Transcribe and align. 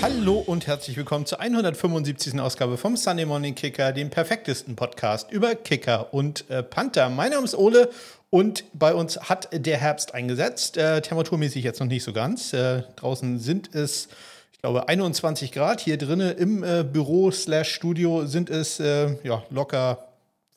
Hallo 0.00 0.38
und 0.38 0.68
herzlich 0.68 0.96
willkommen 0.96 1.26
zur 1.26 1.40
175. 1.40 2.38
Ausgabe 2.38 2.78
vom 2.78 2.96
Sunday 2.96 3.26
Morning 3.26 3.56
Kicker, 3.56 3.90
dem 3.90 4.10
perfektesten 4.10 4.76
Podcast 4.76 5.32
über 5.32 5.56
Kicker 5.56 6.14
und 6.14 6.48
äh, 6.48 6.62
Panther. 6.62 7.08
Mein 7.08 7.32
Name 7.32 7.44
ist 7.44 7.58
Ole 7.58 7.90
und 8.30 8.62
bei 8.72 8.94
uns 8.94 9.18
hat 9.28 9.48
der 9.52 9.76
Herbst 9.76 10.14
eingesetzt. 10.14 10.76
Äh, 10.76 11.02
temperaturmäßig 11.02 11.64
jetzt 11.64 11.80
noch 11.80 11.88
nicht 11.88 12.04
so 12.04 12.12
ganz. 12.12 12.52
Äh, 12.52 12.82
draußen 12.94 13.40
sind 13.40 13.74
es, 13.74 14.08
ich 14.52 14.60
glaube, 14.60 14.88
21 14.88 15.50
Grad. 15.50 15.80
Hier 15.80 15.98
drinnen 15.98 16.36
im 16.36 16.62
äh, 16.62 16.84
Büro 16.84 17.32
slash 17.32 17.74
Studio 17.74 18.24
sind 18.24 18.50
es 18.50 18.78
äh, 18.78 19.16
ja, 19.24 19.42
locker 19.50 20.08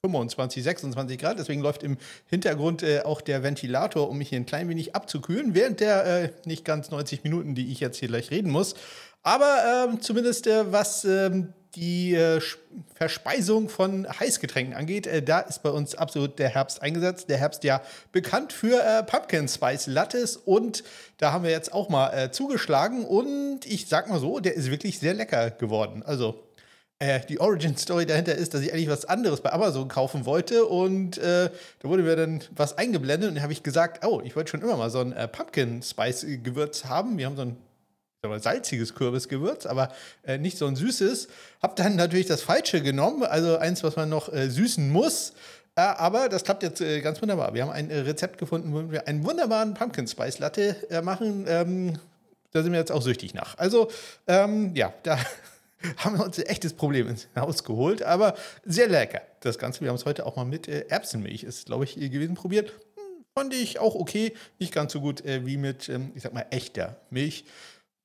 25, 0.03 0.63
26 0.63 1.19
Grad. 1.19 1.37
Deswegen 1.37 1.61
läuft 1.61 1.83
im 1.83 1.97
Hintergrund 2.27 2.81
äh, 2.81 3.01
auch 3.01 3.21
der 3.21 3.43
Ventilator, 3.43 4.09
um 4.09 4.17
mich 4.17 4.29
hier 4.29 4.39
ein 4.39 4.47
klein 4.47 4.67
wenig 4.67 4.95
abzukühlen, 4.95 5.53
während 5.53 5.79
der 5.79 6.05
äh, 6.05 6.29
nicht 6.45 6.65
ganz 6.65 6.89
90 6.89 7.23
Minuten, 7.23 7.53
die 7.53 7.71
ich 7.71 7.79
jetzt 7.79 7.97
hier 7.97 8.07
gleich 8.07 8.31
reden 8.31 8.51
muss. 8.51 8.73
Aber 9.23 9.87
ähm, 9.89 10.01
zumindest 10.01 10.47
äh, 10.47 10.71
was 10.71 11.05
ähm, 11.05 11.53
die 11.75 12.15
äh, 12.15 12.41
Verspeisung 12.95 13.69
von 13.69 14.07
Heißgetränken 14.07 14.73
angeht, 14.73 15.07
äh, 15.07 15.21
da 15.21 15.39
ist 15.39 15.63
bei 15.63 15.69
uns 15.69 15.95
absolut 15.95 16.39
der 16.39 16.49
Herbst 16.49 16.81
eingesetzt. 16.81 17.29
Der 17.29 17.37
Herbst 17.37 17.63
ja 17.63 17.81
bekannt 18.11 18.51
für 18.51 18.81
äh, 18.83 19.03
Pumpkin 19.03 19.47
Spice 19.47 19.87
Lattes 19.87 20.37
und 20.37 20.83
da 21.17 21.31
haben 21.31 21.43
wir 21.43 21.51
jetzt 21.51 21.71
auch 21.71 21.89
mal 21.89 22.11
äh, 22.11 22.31
zugeschlagen 22.31 23.05
und 23.05 23.65
ich 23.65 23.87
sag 23.87 24.09
mal 24.09 24.19
so, 24.19 24.39
der 24.39 24.55
ist 24.55 24.71
wirklich 24.71 24.99
sehr 24.99 25.13
lecker 25.13 25.51
geworden. 25.51 26.03
Also 26.03 26.43
äh, 26.99 27.21
die 27.27 27.39
Origin 27.39 27.77
Story 27.77 28.05
dahinter 28.05 28.35
ist, 28.35 28.53
dass 28.53 28.61
ich 28.61 28.73
eigentlich 28.73 28.89
was 28.89 29.05
anderes 29.05 29.41
bei 29.41 29.53
Amazon 29.53 29.87
kaufen 29.87 30.25
wollte 30.25 30.65
und 30.65 31.17
äh, 31.19 31.49
da 31.79 31.89
wurde 31.89 32.03
mir 32.03 32.15
dann 32.15 32.43
was 32.55 32.77
eingeblendet 32.77 33.31
und 33.31 33.41
habe 33.41 33.53
ich 33.53 33.63
gesagt, 33.63 34.05
oh, 34.05 34.21
ich 34.23 34.35
wollte 34.35 34.51
schon 34.51 34.61
immer 34.61 34.77
mal 34.77 34.89
so 34.89 34.99
ein 34.99 35.13
äh, 35.13 35.27
Pumpkin 35.27 35.81
Spice 35.83 36.25
Gewürz 36.43 36.85
haben. 36.85 37.17
Wir 37.17 37.27
haben 37.27 37.35
so 37.35 37.43
ein 37.43 37.57
salziges 38.39 38.93
Kürbisgewürz, 38.93 39.65
aber 39.65 39.91
äh, 40.23 40.37
nicht 40.37 40.57
so 40.57 40.67
ein 40.67 40.75
süßes. 40.75 41.27
Hab 41.61 41.75
dann 41.75 41.95
natürlich 41.95 42.27
das 42.27 42.43
Falsche 42.43 42.81
genommen, 42.81 43.23
also 43.23 43.57
eins, 43.57 43.83
was 43.83 43.95
man 43.95 44.09
noch 44.09 44.31
äh, 44.31 44.47
süßen 44.47 44.91
muss. 44.91 45.33
Äh, 45.75 45.81
aber 45.81 46.29
das 46.29 46.43
klappt 46.43 46.61
jetzt 46.61 46.81
äh, 46.81 47.01
ganz 47.01 47.19
wunderbar. 47.19 47.55
Wir 47.55 47.63
haben 47.63 47.71
ein 47.71 47.89
äh, 47.89 47.99
Rezept 47.99 48.37
gefunden, 48.37 48.73
wo 48.73 48.91
wir 48.91 49.07
einen 49.07 49.25
wunderbaren 49.25 49.73
Pumpkin 49.73 50.07
Spice 50.07 50.37
Latte 50.37 50.75
äh, 50.91 51.01
machen. 51.01 51.45
Ähm, 51.47 51.97
da 52.51 52.61
sind 52.61 52.73
wir 52.73 52.79
jetzt 52.79 52.91
auch 52.91 53.01
süchtig 53.01 53.33
nach. 53.33 53.57
Also, 53.57 53.89
ähm, 54.27 54.75
ja, 54.75 54.93
da 55.03 55.17
haben 55.97 56.19
wir 56.19 56.25
uns 56.25 56.37
ein 56.37 56.45
echtes 56.45 56.73
Problem 56.73 57.07
ins 57.07 57.27
Haus 57.35 57.63
geholt, 57.63 58.03
aber 58.03 58.35
sehr 58.63 58.87
lecker. 58.87 59.21
Das 59.39 59.57
Ganze, 59.57 59.81
wir 59.81 59.89
haben 59.89 59.95
es 59.95 60.05
heute 60.05 60.27
auch 60.27 60.35
mal 60.35 60.45
mit 60.45 60.67
Erbsenmilch, 60.67 61.41
ist, 61.41 61.65
glaube 61.65 61.85
ich, 61.85 61.95
gewesen, 61.95 62.35
probiert. 62.35 62.69
Hm, 62.69 63.25
fand 63.33 63.53
ich 63.55 63.79
auch 63.79 63.95
okay. 63.95 64.33
Nicht 64.59 64.73
ganz 64.75 64.93
so 64.93 65.01
gut 65.01 65.23
wie 65.25 65.57
mit, 65.57 65.89
ähm, 65.89 66.11
ich 66.13 66.21
sag 66.21 66.33
mal, 66.33 66.45
echter 66.51 66.97
Milch 67.09 67.45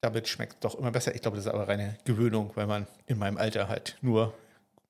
damit 0.00 0.28
schmeckt 0.28 0.54
es 0.54 0.60
doch 0.60 0.78
immer 0.78 0.90
besser. 0.90 1.14
Ich 1.14 1.22
glaube, 1.22 1.36
das 1.36 1.46
ist 1.46 1.52
aber 1.52 1.68
reine 1.68 1.96
Gewöhnung, 2.04 2.50
weil 2.54 2.66
man 2.66 2.86
in 3.06 3.18
meinem 3.18 3.38
Alter 3.38 3.68
halt 3.68 3.96
nur 4.02 4.34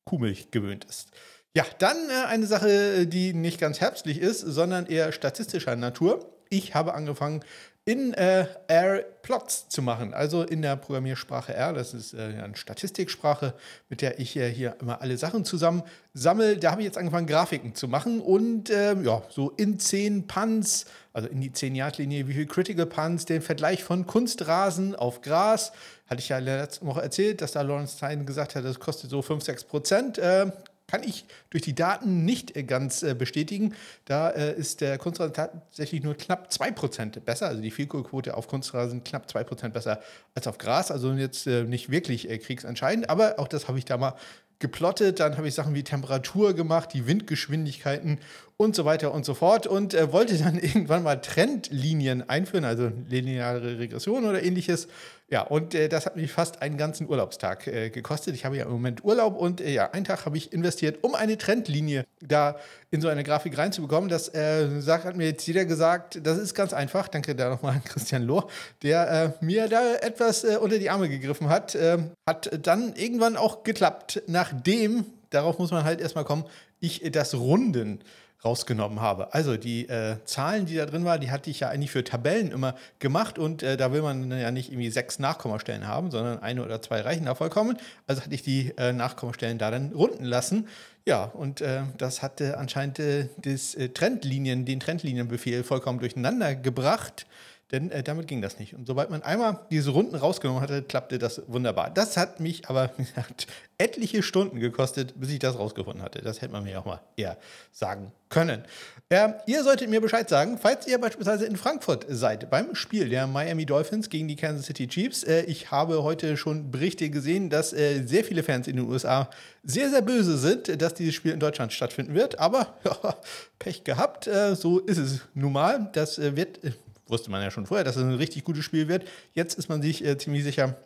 Kuhmilch 0.04 0.50
gewöhnt 0.50 0.84
ist. 0.84 1.08
Ja, 1.54 1.64
dann 1.78 1.96
äh, 2.10 2.26
eine 2.26 2.46
Sache, 2.46 3.06
die 3.06 3.32
nicht 3.32 3.58
ganz 3.58 3.80
herbstlich 3.80 4.18
ist, 4.18 4.40
sondern 4.40 4.86
eher 4.86 5.10
statistischer 5.12 5.74
Natur. 5.74 6.30
Ich 6.50 6.74
habe 6.74 6.94
angefangen, 6.94 7.42
in 7.86 8.14
äh, 8.14 8.46
R 8.66 9.04
Plots 9.22 9.68
zu 9.68 9.80
machen, 9.80 10.12
also 10.12 10.42
in 10.42 10.60
der 10.60 10.74
Programmiersprache 10.74 11.54
R. 11.54 11.72
Das 11.72 11.94
ist 11.94 12.14
äh, 12.14 12.34
eine 12.42 12.56
Statistiksprache, 12.56 13.54
mit 13.88 14.02
der 14.02 14.18
ich 14.18 14.36
äh, 14.36 14.50
hier 14.50 14.77
immer 14.80 15.00
alle 15.00 15.16
Sachen 15.16 15.44
zusammen 15.44 15.84
sammle. 16.12 16.56
Da 16.58 16.72
habe 16.72 16.80
ich 16.80 16.86
jetzt 16.86 16.98
angefangen, 16.98 17.28
Grafiken 17.28 17.77
zu 17.77 17.86
machen 17.86 18.20
und 18.20 18.70
ähm, 18.70 19.04
ja, 19.04 19.22
so 19.28 19.50
in 19.50 19.78
10 19.78 20.27
Punts, 20.27 20.86
also 21.17 21.31
in 21.31 21.41
die 21.41 21.50
10-Yard-Linie, 21.50 22.28
wie 22.28 22.34
viel 22.34 22.45
Critical 22.45 22.84
Punts, 22.84 23.25
den 23.25 23.41
Vergleich 23.41 23.83
von 23.83 24.06
Kunstrasen 24.06 24.95
auf 24.95 25.23
Gras. 25.23 25.73
Hatte 26.08 26.20
ich 26.20 26.28
ja 26.28 26.36
letzte 26.36 26.84
Woche 26.84 27.00
erzählt, 27.00 27.41
dass 27.41 27.53
da 27.53 27.62
Lawrence 27.62 27.96
Stein 27.96 28.27
gesagt 28.27 28.55
hat, 28.55 28.67
das 28.67 28.79
kostet 28.79 29.08
so 29.08 29.23
5, 29.23 29.42
6 29.42 29.64
Prozent. 29.64 30.18
Äh, 30.18 30.51
kann 30.86 31.02
ich 31.02 31.24
durch 31.48 31.63
die 31.63 31.74
Daten 31.74 32.27
nicht 32.27 32.55
äh, 32.55 32.64
ganz 32.64 33.02
äh, 33.02 33.14
bestätigen. 33.14 33.74
Da 34.05 34.29
äh, 34.29 34.55
ist 34.58 34.83
der 34.83 34.98
Kunstrasen 34.98 35.33
tatsächlich 35.33 36.02
nur 36.02 36.14
knapp 36.17 36.51
2% 36.51 37.19
besser. 37.20 37.46
Also 37.46 37.63
die 37.63 37.70
Vielkohlquote 37.70 38.36
auf 38.36 38.46
Kunstrasen 38.46 39.02
knapp 39.02 39.27
2% 39.27 39.70
besser 39.70 40.02
als 40.35 40.46
auf 40.46 40.58
Gras. 40.58 40.90
Also 40.90 41.14
jetzt 41.14 41.46
nicht 41.46 41.90
wirklich 41.90 42.29
kriegsentscheidend. 42.29 43.08
Aber 43.08 43.39
auch 43.39 43.48
das 43.48 43.69
habe 43.69 43.79
ich 43.79 43.86
da 43.86 43.96
mal 43.96 44.17
geplottet. 44.58 45.20
Dann 45.20 45.36
habe 45.36 45.48
ich 45.48 45.55
Sachen 45.55 45.74
wie 45.74 45.83
Temperatur 45.83 46.55
gemacht, 46.55 46.90
die 46.92 47.06
Windgeschwindigkeiten 47.06 48.18
und 48.56 48.74
so 48.74 48.84
weiter 48.84 49.12
und 49.12 49.24
so 49.24 49.34
fort. 49.34 49.67
Und 49.67 49.94
äh, 49.94 50.12
wollte 50.12 50.39
dann 50.39 50.58
irgendwann 50.61 51.02
mal 51.02 51.17
Trendlinien 51.17 52.28
einführen, 52.28 52.64
also 52.64 52.90
lineare 53.08 53.78
Regression 53.78 54.24
oder 54.24 54.42
ähnliches. 54.42 54.89
Ja, 55.29 55.42
und 55.42 55.75
äh, 55.75 55.89
das 55.89 56.07
hat 56.07 56.14
mich 56.14 56.31
fast 56.31 56.63
einen 56.63 56.77
ganzen 56.77 57.09
Urlaubstag 57.09 57.67
äh, 57.67 57.91
gekostet. 57.91 58.37
Ich 58.37 58.45
habe 58.45 58.57
ja 58.57 58.64
im 58.64 58.70
Moment 58.70 59.05
Urlaub 59.05 59.37
und 59.37 59.61
äh, 59.61 59.73
ja, 59.73 59.91
einen 59.91 60.05
Tag 60.05 60.25
habe 60.25 60.37
ich 60.37 60.53
investiert, 60.53 61.03
um 61.03 61.17
eine 61.17 61.37
Trendlinie 61.37 62.05
da 62.20 62.57
in 62.92 63.01
so 63.01 63.09
eine 63.09 63.25
Grafik 63.25 63.59
reinzubekommen. 63.59 64.09
Das 64.09 64.29
äh, 64.29 64.69
hat 64.87 65.17
mir 65.17 65.27
jetzt 65.27 65.45
jeder 65.45 65.64
gesagt, 65.64 66.20
das 66.25 66.39
ist 66.39 66.55
ganz 66.55 66.73
einfach. 66.73 67.09
Danke 67.09 67.35
da 67.35 67.51
nochmal 67.51 67.75
an 67.75 67.85
Christian 67.85 68.23
Lohr, 68.23 68.48
der 68.85 69.35
äh, 69.41 69.45
mir 69.45 69.69
da 69.69 69.97
etwas 69.97 70.45
äh, 70.45 70.59
unter 70.61 70.79
die 70.79 70.91
Arme 70.91 71.09
gegriffen 71.09 71.48
hat. 71.48 71.75
Ähm, 71.75 72.13
hat 72.29 72.51
dann 72.64 72.95
irgendwann 72.95 73.37
auch 73.37 73.64
geklappt, 73.64 74.23
nachdem, 74.29 75.07
darauf 75.31 75.58
muss 75.58 75.73
man 75.73 75.83
halt 75.83 76.01
erstmal 76.01 76.25
kommen, 76.25 76.45
ich 76.79 77.03
das 77.11 77.35
Runden 77.35 78.01
rausgenommen 78.45 79.01
habe. 79.01 79.33
Also 79.35 79.57
die 79.57 79.89
äh, 79.89 80.17
Zahlen, 80.24 80.67
die 80.67 80.77
da 80.77 80.86
drin 80.86 81.05
waren, 81.05 81.20
die 81.20 81.30
hatte 81.30 81.51
ich 81.51 81.61
ja 81.61 81.69
eigentlich 81.69 81.91
für 81.91 82.05
Tabellen 82.05 82.51
immer 82.51 82.74
gemacht 82.98 83.39
und 83.39 83.63
äh, 83.63 83.77
da 83.77 83.92
will 83.92 84.02
man 84.02 84.30
ja 84.30 84.51
nicht 84.51 84.70
irgendwie 84.70 84.91
sechs 84.91 85.19
Nachkommastellen 85.19 85.86
haben, 85.86 86.11
sondern 86.11 86.41
eine 86.42 86.64
oder 86.64 86.80
zwei 86.83 87.01
reichen 87.01 87.27
da 87.27 87.35
vollkommen. 87.35 87.77
Also 88.07 88.23
hatte 88.23 88.35
ich 88.35 88.42
die 88.42 88.73
äh, 88.77 88.92
Nachkommastellen 88.92 89.58
da 89.58 89.70
dann 89.70 89.92
runden 89.92 90.25
lassen. 90.25 90.69
Ja, 91.07 91.25
und 91.25 91.61
äh, 91.61 91.83
das 91.98 92.23
hatte 92.23 92.58
anscheinend 92.58 92.98
äh, 92.98 93.29
das 93.39 93.75
äh, 93.75 93.91
Trendlinien, 93.91 94.64
den 94.64 94.80
Trendlinienbefehl 94.80 95.63
vollkommen 95.63 96.01
durcheinander 96.01 96.57
gebracht. 96.57 97.27
Denn 97.72 97.90
äh, 97.90 98.02
damit 98.04 98.28
ging 98.28 98.42
das 98.42 98.60
nicht. 98.60 98.74
Und 98.74 98.86
sobald 98.86 99.10
man 99.10 99.22
einmal 99.22 99.58
diese 99.70 99.90
Runden 99.90 100.14
rausgenommen 100.14 100.62
hatte, 100.62 100.82
klappte 100.82 101.18
das 101.18 101.42
wunderbar. 101.48 101.90
Das 101.90 102.16
hat 102.16 102.38
mich 102.38 102.68
aber 102.68 102.88
gesagt, 102.96 103.48
etliche 103.77 104.22
Stunden 104.22 104.60
gekostet, 104.60 105.14
bis 105.18 105.30
ich 105.30 105.40
das 105.40 105.58
rausgefunden 105.58 106.02
hatte. 106.02 106.22
Das 106.22 106.40
hätte 106.42 106.52
man 106.52 106.62
mir 106.62 106.78
auch 106.78 106.84
mal 106.84 107.00
eher 107.16 107.36
sagen 107.72 108.12
können. 108.28 108.64
Äh, 109.08 109.30
ihr 109.46 109.64
solltet 109.64 109.90
mir 109.90 110.00
Bescheid 110.00 110.28
sagen, 110.28 110.58
falls 110.58 110.86
ihr 110.86 111.00
beispielsweise 111.00 111.44
in 111.44 111.56
Frankfurt 111.56 112.06
seid 112.08 112.50
beim 112.50 112.74
Spiel 112.77 113.08
der 113.08 113.27
Miami 113.27 113.66
Dolphins 113.66 114.10
gegen 114.10 114.28
die 114.28 114.36
Kansas 114.36 114.66
City 114.66 114.86
Chiefs. 114.86 115.24
Äh, 115.24 115.42
ich 115.42 115.72
habe 115.72 116.04
heute 116.04 116.36
schon 116.36 116.70
Berichte 116.70 117.10
gesehen, 117.10 117.50
dass 117.50 117.72
äh, 117.72 118.04
sehr 118.04 118.22
viele 118.22 118.44
Fans 118.44 118.68
in 118.68 118.77
den 118.77 118.88
USA 118.88 119.28
sehr, 119.64 119.90
sehr 119.90 120.02
böse 120.02 120.38
sind, 120.38 120.80
dass 120.80 120.94
dieses 120.94 121.14
Spiel 121.14 121.33
in 121.33 121.40
Deutschland 121.40 121.72
stattfinden 121.72 122.14
wird. 122.14 122.38
Aber 122.38 122.74
ja, 122.84 123.16
Pech 123.58 123.83
gehabt, 123.83 124.28
äh, 124.28 124.54
so 124.54 124.78
ist 124.78 124.98
es 124.98 125.20
nun 125.34 125.52
mal. 125.52 125.90
Das 125.92 126.18
äh, 126.18 126.36
wird 126.36 126.62
äh, 126.64 126.72
wusste 127.06 127.30
man 127.30 127.42
ja 127.42 127.50
schon 127.50 127.67
vorher, 127.67 127.84
dass 127.84 127.96
es 127.96 128.02
ein 128.02 128.14
richtig 128.14 128.44
gutes 128.44 128.64
Spiel 128.64 128.88
wird. 128.88 129.06
Jetzt 129.34 129.58
ist 129.58 129.69
man 129.69 129.82
sich 129.82 130.05
äh, 130.05 130.19
ziemlich 130.19 130.44
sicher, 130.44 130.76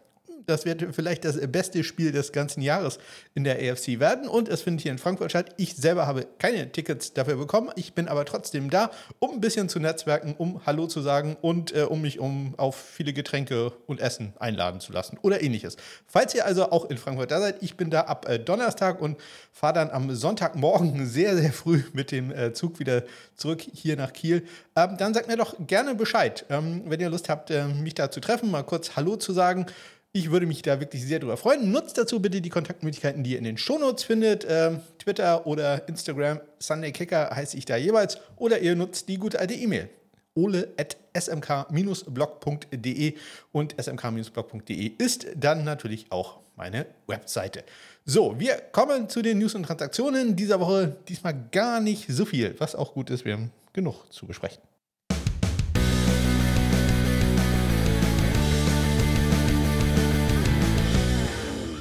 das 0.50 0.64
wird 0.64 0.84
vielleicht 0.92 1.24
das 1.24 1.38
beste 1.50 1.84
Spiel 1.84 2.12
des 2.12 2.32
ganzen 2.32 2.60
Jahres 2.60 2.98
in 3.34 3.44
der 3.44 3.56
AFC 3.56 4.00
werden. 4.00 4.28
Und 4.28 4.48
es 4.48 4.62
findet 4.62 4.82
hier 4.82 4.92
in 4.92 4.98
Frankfurt 4.98 5.30
statt. 5.30 5.54
Ich 5.56 5.76
selber 5.76 6.06
habe 6.06 6.26
keine 6.38 6.70
Tickets 6.70 7.12
dafür 7.12 7.36
bekommen. 7.36 7.70
Ich 7.76 7.94
bin 7.94 8.08
aber 8.08 8.24
trotzdem 8.24 8.70
da, 8.70 8.90
um 9.18 9.30
ein 9.32 9.40
bisschen 9.40 9.68
zu 9.68 9.80
netzwerken, 9.80 10.34
um 10.36 10.64
Hallo 10.66 10.86
zu 10.86 11.00
sagen 11.00 11.36
und 11.40 11.74
äh, 11.74 11.82
um 11.82 12.02
mich 12.02 12.18
um 12.18 12.54
auf 12.56 12.76
viele 12.76 13.12
Getränke 13.12 13.72
und 13.86 14.00
Essen 14.00 14.34
einladen 14.38 14.80
zu 14.80 14.92
lassen 14.92 15.18
oder 15.22 15.42
ähnliches. 15.42 15.76
Falls 16.06 16.34
ihr 16.34 16.44
also 16.44 16.70
auch 16.70 16.90
in 16.90 16.98
Frankfurt 16.98 17.30
da 17.30 17.40
seid, 17.40 17.62
ich 17.62 17.76
bin 17.76 17.90
da 17.90 18.02
ab 18.02 18.28
äh, 18.28 18.38
Donnerstag 18.38 19.00
und 19.00 19.18
fahre 19.52 19.74
dann 19.74 19.90
am 19.90 20.14
Sonntagmorgen 20.14 21.06
sehr, 21.08 21.36
sehr 21.36 21.52
früh 21.52 21.82
mit 21.92 22.10
dem 22.10 22.32
äh, 22.32 22.52
Zug 22.52 22.78
wieder 22.78 23.04
zurück 23.36 23.62
hier 23.72 23.96
nach 23.96 24.12
Kiel. 24.12 24.44
Ähm, 24.76 24.96
dann 24.98 25.14
sagt 25.14 25.28
mir 25.28 25.36
doch 25.36 25.54
gerne 25.66 25.94
Bescheid, 25.94 26.44
ähm, 26.50 26.82
wenn 26.86 27.00
ihr 27.00 27.10
Lust 27.10 27.28
habt, 27.28 27.50
äh, 27.50 27.66
mich 27.66 27.94
da 27.94 28.10
zu 28.10 28.20
treffen, 28.20 28.50
mal 28.50 28.62
kurz 28.62 28.96
Hallo 28.96 29.16
zu 29.16 29.32
sagen. 29.32 29.66
Ich 30.12 30.32
würde 30.32 30.46
mich 30.46 30.62
da 30.62 30.80
wirklich 30.80 31.06
sehr 31.06 31.20
drüber 31.20 31.36
freuen. 31.36 31.70
Nutzt 31.70 31.96
dazu 31.96 32.20
bitte 32.20 32.40
die 32.40 32.48
Kontaktmöglichkeiten, 32.48 33.22
die 33.22 33.32
ihr 33.32 33.38
in 33.38 33.44
den 33.44 33.56
Shownotes 33.56 34.02
findet. 34.02 34.44
Ähm, 34.48 34.80
Twitter 34.98 35.46
oder 35.46 35.86
Instagram, 35.88 36.40
Sunday 36.58 36.90
Kicker 36.90 37.30
heiße 37.30 37.56
ich 37.56 37.64
da 37.64 37.76
jeweils. 37.76 38.18
Oder 38.34 38.58
ihr 38.58 38.74
nutzt 38.74 39.08
die 39.08 39.18
gute 39.18 39.38
alte 39.38 39.54
E-Mail. 39.54 39.88
ole 40.34 40.68
at 40.76 40.96
smk-blog.de 41.16 43.14
und 43.52 43.80
smk-blog.de 43.80 44.92
ist 44.98 45.28
dann 45.36 45.62
natürlich 45.62 46.06
auch 46.10 46.40
meine 46.56 46.86
Webseite. 47.06 47.62
So, 48.04 48.38
wir 48.38 48.56
kommen 48.72 49.08
zu 49.08 49.22
den 49.22 49.38
News 49.38 49.54
und 49.54 49.62
Transaktionen 49.62 50.34
dieser 50.34 50.58
Woche. 50.58 50.96
Diesmal 51.08 51.36
gar 51.52 51.80
nicht 51.80 52.06
so 52.08 52.24
viel, 52.24 52.56
was 52.58 52.74
auch 52.74 52.94
gut 52.94 53.10
ist. 53.10 53.24
Wir 53.24 53.34
haben 53.34 53.52
genug 53.72 54.12
zu 54.12 54.26
besprechen. 54.26 54.60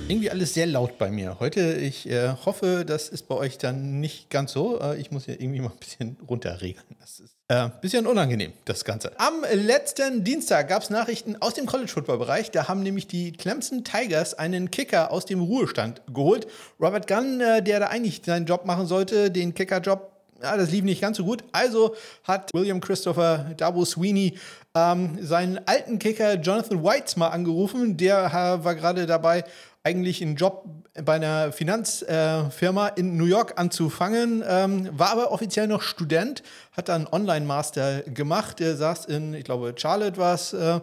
Irgendwie 0.09 0.31
alles 0.31 0.53
sehr 0.53 0.65
laut 0.65 0.97
bei 0.97 1.11
mir 1.11 1.39
heute. 1.39 1.73
Ich 1.75 2.09
äh, 2.09 2.33
hoffe, 2.45 2.83
das 2.85 3.09
ist 3.09 3.27
bei 3.27 3.35
euch 3.35 3.57
dann 3.57 3.99
nicht 3.99 4.29
ganz 4.29 4.51
so. 4.51 4.79
Äh, 4.81 4.99
ich 4.99 5.11
muss 5.11 5.25
hier 5.25 5.39
irgendwie 5.39 5.61
mal 5.61 5.69
ein 5.69 5.77
bisschen 5.77 6.17
runterregeln. 6.27 6.83
Das 6.99 7.19
ist 7.19 7.35
ein 7.47 7.67
äh, 7.67 7.71
bisschen 7.81 8.07
unangenehm, 8.07 8.53
das 8.65 8.85
Ganze. 8.85 9.11
Am 9.19 9.45
letzten 9.53 10.23
Dienstag 10.23 10.67
gab 10.67 10.81
es 10.81 10.89
Nachrichten 10.89 11.35
aus 11.39 11.53
dem 11.53 11.67
College-Football-Bereich. 11.67 12.49
Da 12.51 12.67
haben 12.67 12.81
nämlich 12.81 13.07
die 13.07 13.31
Clemson 13.33 13.83
Tigers 13.83 14.33
einen 14.33 14.71
Kicker 14.71 15.11
aus 15.11 15.25
dem 15.25 15.41
Ruhestand 15.41 16.01
geholt. 16.11 16.47
Robert 16.79 17.07
Gunn, 17.07 17.39
äh, 17.39 17.61
der 17.61 17.79
da 17.79 17.87
eigentlich 17.87 18.21
seinen 18.25 18.47
Job 18.47 18.65
machen 18.65 18.87
sollte, 18.87 19.29
den 19.29 19.53
Kicker-Job 19.53 20.19
ja, 20.41 20.55
das 20.55 20.71
lief 20.71 20.83
nicht 20.83 21.01
ganz 21.01 21.17
so 21.17 21.25
gut. 21.25 21.43
Also 21.51 21.95
hat 22.23 22.51
William 22.53 22.79
Christopher 22.79 23.51
Dabo 23.57 23.83
Sweeney 23.85 24.37
ähm, 24.75 25.17
seinen 25.21 25.59
alten 25.67 25.99
Kicker 25.99 26.35
Jonathan 26.35 26.83
Whites 26.83 27.17
mal 27.17 27.29
angerufen. 27.29 27.97
Der 27.97 28.25
äh, 28.27 28.63
war 28.63 28.75
gerade 28.75 29.05
dabei, 29.05 29.43
eigentlich 29.83 30.21
einen 30.21 30.35
Job 30.35 30.65
bei 31.03 31.15
einer 31.15 31.51
Finanzfirma 31.51 32.87
äh, 32.89 32.99
in 32.99 33.17
New 33.17 33.25
York 33.25 33.53
anzufangen, 33.57 34.43
ähm, 34.47 34.89
war 34.97 35.11
aber 35.11 35.31
offiziell 35.31 35.67
noch 35.67 35.81
Student, 35.81 36.43
hat 36.73 36.89
dann 36.89 37.07
Online-Master 37.07 38.01
gemacht, 38.03 38.59
er 38.59 38.75
saß 38.75 39.05
in, 39.05 39.33
ich 39.33 39.45
glaube, 39.45 39.73
Charlotte 39.77 40.17
war 40.17 40.33
es 40.35 40.53
äh, 40.53 40.79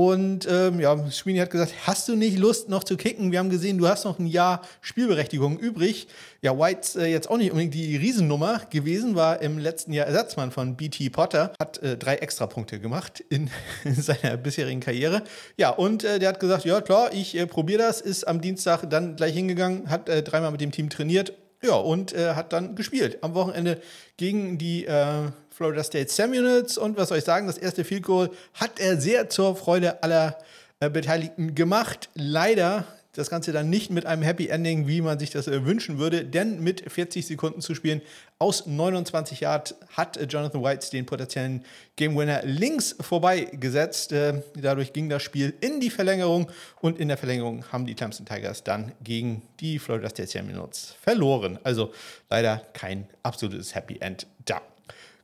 und 0.00 0.48
ähm, 0.50 0.80
ja, 0.80 0.96
Sweeney 1.10 1.40
hat 1.40 1.50
gesagt, 1.50 1.74
hast 1.86 2.08
du 2.08 2.16
nicht 2.16 2.38
Lust 2.38 2.70
noch 2.70 2.84
zu 2.84 2.96
kicken? 2.96 3.32
Wir 3.32 3.38
haben 3.38 3.50
gesehen, 3.50 3.76
du 3.76 3.86
hast 3.86 4.06
noch 4.06 4.18
ein 4.18 4.26
Jahr 4.26 4.62
Spielberechtigung 4.80 5.58
übrig. 5.58 6.08
Ja, 6.40 6.58
White 6.58 7.02
äh, 7.02 7.12
jetzt 7.12 7.28
auch 7.28 7.36
nicht 7.36 7.50
unbedingt 7.50 7.74
die 7.74 7.98
Riesennummer 7.98 8.62
gewesen, 8.70 9.14
war 9.14 9.42
im 9.42 9.58
letzten 9.58 9.92
Jahr 9.92 10.06
Ersatzmann 10.06 10.52
von 10.52 10.74
BT 10.74 11.12
Potter, 11.12 11.52
hat 11.60 11.82
äh, 11.82 11.98
drei 11.98 12.14
Extrapunkte 12.14 12.80
gemacht 12.80 13.22
in, 13.28 13.50
in, 13.84 13.94
seiner 14.00 14.38
bisherigen 14.38 14.80
Karriere. 14.80 15.22
Ja, 15.58 15.68
und 15.68 16.02
äh, 16.02 16.18
der 16.18 16.30
hat 16.30 16.40
gesagt, 16.40 16.64
ja 16.64 16.80
klar, 16.80 17.12
ich 17.12 17.36
äh, 17.36 17.46
probiere 17.46 17.82
das, 17.82 18.00
ist 18.00 18.26
am 18.26 18.40
Dienstag 18.40 18.88
dann 18.88 19.16
gleich 19.16 19.34
hingegangen, 19.34 19.90
hat 19.90 20.08
äh, 20.08 20.22
dreimal 20.22 20.50
mit 20.50 20.62
dem 20.62 20.70
Team 20.70 20.88
trainiert, 20.88 21.34
ja, 21.62 21.74
und 21.74 22.14
äh, 22.14 22.32
hat 22.36 22.54
dann 22.54 22.74
gespielt. 22.74 23.18
Am 23.20 23.34
Wochenende 23.34 23.82
gegen 24.16 24.56
die 24.56 24.86
äh, 24.86 25.28
Florida 25.60 25.84
State 25.84 26.08
Seminoles. 26.08 26.78
Und 26.78 26.96
was 26.96 27.10
soll 27.10 27.18
ich 27.18 27.24
sagen, 27.24 27.46
das 27.46 27.58
erste 27.58 27.84
Field 27.84 28.04
Goal 28.04 28.30
hat 28.54 28.80
er 28.80 28.98
sehr 28.98 29.28
zur 29.28 29.54
Freude 29.54 30.02
aller 30.02 30.38
äh, 30.80 30.88
Beteiligten 30.88 31.54
gemacht. 31.54 32.08
Leider 32.14 32.86
das 33.12 33.28
Ganze 33.28 33.52
dann 33.52 33.68
nicht 33.68 33.90
mit 33.90 34.06
einem 34.06 34.22
Happy 34.22 34.48
Ending, 34.48 34.88
wie 34.88 35.02
man 35.02 35.18
sich 35.18 35.28
das 35.28 35.48
äh, 35.48 35.66
wünschen 35.66 35.98
würde, 35.98 36.24
denn 36.24 36.62
mit 36.62 36.90
40 36.90 37.26
Sekunden 37.26 37.60
zu 37.60 37.74
spielen 37.74 38.00
aus 38.38 38.64
29 38.64 39.40
Yard 39.40 39.74
hat 39.90 40.16
äh, 40.16 40.24
Jonathan 40.24 40.64
White 40.64 40.90
den 40.90 41.04
potenziellen 41.04 41.62
Game 41.94 42.16
Winner 42.16 42.40
links 42.44 42.96
vorbeigesetzt. 42.98 44.12
Äh, 44.12 44.42
dadurch 44.54 44.94
ging 44.94 45.10
das 45.10 45.22
Spiel 45.22 45.52
in 45.60 45.78
die 45.80 45.90
Verlängerung 45.90 46.50
und 46.80 46.98
in 46.98 47.08
der 47.08 47.18
Verlängerung 47.18 47.70
haben 47.70 47.84
die 47.84 47.94
Clemson 47.94 48.24
Tigers 48.24 48.64
dann 48.64 48.92
gegen 49.04 49.42
die 49.60 49.78
Florida 49.78 50.08
State 50.08 50.30
Seminoles 50.30 50.94
verloren. 51.02 51.58
Also 51.64 51.92
leider 52.30 52.62
kein 52.72 53.06
absolutes 53.22 53.74
Happy 53.74 53.98
End. 54.00 54.26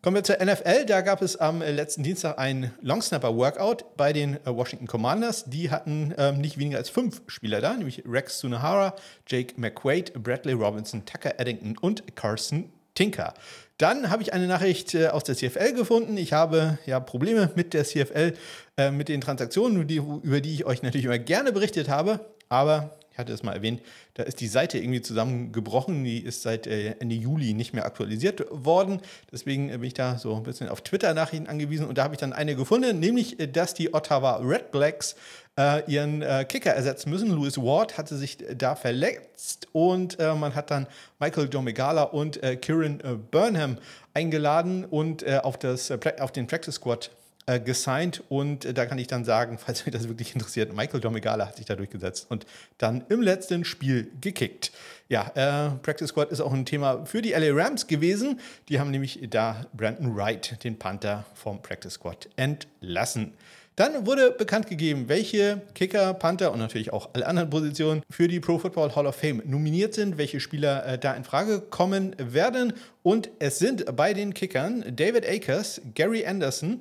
Kommen 0.03 0.17
wir 0.17 0.25
zur 0.25 0.37
NFL. 0.45 0.85
Da 0.87 1.01
gab 1.01 1.23
es 1.23 1.37
am 1.37 1.61
letzten 1.61 2.03
Dienstag 2.03 2.39
ein 2.39 2.73
Longsnapper-Workout 2.83 3.97
bei 3.97 4.13
den 4.13 4.35
äh, 4.35 4.41
Washington 4.47 4.87
Commanders. 4.87 5.45
Die 5.47 5.71
hatten 5.71 6.15
ähm, 6.17 6.41
nicht 6.41 6.59
weniger 6.59 6.79
als 6.79 6.91
fünf 6.91 7.23
Spieler 7.27 7.61
da, 7.61 7.75
nämlich 7.75 8.05
Rex 8.07 8.39
Sunahara, 8.39 8.95
Jake 9.27 9.55
McQuaid, 9.57 10.13
Bradley 10.23 10.53
Robinson, 10.53 11.05
Tucker 11.07 11.41
Eddington 11.41 11.77
und 11.79 12.15
Carson 12.15 12.71
Tinker. 12.95 13.35
Dann 13.79 14.11
habe 14.11 14.23
ich 14.23 14.33
eine 14.33 14.47
Nachricht 14.47 14.95
äh, 14.95 15.09
aus 15.09 15.25
der 15.25 15.35
CFL 15.35 15.73
gefunden. 15.73 16.17
Ich 16.17 16.33
habe 16.33 16.79
ja 16.87 17.01
Probleme 17.01 17.51
mit 17.57 17.75
der 17.75 17.85
CFL, 17.85 18.35
äh, 18.77 18.91
mit 18.91 19.09
den 19.09 19.21
Transaktionen, 19.21 19.87
die, 19.87 19.97
über 19.97 20.41
die 20.41 20.55
ich 20.55 20.67
euch 20.67 20.83
natürlich 20.83 21.07
immer 21.07 21.19
gerne 21.19 21.53
berichtet 21.53 21.89
habe. 21.89 22.21
Aber 22.49 22.99
ich 23.17 23.19
hatte 23.19 23.33
es 23.33 23.43
mal 23.43 23.55
erwähnt, 23.55 23.81
da 24.13 24.25
ist 24.25 24.43
die 24.43 24.47
Seite 24.47 24.77
irgendwie 24.77 25.01
zusammengebrochen. 25.01 26.05
Die 26.05 26.19
ist 26.19 26.43
seit 26.43 26.67
äh, 26.67 26.97
Ende 26.99 27.15
Juli 27.15 27.55
nicht 27.55 27.73
mehr 27.73 27.87
aktualisiert 27.87 28.45
worden. 28.51 29.01
Deswegen 29.33 29.69
bin 29.69 29.85
ich 29.85 29.95
da 29.95 30.19
so 30.19 30.37
ein 30.37 30.43
bisschen 30.43 30.69
auf 30.69 30.83
Twitter-Nachrichten 30.83 31.47
angewiesen. 31.47 31.87
Und 31.87 31.97
da 31.97 32.05
habe 32.05 32.13
ich 32.13 32.21
dann 32.21 32.35
eine 32.35 32.55
gefunden, 32.55 33.01
nämlich, 33.01 33.41
äh, 33.41 33.47
dass 33.47 33.73
die 33.73 33.95
Ottawa 33.95 34.37
Red 34.37 34.71
Blacks 34.71 35.17
äh, 35.59 35.91
ihren 35.91 36.21
äh, 36.21 36.45
Kicker 36.47 36.73
ersetzen 36.73 37.09
müssen. 37.09 37.31
Louis 37.31 37.57
Ward 37.57 37.97
hatte 37.97 38.17
sich 38.17 38.37
da 38.55 38.77
verletzt 38.77 39.69
und 39.73 40.21
äh, 40.21 40.35
man 40.35 40.55
hat 40.55 40.71
dann 40.71 40.87
Michael 41.19 41.49
Domegala 41.49 42.03
und 42.03 42.43
äh, 42.43 42.57
Kieran 42.57 43.01
Burnham 43.31 43.79
eingeladen 44.13 44.85
und 44.85 45.27
auf, 45.27 45.59
das, 45.59 45.91
auf 45.91 46.33
den 46.33 46.47
Practice 46.47 46.75
Squad 46.77 47.11
äh, 47.47 47.61
gesigned 47.61 48.23
und 48.29 48.65
äh, 48.65 48.75
da 48.75 48.87
kann 48.87 48.99
ich 48.99 49.07
dann 49.07 49.25
sagen, 49.25 49.59
falls 49.65 49.87
euch 49.87 49.93
das 49.93 50.09
wirklich 50.09 50.35
interessiert, 50.35 50.75
Michael 50.75 51.01
Domegala 51.01 51.47
hat 51.47 51.57
sich 51.57 51.67
da 51.67 51.77
durchgesetzt 51.77 52.27
und 52.29 52.47
dann 52.79 53.05
im 53.09 53.23
letzten 53.23 53.65
Spiel 53.65 54.11
gekickt. 54.21 54.73
Ja, 55.09 55.31
äh, 55.35 55.71
Practice 55.83 56.09
Squad 56.09 56.31
ist 56.31 56.41
auch 56.41 56.53
ein 56.53 56.67
Thema 56.67 57.07
für 57.07 57.23
die 57.23 57.31
LA 57.31 57.53
Rams 57.53 57.87
gewesen. 57.87 58.41
Die 58.69 58.81
haben 58.81 58.91
nämlich 58.91 59.21
da 59.31 59.67
Brandon 59.73 60.17
Wright, 60.17 60.63
den 60.65 60.79
Panther 60.79 61.25
vom 61.35 61.63
Practice 61.63 61.95
Squad, 61.95 62.29
entlassen. 62.35 63.33
Dann 63.77 64.07
wurde 64.07 64.31
bekannt 64.31 64.69
gegeben, 64.69 65.05
welche 65.09 65.61
Kicker, 65.75 66.15
Panther 66.15 66.51
und 66.51 66.59
natürlich 66.59 66.95
auch 66.95 67.11
alle 67.13 67.27
anderen 67.27 67.51
Positionen 67.51 68.03
für 68.09 68.27
die 68.27 68.41
Pro 68.41 68.59
Football 68.59 68.97
Hall 68.97 69.07
of 69.07 69.17
Fame 69.17 69.43
nominiert 69.45 69.93
sind, 69.93 70.17
welche 70.17 70.41
Spieler 70.41 70.87
äh, 70.87 70.99
da 70.99 71.13
in 71.13 71.25
Frage 71.25 71.61
kommen 71.61 72.17
werden. 72.19 72.73
Und 73.03 73.29
es 73.39 73.59
sind 73.59 73.95
bei 73.95 74.15
den 74.15 74.33
Kickern 74.33 74.83
David 74.97 75.29
Akers, 75.29 75.83
Gary 75.95 76.27
Anderson, 76.27 76.81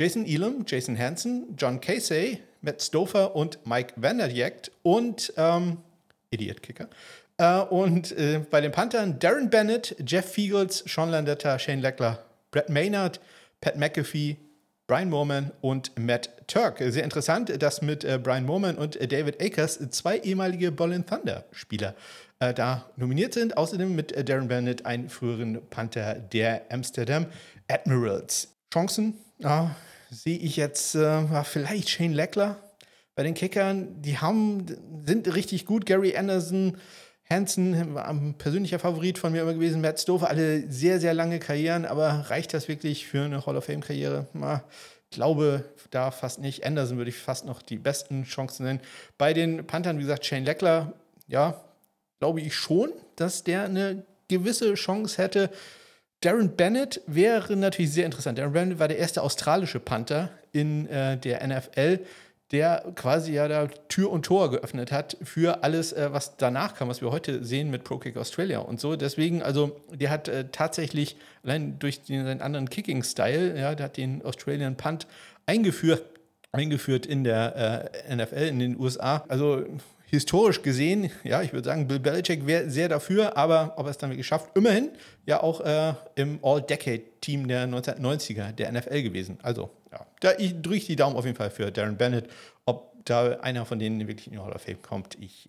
Jason 0.00 0.24
Elam, 0.24 0.64
Jason 0.66 0.98
Hansen, 0.98 1.54
John 1.58 1.78
Casey, 1.78 2.40
Matt 2.62 2.80
Stover 2.80 3.36
und 3.36 3.58
Mike 3.66 3.92
Vanderjagt 3.96 4.72
und 4.82 5.30
ähm, 5.36 5.76
Idiot 6.30 6.62
Kicker. 6.62 6.88
Äh, 7.36 7.60
und 7.64 8.10
äh, 8.12 8.40
bei 8.50 8.62
den 8.62 8.72
Panthern 8.72 9.18
Darren 9.18 9.50
Bennett, 9.50 9.94
Jeff 10.06 10.32
Fiegels, 10.32 10.82
Sean 10.86 11.10
Landetta, 11.10 11.58
Shane 11.58 11.82
Leckler, 11.82 12.24
Brett 12.50 12.70
Maynard, 12.70 13.20
Pat 13.60 13.76
McAfee, 13.76 14.38
Brian 14.86 15.10
Moorman 15.10 15.52
und 15.60 15.92
Matt 15.98 16.30
Turk. 16.46 16.78
Sehr 16.78 17.04
interessant, 17.04 17.62
dass 17.62 17.82
mit 17.82 18.02
äh, 18.02 18.18
Brian 18.18 18.46
Moorman 18.46 18.78
und 18.78 18.96
äh, 18.96 19.06
David 19.06 19.42
Akers 19.42 19.78
zwei 19.90 20.16
ehemalige 20.16 20.72
Ballin 20.72 21.04
Thunder 21.04 21.44
Spieler 21.52 21.94
äh, 22.38 22.54
da 22.54 22.86
nominiert 22.96 23.34
sind. 23.34 23.58
Außerdem 23.58 23.94
mit 23.94 24.12
äh, 24.12 24.24
Darren 24.24 24.48
Bennett, 24.48 24.86
einen 24.86 25.10
früheren 25.10 25.60
Panther 25.68 26.14
der 26.14 26.62
Amsterdam 26.70 27.26
Admirals. 27.68 28.48
Chancen? 28.72 29.18
Ja, 29.38 29.76
sehe 30.10 30.38
ich 30.38 30.56
jetzt 30.56 30.94
äh, 30.94 31.44
vielleicht 31.44 31.88
Shane 31.88 32.12
Leckler 32.12 32.56
bei 33.14 33.22
den 33.22 33.34
Kickern. 33.34 34.02
Die 34.02 34.18
haben, 34.18 34.66
sind 35.06 35.32
richtig 35.34 35.66
gut. 35.66 35.86
Gary 35.86 36.16
Anderson, 36.16 36.76
Hansen, 37.28 37.96
ein 37.96 38.34
persönlicher 38.36 38.80
Favorit 38.80 39.18
von 39.18 39.32
mir 39.32 39.42
immer 39.42 39.54
gewesen. 39.54 39.80
Matt 39.80 40.00
Stover, 40.00 40.28
alle 40.28 40.70
sehr, 40.70 41.00
sehr 41.00 41.14
lange 41.14 41.38
Karrieren. 41.38 41.84
Aber 41.84 42.26
reicht 42.28 42.52
das 42.52 42.66
wirklich 42.66 43.06
für 43.06 43.24
eine 43.24 43.46
Hall 43.46 43.56
of 43.56 43.64
Fame-Karriere? 43.64 44.26
Ich 45.10 45.16
glaube 45.16 45.64
da 45.90 46.10
fast 46.10 46.40
nicht. 46.40 46.64
Anderson 46.64 46.98
würde 46.98 47.10
ich 47.10 47.16
fast 47.16 47.44
noch 47.44 47.62
die 47.62 47.78
besten 47.78 48.24
Chancen 48.24 48.66
nennen. 48.66 48.80
Bei 49.16 49.32
den 49.32 49.66
Panthern, 49.66 49.98
wie 49.98 50.02
gesagt, 50.02 50.26
Shane 50.26 50.44
Leckler, 50.44 50.92
ja, 51.28 51.60
glaube 52.18 52.40
ich 52.40 52.54
schon, 52.54 52.90
dass 53.16 53.44
der 53.44 53.64
eine 53.64 54.04
gewisse 54.28 54.74
Chance 54.74 55.22
hätte. 55.22 55.50
Darren 56.20 56.54
Bennett 56.54 57.00
wäre 57.06 57.56
natürlich 57.56 57.92
sehr 57.92 58.04
interessant. 58.04 58.38
Darren 58.38 58.52
Bennett 58.52 58.78
war 58.78 58.88
der 58.88 58.98
erste 58.98 59.22
australische 59.22 59.80
Panther 59.80 60.30
in 60.52 60.86
äh, 60.88 61.16
der 61.16 61.46
NFL, 61.46 62.00
der 62.52 62.92
quasi 62.94 63.32
ja 63.32 63.48
da 63.48 63.68
Tür 63.88 64.10
und 64.10 64.26
Tor 64.26 64.50
geöffnet 64.50 64.92
hat 64.92 65.16
für 65.22 65.62
alles, 65.62 65.92
äh, 65.92 66.08
was 66.12 66.36
danach 66.36 66.74
kam, 66.74 66.88
was 66.88 67.00
wir 67.00 67.10
heute 67.10 67.42
sehen 67.44 67.70
mit 67.70 67.84
Pro 67.84 67.98
Kick 67.98 68.18
Australia 68.18 68.58
und 68.58 68.80
so. 68.80 68.96
Deswegen, 68.96 69.42
also 69.42 69.80
der 69.92 70.10
hat 70.10 70.28
äh, 70.28 70.46
tatsächlich 70.52 71.16
allein 71.42 71.78
durch 71.78 72.02
den, 72.02 72.24
seinen 72.24 72.42
anderen 72.42 72.68
Kicking-Style, 72.68 73.58
ja, 73.58 73.74
der 73.74 73.86
hat 73.86 73.96
den 73.96 74.22
Australian 74.22 74.76
Punt 74.76 75.06
eingeführt, 75.46 76.04
eingeführt 76.52 77.06
in 77.06 77.24
der 77.24 77.90
äh, 78.08 78.16
NFL 78.16 78.46
in 78.46 78.58
den 78.58 78.78
USA. 78.78 79.24
Also 79.28 79.64
historisch 80.10 80.62
gesehen, 80.62 81.10
ja, 81.24 81.40
ich 81.42 81.52
würde 81.52 81.68
sagen, 81.68 81.86
Bill 81.86 82.00
Belichick 82.00 82.46
wäre 82.46 82.68
sehr 82.68 82.88
dafür, 82.88 83.36
aber 83.36 83.74
ob 83.76 83.86
er 83.86 83.90
es 83.90 83.98
dann 83.98 84.10
wirklich 84.10 84.26
schafft, 84.26 84.56
immerhin 84.56 84.90
ja 85.24 85.42
auch 85.42 85.60
äh, 85.60 85.94
im 86.16 86.40
All-Decade-Team 86.42 87.48
der 87.48 87.68
1990er 87.68 88.52
der 88.52 88.72
NFL 88.72 89.02
gewesen. 89.02 89.38
Also, 89.42 89.70
ja, 89.92 90.06
da 90.20 90.32
drücke 90.32 90.76
ich 90.76 90.86
die 90.86 90.96
Daumen 90.96 91.16
auf 91.16 91.24
jeden 91.24 91.36
Fall 91.36 91.50
für 91.50 91.70
Darren 91.70 91.96
Bennett. 91.96 92.28
Ob 92.66 93.04
da 93.04 93.38
einer 93.40 93.64
von 93.64 93.78
denen 93.78 94.06
wirklich 94.06 94.26
in 94.26 94.34
die 94.34 94.38
Hall 94.38 94.52
of 94.52 94.62
Fame 94.62 94.82
kommt, 94.82 95.16
ich 95.20 95.48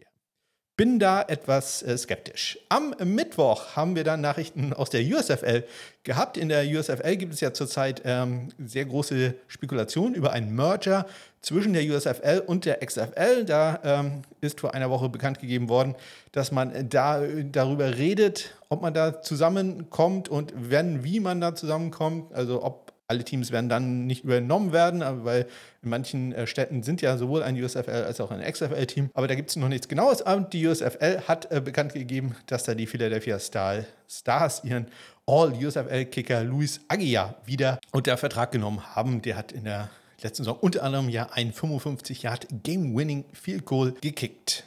bin 0.78 0.98
da 0.98 1.22
etwas 1.22 1.84
äh, 1.84 1.96
skeptisch. 1.98 2.58
Am 2.70 2.96
Mittwoch 3.04 3.76
haben 3.76 3.96
wir 3.96 4.04
dann 4.04 4.22
Nachrichten 4.22 4.74
aus 4.74 4.90
der 4.90 5.02
USFL 5.02 5.64
gehabt. 6.04 6.38
In 6.38 6.50
der 6.50 6.66
USFL 6.66 7.18
gibt 7.18 7.34
es 7.34 7.42
ja 7.42 7.54
zurzeit 7.54 8.02
ähm, 8.04 8.50
sehr 8.58 8.86
große 8.86 9.36
Spekulationen 9.48 10.16
über 10.16 10.32
einen 10.32 10.56
Merger 10.56 11.06
zwischen 11.42 11.74
der 11.74 11.84
USFL 11.84 12.44
und 12.46 12.66
der 12.66 12.86
XFL. 12.86 13.46
Da 13.46 13.80
ähm, 13.84 14.22
ist 14.42 14.60
vor 14.60 14.74
einer 14.74 14.90
Woche 14.90 15.10
bekannt 15.10 15.40
gegeben 15.40 15.70
worden, 15.70 15.96
dass 16.32 16.52
man 16.52 16.90
da 16.90 17.22
darüber 17.52 17.98
redet, 17.98 18.56
ob 18.70 18.82
man 18.82 18.94
da 18.94 19.22
zusammenkommt 19.22 20.30
und 20.30 20.54
wenn, 20.56 21.04
wie 21.04 21.20
man 21.20 21.42
da 21.42 21.56
zusammenkommt. 21.56 22.34
Also 22.34 22.64
ob 22.64 22.92
alle 23.12 23.26
Teams 23.26 23.52
werden 23.52 23.68
dann 23.68 24.08
nicht 24.08 24.24
übernommen 24.24 24.72
werden, 24.72 25.04
weil 25.26 25.46
in 25.84 25.90
manchen 25.90 26.32
äh, 26.32 26.48
Städten 26.48 26.82
sind 26.82 27.02
ja 27.02 27.18
sowohl 27.18 27.44
ein 27.44 27.62
USFL 27.62 28.06
als 28.06 28.22
auch 28.22 28.32
ein 28.32 28.42
XFL-Team. 28.42 29.10
Aber 29.14 29.28
da 29.28 29.36
gibt 29.36 29.50
es 29.50 29.58
noch 29.58 29.68
nichts 29.68 29.90
Genaues. 29.90 30.22
Und 30.22 30.54
die 30.54 30.66
USFL 30.66 31.24
hat 31.28 31.52
äh, 31.52 31.60
bekannt 31.60 31.94
gegeben, 31.94 32.36
dass 32.46 32.64
da 32.64 32.74
die 32.74 32.88
Philadelphia 32.88 33.38
Star 33.38 33.84
Stars 34.08 34.64
ihren 34.64 34.88
All-USFL-Kicker 35.26 36.44
Luis 36.44 36.80
Aguiar 36.88 37.36
wieder 37.46 37.80
unter 37.92 38.16
Vertrag 38.16 38.52
genommen 38.52 38.96
haben. 38.96 39.22
Der 39.22 39.36
hat 39.36 39.52
in 39.52 39.66
der 39.66 39.90
letzten 40.24 40.44
Saison 40.44 40.58
unter 40.60 40.84
anderem 40.84 41.10
ja 41.10 41.30
ein 41.32 41.54
55 41.54 42.24
Yard 42.24 42.48
Game-Winning 42.64 43.26
Field 43.34 43.66
Goal 43.66 43.94
gekickt. 44.02 44.64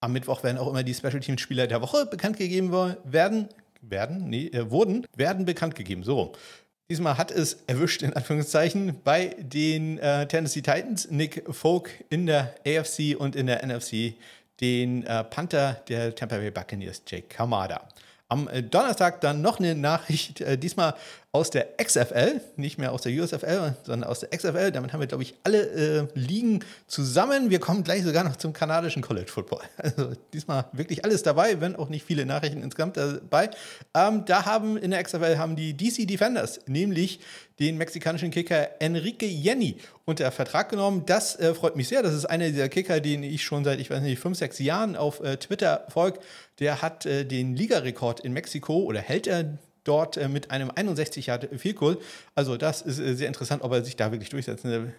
Am 0.00 0.12
Mittwoch 0.12 0.42
werden 0.44 0.58
auch 0.58 0.68
immer 0.68 0.82
die 0.82 0.94
Special 0.94 1.20
Teams 1.20 1.40
Spieler 1.40 1.66
der 1.66 1.82
Woche 1.82 2.06
bekannt 2.06 2.36
gegeben 2.36 2.72
werden. 3.04 3.48
Werden? 3.80 4.28
Nee, 4.28 4.46
äh, 4.48 4.70
wurden, 4.70 5.06
werden 5.16 5.44
bekannt 5.44 5.74
gegeben. 5.74 6.02
So. 6.04 6.32
Diesmal 6.90 7.18
hat 7.18 7.30
es 7.30 7.58
erwischt, 7.66 8.02
in 8.02 8.14
Anführungszeichen, 8.14 9.00
bei 9.04 9.36
den 9.38 9.98
äh, 9.98 10.26
Tennessee 10.26 10.62
Titans. 10.62 11.10
Nick 11.10 11.44
Folk 11.50 11.90
in 12.08 12.26
der 12.26 12.54
AFC 12.66 13.14
und 13.18 13.36
in 13.36 13.46
der 13.46 13.66
NFC 13.66 14.14
den 14.60 15.04
äh, 15.04 15.22
Panther 15.24 15.82
der 15.88 16.14
Tampa 16.14 16.36
Bay 16.36 16.50
Buccaneers, 16.50 17.02
Jake 17.06 17.28
Kamada. 17.28 17.88
Am 18.28 18.48
äh, 18.48 18.62
Donnerstag 18.62 19.20
dann 19.20 19.42
noch 19.42 19.58
eine 19.58 19.74
Nachricht, 19.74 20.40
äh, 20.40 20.58
diesmal 20.58 20.94
aus 21.30 21.50
der 21.50 21.76
XFL, 21.76 22.40
nicht 22.56 22.78
mehr 22.78 22.90
aus 22.90 23.02
der 23.02 23.12
USFL, 23.12 23.74
sondern 23.82 24.08
aus 24.08 24.20
der 24.20 24.30
XFL. 24.30 24.72
Damit 24.72 24.94
haben 24.94 25.00
wir, 25.00 25.06
glaube 25.06 25.22
ich, 25.22 25.34
alle 25.44 25.60
äh, 25.60 26.06
Ligen 26.14 26.64
zusammen. 26.86 27.50
Wir 27.50 27.60
kommen 27.60 27.84
gleich 27.84 28.02
sogar 28.02 28.24
noch 28.24 28.36
zum 28.36 28.54
kanadischen 28.54 29.02
College 29.02 29.30
Football. 29.30 29.60
Also 29.98 30.12
diesmal 30.32 30.66
wirklich 30.72 31.04
alles 31.04 31.22
dabei, 31.22 31.60
wenn 31.60 31.76
auch 31.76 31.88
nicht 31.88 32.04
viele 32.04 32.24
Nachrichten 32.26 32.62
insgesamt 32.62 32.96
dabei. 32.96 33.50
Ähm, 33.94 34.24
da 34.26 34.44
haben 34.44 34.76
in 34.76 34.90
der 34.90 35.02
XFL 35.02 35.38
haben 35.38 35.56
die 35.56 35.76
DC 35.76 36.06
Defenders 36.06 36.60
nämlich 36.66 37.20
den 37.58 37.76
mexikanischen 37.76 38.30
Kicker 38.30 38.80
Enrique 38.80 39.26
Jenny 39.26 39.76
unter 40.04 40.30
Vertrag 40.30 40.70
genommen. 40.70 41.04
Das 41.06 41.36
äh, 41.36 41.54
freut 41.54 41.76
mich 41.76 41.88
sehr. 41.88 42.02
Das 42.02 42.14
ist 42.14 42.24
einer 42.24 42.48
dieser 42.48 42.68
Kicker, 42.68 43.00
den 43.00 43.22
ich 43.22 43.42
schon 43.42 43.64
seit, 43.64 43.80
ich 43.80 43.90
weiß 43.90 44.00
nicht, 44.02 44.18
fünf, 44.18 44.38
sechs 44.38 44.58
Jahren 44.58 44.96
auf 44.96 45.20
äh, 45.20 45.36
Twitter 45.36 45.84
folge. 45.88 46.20
Der 46.58 46.82
hat 46.82 47.06
äh, 47.06 47.24
den 47.24 47.56
Ligarekord 47.56 48.20
in 48.20 48.32
Mexiko 48.32 48.78
oder 48.78 49.00
hält 49.00 49.26
er 49.26 49.58
dort 49.88 50.16
äh, 50.16 50.28
mit 50.28 50.50
einem 50.50 50.70
61 50.74 51.26
Yard 51.26 51.48
Field 51.56 51.76
Goal. 51.76 51.98
Also 52.34 52.56
das 52.56 52.82
ist 52.82 52.98
äh, 52.98 53.14
sehr 53.14 53.28
interessant, 53.28 53.62
ob 53.62 53.72
er 53.72 53.84
sich 53.84 53.96
da 53.96 54.12
wirklich 54.12 54.30
durchsetzen 54.30 54.92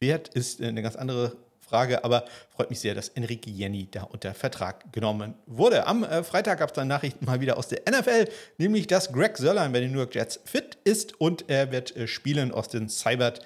wird, 0.00 0.28
ist 0.28 0.60
äh, 0.60 0.66
eine 0.66 0.82
ganz 0.82 0.96
andere 0.96 1.36
Frage, 1.68 2.02
aber 2.02 2.24
freut 2.48 2.70
mich 2.70 2.80
sehr, 2.80 2.94
dass 2.94 3.10
Enrique 3.10 3.50
Jenny 3.50 3.88
da 3.90 4.04
unter 4.04 4.32
Vertrag 4.32 4.90
genommen 4.92 5.34
wurde. 5.46 5.86
Am 5.86 6.02
äh, 6.02 6.24
Freitag 6.24 6.60
gab 6.60 6.70
es 6.70 6.74
dann 6.74 6.88
Nachrichten 6.88 7.26
mal 7.26 7.40
wieder 7.40 7.58
aus 7.58 7.68
der 7.68 7.82
NFL, 7.88 8.28
nämlich 8.56 8.86
dass 8.86 9.12
Greg 9.12 9.36
Sörlein 9.36 9.72
bei 9.72 9.80
den 9.80 9.92
New 9.92 9.98
York 9.98 10.14
Jets 10.14 10.40
fit 10.44 10.78
ist 10.84 11.20
und 11.20 11.44
er 11.48 11.70
wird 11.70 11.94
äh, 11.96 12.06
spielen. 12.08 12.52
Austin 12.52 12.88
Seibert 12.88 13.40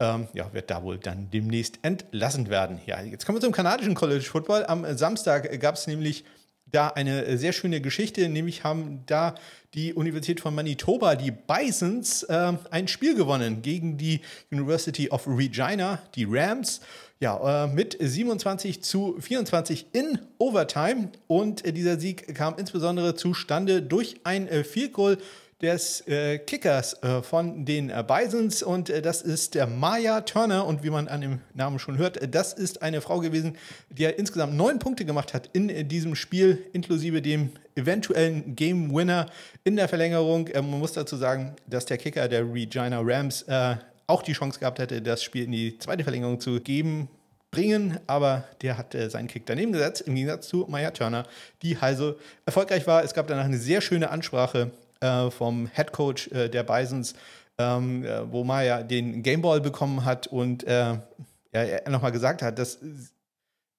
ähm, 0.00 0.28
ja, 0.32 0.52
wird 0.52 0.70
da 0.70 0.82
wohl 0.82 0.98
dann 0.98 1.30
demnächst 1.30 1.78
entlassen 1.82 2.50
werden. 2.50 2.80
Ja, 2.86 3.00
jetzt 3.00 3.26
kommen 3.26 3.36
wir 3.36 3.42
zum 3.42 3.52
kanadischen 3.52 3.94
College 3.94 4.24
Football. 4.24 4.64
Am 4.66 4.96
Samstag 4.96 5.60
gab 5.60 5.76
es 5.76 5.86
nämlich 5.86 6.24
da 6.70 6.88
eine 6.88 7.24
äh, 7.24 7.36
sehr 7.36 7.52
schöne 7.52 7.80
Geschichte, 7.80 8.28
nämlich 8.28 8.64
haben 8.64 9.02
da 9.06 9.34
die 9.74 9.92
Universität 9.94 10.40
von 10.40 10.54
Manitoba, 10.54 11.14
die 11.14 11.30
Bisons, 11.30 12.22
äh, 12.24 12.52
ein 12.70 12.88
Spiel 12.88 13.14
gewonnen 13.14 13.62
gegen 13.62 13.96
die 13.96 14.20
University 14.50 15.10
of 15.10 15.26
Regina, 15.26 16.00
die 16.14 16.26
Rams. 16.28 16.80
Ja, 17.20 17.64
äh, 17.64 17.66
mit 17.66 17.96
27 17.98 18.82
zu 18.82 19.16
24 19.18 19.86
in 19.92 20.20
Overtime. 20.38 21.10
Und 21.26 21.64
äh, 21.64 21.72
dieser 21.72 21.98
Sieg 21.98 22.34
kam 22.34 22.56
insbesondere 22.58 23.16
zustande 23.16 23.82
durch 23.82 24.20
ein 24.22 24.46
äh, 24.46 24.62
Field 24.62 24.92
Goal 24.92 25.18
des 25.60 26.06
äh, 26.06 26.38
Kickers 26.38 27.02
äh, 27.02 27.22
von 27.22 27.64
den 27.64 27.90
äh, 27.90 28.04
Bisons 28.06 28.62
und 28.62 28.90
äh, 28.90 29.02
das 29.02 29.22
ist 29.22 29.54
der 29.54 29.66
Maya 29.66 30.20
Turner 30.20 30.64
und 30.66 30.84
wie 30.84 30.90
man 30.90 31.08
an 31.08 31.20
dem 31.20 31.40
Namen 31.54 31.80
schon 31.80 31.98
hört, 31.98 32.16
äh, 32.16 32.28
das 32.28 32.52
ist 32.52 32.80
eine 32.82 33.00
Frau 33.00 33.18
gewesen, 33.18 33.56
die 33.90 34.04
ja 34.04 34.10
insgesamt 34.10 34.54
neun 34.54 34.78
Punkte 34.78 35.04
gemacht 35.04 35.34
hat 35.34 35.50
in 35.52 35.68
äh, 35.68 35.84
diesem 35.84 36.14
Spiel, 36.14 36.64
inklusive 36.72 37.22
dem 37.22 37.50
eventuellen 37.74 38.54
Game 38.54 38.94
Winner 38.94 39.26
in 39.64 39.76
der 39.76 39.88
Verlängerung. 39.88 40.48
man 40.54 40.78
muss 40.78 40.92
dazu 40.92 41.16
sagen, 41.16 41.56
dass 41.66 41.86
der 41.86 41.98
Kicker 41.98 42.28
der 42.28 42.42
Regina 42.42 43.00
Rams 43.00 43.44
auch 44.08 44.22
die 44.22 44.32
Chance 44.32 44.58
gehabt 44.58 44.80
hätte, 44.80 45.00
das 45.00 45.22
Spiel 45.22 45.44
in 45.44 45.52
die 45.52 45.78
zweite 45.78 46.02
Verlängerung 46.02 46.40
zu 46.40 46.60
geben 46.60 47.08
bringen, 47.50 47.98
aber 48.06 48.44
der 48.62 48.76
hat 48.76 48.94
äh, 48.94 49.08
seinen 49.08 49.28
Kick 49.28 49.46
daneben 49.46 49.72
gesetzt, 49.72 50.02
im 50.02 50.14
Gegensatz 50.14 50.48
zu 50.48 50.66
Maya 50.68 50.90
Turner, 50.90 51.24
die 51.62 51.76
also 51.76 52.16
erfolgreich 52.44 52.86
war. 52.86 53.04
Es 53.04 53.14
gab 53.14 53.26
danach 53.26 53.44
eine 53.44 53.58
sehr 53.58 53.80
schöne 53.80 54.10
Ansprache 54.10 54.70
äh, 55.00 55.30
vom 55.30 55.68
Head 55.74 55.92
Coach 55.92 56.28
äh, 56.28 56.48
der 56.48 56.62
Bisons, 56.62 57.14
ähm, 57.58 58.04
äh, 58.04 58.30
wo 58.30 58.44
Maya 58.44 58.82
den 58.82 59.22
Gameball 59.22 59.60
bekommen 59.60 60.04
hat 60.04 60.26
und 60.26 60.64
äh, 60.64 60.96
er 61.50 61.90
nochmal 61.90 62.12
gesagt 62.12 62.42
hat, 62.42 62.58
dass 62.58 62.78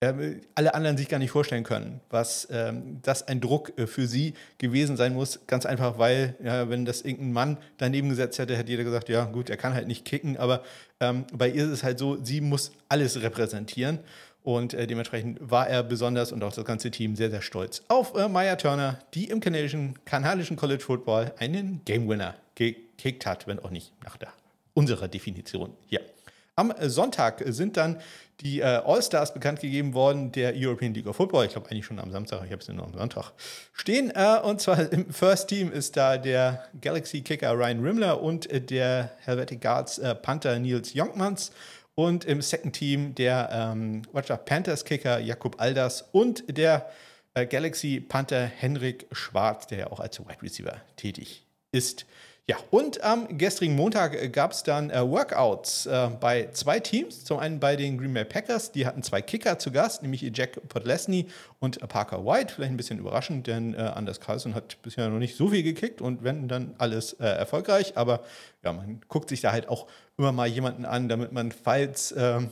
alle 0.01 0.73
anderen 0.73 0.95
sich 0.95 1.09
gar 1.09 1.19
nicht 1.19 1.31
vorstellen 1.31 1.65
können, 1.65 1.99
was 2.09 2.47
ähm, 2.51 2.99
das 3.01 3.27
ein 3.27 3.41
Druck 3.41 3.77
äh, 3.77 3.85
für 3.85 4.07
sie 4.07 4.33
gewesen 4.57 4.95
sein 4.95 5.13
muss. 5.13 5.41
Ganz 5.45 5.65
einfach, 5.65 5.97
weil, 5.97 6.35
ja, 6.41 6.69
wenn 6.69 6.85
das 6.85 7.01
irgendein 7.01 7.33
Mann 7.33 7.57
daneben 7.77 8.07
gesetzt 8.07 8.39
hätte, 8.39 8.55
hätte 8.55 8.71
jeder 8.71 8.85
gesagt, 8.85 9.09
ja 9.09 9.25
gut, 9.25 9.49
er 9.49 9.57
kann 9.57 9.73
halt 9.73 9.87
nicht 9.87 10.05
kicken, 10.05 10.37
aber 10.37 10.63
ähm, 11.01 11.25
bei 11.33 11.49
ihr 11.49 11.65
ist 11.65 11.71
es 11.71 11.83
halt 11.83 11.99
so, 11.99 12.23
sie 12.23 12.39
muss 12.39 12.71
alles 12.87 13.21
repräsentieren. 13.21 13.99
Und 14.43 14.73
äh, 14.73 14.87
dementsprechend 14.87 15.37
war 15.41 15.67
er 15.67 15.83
besonders 15.83 16.31
und 16.31 16.43
auch 16.43 16.53
das 16.53 16.65
ganze 16.65 16.91
Team 16.91 17.15
sehr, 17.15 17.29
sehr 17.29 17.41
stolz 17.41 17.83
auf 17.87 18.15
äh, 18.15 18.29
Maya 18.29 18.55
Turner, 18.55 18.99
die 19.13 19.25
im 19.25 19.41
kanadischen, 19.41 19.99
kanadischen 20.05 20.55
College 20.55 20.83
Football 20.83 21.33
einen 21.37 21.81
Game 21.85 22.07
Winner 22.07 22.35
gekickt 22.55 23.25
hat, 23.25 23.47
wenn 23.47 23.59
auch 23.59 23.69
nicht 23.69 23.91
nach 24.03 24.17
der, 24.17 24.29
unserer 24.73 25.07
Definition 25.07 25.73
hier. 25.87 26.01
Am 26.55 26.73
Sonntag 26.81 27.41
sind 27.45 27.77
dann 27.77 28.01
die 28.41 28.59
äh, 28.59 28.63
All-Stars 28.63 29.33
bekannt 29.33 29.61
gegeben 29.61 29.93
worden 29.93 30.31
der 30.33 30.53
European 30.55 30.93
League 30.93 31.07
of 31.07 31.15
Football. 31.15 31.45
Ich 31.45 31.53
glaube 31.53 31.69
eigentlich 31.69 31.85
schon 31.85 31.99
am 31.99 32.11
Samstag, 32.11 32.41
ich 32.45 32.51
habe 32.51 32.61
es 32.61 32.67
nur 32.67 32.83
am 32.83 32.93
Sonntag 32.93 33.31
stehen. 33.73 34.11
Äh, 34.13 34.39
und 34.43 34.59
zwar 34.59 34.91
im 34.91 35.09
First 35.11 35.47
Team 35.47 35.71
ist 35.71 35.95
da 35.95 36.17
der 36.17 36.65
Galaxy 36.81 37.21
Kicker 37.21 37.53
Ryan 37.53 37.79
Rimmler 37.81 38.21
und 38.21 38.49
äh, 38.51 38.59
der 38.59 39.11
Helvetic 39.19 39.61
Guards 39.61 39.99
äh, 39.99 40.15
Panther 40.15 40.59
Nils 40.59 40.93
Jonkmans. 40.93 41.51
Und 41.99 42.23
im 42.23 42.41
Second 42.41 42.73
Team 42.73 43.13
der 43.13 43.49
ähm, 43.51 44.03
Panthers 44.45 44.85
Kicker 44.85 45.19
Jakub 45.19 45.59
Alders 45.59 46.05
und 46.13 46.45
der 46.47 46.89
äh, 47.33 47.45
Galaxy 47.45 47.99
Panther 47.99 48.45
Henrik 48.45 49.05
Schwarz, 49.11 49.67
der 49.67 49.79
ja 49.79 49.87
auch 49.87 49.99
als 49.99 50.17
Wide 50.17 50.41
Receiver 50.41 50.79
tätig 50.95 51.45
ist. 51.73 52.05
Ja, 52.49 52.57
und 52.71 53.03
am 53.03 53.37
gestrigen 53.37 53.75
Montag 53.75 54.19
äh, 54.19 54.27
gab 54.27 54.53
es 54.53 54.63
dann 54.63 54.89
äh, 54.89 55.07
Workouts 55.07 55.85
äh, 55.85 56.09
bei 56.19 56.49
zwei 56.51 56.79
Teams. 56.79 57.23
Zum 57.23 57.37
einen 57.37 57.59
bei 57.59 57.75
den 57.75 57.99
Green 57.99 58.11
Bay 58.11 58.25
Packers, 58.25 58.71
die 58.71 58.87
hatten 58.87 59.03
zwei 59.03 59.21
Kicker 59.21 59.59
zu 59.59 59.71
Gast, 59.71 60.01
nämlich 60.01 60.23
Jack 60.33 60.59
Podlesny 60.67 61.27
und 61.59 61.77
Parker 61.87 62.25
White. 62.25 62.55
Vielleicht 62.55 62.71
ein 62.71 62.77
bisschen 62.77 62.97
überraschend, 62.97 63.45
denn 63.45 63.75
äh, 63.75 63.77
Anders 63.77 64.19
Carlson 64.19 64.55
hat 64.55 64.81
bisher 64.81 65.07
noch 65.09 65.19
nicht 65.19 65.37
so 65.37 65.49
viel 65.49 65.61
gekickt 65.61 66.01
und 66.01 66.23
wenn 66.23 66.47
dann 66.47 66.73
alles 66.79 67.13
äh, 67.13 67.25
erfolgreich. 67.25 67.95
Aber 67.97 68.23
ja, 68.63 68.73
man 68.73 68.99
guckt 69.07 69.29
sich 69.29 69.41
da 69.41 69.51
halt 69.51 69.69
auch 69.69 69.85
immer 70.17 70.31
mal 70.31 70.47
jemanden 70.47 70.85
an, 70.85 71.07
damit 71.07 71.31
man, 71.31 71.51
falls 71.51 72.15
ähm, 72.17 72.49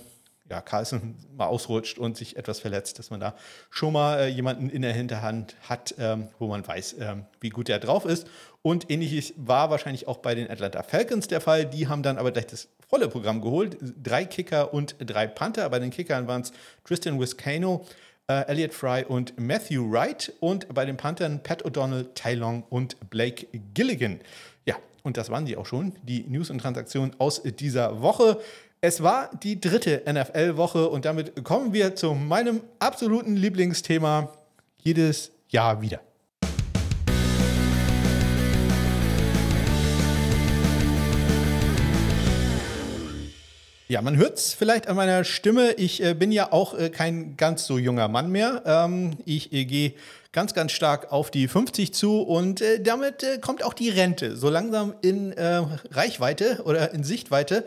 ja, 0.49 0.61
Carlson 0.61 1.15
mal 1.35 1.47
ausrutscht 1.47 1.97
und 1.97 2.17
sich 2.17 2.37
etwas 2.37 2.59
verletzt, 2.59 2.99
dass 2.99 3.09
man 3.09 3.19
da 3.19 3.35
schon 3.69 3.93
mal 3.93 4.19
äh, 4.19 4.27
jemanden 4.27 4.69
in 4.69 4.81
der 4.81 4.93
Hinterhand 4.93 5.55
hat, 5.67 5.95
ähm, 5.99 6.29
wo 6.39 6.47
man 6.47 6.65
weiß, 6.65 6.95
ähm, 6.99 7.25
wie 7.39 7.49
gut 7.49 7.69
er 7.69 7.79
drauf 7.79 8.05
ist. 8.05 8.27
Und 8.61 8.89
ähnliches 8.89 9.33
war 9.37 9.69
wahrscheinlich 9.69 10.07
auch 10.07 10.17
bei 10.17 10.35
den 10.35 10.49
Atlanta 10.49 10.83
Falcons 10.83 11.27
der 11.27 11.41
Fall. 11.41 11.65
Die 11.65 11.87
haben 11.87 12.03
dann 12.03 12.17
aber 12.17 12.31
gleich 12.31 12.47
das 12.47 12.69
volle 12.87 13.07
Programm 13.07 13.41
geholt. 13.41 13.77
Drei 13.81 14.25
Kicker 14.25 14.73
und 14.73 14.95
drei 14.99 15.27
Panther. 15.27 15.69
Bei 15.69 15.79
den 15.79 15.89
Kickern 15.89 16.27
waren 16.27 16.41
es 16.41 16.51
Tristan 16.83 17.19
Wiscano, 17.19 17.85
äh, 18.27 18.45
Elliot 18.47 18.73
Fry 18.73 19.05
und 19.07 19.39
Matthew 19.39 19.91
Wright. 19.91 20.33
Und 20.39 20.73
bei 20.73 20.85
den 20.85 20.97
Panthern 20.97 21.43
Pat 21.43 21.65
O'Donnell, 21.65 22.07
Tai 22.13 22.33
Long 22.35 22.63
und 22.69 23.09
Blake 23.09 23.47
Gilligan. 23.73 24.19
Ja, 24.65 24.75
und 25.03 25.17
das 25.17 25.29
waren 25.29 25.45
die 25.45 25.57
auch 25.57 25.65
schon, 25.65 25.93
die 26.03 26.25
News 26.27 26.49
und 26.49 26.59
Transaktionen 26.59 27.15
aus 27.19 27.41
dieser 27.43 28.01
Woche. 28.01 28.39
Es 28.79 29.01
war 29.01 29.31
die 29.41 29.59
dritte 29.59 30.03
NFL-Woche 30.07 30.87
und 30.87 31.05
damit 31.05 31.43
kommen 31.43 31.73
wir 31.73 31.95
zu 31.95 32.13
meinem 32.13 32.61
absoluten 32.77 33.35
Lieblingsthema 33.35 34.31
jedes 34.77 35.31
Jahr 35.49 35.81
wieder. 35.81 35.99
Ja, 43.87 44.03
man 44.03 44.15
hört 44.15 44.37
es 44.37 44.53
vielleicht 44.53 44.87
an 44.87 44.95
meiner 44.95 45.23
Stimme. 45.23 45.71
Ich 45.71 46.03
äh, 46.03 46.13
bin 46.13 46.31
ja 46.31 46.51
auch 46.51 46.77
äh, 46.77 46.91
kein 46.91 47.35
ganz 47.35 47.65
so 47.65 47.79
junger 47.79 48.09
Mann 48.09 48.31
mehr. 48.31 48.61
Ähm, 48.65 49.17
ich 49.25 49.53
äh, 49.53 49.65
gehe 49.65 49.93
ganz, 50.33 50.53
ganz 50.53 50.73
stark 50.73 51.11
auf 51.11 51.31
die 51.31 51.47
50 51.47 51.95
zu 51.95 52.21
und 52.21 52.61
äh, 52.61 52.79
damit 52.79 53.23
äh, 53.23 53.39
kommt 53.39 53.63
auch 53.63 53.73
die 53.73 53.89
Rente 53.89 54.35
so 54.35 54.49
langsam 54.51 54.93
in 55.01 55.31
äh, 55.31 55.63
Reichweite 55.89 56.61
oder 56.65 56.93
in 56.93 57.03
Sichtweite. 57.03 57.63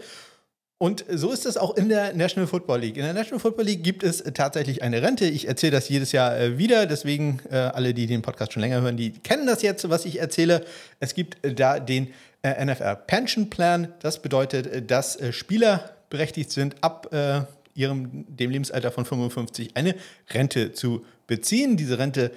Und 0.82 1.04
so 1.10 1.30
ist 1.30 1.44
es 1.44 1.58
auch 1.58 1.76
in 1.76 1.90
der 1.90 2.14
National 2.14 2.46
Football 2.46 2.80
League. 2.80 2.96
In 2.96 3.02
der 3.02 3.12
National 3.12 3.38
Football 3.38 3.66
League 3.66 3.82
gibt 3.84 4.02
es 4.02 4.24
tatsächlich 4.32 4.82
eine 4.82 5.02
Rente. 5.02 5.26
Ich 5.26 5.46
erzähle 5.46 5.72
das 5.72 5.90
jedes 5.90 6.12
Jahr 6.12 6.40
äh, 6.40 6.56
wieder. 6.56 6.86
Deswegen, 6.86 7.38
äh, 7.50 7.56
alle, 7.56 7.92
die 7.92 8.06
den 8.06 8.22
Podcast 8.22 8.54
schon 8.54 8.62
länger 8.62 8.80
hören, 8.80 8.96
die 8.96 9.10
kennen 9.10 9.46
das 9.46 9.60
jetzt, 9.60 9.90
was 9.90 10.06
ich 10.06 10.20
erzähle. 10.20 10.64
Es 10.98 11.12
gibt 11.12 11.44
äh, 11.44 11.52
da 11.52 11.80
den 11.80 12.14
äh, 12.40 12.64
NFL 12.64 12.96
Pension 13.06 13.50
Plan. 13.50 13.92
Das 14.00 14.22
bedeutet, 14.22 14.68
äh, 14.68 14.80
dass 14.80 15.20
äh, 15.20 15.34
Spieler 15.34 15.90
berechtigt 16.08 16.50
sind, 16.50 16.76
ab 16.82 17.12
äh, 17.12 17.42
ihrem, 17.74 18.24
dem 18.28 18.50
Lebensalter 18.50 18.90
von 18.90 19.04
55 19.04 19.76
eine 19.76 19.94
Rente 20.30 20.72
zu 20.72 21.04
beziehen. 21.26 21.76
Diese 21.76 21.98
Rente 21.98 22.32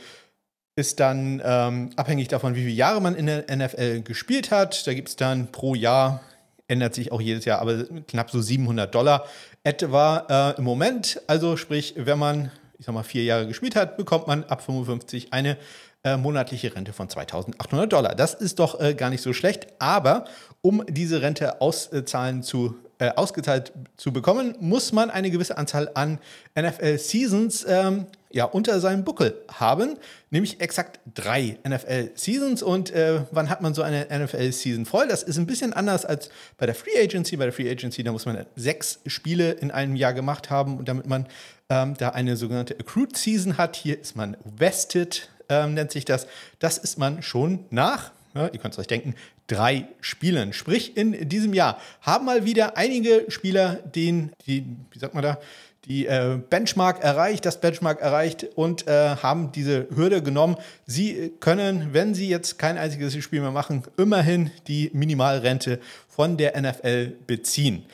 ist 0.76 1.00
dann 1.00 1.42
ähm, 1.46 1.92
abhängig 1.96 2.28
davon, 2.28 2.56
wie 2.56 2.64
viele 2.64 2.72
Jahre 2.72 3.02
man 3.02 3.16
in 3.16 3.28
der 3.28 3.46
NFL 3.56 4.02
gespielt 4.02 4.52
hat. 4.52 4.86
Da 4.86 4.94
gibt 4.94 5.08
es 5.08 5.16
dann 5.16 5.50
pro 5.54 5.76
Jahr, 5.76 6.22
ändert 6.68 6.96
sich 6.96 7.12
auch 7.12 7.22
jedes 7.22 7.46
Jahr, 7.46 7.60
aber 7.60 7.84
knapp 8.08 8.32
so 8.32 8.42
700 8.42 8.94
Dollar 8.94 9.26
etwa 9.64 10.54
äh, 10.56 10.58
im 10.58 10.64
Moment. 10.64 11.22
Also 11.28 11.58
sprich, 11.58 11.94
wenn 11.98 12.20
man, 12.20 12.52
ich 12.80 12.86
sag 12.86 12.94
mal, 12.94 13.04
vier 13.04 13.24
Jahre 13.24 13.48
gespielt 13.48 13.76
hat, 13.76 13.98
bekommt 13.98 14.28
man 14.28 14.44
ab 14.46 14.62
55 14.62 15.34
eine 15.34 15.58
äh, 16.04 16.18
monatliche 16.18 16.76
Rente 16.76 16.94
von 16.94 17.10
2800 17.10 17.92
Dollar. 17.92 18.16
Das 18.16 18.34
ist 18.34 18.60
doch 18.60 18.80
äh, 18.80 18.94
gar 18.94 19.10
nicht 19.10 19.22
so 19.22 19.34
schlecht, 19.34 19.68
aber 19.80 20.26
um 20.62 20.84
diese 20.88 21.22
Rente 21.22 21.62
auszahlen 21.62 22.44
zu 22.44 22.76
äh, 23.00 23.10
ausgezahlt 23.10 23.74
zu 23.98 24.14
bekommen, 24.14 24.56
muss 24.60 24.92
man 24.92 25.10
eine 25.10 25.32
gewisse 25.32 25.58
Anzahl 25.58 25.90
an 25.94 26.20
NFL-Seasons 26.58 27.66
ähm, 27.68 28.06
ja, 28.34 28.46
unter 28.46 28.80
seinem 28.80 29.04
Buckel 29.04 29.40
haben, 29.48 29.96
nämlich 30.32 30.60
exakt 30.60 31.00
drei 31.14 31.60
NFL-Seasons. 31.68 32.64
Und 32.64 32.90
äh, 32.92 33.22
wann 33.32 33.48
hat 33.48 33.62
man 33.62 33.76
so 33.76 33.84
eine 33.84 34.08
NFL-Season 34.12 34.86
voll? 34.86 35.08
Das 35.08 35.22
ist 35.22 35.38
ein 35.38 35.46
bisschen 35.46 35.72
anders 35.72 36.04
als 36.04 36.30
bei 36.58 36.66
der 36.66 36.74
Free 36.74 37.00
Agency. 37.00 37.38
Bei 37.38 37.46
der 37.46 37.54
Free 37.54 37.70
Agency, 37.70 38.04
da 38.04 38.12
muss 38.12 38.26
man 38.26 38.46
sechs 38.56 39.00
Spiele 39.06 39.52
in 39.52 39.70
einem 39.70 39.96
Jahr 39.96 40.14
gemacht 40.14 40.50
haben, 40.50 40.84
damit 40.84 41.06
man 41.06 41.28
ähm, 41.70 41.94
da 41.96 42.10
eine 42.10 42.36
sogenannte 42.36 42.74
Accrued 42.80 43.16
Season 43.16 43.60
hat. 43.60 43.76
Hier 43.76 44.00
ist 44.02 44.16
man 44.16 44.36
vested, 44.44 45.30
ähm, 45.48 45.76
nennt 45.76 45.92
sich 45.92 46.04
das. 46.04 46.26
Das 46.58 46.80
ist 46.80 46.98
man 46.98 47.22
schon 47.22 47.66
nach, 47.70 48.12
ja, 48.34 48.48
ihr 48.48 48.60
könnt 48.60 48.74
es 48.74 48.80
euch 48.80 48.88
denken, 48.88 49.14
drei 49.46 49.88
Spielen. 50.02 50.54
Sprich, 50.54 50.98
in 50.98 51.30
diesem 51.30 51.54
Jahr 51.54 51.80
haben 52.02 52.26
mal 52.26 52.46
wieder 52.46 52.78
einige 52.78 53.26
Spieler 53.28 53.76
den, 53.76 54.32
die, 54.48 54.66
wie 54.90 54.98
sagt 54.98 55.14
man 55.14 55.22
da, 55.22 55.38
die 55.86 56.06
äh, 56.06 56.40
Benchmark 56.50 57.04
erreicht, 57.04 57.46
das 57.46 57.60
Benchmark 57.60 58.02
erreicht 58.02 58.48
und 58.56 58.88
äh, 58.88 59.16
haben 59.18 59.52
diese 59.52 59.88
Hürde 59.94 60.24
genommen. 60.24 60.56
Sie 60.86 61.34
können, 61.40 61.90
wenn 61.92 62.14
sie 62.14 62.30
jetzt 62.30 62.58
kein 62.58 62.78
einziges 62.78 63.22
Spiel 63.24 63.42
mehr 63.42 63.52
machen, 63.52 63.84
immerhin 63.98 64.52
die 64.68 64.90
Minimalrente 64.94 65.80
von 66.08 66.38
der 66.38 66.60
NFL 66.60 67.14
beziehen. 67.28 67.86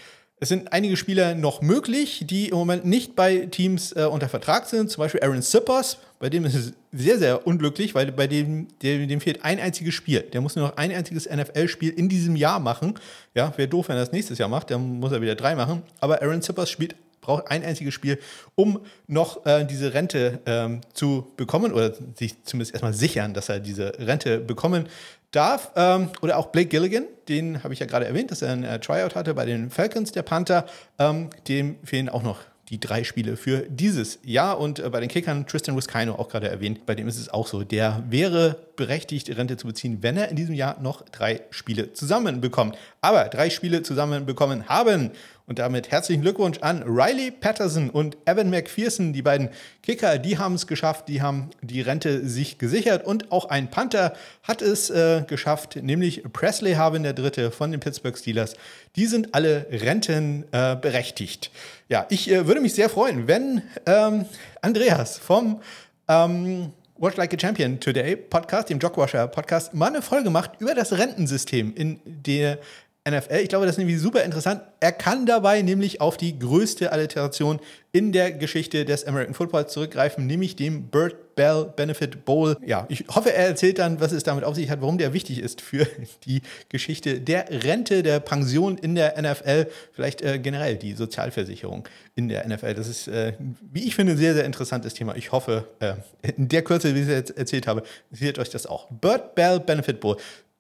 Es 0.42 0.48
sind 0.48 0.72
einige 0.72 0.96
Spieler 0.96 1.36
noch 1.36 1.62
möglich, 1.62 2.24
die 2.26 2.48
im 2.48 2.58
Moment 2.58 2.86
nicht 2.86 3.14
bei 3.14 3.48
Teams 3.48 3.92
äh, 3.92 4.06
unter 4.06 4.30
Vertrag 4.30 4.68
sind. 4.68 4.90
Zum 4.90 5.02
Beispiel 5.02 5.22
Aaron 5.22 5.42
Sippers, 5.42 5.98
bei 6.18 6.30
dem 6.30 6.46
ist 6.46 6.56
es 6.56 6.74
sehr, 6.94 7.20
sehr 7.20 7.46
unglücklich, 7.46 7.94
weil 7.94 8.14
bei 8.14 8.26
dem, 8.26 8.68
dem, 8.82 9.10
dem 9.10 9.20
fehlt 9.20 9.44
ein 9.44 9.60
einziges 9.60 9.96
Spiel. 9.96 10.22
Der 10.22 10.40
muss 10.40 10.56
nur 10.56 10.68
noch 10.68 10.78
ein 10.78 10.94
einziges 10.94 11.30
NFL-Spiel 11.30 11.90
in 11.90 12.08
diesem 12.08 12.38
Jahr 12.38 12.62
machen. 12.62 12.94
Ja, 13.34 13.52
wäre 13.58 13.68
doof, 13.68 13.90
wenn 13.90 13.98
er 13.98 14.04
das 14.04 14.14
nächstes 14.14 14.38
Jahr 14.38 14.48
macht, 14.48 14.72
dann 14.72 15.00
muss 15.00 15.12
er 15.12 15.22
wieder 15.22 15.36
drei 15.36 15.56
machen. 15.56 15.84
Aber 16.00 16.22
Aaron 16.22 16.42
Sippers 16.42 16.70
spielt 16.70 16.96
braucht 17.22 17.50
ein 17.50 17.64
einziges 17.64 17.94
Spiel, 17.94 18.20
um 18.56 18.82
noch 19.08 19.46
äh, 19.46 19.66
diese 19.66 19.94
Rente 19.94 20.40
ähm, 20.46 20.82
zu 20.94 21.32
bekommen 21.38 21.74
oder 21.74 21.94
sich 22.16 22.44
zumindest 22.44 22.74
erstmal 22.74 22.94
sichern, 22.94 23.34
dass 23.34 23.50
er 23.50 23.60
diese 23.60 23.94
Rente 24.00 24.40
bekommen 24.40 24.88
darf. 25.32 25.72
Ähm, 25.76 26.10
oder 26.22 26.38
auch 26.38 26.48
Blake 26.48 26.70
Gilligan, 26.70 27.06
den 27.28 27.64
habe 27.64 27.74
ich 27.74 27.80
ja 27.80 27.86
gerade 27.86 28.06
erwähnt, 28.06 28.32
dass 28.32 28.42
er 28.42 28.54
ein 28.54 28.64
äh, 28.64 28.80
Tryout 28.80 29.16
hatte 29.16 29.34
bei 29.34 29.46
den 29.46 29.70
Falcons, 29.70 30.12
der 30.12 30.24
Panther. 30.24 30.66
Ähm, 30.98 31.30
dem 31.48 31.78
fehlen 31.84 32.10
auch 32.10 32.24
noch 32.24 32.40
die 32.70 32.80
drei 32.80 33.04
Spiele 33.04 33.36
für 33.36 33.66
dieses 33.68 34.20
Jahr. 34.24 34.60
Und 34.60 34.80
äh, 34.80 34.90
bei 34.90 35.00
den 35.00 35.10
Kickern 35.10 35.48
Tristan 35.48 35.76
Wiskino 35.76 36.14
auch 36.14 36.30
gerade 36.30 36.50
erwähnt, 36.50 36.86
bei 36.86 36.96
dem 36.96 37.08
ist 37.08 37.20
es 37.20 37.30
auch 37.30 37.48
so. 37.48 37.64
Der 37.64 38.04
wäre 38.10 38.58
berechtigt, 38.76 39.30
Rente 39.36 39.58
zu 39.58 39.68
beziehen, 39.68 40.00
wenn 40.02 40.18
er 40.18 40.30
in 40.30 40.36
diesem 40.36 40.54
Jahr 40.54 40.80
noch 40.80 41.02
drei 41.04 41.42
Spiele 41.50 41.94
zusammenbekommt. 41.94 42.78
Aber 43.02 43.26
drei 43.26 43.50
Spiele 43.50 43.84
zusammenbekommen 43.84 44.70
haben. 44.70 45.12
Und 45.50 45.58
damit 45.58 45.90
herzlichen 45.90 46.22
Glückwunsch 46.22 46.60
an 46.62 46.84
Riley 46.84 47.32
Patterson 47.32 47.90
und 47.90 48.18
Evan 48.26 48.52
McPherson, 48.52 49.14
die 49.14 49.24
beiden 49.24 49.50
Kicker, 49.82 50.20
die 50.20 50.38
haben 50.38 50.54
es 50.54 50.68
geschafft, 50.68 51.08
die 51.08 51.24
haben 51.24 51.50
die 51.64 51.82
Rente 51.82 52.24
sich 52.30 52.60
gesichert 52.60 53.04
und 53.04 53.32
auch 53.32 53.46
ein 53.46 53.72
Panther 53.72 54.14
hat 54.44 54.62
es 54.62 54.92
äh, 54.92 55.24
geschafft, 55.28 55.78
nämlich 55.82 56.22
Presley 56.32 56.74
Harvin, 56.74 57.02
der 57.02 57.14
Dritte 57.14 57.50
von 57.50 57.72
den 57.72 57.80
Pittsburgh 57.80 58.16
Steelers. 58.16 58.54
Die 58.96 59.08
sind 59.08 59.34
alle 59.34 59.66
rentenberechtigt. 59.72 61.48
Äh, 61.48 61.94
ja, 61.94 62.06
ich 62.10 62.30
äh, 62.30 62.46
würde 62.46 62.62
mich 62.62 62.76
sehr 62.76 62.88
freuen, 62.88 63.28
wenn 63.28 63.64
ähm, 63.88 64.26
Andreas 64.62 65.18
vom 65.18 65.62
ähm, 66.08 66.74
Watch 67.00 67.18
Like 67.18 67.34
a 67.34 67.40
Champion 67.40 67.80
Today 67.80 68.16
Podcast, 68.16 68.70
dem 68.70 68.78
Jogwasher 68.78 69.28
Podcast, 69.28 69.74
mal 69.74 69.88
eine 69.88 70.04
Folge 70.04 70.30
macht 70.30 70.62
über 70.62 70.76
das 70.76 70.94
Rentensystem 70.94 71.74
in 71.74 72.00
der 72.06 72.60
NFL. 73.08 73.38
Ich 73.38 73.50
glaube, 73.50 73.66
das 73.66 73.76
ist 73.76 73.80
nämlich 73.80 74.00
super 74.00 74.24
interessant. 74.24 74.62
Er 74.80 74.92
kann 74.92 75.26
dabei 75.26 75.62
nämlich 75.62 76.02
auf 76.02 76.18
die 76.18 76.38
größte 76.38 76.92
Alliteration 76.92 77.60
in 77.92 78.12
der 78.12 78.32
Geschichte 78.32 78.86
des 78.86 79.06
American 79.06 79.34
Footballs 79.34 79.74
zurückgreifen, 79.74 80.28
nämlich 80.28 80.56
dem 80.56 80.88
Bird 80.88 81.36
Bell 81.36 81.72
Benefit 81.76 82.26
Bowl. 82.26 82.58
Ja, 82.66 82.86
ich 82.90 83.06
hoffe, 83.10 83.34
er 83.34 83.48
erzählt 83.48 83.80
dann, 83.80 84.02
was 84.02 84.12
es 84.12 84.24
damit 84.24 84.44
auf 84.44 84.56
sich 84.56 84.70
hat, 84.70 84.82
warum 84.82 84.98
der 84.98 85.14
wichtig 85.14 85.40
ist 85.40 85.62
für 85.62 85.88
die 86.26 86.42
Geschichte 86.68 87.22
der 87.22 87.46
Rente, 87.64 88.04
der 88.04 88.20
Pension 88.20 88.78
in 88.78 88.96
der 88.96 89.20
NFL, 89.20 89.68
vielleicht 89.94 90.22
äh, 90.22 90.38
generell 90.38 90.76
die 90.76 90.94
Sozialversicherung 90.94 91.88
in 92.16 92.28
der 92.28 92.48
NFL. 92.48 92.74
Das 92.74 92.88
ist, 92.88 93.08
äh, 93.08 93.34
wie 93.72 93.88
ich 93.88 93.96
finde, 93.96 94.14
ein 94.14 94.18
sehr, 94.18 94.34
sehr 94.34 94.46
interessantes 94.46 94.94
Thema. 94.94 95.16
Ich 95.16 95.32
hoffe, 95.32 95.68
äh, 95.80 95.94
in 96.36 96.50
der 96.50 96.64
Kürze, 96.64 96.94
wie 96.94 97.00
ich 97.00 97.08
es 97.08 97.14
jetzt 97.14 97.38
erzählt 97.38 97.66
habe, 97.66 97.84
interessiert 98.12 98.38
euch 98.38 98.50
das 98.50 98.68
auch. 98.68 98.88
Bird 98.92 99.34
Bell 99.36 99.60
Benefit 99.62 100.02
Bowl. 100.02 100.18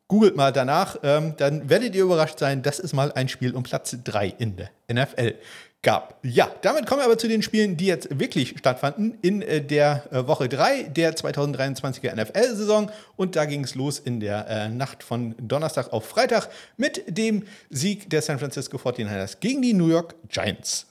Googelt 0.09 0.35
mal 0.35 0.51
danach, 0.51 0.97
ähm, 1.03 1.35
dann 1.37 1.69
werdet 1.69 1.95
ihr 1.95 2.03
überrascht 2.03 2.39
sein, 2.39 2.63
dass 2.63 2.79
es 2.79 2.93
mal 2.93 3.11
ein 3.11 3.29
Spiel 3.29 3.55
um 3.55 3.61
Platz 3.61 3.95
3 4.03 4.33
in 4.39 4.55
der 4.57 4.71
NFL 4.91 5.35
gab. 5.83 6.19
Ja, 6.23 6.49
damit 6.63 6.87
kommen 6.87 7.01
wir 7.01 7.05
aber 7.05 7.19
zu 7.19 7.27
den 7.27 7.43
Spielen, 7.43 7.77
die 7.77 7.85
jetzt 7.85 8.19
wirklich 8.19 8.55
stattfanden 8.57 9.19
in 9.21 9.43
äh, 9.43 9.61
der 9.61 10.03
äh, 10.11 10.27
Woche 10.27 10.49
3 10.49 10.83
der 10.83 11.15
2023er 11.15 12.15
NFL-Saison. 12.15 12.91
Und 13.15 13.35
da 13.35 13.45
ging 13.45 13.63
es 13.63 13.75
los 13.75 13.99
in 13.99 14.19
der 14.19 14.47
äh, 14.47 14.69
Nacht 14.69 15.03
von 15.03 15.35
Donnerstag 15.37 15.93
auf 15.93 16.07
Freitag 16.07 16.49
mit 16.75 17.03
dem 17.07 17.43
Sieg 17.69 18.09
der 18.09 18.23
San 18.23 18.39
Francisco 18.39 18.77
49ers 18.77 19.37
gegen 19.39 19.61
die 19.61 19.73
New 19.73 19.89
York 19.89 20.15
Giants. 20.27 20.88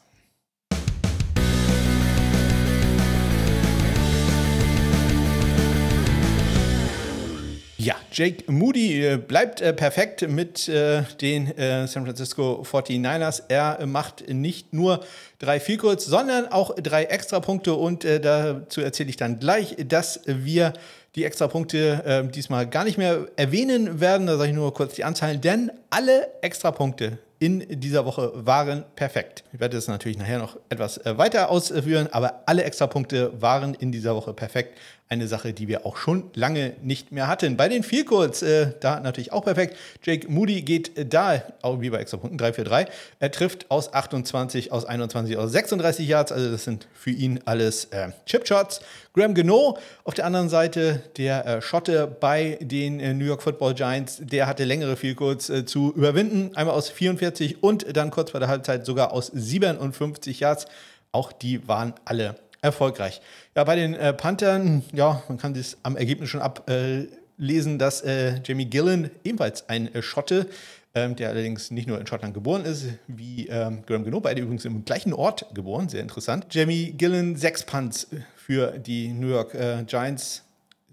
Ja, 7.89 7.97
Jake 8.13 8.53
Moody 8.53 9.03
äh, 9.03 9.17
bleibt 9.17 9.63
äh, 9.63 9.73
perfekt 9.73 10.29
mit 10.29 10.69
äh, 10.69 11.05
den 11.23 11.47
San 11.57 12.05
Francisco 12.05 12.63
49ers. 12.71 13.45
Er 13.49 13.87
macht 13.87 14.29
nicht 14.29 14.75
nur 14.75 15.03
drei 15.39 15.59
Vielkurz, 15.59 16.05
sondern 16.05 16.49
auch 16.49 16.75
drei 16.77 17.05
Extrapunkte. 17.05 17.73
Und 17.73 18.05
dazu 18.05 18.83
erzähle 18.83 19.09
ich 19.09 19.17
dann 19.17 19.39
gleich, 19.39 19.75
dass 19.87 20.21
wir 20.27 20.75
die 21.15 21.25
Extrapunkte 21.25 22.29
diesmal 22.35 22.67
gar 22.67 22.85
nicht 22.85 22.99
mehr 22.99 23.27
erwähnen 23.37 24.01
werden. 24.01 24.27
Da 24.27 24.37
sage 24.37 24.51
ich 24.51 24.55
nur 24.55 24.75
kurz 24.75 24.95
die 24.95 25.05
Anzahlen, 25.05 25.41
denn 25.41 25.73
alle 25.89 26.29
Extrapunkte 26.43 27.19
in 27.39 27.81
dieser 27.81 28.05
Woche 28.05 28.33
waren 28.35 28.85
perfekt. 28.97 29.45
Ich 29.53 29.61
werde 29.61 29.77
das 29.77 29.89
natürlich 29.89 30.19
nachher 30.19 30.39
noch 30.39 30.59
etwas 30.69 31.01
weiter 31.05 31.51
ausführen, 31.51 32.09
aber 32.11 32.43
alle 32.47 32.65
Extrapunkte 32.65 33.41
waren 33.41 33.75
in 33.75 33.93
dieser 33.93 34.15
Woche 34.15 34.35
perfekt 34.35 34.77
eine 35.09 35.27
Sache, 35.27 35.53
die 35.53 35.69
wir 35.69 35.87
auch 35.87 35.97
schon 35.97 36.31
lange 36.35 36.75
nicht 36.83 37.13
mehr 37.13 37.29
hatten. 37.29 37.57
Bei 37.57 37.69
den 37.69 37.83
Vielkurz, 37.83 38.43
äh, 38.43 38.73
da 38.81 39.01
natürlich 39.01 39.33
auch 39.33 39.45
perfekt. 39.45 39.77
Jake 40.03 40.31
Moody 40.31 40.63
geht 40.63 40.99
äh, 40.99 41.07
da, 41.07 41.43
auch 41.63 41.81
wie 41.81 41.91
bei 41.91 41.99
extra 41.99 42.19
Punkten, 42.19 42.37
3 42.37 42.53
für 42.53 42.65
3. 42.65 42.87
Er 43.19 43.31
trifft 43.31 43.71
aus 43.71 43.93
28, 43.93 44.71
aus 44.71 44.85
21, 44.85 45.37
aus 45.39 45.53
36 45.53 46.07
Yards. 46.07 46.31
Also 46.31 46.51
das 46.51 46.65
sind 46.65 46.89
für 46.93 47.11
ihn 47.11 47.41
alles 47.47 47.87
äh, 47.87 48.11
Chipshots. 48.27 48.81
Graham 49.15 49.35
Geno 49.35 49.79
auf 50.05 50.15
der 50.15 50.27
anderen 50.27 50.51
Seite, 50.51 51.03
der 51.17 51.47
äh, 51.47 51.63
Schotte 51.63 52.07
bei 52.07 52.59
den 52.61 53.01
äh, 53.01 53.15
New 53.15 53.25
York 53.25 53.43
Football 53.43 53.75
Giants, 53.75 54.21
der 54.21 54.47
hatte 54.47 54.65
längere 54.65 54.97
Vielkurz 54.97 55.49
äh, 55.49 55.65
zu 55.65 55.93
überwinden. 55.95 56.55
Einmal 56.55 56.75
aus 56.75 56.91
44 56.91 57.63
und 57.63 57.97
dann 57.97 58.11
kurz 58.11 58.33
vor 58.33 58.41
der 58.41 58.49
Halbzeit 58.49 58.85
sogar 58.85 59.13
aus 59.13 59.29
57 59.29 60.41
Yards. 60.41 60.67
Auch 61.13 61.33
die 61.33 61.67
waren 61.67 61.95
alle 62.05 62.37
erfolgreich. 62.61 63.21
Ja, 63.55 63.65
bei 63.65 63.77
den 63.77 63.95
äh, 63.95 64.13
Panthern, 64.13 64.83
ja, 64.93 65.23
man 65.29 65.39
kann 65.39 65.55
das 65.55 65.77
am 65.83 65.97
Ergebnis 65.97 66.31
schon 66.31 66.41
ablesen, 66.41 67.75
äh, 67.75 67.79
dass 67.79 68.03
äh, 68.03 68.41
Jamie 68.45 68.67
Gillen, 68.67 69.11
ebenfalls 69.25 69.69
ein 69.69 69.95
äh, 69.95 70.03
Schotte, 70.03 70.47
ähm, 70.95 71.17
der 71.17 71.29
allerdings 71.29 71.71
nicht 71.71 71.87
nur 71.87 72.01
in 72.01 72.07
Schottland 72.07 72.35
geboren 72.35 72.65
ist, 72.65 72.87
wie 73.07 73.47
ähm, 73.49 73.83
Graham 73.87 74.05
Geno, 74.05 74.21
beide 74.21 74.41
übrigens 74.41 74.65
im 74.65 74.85
gleichen 74.85 75.13
Ort 75.13 75.47
geboren, 75.55 75.89
sehr 75.89 76.01
interessant. 76.01 76.47
Jamie 76.51 76.93
Gillen, 76.93 77.37
sechs 77.37 77.65
Punts 77.65 78.09
für 78.37 78.79
die 78.79 79.09
New 79.09 79.29
York 79.29 79.55
äh, 79.55 79.85
Giants. 79.87 80.45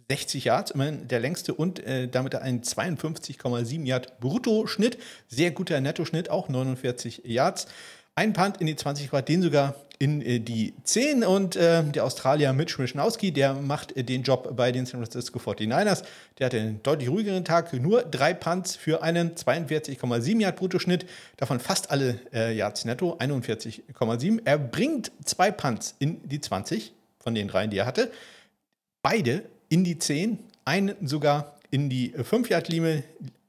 60 0.07 0.45
Yards, 0.45 0.71
immerhin 0.71 1.07
der 1.07 1.19
längste 1.19 1.53
und 1.55 1.79
äh, 1.79 2.07
damit 2.07 2.35
ein 2.35 2.61
52,7 2.61 3.85
Yard 3.85 4.19
Bruttoschnitt. 4.19 4.99
Sehr 5.27 5.49
guter 5.49 5.81
Nettoschnitt, 5.81 6.29
auch 6.29 6.47
49 6.47 7.23
Yards. 7.25 7.65
Ein 8.13 8.33
Punt 8.33 8.61
in 8.61 8.67
die 8.67 8.75
20 8.75 9.09
Grad, 9.09 9.27
den 9.27 9.41
sogar 9.41 9.75
in 9.99 10.21
äh, 10.21 10.39
die 10.39 10.73
10 10.83 11.23
und 11.23 11.55
äh, 11.55 11.83
der 11.83 12.03
Australier 12.03 12.53
Mitch 12.53 12.81
Mischnowski, 12.81 13.31
der 13.31 13.53
macht 13.53 13.95
äh, 13.95 14.03
den 14.03 14.23
Job 14.23 14.55
bei 14.55 14.71
den 14.71 14.85
San 14.85 14.99
Francisco 15.01 15.39
49ers. 15.39 16.03
Der 16.37 16.47
hatte 16.47 16.59
einen 16.59 16.83
deutlich 16.83 17.09
ruhigeren 17.09 17.45
Tag, 17.45 17.73
nur 17.73 18.03
drei 18.03 18.33
Punts 18.33 18.75
für 18.75 19.01
einen 19.03 19.35
42,7 19.35 20.41
Yard 20.41 20.55
Bruttoschnitt, 20.55 21.05
davon 21.37 21.59
fast 21.59 21.91
alle 21.91 22.19
äh, 22.33 22.55
Yards 22.55 22.85
netto, 22.85 23.17
41,7. 23.17 24.41
Er 24.45 24.57
bringt 24.57 25.11
zwei 25.23 25.51
Punts 25.51 25.95
in 25.99 26.27
die 26.27 26.41
20 26.41 26.93
von 27.19 27.35
den 27.35 27.47
dreien, 27.47 27.69
die 27.69 27.77
er 27.77 27.85
hatte. 27.85 28.11
Beide 29.01 29.43
in 29.69 29.83
die 29.83 29.97
10, 29.97 30.39
einen 30.65 30.95
sogar 31.01 31.55
in 31.71 31.89
die 31.89 32.13
5-Yard-Linie, 32.13 33.03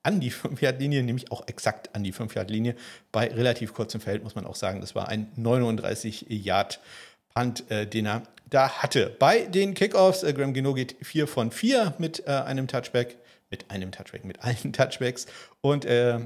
an 0.07 0.21
die 0.21 0.33
5-Yard-Linie, 0.33 1.03
nämlich 1.03 1.31
auch 1.33 1.47
exakt 1.49 1.95
an 1.95 2.05
die 2.05 2.15
5-Yard-Linie. 2.15 2.77
Bei 3.13 3.27
relativ 3.27 3.75
kurzem 3.75 4.01
Feld 4.01 4.23
muss 4.23 4.35
man 4.35 4.47
auch 4.47 4.55
sagen, 4.55 4.81
das 4.81 4.95
war 4.95 5.09
ein 5.09 5.31
39-Yard-Punt, 5.37 7.71
äh, 7.71 7.87
den 7.87 8.07
er 8.07 8.23
da 8.49 8.71
hatte. 8.71 9.15
Bei 9.19 9.41
den 9.41 9.75
Kickoffs, 9.75 10.23
äh, 10.23 10.33
Graham 10.33 10.55
Gino 10.55 10.73
geht 10.75 10.95
4 11.03 11.27
von 11.27 11.51
4 11.51 11.95
mit 11.99 12.23
äh, 12.27 12.31
einem 12.31 12.69
Touchback, 12.69 13.17
mit 13.51 13.71
einem 13.71 13.91
Touchback, 13.91 14.25
mit 14.25 14.43
allen 14.43 14.73
Touchbacks 14.77 15.27
und 15.61 15.85
äh, 15.85 16.21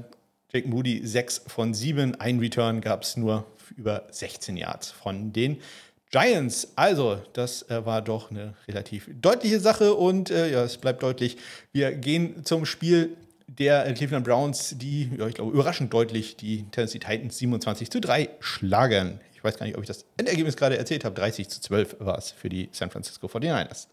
Jake 0.53 0.67
Moody 0.67 1.05
6 1.05 1.45
von 1.47 1.73
7. 1.73 2.19
Ein 2.19 2.39
Return 2.39 2.81
gab 2.81 3.03
es 3.03 3.15
nur 3.17 3.45
über 3.75 4.05
16 4.11 4.57
Yards 4.57 4.91
von 4.91 5.33
den 5.33 5.59
Giants. 6.11 6.73
Also, 6.75 7.21
das 7.33 7.69
äh, 7.69 7.85
war 7.85 8.01
doch 8.01 8.31
eine 8.31 8.53
relativ 8.67 9.09
deutliche 9.21 9.61
Sache 9.61 9.93
und 9.93 10.29
äh, 10.29 10.51
ja, 10.51 10.63
es 10.63 10.77
bleibt 10.77 11.03
deutlich. 11.03 11.37
Wir 11.71 11.93
gehen 11.93 12.43
zum 12.43 12.65
Spiel 12.65 13.15
der 13.57 13.93
Cleveland 13.93 14.25
Browns, 14.25 14.75
die, 14.77 15.11
ja, 15.17 15.27
ich 15.27 15.35
glaube, 15.35 15.51
überraschend 15.51 15.93
deutlich 15.93 16.37
die 16.37 16.63
Tennessee 16.71 16.99
Titans 16.99 17.37
27 17.37 17.89
zu 17.89 17.99
3 17.99 18.29
schlagen. 18.39 19.19
Ich 19.33 19.43
weiß 19.43 19.57
gar 19.57 19.65
nicht, 19.65 19.75
ob 19.75 19.83
ich 19.83 19.87
das 19.87 20.05
Endergebnis 20.17 20.55
gerade 20.55 20.77
erzählt 20.77 21.03
habe. 21.03 21.15
30 21.15 21.49
zu 21.49 21.61
12 21.61 21.97
war 21.99 22.17
es 22.17 22.31
für 22.31 22.49
die 22.49 22.69
San 22.71 22.91
Francisco 22.91 23.27
49ers. 23.27 23.87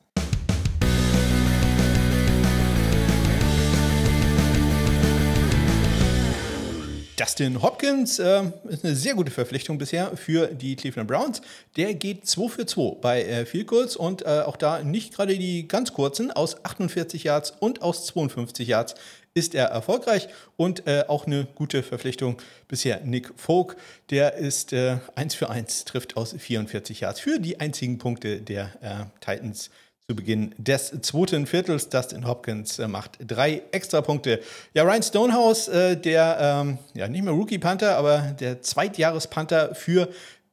Dustin 7.18 7.60
Hopkins 7.60 8.20
äh, 8.20 8.44
ist 8.68 8.84
eine 8.84 8.94
sehr 8.94 9.14
gute 9.14 9.32
Verpflichtung 9.32 9.76
bisher 9.76 10.16
für 10.16 10.46
die 10.46 10.76
Cleveland 10.76 11.08
Browns. 11.08 11.42
Der 11.76 11.94
geht 11.94 12.26
2 12.26 12.48
für 12.48 12.66
2 12.66 12.96
bei 13.00 13.22
äh, 13.24 13.44
Field 13.44 13.66
Goals 13.66 13.96
und 13.96 14.22
äh, 14.22 14.42
auch 14.46 14.56
da 14.56 14.84
nicht 14.84 15.14
gerade 15.14 15.36
die 15.36 15.66
ganz 15.66 15.92
kurzen 15.92 16.30
aus 16.30 16.64
48 16.64 17.24
Yards 17.24 17.54
und 17.58 17.82
aus 17.82 18.06
52 18.06 18.68
Yards 18.68 18.94
ist 19.38 19.54
er 19.54 19.66
erfolgreich 19.66 20.28
und 20.56 20.86
äh, 20.86 21.04
auch 21.06 21.26
eine 21.26 21.46
gute 21.54 21.82
Verpflichtung 21.82 22.36
bisher 22.66 23.00
Nick 23.04 23.32
Folk. 23.36 23.76
Der 24.10 24.34
ist 24.34 24.72
äh, 24.72 24.98
1 25.14 25.34
für 25.36 25.48
1, 25.48 25.84
trifft 25.84 26.16
aus 26.16 26.34
44 26.36 27.00
Yards 27.00 27.20
für 27.20 27.38
die 27.38 27.60
einzigen 27.60 27.98
Punkte 27.98 28.40
der 28.40 28.72
äh, 28.82 29.04
Titans 29.24 29.70
zu 30.08 30.16
Beginn 30.16 30.54
des 30.58 30.90
zweiten 31.02 31.46
Viertels. 31.46 31.88
Dustin 31.88 32.26
Hopkins 32.26 32.78
äh, 32.78 32.88
macht 32.88 33.18
drei 33.20 33.62
extra 33.70 34.00
Punkte. 34.00 34.40
Ja, 34.74 34.82
Ryan 34.82 35.02
Stonehouse, 35.02 35.68
äh, 35.68 35.96
der 35.96 36.38
ähm, 36.40 36.78
ja 36.94 37.06
nicht 37.08 37.24
mehr 37.24 37.34
Rookie-Panther, 37.34 37.96
aber 37.96 38.34
der 38.40 38.60
Zweitjahres-Panther 38.60 39.74
für 39.74 40.08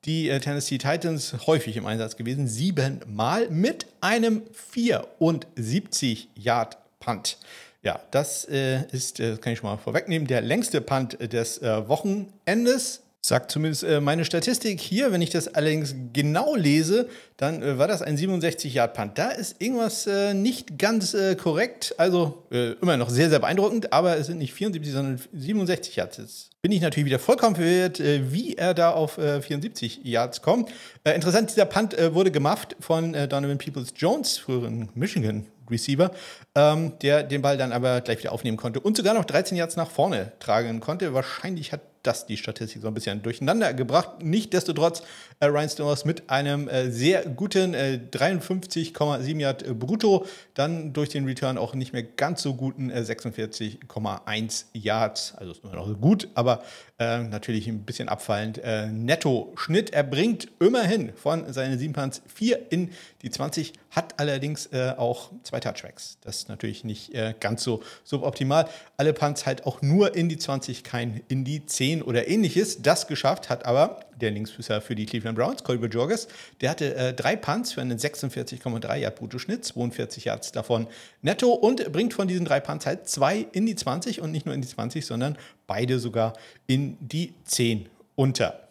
die 0.06 0.30
äh, 0.30 0.40
Tennessee 0.40 0.78
Titans 0.78 1.36
häufig 1.48 1.78
im 1.78 1.86
Einsatz 1.86 2.16
gewesen. 2.16 2.48
Siebenmal 2.48 3.50
mit 3.50 3.88
einem 4.02 4.44
74 4.52 6.30
Yard 6.36 6.78
Punt. 7.00 7.38
Ja, 7.86 8.00
das 8.10 8.46
äh, 8.46 8.82
ist, 8.92 9.20
äh, 9.20 9.38
kann 9.38 9.54
ich 9.54 9.60
schon 9.60 9.70
mal 9.70 9.78
vorwegnehmen, 9.78 10.28
der 10.28 10.42
längste 10.42 10.82
Punt 10.82 11.18
des 11.32 11.62
äh, 11.62 11.88
Wochenendes. 11.88 13.04
Sagt 13.22 13.52
zumindest 13.52 13.84
äh, 13.84 14.02
meine 14.02 14.26
Statistik 14.26 14.80
hier. 14.80 15.12
Wenn 15.12 15.22
ich 15.22 15.30
das 15.30 15.48
allerdings 15.54 15.96
genau 16.12 16.56
lese, 16.56 17.08
dann 17.38 17.62
äh, 17.62 17.78
war 17.78 17.88
das 17.88 18.02
ein 18.02 18.18
67-Yard-Punt. 18.18 19.20
Da 19.20 19.30
ist 19.30 19.62
irgendwas 19.62 20.08
äh, 20.08 20.34
nicht 20.34 20.80
ganz 20.80 21.16
korrekt. 21.38 21.94
Also 21.98 22.44
immer 22.50 22.98
noch 22.98 23.10
sehr, 23.10 23.30
sehr 23.30 23.40
beeindruckend, 23.40 23.94
aber 23.94 24.18
es 24.18 24.28
sind 24.28 24.40
nicht 24.40 24.54
74, 24.54 24.92
sondern 24.92 25.22
67 25.34 25.96
Yards. 25.96 26.18
Jetzt 26.18 26.50
bin 26.64 26.72
ich 26.72 26.82
natürlich 26.82 27.06
wieder 27.06 27.20
vollkommen 27.20 27.56
verwirrt, 27.56 28.00
wie 28.00 28.56
er 28.56 28.74
da 28.74 28.92
auf 28.92 29.14
74 29.14 30.02
Yards 30.04 30.42
kommt. 30.42 30.72
interessant, 31.04 31.52
dieser 31.52 31.66
Punt 31.66 31.96
wurde 32.14 32.32
gemacht 32.32 32.76
von 32.80 33.14
Donovan 33.14 33.58
Peoples-Jones, 33.58 34.38
früheren 34.40 34.90
Michigan 34.96 35.46
Receiver, 35.70 36.12
ähm, 36.56 36.94
der 37.02 37.24
den 37.24 37.42
Ball 37.42 37.58
dann 37.58 37.72
aber 37.72 38.02
gleich 38.02 38.20
wieder 38.20 38.32
aufnehmen 38.32 38.58
konnte 38.58 38.80
und 38.80 38.98
sogar 38.98 39.14
noch 39.14 39.26
13 39.26 39.58
Yards 39.58 39.76
nach 39.76 39.90
vorne 39.90 40.32
tragen 40.40 40.80
konnte. 40.80 41.14
Wahrscheinlich 41.14 41.72
hat 41.72 41.82
das 42.06 42.26
die 42.26 42.38
Statistik 42.38 42.82
so 42.82 42.88
ein 42.88 42.94
bisschen 42.94 43.22
durcheinander 43.22 43.74
gebracht. 43.74 44.22
Nichtsdestotrotz 44.22 45.04
äh, 45.40 45.48
Ryan 45.48 45.70
Stowers 45.70 46.06
mit 46.06 46.30
einem 46.30 46.68
äh, 46.68 46.92
sehr 46.92 47.26
guten 47.26 47.74
äh, 47.74 48.00
53,7 48.12 49.40
Yard 49.40 49.64
äh, 49.64 49.74
brutto, 49.74 50.26
dann 50.54 50.94
durch 50.94 51.10
den 51.10 51.26
Return 51.26 51.58
auch 51.58 51.74
nicht 51.74 51.94
mehr 51.94 52.04
ganz 52.04 52.42
so 52.42 52.54
guten 52.54 52.92
46,1 52.92 54.66
äh, 54.74 54.78
Yards. 54.78 55.34
Also 55.38 55.54
ist 55.54 55.64
immer 55.64 55.76
noch 55.76 56.00
gut, 56.00 56.30
aber 56.36 56.64
äh, 57.00 57.24
natürlich 57.24 57.68
ein 57.68 57.84
bisschen 57.84 58.08
abfallend. 58.10 58.62
Netto-Schnitt. 58.92 59.92
Er 59.92 60.04
bringt 60.04 60.48
immerhin 60.60 61.14
von 61.14 61.52
seinen 61.52 61.78
7 61.78 61.94
Punts 61.94 62.22
4 62.34 62.72
in 62.72 62.92
die 63.26 63.32
20, 63.32 63.74
hat 63.92 64.20
allerdings 64.20 64.72
auch 64.74 65.32
zwei 65.44 65.60
Touchbacks. 65.60 66.18
Das 66.22 66.38
ist 66.38 66.50
natürlich 66.50 66.84
nicht 66.84 67.12
ganz 67.40 67.64
so 67.64 67.82
suboptimal. 68.04 68.70
Alle 68.98 69.14
Punts 69.14 69.46
halt 69.46 69.66
auch 69.66 69.82
nur 69.82 70.16
in 70.16 70.30
die 70.30 70.38
20, 70.38 70.84
kein 70.84 71.22
in 71.28 71.44
die 71.44 71.66
10. 71.66 71.96
10 71.96 72.02
oder 72.02 72.28
ähnliches. 72.28 72.82
Das 72.82 73.08
geschafft 73.08 73.50
hat 73.50 73.66
aber 73.66 74.00
der 74.20 74.32
Linksfüßer 74.32 74.82
für 74.82 74.96
die 74.96 75.06
Cleveland 75.06 75.38
Browns, 75.38 75.64
Colby 75.64 75.88
Jorges. 75.88 76.28
Der 76.62 76.70
hatte 76.70 76.96
äh, 76.96 77.14
drei 77.14 77.36
Punts 77.36 77.74
für 77.74 77.82
einen 77.82 77.98
46,3 77.98 78.96
Yard 78.98 79.16
Bruttoschnitt, 79.16 79.66
42 79.66 80.26
Yards 80.26 80.52
davon 80.52 80.88
netto 81.22 81.52
und 81.52 81.92
bringt 81.92 82.14
von 82.14 82.28
diesen 82.28 82.46
drei 82.46 82.60
Punts 82.60 82.86
halt 82.86 83.08
zwei 83.08 83.46
in 83.52 83.66
die 83.66 83.76
20 83.76 84.22
und 84.22 84.32
nicht 84.32 84.46
nur 84.46 84.56
in 84.56 84.62
die 84.62 84.68
20, 84.68 85.06
sondern 85.06 85.38
beide 85.68 86.00
sogar 86.00 86.34
in 86.66 86.98
die 87.00 87.34
10 87.44 87.88
unter. 88.16 88.68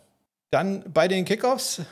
Dann 0.51 0.85
bei 0.93 1.09
den 1.09 1.25
Kickoffs, 1.25 1.83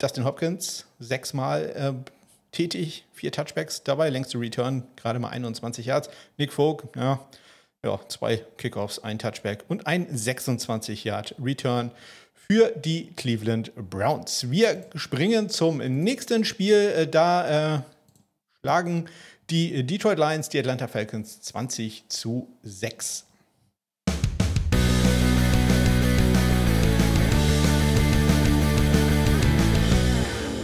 Dustin 0.00 0.24
Hopkins 0.24 0.86
sechsmal 0.98 1.70
äh, 1.76 2.10
tätig, 2.52 3.04
vier 3.12 3.30
Touchbacks 3.30 3.84
dabei, 3.84 4.10
längste 4.10 4.40
Return, 4.40 4.82
gerade 4.96 5.18
mal 5.18 5.28
21 5.28 5.86
Yards. 5.86 6.10
Nick 6.38 6.52
Folk, 6.52 6.84
ja, 6.96 7.20
ja, 7.84 8.00
zwei 8.08 8.38
Kickoffs, 8.56 8.98
ein 8.98 9.18
Touchback 9.18 9.64
und 9.68 9.86
ein 9.86 10.08
26-Yard-Return 10.08 11.90
für 12.34 12.70
die 12.70 13.12
Cleveland 13.14 13.72
Browns. 13.76 14.50
Wir 14.50 14.86
springen 14.94 15.50
zum 15.50 15.78
nächsten 15.78 16.44
Spiel. 16.44 16.92
Äh, 16.96 17.06
da 17.06 17.76
äh, 17.76 17.80
schlagen 18.60 19.06
die 19.50 19.84
Detroit 19.84 20.18
Lions 20.18 20.48
die 20.48 20.58
Atlanta 20.58 20.88
Falcons 20.88 21.40
20 21.42 22.08
zu 22.08 22.48
6. 22.62 23.26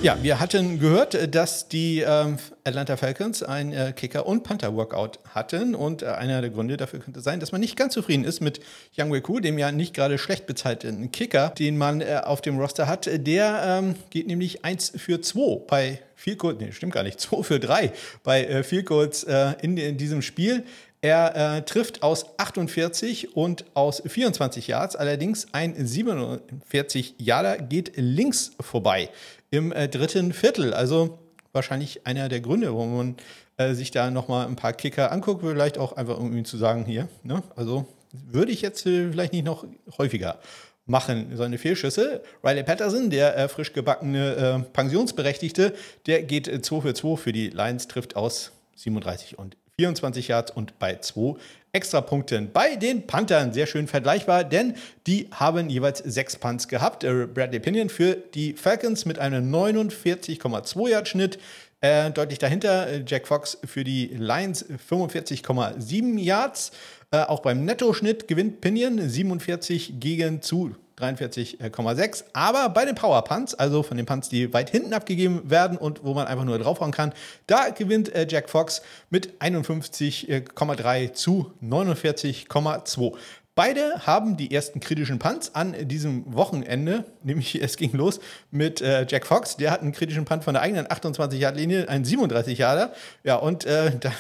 Ja, 0.07 0.17
wir 0.23 0.39
hatten 0.39 0.79
gehört, 0.79 1.17
äh, 1.17 1.29
dass 1.29 1.67
die 1.67 1.99
ähm, 1.99 2.39
Atlanta 2.63 2.97
Falcons 2.97 3.43
ein 3.43 3.73
äh, 3.73 3.93
Kicker- 3.93 4.25
und 4.25 4.45
Panther-Workout 4.45 5.19
hatten. 5.35 5.75
Und 5.75 6.03
äh, 6.03 6.07
einer 6.07 6.41
der 6.41 6.51
Gründe 6.51 6.77
dafür 6.77 7.01
könnte 7.01 7.19
sein, 7.19 7.41
dass 7.41 7.51
man 7.51 7.61
nicht 7.61 7.75
ganz 7.75 7.95
zufrieden 7.95 8.23
ist 8.23 8.41
mit 8.41 8.61
Young 8.97 9.13
Weku, 9.13 9.41
dem 9.41 9.59
ja 9.59 9.73
nicht 9.73 9.95
gerade 9.95 10.17
schlecht 10.19 10.47
bezahlten 10.47 11.11
Kicker, 11.11 11.49
den 11.59 11.77
man 11.77 12.03
äh, 12.03 12.21
auf 12.23 12.41
dem 12.41 12.57
Roster 12.57 12.87
hat. 12.87 13.11
Der 13.27 13.81
ähm, 13.83 13.97
geht 14.11 14.29
nämlich 14.29 14.65
1 14.65 14.93
für 14.95 15.21
2 15.21 15.63
bei 15.67 15.99
Field 16.15 16.39
Goals, 16.39 16.61
nee, 16.61 16.71
stimmt 16.71 16.93
gar 16.93 17.03
nicht, 17.03 17.19
2 17.21 17.43
für 17.43 17.59
3 17.59 17.91
bei 18.23 18.45
äh, 18.45 18.63
Field 18.63 18.87
Goals 18.87 19.25
äh, 19.25 19.55
in, 19.61 19.77
in 19.77 19.97
diesem 19.97 20.23
Spiel. 20.23 20.63
Er 21.03 21.57
äh, 21.57 21.63
trifft 21.63 22.03
aus 22.03 22.39
48 22.39 23.37
und 23.37 23.65
aus 23.75 24.03
24 24.07 24.67
Yards, 24.67 24.97
allerdings 24.97 25.49
ein 25.53 25.75
47 25.77 27.17
Yarder 27.19 27.59
geht 27.59 27.93
links 27.97 28.53
vorbei 28.61 29.11
im 29.51 29.73
äh, 29.73 29.89
dritten 29.89 30.33
Viertel. 30.33 30.75
Also 30.75 31.19
wahrscheinlich 31.53 32.07
einer 32.07 32.29
der 32.29 32.41
Gründe, 32.41 32.69
warum 32.69 32.97
man 32.97 33.17
äh, 33.57 33.75
sich 33.75 33.91
da 33.91 34.11
nochmal 34.11 34.47
ein 34.47 34.57
paar 34.57 34.73
Kicker 34.73 35.13
anguckt, 35.13 35.43
vielleicht 35.43 35.79
auch 35.79 35.95
einfach 35.95 36.19
ihm 36.19 36.45
zu 36.45 36.57
sagen, 36.57 36.85
hier, 36.85 37.09
ne? 37.23 37.43
also 37.57 37.87
würde 38.13 38.53
ich 38.53 38.63
jetzt 38.63 38.87
äh, 38.87 39.11
vielleicht 39.11 39.33
nicht 39.33 39.45
noch 39.45 39.65
häufiger 39.99 40.39
machen, 40.87 41.37
so 41.37 41.43
eine 41.43 41.59
Fehlschüsse. 41.59 42.23
Riley 42.45 42.63
Patterson, 42.63 43.11
der 43.11 43.37
äh, 43.37 43.49
frisch 43.49 43.73
gebackene 43.73 44.37
äh, 44.37 44.73
Pensionsberechtigte, 44.73 45.75
der 46.07 46.23
geht 46.23 46.47
2 46.65 46.77
äh, 46.77 46.81
für 46.81 46.95
2 46.95 47.17
für 47.17 47.33
die 47.33 47.49
Lions, 47.49 47.89
trifft 47.89 48.17
aus 48.17 48.53
37 48.77 49.39
und 49.39 49.57
24 49.79 50.29
Yards 50.29 50.51
und 50.51 50.79
bei 50.79 50.97
2 50.97 51.39
Extrapunkten. 51.73 52.51
Bei 52.53 52.77
den 52.77 53.07
Panthern 53.07 53.53
sehr 53.53 53.67
schön 53.67 53.87
vergleichbar, 53.87 54.45
denn 54.45 54.75
die 55.07 55.29
haben 55.31 55.69
jeweils 55.69 55.99
sechs 55.99 56.37
Punts 56.37 56.69
gehabt. 56.69 57.05
Äh, 57.05 57.27
Bradley 57.27 57.61
Pinion 57.61 57.91
für 57.91 58.15
die 58.15 58.55
Falcons 58.55 59.05
mit 59.05 59.19
einem 59.19 59.55
49,2 59.55 60.89
Yard 60.89 61.09
Schnitt. 61.09 61.39
Äh, 61.83 62.11
deutlich 62.11 62.39
dahinter 62.39 62.89
äh, 62.89 63.05
Jack 63.07 63.29
Fox 63.29 63.59
für 63.67 63.85
die 63.85 64.07
Lions 64.07 64.65
45,7 64.91 66.19
Yards. 66.19 66.73
Äh, 67.11 67.19
auch 67.25 67.41
beim 67.41 67.67
Nettoschnitt 67.67 68.27
gewinnt 68.27 68.63
Pinion 68.63 68.99
47 69.07 70.01
gegen 70.01 70.41
zu 70.41 70.75
43,6. 70.99 72.25
Aber 72.33 72.69
bei 72.71 72.85
den 72.85 72.95
Power 72.95 73.23
Punts, 73.23 73.55
also 73.55 73.83
von 73.83 73.97
den 73.97 74.07
Punts, 74.07 74.29
die 74.29 74.53
weit 74.53 74.71
hinten 74.71 74.95
abgegeben 74.95 75.51
werden 75.51 75.77
und 75.77 76.05
wo 76.05 76.15
man 76.15 76.27
einfach 76.27 76.45
nur 76.45 76.59
draufhauen 76.59 76.93
kann, 76.93 77.13
da 77.47 77.69
gewinnt 77.69 78.15
äh, 78.15 78.27
Jack 78.29 78.49
Fox 78.49 78.83
mit 79.11 79.41
51,3 79.41 81.13
zu 81.13 81.53
49,2. 81.63 83.15
Beide 83.57 84.07
haben 84.07 84.37
die 84.37 84.55
ersten 84.55 84.81
kritischen 84.81 85.19
Punts 85.19 85.55
an 85.55 85.75
diesem 85.89 86.35
Wochenende, 86.35 87.07
nämlich 87.23 87.63
es 87.63 87.79
ging 87.79 87.91
los 87.93 88.21
mit 88.51 88.83
äh, 88.83 89.07
Jack 89.09 89.25
Fox, 89.25 89.57
der 89.57 89.71
hat 89.71 89.81
einen 89.81 89.93
kritischen 89.93 90.27
Punt 90.27 90.45
von 90.45 90.53
der 90.53 90.63
eigenen 90.63 90.87
28-Yard-Linie, 90.87 91.89
einen 91.89 92.05
37-Yarder. 92.05 92.93
Ja, 93.25 93.37
und 93.37 93.65
äh, 93.65 93.93
da, 94.01 94.13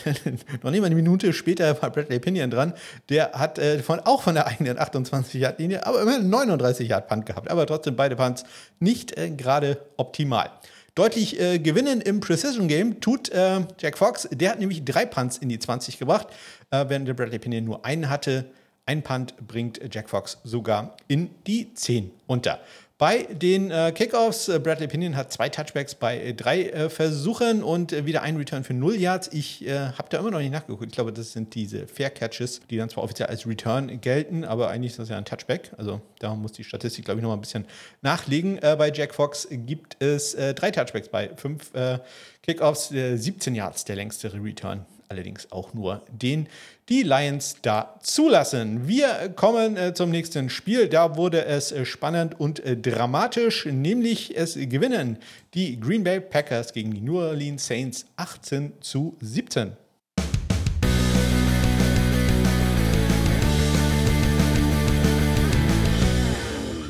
noch 0.63 0.71
nicht 0.71 0.81
mal 0.81 0.87
eine 0.87 0.95
Minute 0.95 1.35
später 1.35 1.83
war 1.83 1.91
Bradley 1.91 2.19
Pinion 2.19 2.51
dran, 2.51 2.73
der 3.11 3.33
hat 3.33 3.59
äh, 3.59 3.81
von, 3.81 4.01
auch 4.01 4.23
von 4.23 4.37
der 4.37 4.47
eigenen 4.47 4.79
28-Yard-Linie, 4.79 5.87
aber 5.87 6.01
immerhin 6.01 6.33
39-Yard-Punt 6.33 7.27
gehabt. 7.27 7.51
Aber 7.51 7.67
trotzdem 7.67 7.95
beide 7.95 8.17
Punts 8.17 8.45
nicht 8.81 9.19
äh, 9.19 9.29
gerade 9.29 9.83
optimal. 9.99 10.51
Deutlich 10.95 11.39
äh, 11.39 11.59
gewinnen 11.59 12.01
im 12.01 12.21
Precision 12.21 12.69
Game 12.69 13.01
tut 13.01 13.29
äh, 13.29 13.61
Jack 13.79 13.99
Fox. 13.99 14.31
Der 14.33 14.53
hat 14.53 14.61
nämlich 14.61 14.83
drei 14.83 15.05
Punts 15.05 15.37
in 15.37 15.51
die 15.51 15.59
20 15.59 15.99
gebracht, 15.99 16.29
äh, 16.71 16.87
während 16.89 17.07
der 17.07 17.13
Bradley 17.13 17.39
Pinion 17.39 17.67
nur 17.67 17.85
einen 17.85 18.09
hatte. 18.09 18.47
Ein 18.89 19.03
Punt 19.03 19.35
bringt 19.47 19.81
Jack 19.93 20.09
Fox 20.09 20.39
sogar 20.45 20.97
in 21.09 21.31
die 21.47 21.75
10 21.75 22.13
unter. 22.29 22.61
Bei 22.99 23.25
den 23.25 23.71
äh, 23.71 23.93
Kickoffs, 23.93 24.49
äh, 24.49 24.59
Bradley 24.59 24.87
Pinion 24.87 25.17
hat 25.17 25.31
zwei 25.31 25.51
Touchbacks 25.51 25.97
bei 25.97 26.19
äh, 26.19 26.33
drei 26.33 26.63
äh, 26.71 26.89
Versuchen 26.89 27.63
und 27.63 27.93
äh, 27.93 28.07
wieder 28.07 28.23
ein 28.23 28.37
Return 28.37 28.65
für 28.65 28.73
0 28.73 28.95
Yards. 28.95 29.29
Ich 29.33 29.67
äh, 29.67 29.91
habe 29.91 30.09
da 30.09 30.19
immer 30.19 30.31
noch 30.31 30.39
nicht 30.39 30.53
nachgeguckt. 30.53 30.87
Ich 30.87 30.93
glaube, 30.93 31.13
das 31.13 31.33
sind 31.33 31.55
diese 31.55 31.89
Fair 31.89 32.09
Catches, 32.09 32.63
die 32.71 32.79
dann 32.79 32.89
zwar 32.89 33.05
offiziell 33.05 33.29
als 33.29 33.47
Return 33.47 34.01
gelten, 34.01 34.45
aber 34.45 34.71
eigentlich 34.71 34.93
ist 34.93 34.99
das 34.99 35.09
ja 35.11 35.19
ein 35.19 35.27
Touchback. 35.27 35.73
Also 35.77 36.01
da 36.21 36.35
muss 36.35 36.53
die 36.53 36.65
Statistik, 36.65 37.05
glaube 37.05 37.19
ich, 37.19 37.23
noch 37.23 37.31
mal 37.31 37.37
ein 37.37 37.43
bisschen 37.43 37.67
nachlegen. 38.01 38.61
bei 38.61 38.91
Jack 38.91 39.15
Fox 39.15 39.47
gibt 39.51 40.03
es 40.03 40.35
drei 40.35 40.71
Touchbacks 40.71 41.09
bei 41.09 41.31
fünf 41.37 41.73
Kickoffs, 42.43 42.89
17 42.89 43.55
Yards, 43.55 43.85
der 43.85 43.97
längste 43.97 44.33
Return 44.33 44.87
allerdings 45.09 45.53
auch 45.53 45.75
nur 45.75 46.03
den 46.11 46.49
die 46.89 47.03
Lions 47.03 47.57
da 47.63 47.99
zulassen. 48.01 48.87
Wir 48.87 49.33
kommen 49.35 49.77
äh, 49.77 49.93
zum 49.93 50.11
nächsten 50.11 50.51
Spiel. 50.51 50.89
Da 50.89 51.17
wurde 51.17 51.45
es 51.45 51.73
äh, 51.73 51.85
spannend 51.85 52.39
und 52.39 52.61
äh, 52.61 52.77
dramatisch, 52.77 53.67
nämlich 53.67 54.37
es 54.37 54.55
gewinnen 54.55 55.19
die 55.55 55.81
Green 55.81 56.05
Bay 56.05 56.21
Packers 56.21 56.73
gegen 56.73 56.95
die 56.95 57.01
New 57.01 57.19
Orleans 57.19 57.67
Saints 57.67 58.07
18 58.17 58.73
zu 58.81 59.17
17. 59.21 59.77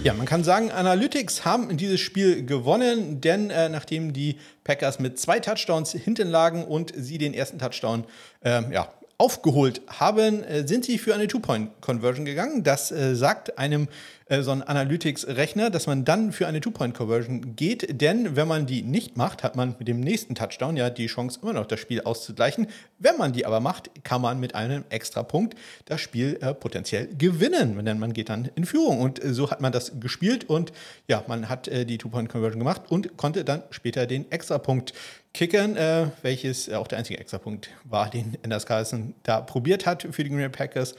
Ja, 0.07 0.15
man 0.15 0.27
kann 0.27 0.45
sagen, 0.45 0.71
Analytics 0.71 1.45
haben 1.45 1.77
dieses 1.77 1.99
Spiel 1.99 2.47
gewonnen, 2.47 3.21
denn 3.21 3.51
äh, 3.51 3.69
nachdem 3.69 4.13
die 4.13 4.39
Packers 4.63 5.01
mit 5.01 5.19
zwei 5.19 5.41
Touchdowns 5.41 5.91
hinten 5.91 6.29
lagen 6.29 6.65
und 6.65 6.93
sie 6.95 7.19
den 7.19 7.35
ersten 7.35 7.59
Touchdown 7.59 8.05
äh, 8.45 8.63
ja, 8.73 8.89
aufgeholt 9.19 9.81
haben, 9.87 10.43
äh, 10.45 10.67
sind 10.67 10.85
sie 10.85 10.99
für 10.99 11.15
eine 11.15 11.27
Two-Point-Conversion 11.27 12.25
gegangen. 12.25 12.63
Das 12.63 12.93
äh, 12.93 13.15
sagt 13.15 13.59
einem 13.59 13.89
äh, 14.27 14.43
so 14.43 14.51
ein 14.51 14.63
Analytics-Rechner, 14.63 15.71
dass 15.71 15.87
man 15.87 16.05
dann 16.05 16.33
für 16.33 16.47
eine 16.47 16.61
Two-Point-Conversion 16.61 17.57
geht. 17.57 18.01
Denn 18.03 18.37
wenn 18.37 18.47
man 18.47 18.67
die 18.67 18.83
nicht 18.83 19.17
macht, 19.17 19.43
hat 19.43 19.57
man 19.57 19.75
mit 19.79 19.89
dem 19.89 20.01
nächsten 20.01 20.35
Touchdown 20.35 20.77
ja 20.77 20.91
die 20.91 21.07
Chance, 21.07 21.39
immer 21.43 21.55
noch 21.55 21.67
das 21.67 21.81
Spiel 21.81 22.03
auszugleichen. 22.03 22.67
Wenn 22.99 23.17
man 23.17 23.33
die 23.33 23.47
aber 23.47 23.61
macht, 23.61 23.91
kann 24.05 24.21
man 24.21 24.39
mit 24.39 24.55
einem 24.55 24.85
extra 24.91 25.23
Punkt 25.23 25.55
das 25.87 26.01
Spiel 26.03 26.39
äh, 26.43 26.53
potenziell 26.53 27.09
gewinnen. 27.17 27.83
Denn 27.85 27.99
man 27.99 28.13
geht 28.13 28.29
dann 28.29 28.51
in 28.55 28.67
Führung. 28.67 29.01
Und 29.01 29.25
äh, 29.25 29.33
so 29.33 29.51
hat 29.51 29.63
man 29.63 29.73
das 29.73 29.99
gespielt 29.99 30.49
und 30.51 30.73
ja, 31.09 31.25
man 31.27 31.49
hat 31.49 31.69
äh, 31.69 31.87
die 31.87 31.97
Two-Point-Conversion 31.97 32.59
gemacht 32.59 32.83
und 32.91 33.17
konnte 33.17 33.45
dann 33.45 33.63
später 33.71 34.07
den 34.07 34.31
Extrapunkt 34.31 34.93
kickern, 35.37 35.77
äh, 35.77 36.09
welches 36.23 36.71
auch 36.73 36.89
der 36.89 36.99
einzige 36.99 37.21
Extrapunkt 37.21 37.69
war, 37.85 38.09
den 38.11 38.39
Anders 38.43 38.67
Carlson 38.67 39.15
da 39.23 39.41
probiert 39.41 39.87
hat 39.87 40.07
für 40.11 40.25
die 40.25 40.31
Green 40.31 40.41
Bay 40.41 40.49
Packers. 40.49 40.95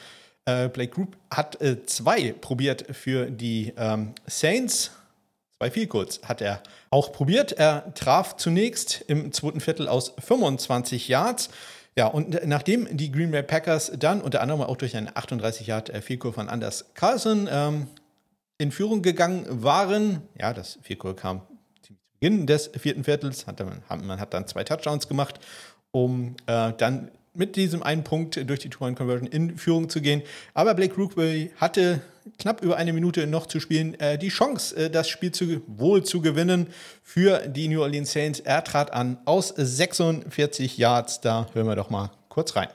Äh, 0.46 0.70
Blake 0.70 0.92
Group 0.92 1.18
hat 1.32 1.60
äh, 1.60 1.84
zwei 1.86 2.34
probiert 2.34 2.86
für 2.96 3.32
die 3.32 3.74
ähm, 3.78 4.14
Saints. 4.28 4.92
Zwei 5.58 5.72
viel 5.72 5.88
kurz 5.88 6.22
hat 6.22 6.42
er 6.42 6.62
auch 6.92 7.12
probiert. 7.12 7.52
Er 7.54 7.94
traf 7.96 8.38
zunächst 8.38 9.04
im 9.08 9.32
zweiten 9.32 9.60
Viertel 9.60 9.88
aus 9.88 10.14
25 10.20 11.08
Yards. 11.08 11.50
Ja, 11.98 12.06
und 12.06 12.46
nachdem 12.46 12.96
die 12.96 13.12
Green 13.12 13.32
Bay 13.32 13.42
Packers 13.42 13.92
dann 13.98 14.22
unter 14.22 14.42
anderem 14.42 14.62
auch 14.62 14.78
durch 14.78 14.96
einen 14.96 15.10
38 15.12 15.66
Yard 15.66 15.90
äh, 15.90 16.02
Field 16.02 16.22
von 16.22 16.48
Anders 16.48 16.94
Carlson 16.94 17.50
ähm, 17.52 17.88
in 18.60 18.72
Führung 18.72 19.02
gegangen 19.02 19.46
waren, 19.50 20.22
ja, 20.40 20.54
das 20.54 20.78
Field 20.84 21.02
kam 21.18 21.42
Beginn 22.20 22.48
des 22.48 22.72
vierten 22.78 23.04
Viertels, 23.04 23.48
hat 23.48 23.60
man, 23.60 24.06
man 24.06 24.20
hat 24.20 24.34
dann 24.34 24.48
zwei 24.48 24.64
Touchdowns 24.64 25.08
gemacht, 25.08 25.40
um 25.92 26.36
äh, 26.48 26.74
dann 26.78 27.12
mit 27.38 27.56
diesem 27.56 27.84
einen 27.84 28.04
Punkt 28.04 28.50
durch 28.50 28.60
die 28.60 28.70
Two-Point-Conversion 28.70 29.28
in 29.28 29.58
Führung 29.58 29.90
zu 29.90 30.02
gehen. 30.02 30.24
Aber 30.56 30.74
Blake 30.74 30.96
Rookbury 30.96 31.52
hatte 31.58 32.02
knapp 32.40 32.64
über 32.64 32.78
eine 32.78 32.94
Minute 32.94 33.28
noch 33.28 33.46
zu 33.46 33.60
spielen, 33.60 34.00
äh, 34.00 34.18
die 34.18 34.30
Chance, 34.30 34.76
äh, 34.76 34.90
das 34.90 35.08
Spiel 35.08 35.32
zu, 35.32 35.62
wohl 35.68 36.04
zu 36.04 36.22
gewinnen 36.22 36.68
für 37.04 37.48
die 37.48 37.68
New 37.68 37.82
Orleans 37.82 38.12
Saints. 38.12 38.40
Er 38.40 38.64
trat 38.64 38.92
an 38.92 39.20
aus 39.26 39.50
46 39.56 40.78
Yards. 40.78 41.22
Da 41.22 41.48
hören 41.54 41.68
wir 41.68 41.76
doch 41.76 41.92
mal 41.92 42.10
kurz 42.30 42.56
rein. 42.56 42.70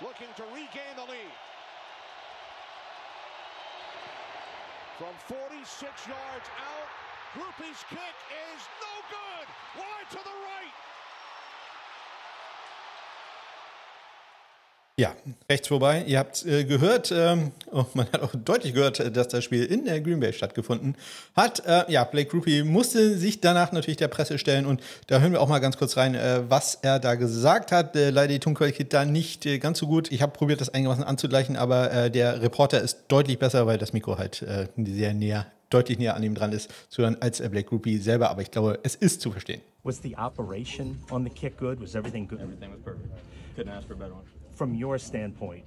Looking 0.00 0.28
to 0.36 0.44
regain 0.54 0.96
the 0.96 1.04
lead. 1.04 1.34
From 4.96 5.14
46 5.28 6.08
yards 6.08 6.48
out, 6.60 6.88
Groupie's 7.32 7.84
kick 7.88 8.16
is 8.32 8.60
no 8.80 8.94
good. 9.08 9.46
Wide 9.78 10.08
to 10.10 10.18
the 10.18 10.36
right. 10.44 10.89
Ja, 15.00 15.14
rechts 15.48 15.68
vorbei. 15.68 16.04
Ihr 16.06 16.18
habt 16.18 16.44
äh, 16.44 16.62
gehört, 16.64 17.10
ähm, 17.10 17.52
oh, 17.72 17.86
man 17.94 18.06
hat 18.12 18.20
auch 18.20 18.34
deutlich 18.34 18.74
gehört, 18.74 19.00
äh, 19.00 19.10
dass 19.10 19.28
das 19.28 19.42
Spiel 19.42 19.64
in 19.64 19.86
der 19.86 19.98
Green 20.02 20.20
Bay 20.20 20.34
stattgefunden 20.34 20.94
hat. 21.34 21.64
Äh, 21.66 21.90
ja, 21.90 22.04
Blake 22.04 22.28
Groupie 22.28 22.64
musste 22.64 23.16
sich 23.16 23.40
danach 23.40 23.72
natürlich 23.72 23.96
der 23.96 24.08
Presse 24.08 24.36
stellen 24.36 24.66
und 24.66 24.82
da 25.06 25.20
hören 25.20 25.32
wir 25.32 25.40
auch 25.40 25.48
mal 25.48 25.58
ganz 25.60 25.78
kurz 25.78 25.96
rein, 25.96 26.14
äh, 26.14 26.42
was 26.50 26.74
er 26.82 26.98
da 26.98 27.14
gesagt 27.14 27.72
hat. 27.72 27.96
Äh, 27.96 28.10
leider 28.10 28.34
die 28.34 28.40
Tonqualität 28.40 28.92
da 28.92 29.06
nicht 29.06 29.46
äh, 29.46 29.58
ganz 29.58 29.78
so 29.78 29.86
gut. 29.86 30.12
Ich 30.12 30.20
habe 30.20 30.32
probiert, 30.32 30.60
das 30.60 30.68
einigermaßen 30.68 31.04
anzugleichen, 31.04 31.56
aber 31.56 32.10
der 32.10 32.42
Reporter 32.42 32.82
ist 32.82 33.04
deutlich 33.08 33.38
besser, 33.38 33.66
weil 33.66 33.78
das 33.78 33.94
Mikro 33.94 34.18
halt 34.18 34.44
sehr 34.76 35.14
näher, 35.14 35.46
deutlich 35.70 35.98
näher 35.98 36.14
an 36.14 36.22
ihm 36.22 36.34
dran 36.34 36.52
ist 36.52 36.70
zu 36.90 37.00
hören 37.00 37.16
als 37.20 37.38
Blake 37.38 37.70
Groupie 37.70 37.96
selber. 37.96 38.28
Aber 38.28 38.42
ich 38.42 38.50
glaube, 38.50 38.78
es 38.82 38.96
ist 38.96 39.22
zu 39.22 39.32
verstehen. 39.32 39.62
Was 39.82 40.02
the 40.02 40.14
operation 40.18 40.98
on 41.10 41.24
the 41.24 41.30
kick 41.30 41.56
good? 41.56 41.80
Was 41.80 41.94
everything 41.94 42.28
good? 42.28 42.40
Everything 42.40 42.70
was 42.70 42.82
perfect. 42.82 43.08
Couldn't 43.56 43.70
ask 43.70 43.86
for 43.86 43.94
a 43.94 43.98
better 43.98 44.12
one. 44.12 44.39
From 44.60 44.74
your 44.74 44.98
standpoint, 44.98 45.64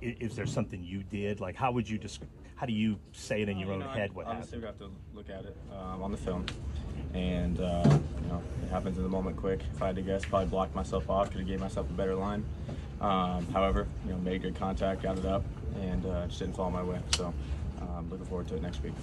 is, 0.00 0.16
is, 0.18 0.34
there 0.34 0.44
something 0.44 0.82
you 0.82 1.04
did? 1.04 1.38
Like, 1.38 1.54
how 1.54 1.70
would 1.70 1.88
you 1.88 1.96
describe? 1.96 2.28
How 2.56 2.66
do 2.66 2.72
you 2.72 2.98
say 3.12 3.42
it 3.42 3.48
in 3.48 3.56
your 3.56 3.70
own 3.70 3.78
know, 3.78 3.86
head? 3.86 4.12
What 4.12 4.26
obviously 4.26 4.60
happened? 4.60 4.80
we 4.80 4.84
have 4.84 4.90
to 4.90 5.16
look 5.16 5.30
at 5.30 5.44
it 5.44 5.56
um, 5.72 6.02
on 6.02 6.10
the 6.10 6.16
film, 6.16 6.44
and 7.14 7.60
uh, 7.60 7.88
you 8.20 8.28
know 8.28 8.42
it 8.64 8.68
happens 8.68 8.96
in 8.96 9.04
the 9.04 9.08
moment 9.08 9.36
quick. 9.36 9.60
If 9.72 9.80
I 9.80 9.86
had 9.86 9.94
to 9.94 10.02
guess, 10.02 10.24
probably 10.24 10.48
blocked 10.48 10.74
myself 10.74 11.08
off. 11.08 11.30
Could 11.30 11.38
have 11.38 11.46
gave 11.46 11.60
myself 11.60 11.88
a 11.88 11.92
better 11.92 12.16
line. 12.16 12.44
Um, 13.00 13.46
however, 13.52 13.86
you 14.04 14.10
know, 14.10 14.18
made 14.18 14.42
good 14.42 14.56
contact, 14.56 15.04
got 15.04 15.16
it 15.16 15.24
up, 15.24 15.44
and 15.80 16.04
uh, 16.04 16.26
just 16.26 16.40
didn't 16.40 16.56
fall 16.56 16.72
my 16.72 16.82
way. 16.82 16.98
So, 17.14 17.32
um, 17.80 18.10
looking 18.10 18.26
forward 18.26 18.48
to 18.48 18.56
it 18.56 18.62
next 18.62 18.82
week. 18.82 18.94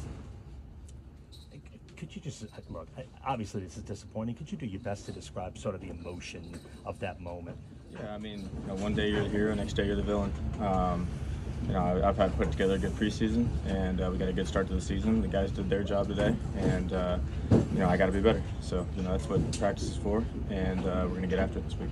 Could 1.95 2.13
you 2.13 2.21
just 2.21 2.43
look? 2.69 2.89
Obviously, 3.25 3.61
this 3.61 3.77
is 3.77 3.83
disappointing. 3.83 4.35
Could 4.35 4.51
you 4.51 4.57
do 4.57 4.65
your 4.65 4.81
best 4.81 5.05
to 5.05 5.13
describe 5.13 5.57
sort 5.57 5.75
of 5.75 5.81
the 5.81 5.91
emotion 5.91 6.59
of 6.85 6.99
that 6.99 7.21
moment? 7.21 7.57
Yeah, 7.93 8.13
I 8.13 8.17
mean, 8.17 8.49
you 8.61 8.67
know, 8.67 8.75
one 8.75 8.93
day 8.93 9.09
you're 9.09 9.23
the 9.23 9.29
hero, 9.29 9.53
next 9.55 9.73
day 9.73 9.85
you're 9.85 9.95
the 9.95 10.03
villain. 10.03 10.31
Um, 10.59 11.07
you 11.67 11.73
know, 11.73 12.01
I've 12.03 12.17
had 12.17 12.35
put 12.37 12.51
together 12.51 12.75
a 12.75 12.77
good 12.77 12.93
preseason, 12.93 13.47
and 13.67 13.99
uh, 13.99 14.09
we 14.11 14.17
got 14.17 14.29
a 14.29 14.33
good 14.33 14.47
start 14.47 14.67
to 14.67 14.73
the 14.73 14.81
season. 14.81 15.21
The 15.21 15.27
guys 15.27 15.51
did 15.51 15.69
their 15.69 15.83
job 15.83 16.07
today, 16.07 16.35
and 16.57 16.93
uh, 16.93 17.17
you 17.51 17.79
know, 17.79 17.89
I 17.89 17.97
got 17.97 18.05
to 18.05 18.11
be 18.11 18.21
better. 18.21 18.41
So, 18.61 18.85
you 18.95 19.03
know, 19.03 19.11
that's 19.11 19.27
what 19.27 19.39
practice 19.59 19.89
is 19.89 19.97
for, 19.97 20.23
and 20.49 20.85
uh, 20.85 21.07
we're 21.07 21.15
gonna 21.15 21.27
get 21.27 21.39
after 21.39 21.59
it 21.59 21.65
this 21.65 21.77
week. 21.77 21.89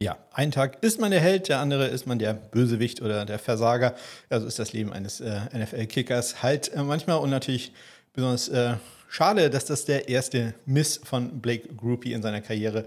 Ja, 0.00 0.16
ein 0.32 0.50
Tag 0.50 0.78
ist 0.82 1.00
man 1.00 1.10
der 1.10 1.20
Held, 1.20 1.48
der 1.48 1.58
andere 1.58 1.86
ist 1.86 2.06
man 2.06 2.18
der 2.18 2.34
Bösewicht 2.34 3.02
oder 3.02 3.24
der 3.24 3.38
Versager. 3.38 3.94
Also 4.28 4.46
ist 4.46 4.58
das 4.58 4.72
Leben 4.72 4.92
eines 4.92 5.20
äh, 5.20 5.40
NFL-Kickers 5.52 6.42
halt 6.42 6.72
äh, 6.72 6.82
manchmal 6.82 7.18
und 7.18 7.30
natürlich 7.30 7.72
besonders 8.12 8.48
äh, 8.48 8.74
schade, 9.08 9.50
dass 9.50 9.64
das 9.64 9.84
der 9.84 10.08
erste 10.08 10.54
Miss 10.66 11.00
von 11.02 11.40
Blake 11.40 11.68
Groupie 11.74 12.12
in 12.12 12.22
seiner 12.22 12.40
Karriere 12.40 12.84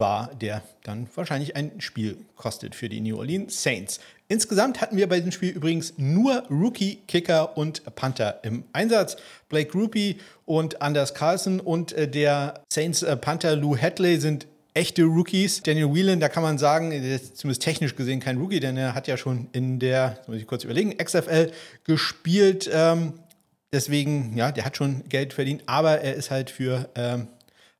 war, 0.00 0.34
der 0.34 0.62
dann 0.82 1.06
wahrscheinlich 1.14 1.54
ein 1.56 1.80
Spiel 1.80 2.16
kostet 2.36 2.74
für 2.74 2.88
die 2.88 3.00
New 3.00 3.18
Orleans 3.18 3.62
Saints. 3.62 4.00
Insgesamt 4.28 4.80
hatten 4.80 4.96
wir 4.96 5.08
bei 5.08 5.16
diesem 5.16 5.32
Spiel 5.32 5.50
übrigens 5.50 5.94
nur 5.96 6.44
Rookie, 6.48 7.00
Kicker 7.08 7.56
und 7.56 7.82
Panther 7.96 8.40
im 8.44 8.64
Einsatz. 8.72 9.16
Blake 9.48 9.70
Groupie 9.70 10.18
und 10.46 10.80
Anders 10.82 11.14
Carlson 11.14 11.60
und 11.60 11.92
äh, 11.92 12.08
der 12.08 12.62
Saints 12.72 13.02
äh, 13.02 13.16
Panther 13.16 13.56
Lou 13.56 13.76
Hadley 13.76 14.18
sind 14.18 14.46
echte 14.74 15.02
Rookies. 15.02 15.62
Daniel 15.62 15.92
Whelan, 15.92 16.20
da 16.20 16.28
kann 16.28 16.42
man 16.42 16.58
sagen, 16.58 16.90
zumindest 17.34 17.62
technisch 17.62 17.96
gesehen 17.96 18.20
kein 18.20 18.38
Rookie, 18.38 18.60
denn 18.60 18.76
er 18.76 18.94
hat 18.94 19.08
ja 19.08 19.16
schon 19.16 19.48
in 19.52 19.78
der, 19.80 20.20
muss 20.26 20.36
ich 20.36 20.46
kurz 20.46 20.64
überlegen, 20.64 20.96
XFL 20.96 21.50
gespielt. 21.84 22.70
Ähm, 22.72 23.14
deswegen, 23.72 24.36
ja, 24.36 24.52
der 24.52 24.64
hat 24.64 24.76
schon 24.76 25.02
Geld 25.08 25.32
verdient, 25.32 25.64
aber 25.66 26.00
er 26.00 26.14
ist 26.14 26.30
halt 26.30 26.50
für 26.50 26.88
ähm, 26.94 27.26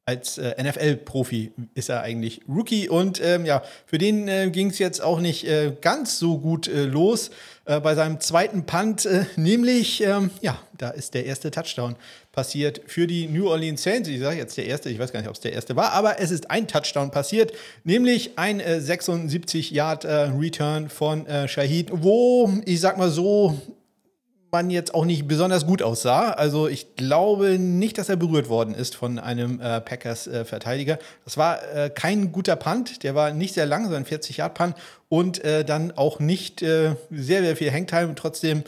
als 0.06 0.38
äh, 0.38 0.54
NFL-Profi 0.60 1.52
ist 1.74 1.88
er 1.88 2.02
eigentlich 2.02 2.40
Rookie 2.48 2.88
und 2.88 3.20
ähm, 3.22 3.44
ja, 3.44 3.62
für 3.86 3.98
den 3.98 4.26
äh, 4.28 4.50
ging 4.50 4.70
es 4.70 4.78
jetzt 4.78 5.00
auch 5.02 5.20
nicht 5.20 5.46
äh, 5.46 5.72
ganz 5.80 6.18
so 6.18 6.38
gut 6.38 6.66
äh, 6.66 6.84
los 6.84 7.30
äh, 7.66 7.78
bei 7.80 7.94
seinem 7.94 8.18
zweiten 8.18 8.66
Punt, 8.66 9.06
äh, 9.06 9.26
nämlich, 9.36 10.02
ähm, 10.02 10.30
ja, 10.40 10.58
da 10.76 10.90
ist 10.90 11.14
der 11.14 11.26
erste 11.26 11.52
Touchdown 11.52 11.94
passiert 12.32 12.80
für 12.86 13.06
die 13.06 13.28
New 13.28 13.48
Orleans 13.48 13.82
Saints. 13.82 14.08
Ich 14.08 14.20
sage 14.20 14.38
jetzt 14.38 14.56
der 14.56 14.66
erste, 14.66 14.90
ich 14.90 14.98
weiß 14.98 15.12
gar 15.12 15.20
nicht, 15.20 15.28
ob 15.28 15.36
es 15.36 15.40
der 15.40 15.52
erste 15.52 15.76
war, 15.76 15.92
aber 15.92 16.18
es 16.18 16.30
ist 16.30 16.50
ein 16.50 16.66
Touchdown 16.66 17.10
passiert, 17.10 17.52
nämlich 17.84 18.38
ein 18.38 18.60
76-Yard-Return 18.60 20.88
von 20.88 21.26
Shahid, 21.46 21.90
wo, 21.92 22.50
ich 22.64 22.80
sag 22.80 22.96
mal 22.98 23.10
so, 23.10 23.60
man 24.52 24.70
jetzt 24.70 24.94
auch 24.94 25.04
nicht 25.04 25.26
besonders 25.26 25.66
gut 25.66 25.82
aussah. 25.82 26.30
Also 26.30 26.68
ich 26.68 26.96
glaube 26.96 27.58
nicht, 27.58 27.98
dass 27.98 28.08
er 28.08 28.16
berührt 28.16 28.48
worden 28.48 28.74
ist 28.74 28.94
von 28.94 29.18
einem 29.18 29.60
äh, 29.60 29.80
Packers-Verteidiger. 29.80 30.94
Äh, 30.94 31.02
das 31.24 31.36
war 31.36 31.62
äh, 31.74 31.90
kein 31.90 32.32
guter 32.32 32.56
Punt, 32.56 33.02
der 33.02 33.14
war 33.14 33.32
nicht 33.32 33.54
sehr 33.54 33.66
lang, 33.66 33.84
sondern 33.84 34.04
40-Yard-Punt 34.04 34.74
und 35.08 35.44
äh, 35.44 35.64
dann 35.64 35.92
auch 35.92 36.20
nicht 36.20 36.62
äh, 36.62 36.96
sehr, 37.10 37.42
sehr 37.42 37.56
viel 37.56 37.72
Hangtime. 37.72 38.14
Trotzdem, 38.14 38.64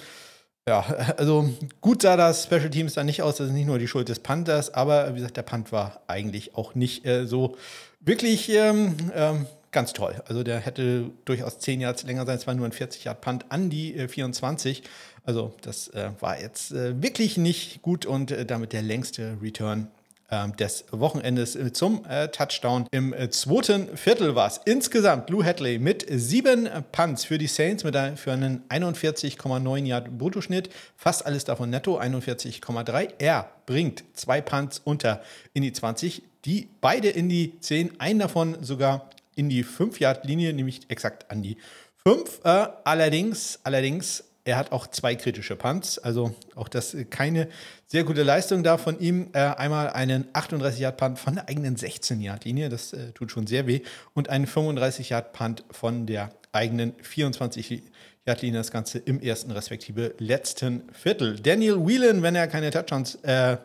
ja, 0.69 0.81
also 1.17 1.49
gut 1.81 2.03
sah 2.03 2.17
das 2.17 2.45
Special 2.45 2.71
Teams 2.71 2.95
dann 2.95 3.07
nicht 3.07 3.23
aus. 3.23 3.37
Das 3.37 3.49
ist 3.49 3.53
nicht 3.53 3.67
nur 3.67 3.79
die 3.79 3.89
Schuld 3.89 4.09
des 4.09 4.21
Panthers, 4.21 4.75
aber 4.75 5.11
wie 5.11 5.17
gesagt, 5.17 5.37
der 5.37 5.43
Punt 5.43 5.73
war 5.73 6.01
eigentlich 6.07 6.55
auch 6.55 6.75
nicht 6.75 7.07
äh, 7.07 7.27
so 7.27 7.57
wirklich 8.01 8.49
ähm, 8.51 8.97
ähm, 9.15 9.47
ganz 9.73 9.93
toll. 9.93 10.23
Also 10.27 10.43
der 10.43 10.61
hätte 10.61 11.11
durchaus 11.25 11.59
10 11.59 11.81
Yards 11.81 12.03
länger 12.05 12.27
sein. 12.27 12.37
Es 12.37 12.47
war 12.47 12.55
nur 12.55 12.67
ein 12.67 12.73
40-Yard-Punt 12.73 13.47
an 13.49 13.71
die 13.71 14.07
24. 14.07 14.83
Also 15.25 15.55
das 15.63 15.89
äh, 15.89 16.11
war 16.21 16.41
jetzt 16.41 16.73
äh, 16.73 17.01
wirklich 17.01 17.37
nicht 17.37 17.83
gut 17.83 18.07
und 18.07 18.31
äh, 18.31 18.45
damit 18.45 18.73
der 18.73 18.83
längste 18.83 19.39
Return 19.41 19.89
ähm, 20.33 20.57
des 20.57 20.87
Wochenendes 20.91 21.55
äh, 21.57 21.73
zum 21.73 22.07
äh, 22.09 22.29
Touchdown. 22.29 22.87
Im 22.91 23.13
äh, 23.13 23.29
zweiten 23.29 23.97
Viertel 23.97 24.35
war 24.35 24.47
es 24.47 24.61
insgesamt 24.65 25.29
Lou 25.29 25.45
Hadley 25.45 25.79
mit 25.79 26.07
sieben 26.09 26.69
Punts 26.91 27.27
für 27.27 27.37
die 27.37 27.47
Saints 27.47 27.85
mit 27.85 27.95
für 28.17 28.33
einen 28.33 28.63
41,9 28.71 29.85
Yard 29.85 30.17
Bruttoschnitt. 30.17 30.71
Fast 30.97 31.27
alles 31.27 31.45
davon 31.45 31.69
netto, 31.69 32.01
41,3. 32.01 33.11
Er 33.19 33.51
bringt 33.67 34.05
zwei 34.15 34.41
Punts 34.41 34.81
unter 34.83 35.23
in 35.53 35.63
die 35.63 35.73
20, 35.73 36.23
die 36.47 36.69
beide 36.81 37.11
in 37.11 37.29
die 37.29 37.61
10, 37.61 38.01
einen 38.01 38.19
davon 38.19 38.57
sogar 38.63 39.11
in 39.37 39.51
die 39.51 39.65
5-Yard-Linie, 39.65 40.55
nämlich 40.55 40.81
exakt 40.89 41.31
an 41.31 41.43
die 41.43 41.59
5. 42.05 42.41
allerdings, 42.43 43.61
allerdings 43.65 44.25
er 44.45 44.57
hat 44.57 44.73
auch 44.73 44.87
zwei 44.89 45.15
kritische 45.15 45.55
Punts, 45.55 45.99
also 45.99 46.35
auch 46.57 46.69
das 46.69 46.97
keine 47.11 47.49
sehr 47.87 48.05
gute 48.05 48.23
Leistung 48.23 48.65
da 48.65 48.77
von 48.77 48.99
ihm. 48.99 49.29
Äh, 49.33 49.39
einmal 49.39 49.91
einen 49.91 50.25
38-Yard-Punt 50.33 51.19
von 51.19 51.35
der 51.35 51.49
eigenen 51.49 51.77
16-Yard-Linie, 51.77 52.69
das 52.69 52.93
äh, 52.93 53.13
tut 53.13 53.31
schon 53.31 53.47
sehr 53.47 53.67
weh, 53.67 53.83
und 54.15 54.29
einen 54.29 54.47
35-Yard-Punt 54.47 55.65
von 55.71 56.07
der 56.07 56.33
eigenen 56.51 56.95
24-Yard-Linie, 56.95 58.59
das 58.59 58.73
Ganze 58.73 58.99
im 58.99 59.21
ersten 59.21 59.53
respektive 59.53 60.15
letzten 60.19 60.83
Viertel. 60.93 61.39
Daniel 61.39 61.87
Whelan, 61.87 62.23
wenn 62.23 62.35
er 62.35 62.49
keine 62.49 62.71
Touchdowns 62.71 63.17
äh, 63.23 63.57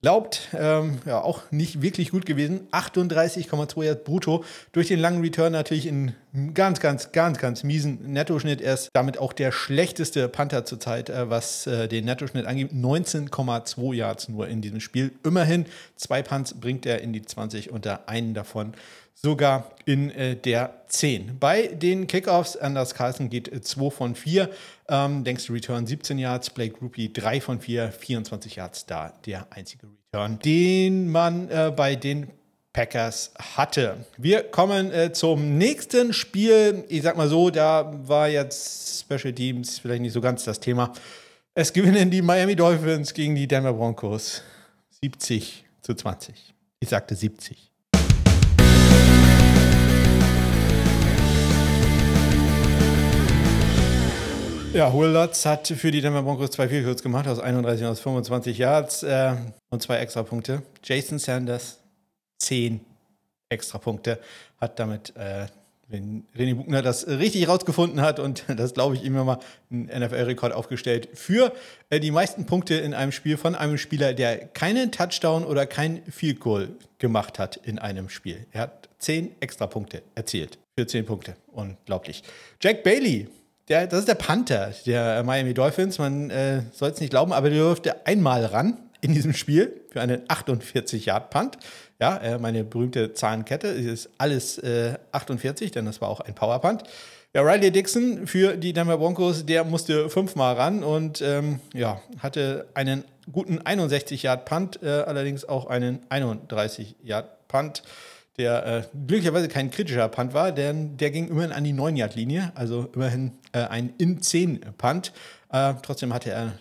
Glaubt, 0.00 0.50
ähm, 0.56 1.00
ja, 1.06 1.20
auch 1.20 1.50
nicht 1.50 1.82
wirklich 1.82 2.12
gut 2.12 2.24
gewesen. 2.24 2.68
38,2 2.70 3.82
Yards 3.82 4.04
brutto. 4.04 4.44
Durch 4.70 4.86
den 4.86 5.00
langen 5.00 5.22
Return 5.22 5.50
natürlich 5.50 5.88
in 5.88 6.14
ganz, 6.54 6.78
ganz, 6.78 7.10
ganz, 7.10 7.38
ganz 7.38 7.64
miesen 7.64 8.12
Nettoschnitt. 8.12 8.60
Er 8.60 8.74
ist 8.74 8.90
damit 8.92 9.18
auch 9.18 9.32
der 9.32 9.50
schlechteste 9.50 10.28
Panther 10.28 10.64
zurzeit, 10.64 11.10
äh, 11.10 11.28
was 11.30 11.66
äh, 11.66 11.88
den 11.88 12.04
Nettoschnitt 12.04 12.46
angeht. 12.46 12.70
19,2 12.70 13.92
Yards 13.92 14.28
nur 14.28 14.46
in 14.46 14.60
diesem 14.60 14.78
Spiel. 14.78 15.10
Immerhin 15.24 15.66
zwei 15.96 16.22
Punts 16.22 16.54
bringt 16.54 16.86
er 16.86 17.00
in 17.00 17.12
die 17.12 17.22
20 17.22 17.72
unter 17.72 18.08
einen 18.08 18.34
davon 18.34 18.74
sogar 19.20 19.70
in 19.84 20.10
äh, 20.10 20.36
der 20.36 20.84
10. 20.88 21.38
Bei 21.38 21.66
den 21.66 22.06
Kickoffs, 22.06 22.56
Anders 22.56 22.94
Carlson 22.94 23.28
geht 23.28 23.50
2 23.64 23.84
äh, 23.84 23.90
von 23.90 24.14
4, 24.14 24.50
ähm, 24.88 25.24
längste 25.24 25.52
Return 25.52 25.86
17 25.86 26.18
Yards, 26.18 26.50
Blake 26.50 26.76
Rupi 26.80 27.12
3 27.12 27.40
von 27.40 27.60
4, 27.60 27.90
24 27.90 28.56
Yards 28.56 28.86
da 28.86 29.12
der 29.26 29.46
einzige 29.50 29.88
Return, 30.12 30.38
den 30.38 31.08
man 31.10 31.50
äh, 31.50 31.72
bei 31.74 31.96
den 31.96 32.28
Packers 32.72 33.32
hatte. 33.56 34.06
Wir 34.18 34.44
kommen 34.44 34.92
äh, 34.92 35.12
zum 35.12 35.58
nächsten 35.58 36.12
Spiel. 36.12 36.84
Ich 36.88 37.02
sag 37.02 37.16
mal 37.16 37.28
so, 37.28 37.50
da 37.50 37.92
war 38.06 38.28
jetzt 38.28 39.00
Special 39.00 39.32
Teams 39.32 39.80
vielleicht 39.80 40.02
nicht 40.02 40.12
so 40.12 40.20
ganz 40.20 40.44
das 40.44 40.60
Thema. 40.60 40.92
Es 41.54 41.72
gewinnen 41.72 42.10
die 42.10 42.22
Miami 42.22 42.54
Dolphins 42.54 43.14
gegen 43.14 43.34
die 43.34 43.48
Denver 43.48 43.72
Broncos 43.72 44.42
70 45.02 45.64
zu 45.80 45.94
20. 45.94 46.54
Ich 46.78 46.88
sagte 46.88 47.16
70. 47.16 47.67
Ja, 54.78 54.92
Lutz 54.92 55.44
hat 55.44 55.66
für 55.66 55.90
die 55.90 56.00
Denver 56.00 56.22
Broncos 56.22 56.52
zwei 56.52 56.68
Vielkürz 56.68 57.02
gemacht, 57.02 57.26
aus 57.26 57.40
31 57.40 57.84
aus 57.84 57.98
25 57.98 58.58
Yards 58.58 59.02
äh, 59.02 59.34
und 59.70 59.82
zwei 59.82 59.96
Extrapunkte. 59.96 60.62
Jason 60.84 61.18
Sanders, 61.18 61.80
zehn 62.38 62.78
Extrapunkte, 63.48 64.20
hat 64.60 64.78
damit, 64.78 65.16
äh, 65.16 65.46
wenn 65.88 66.28
René 66.32 66.54
Buchner 66.54 66.80
das 66.80 67.08
richtig 67.08 67.48
rausgefunden 67.48 68.00
hat 68.02 68.20
und 68.20 68.44
das 68.56 68.72
glaube 68.72 68.94
ich 68.94 69.04
immer 69.04 69.40
einen 69.68 69.86
NFL-Rekord 69.86 70.52
aufgestellt, 70.52 71.08
für 71.12 71.52
äh, 71.90 71.98
die 71.98 72.12
meisten 72.12 72.46
Punkte 72.46 72.74
in 72.74 72.94
einem 72.94 73.10
Spiel 73.10 73.36
von 73.36 73.56
einem 73.56 73.78
Spieler, 73.78 74.14
der 74.14 74.46
keinen 74.46 74.92
Touchdown 74.92 75.44
oder 75.44 75.66
kein 75.66 76.04
Field 76.08 76.38
Goal 76.38 76.68
gemacht 76.98 77.40
hat 77.40 77.56
in 77.56 77.80
einem 77.80 78.08
Spiel. 78.08 78.46
Er 78.52 78.60
hat 78.60 78.88
zehn 79.00 79.34
Extrapunkte 79.40 80.04
erzielt. 80.14 80.56
Für 80.78 80.86
zehn 80.86 81.04
Punkte. 81.04 81.34
Unglaublich. 81.48 82.22
Jack 82.60 82.84
Bailey 82.84 83.26
der, 83.68 83.86
das 83.86 84.00
ist 84.00 84.08
der 84.08 84.14
Panther 84.14 84.72
der 84.86 85.22
Miami 85.24 85.54
Dolphins. 85.54 85.98
Man 85.98 86.30
äh, 86.30 86.62
soll 86.72 86.90
es 86.90 87.00
nicht 87.00 87.10
glauben, 87.10 87.32
aber 87.32 87.50
der 87.50 87.60
durfte 87.60 88.06
einmal 88.06 88.44
ran 88.44 88.78
in 89.00 89.14
diesem 89.14 89.34
Spiel 89.34 89.80
für 89.90 90.00
einen 90.00 90.22
48-Yard-Punt. 90.26 91.58
Ja, 92.00 92.16
äh, 92.18 92.38
meine 92.38 92.64
berühmte 92.64 93.12
Zahlenkette 93.12 93.68
ist 93.68 94.10
alles 94.18 94.58
äh, 94.58 94.94
48, 95.12 95.70
denn 95.70 95.84
das 95.84 96.00
war 96.00 96.08
auch 96.08 96.20
ein 96.20 96.34
Power-Punt. 96.34 96.84
Ja, 97.34 97.42
Riley 97.42 97.70
Dixon 97.70 98.26
für 98.26 98.56
die 98.56 98.72
Denver 98.72 98.96
Broncos, 98.96 99.44
der 99.44 99.64
musste 99.64 100.08
fünfmal 100.08 100.54
ran 100.54 100.82
und 100.82 101.20
ähm, 101.20 101.60
ja, 101.74 102.00
hatte 102.20 102.68
einen 102.74 103.04
guten 103.30 103.58
61-Yard-Punt, 103.58 104.82
äh, 104.82 104.88
allerdings 104.88 105.46
auch 105.46 105.66
einen 105.66 106.00
31-Yard-Punt 106.08 107.82
der 108.38 108.66
äh, 108.66 108.82
glücklicherweise 109.06 109.48
kein 109.48 109.70
kritischer 109.70 110.08
Punt 110.08 110.32
war, 110.32 110.52
denn 110.52 110.96
der 110.96 111.10
ging 111.10 111.28
immerhin 111.28 111.52
an 111.52 111.64
die 111.64 111.74
9-Yard-Linie, 111.74 112.52
also 112.54 112.88
immerhin 112.94 113.32
äh, 113.52 113.64
ein 113.64 113.92
In-10-Punt. 113.98 115.12
Äh, 115.50 115.74
trotzdem 115.82 116.14
hatte 116.14 116.30
er 116.30 116.52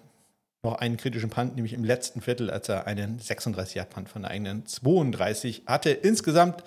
noch 0.63 0.75
einen 0.75 0.97
kritischen 0.97 1.29
Punt, 1.29 1.55
nämlich 1.55 1.73
im 1.73 1.83
letzten 1.83 2.21
Viertel, 2.21 2.49
als 2.49 2.67
er 2.67 2.87
einen 2.87 3.19
36-Yard-Punt 3.19 4.09
von 4.09 4.23
der 4.23 4.31
eigenen 4.31 4.65
32 4.65 5.63
hatte. 5.67 5.91
Insgesamt, 5.91 6.63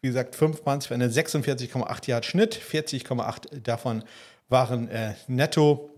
wie 0.00 0.08
gesagt, 0.08 0.34
fünf 0.34 0.64
Punts 0.64 0.86
für 0.86 0.94
einen 0.94 1.10
46,8 1.10 2.08
Yard-Schnitt, 2.08 2.58
40,8 2.58 3.60
davon 3.60 4.02
waren 4.48 4.88
äh, 4.88 5.14
netto. 5.28 5.90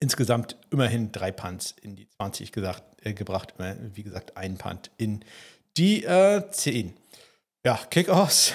Insgesamt 0.00 0.56
immerhin 0.70 1.12
drei 1.12 1.32
Punts 1.32 1.74
in 1.80 1.96
die 1.96 2.08
20 2.08 2.52
gesagt, 2.52 2.82
äh, 3.04 3.14
gebracht, 3.14 3.54
wie 3.94 4.02
gesagt, 4.02 4.36
ein 4.36 4.58
Punt 4.58 4.90
in 4.96 5.24
die 5.76 6.04
äh, 6.04 6.42
10. 6.50 6.94
Ja, 7.64 7.80
Kickoffs. 7.88 8.52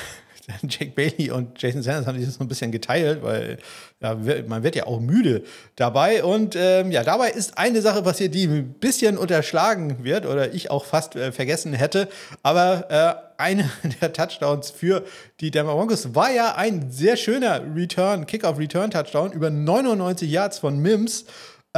Jake 0.63 0.91
Bailey 0.91 1.31
und 1.31 1.59
Jason 1.59 1.81
Sanders 1.81 2.05
haben 2.05 2.17
sich 2.17 2.27
das 2.27 2.35
so 2.35 2.43
ein 2.43 2.47
bisschen 2.47 2.71
geteilt, 2.71 3.23
weil 3.23 3.57
ja, 4.01 4.15
man 4.47 4.61
wird 4.61 4.75
ja 4.75 4.85
auch 4.85 4.99
müde 4.99 5.43
dabei. 5.75 6.23
Und 6.23 6.55
ähm, 6.55 6.91
ja, 6.91 7.03
dabei 7.03 7.31
ist 7.31 7.57
eine 7.57 7.81
Sache 7.81 8.03
passiert, 8.03 8.35
die 8.35 8.45
ein 8.45 8.73
bisschen 8.73 9.17
unterschlagen 9.17 10.03
wird 10.03 10.27
oder 10.27 10.53
ich 10.53 10.69
auch 10.69 10.85
fast 10.85 11.15
äh, 11.15 11.31
vergessen 11.31 11.73
hätte. 11.73 12.07
Aber 12.43 13.25
äh, 13.37 13.41
eine 13.41 13.67
der 14.01 14.13
Touchdowns 14.13 14.69
für 14.69 15.03
die 15.39 15.49
Denver 15.49 15.73
Broncos 15.73 16.13
war 16.13 16.31
ja 16.31 16.55
ein 16.55 16.91
sehr 16.91 17.17
schöner 17.17 17.61
Return, 17.75 18.27
Kickoff-Return-Touchdown 18.27 19.31
über 19.31 19.49
99 19.49 20.29
Yards 20.29 20.59
von 20.59 20.77
Mims. 20.79 21.25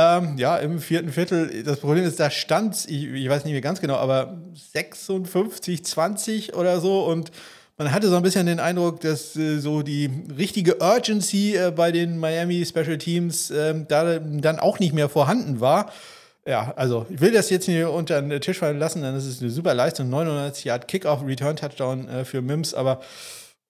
Ähm, 0.02 0.38
ja, 0.38 0.58
im 0.58 0.80
vierten 0.80 1.12
Viertel. 1.12 1.64
Das 1.64 1.80
Problem 1.80 2.04
ist, 2.04 2.20
da 2.20 2.32
stand, 2.32 2.86
ich, 2.88 3.06
ich 3.06 3.30
weiß 3.30 3.44
nicht 3.46 3.54
mehr 3.54 3.62
ganz 3.62 3.82
genau, 3.82 3.96
aber 3.96 4.42
56, 4.54 5.86
20 5.86 6.56
oder 6.56 6.80
so. 6.80 7.06
Und 7.06 7.32
man 7.78 7.92
hatte 7.92 8.10
so 8.10 8.16
ein 8.16 8.24
bisschen 8.24 8.48
den 8.48 8.60
Eindruck, 8.60 9.02
dass 9.02 9.36
äh, 9.36 9.60
so 9.60 9.84
die 9.84 10.10
richtige 10.38 10.78
Urgency 10.82 11.56
äh, 11.56 11.72
bei 11.72 11.92
den 11.92 12.18
Miami 12.18 12.66
Special 12.66 12.98
Teams 12.98 13.52
äh, 13.52 13.76
da 13.88 14.18
dann 14.20 14.60
auch 14.60 14.80
nicht 14.80 14.94
mehr 14.94 15.10
vorhanden 15.10 15.60
war. 15.60 15.92
ja, 16.48 16.74
also 16.76 17.06
ich 17.10 17.22
will 17.22 17.32
das 17.32 17.50
jetzt 17.52 17.66
hier 17.66 17.92
unter 17.92 18.22
den 18.22 18.42
Tisch 18.42 18.58
fallen 18.60 18.80
lassen, 18.80 19.04
dann 19.04 19.16
ist 19.16 19.26
es 19.26 19.42
eine 19.42 19.52
super 19.52 19.76
Leistung. 19.76 20.10
99 20.10 20.66
Yard 20.66 20.88
Kickoff, 20.88 21.24
Return 21.24 21.56
Touchdown 21.56 22.08
äh, 22.08 22.26
für 22.26 22.42
Mims, 22.42 22.74
aber 22.74 23.02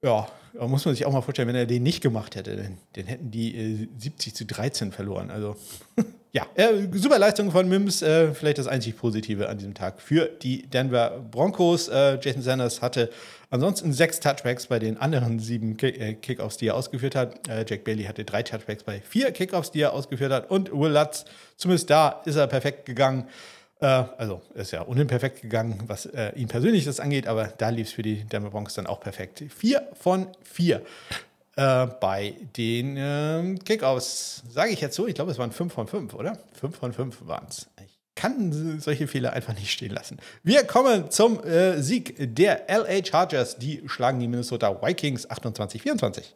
ja, 0.01 0.27
muss 0.59 0.85
man 0.85 0.95
sich 0.95 1.05
auch 1.05 1.13
mal 1.13 1.21
vorstellen, 1.21 1.47
wenn 1.47 1.55
er 1.55 1.65
den 1.65 1.83
nicht 1.83 2.01
gemacht 2.01 2.35
hätte, 2.35 2.55
dann, 2.55 2.77
dann 2.93 3.05
hätten 3.05 3.31
die 3.31 3.55
äh, 3.55 3.87
70 3.97 4.35
zu 4.35 4.45
13 4.45 4.91
verloren. 4.91 5.31
Also 5.31 5.55
ja, 6.31 6.45
äh, 6.55 6.87
super 6.93 7.19
Leistung 7.19 7.51
von 7.51 7.67
Mims, 7.67 8.01
äh, 8.01 8.33
vielleicht 8.33 8.57
das 8.57 8.67
einzig 8.67 8.97
Positive 8.97 9.49
an 9.49 9.57
diesem 9.57 9.73
Tag 9.73 10.01
für 10.01 10.27
die 10.27 10.63
Denver 10.63 11.23
Broncos. 11.31 11.87
Äh, 11.87 12.19
Jason 12.21 12.41
Sanders 12.41 12.81
hatte 12.81 13.09
ansonsten 13.49 13.93
sechs 13.93 14.19
Touchbacks 14.19 14.67
bei 14.67 14.79
den 14.79 14.97
anderen 14.97 15.39
sieben 15.39 15.77
Kick 15.77 15.99
äh, 15.99 16.13
Kickoffs, 16.13 16.57
die 16.57 16.67
er 16.67 16.75
ausgeführt 16.75 17.15
hat. 17.15 17.47
Äh, 17.47 17.65
Jack 17.67 17.83
Bailey 17.83 18.03
hatte 18.05 18.23
drei 18.23 18.43
Touchbacks 18.43 18.83
bei 18.83 19.01
vier 19.01 19.31
Kickoffs, 19.31 19.71
die 19.71 19.81
er 19.81 19.93
ausgeführt 19.93 20.31
hat. 20.31 20.49
Und 20.49 20.71
Will 20.71 20.91
Lutz, 20.91 21.25
zumindest 21.57 21.89
da 21.89 22.21
ist 22.25 22.35
er 22.35 22.47
perfekt 22.47 22.85
gegangen. 22.85 23.27
Äh, 23.81 24.03
also 24.17 24.41
ist 24.53 24.71
ja 24.71 24.81
unimperfekt 24.81 25.41
gegangen, 25.41 25.83
was 25.87 26.05
äh, 26.05 26.31
ihn 26.35 26.47
persönlich 26.47 26.85
das 26.85 26.99
angeht, 26.99 27.27
aber 27.27 27.47
da 27.47 27.69
lief 27.69 27.87
es 27.87 27.93
für 27.93 28.03
die 28.03 28.23
Denver 28.23 28.51
Broncos 28.51 28.75
dann 28.75 28.87
auch 28.87 28.99
perfekt. 28.99 29.43
Vier 29.49 29.87
von 29.99 30.27
vier 30.43 30.83
äh, 31.55 31.87
bei 31.99 32.35
den 32.55 32.95
äh, 32.95 33.55
Kickoffs. 33.65 34.43
Sage 34.49 34.71
ich 34.71 34.81
jetzt 34.81 34.95
so, 34.95 35.07
ich 35.07 35.15
glaube, 35.15 35.31
es 35.31 35.39
waren 35.39 35.51
fünf 35.51 35.73
von 35.73 35.87
fünf, 35.87 36.13
oder? 36.13 36.37
Fünf 36.53 36.77
von 36.77 36.93
fünf 36.93 37.27
waren 37.27 37.47
es. 37.49 37.67
Ich 37.83 37.99
kann 38.15 38.79
solche 38.79 39.07
Fehler 39.07 39.33
einfach 39.33 39.55
nicht 39.55 39.71
stehen 39.71 39.91
lassen. 39.91 40.17
Wir 40.43 40.63
kommen 40.63 41.09
zum 41.09 41.43
äh, 41.43 41.81
Sieg 41.81 42.15
der 42.19 42.67
LA 42.69 43.03
Chargers. 43.03 43.57
Die 43.57 43.81
schlagen 43.87 44.19
die 44.19 44.27
Minnesota 44.27 44.79
Vikings 44.81 45.27
28-24. 45.27 46.33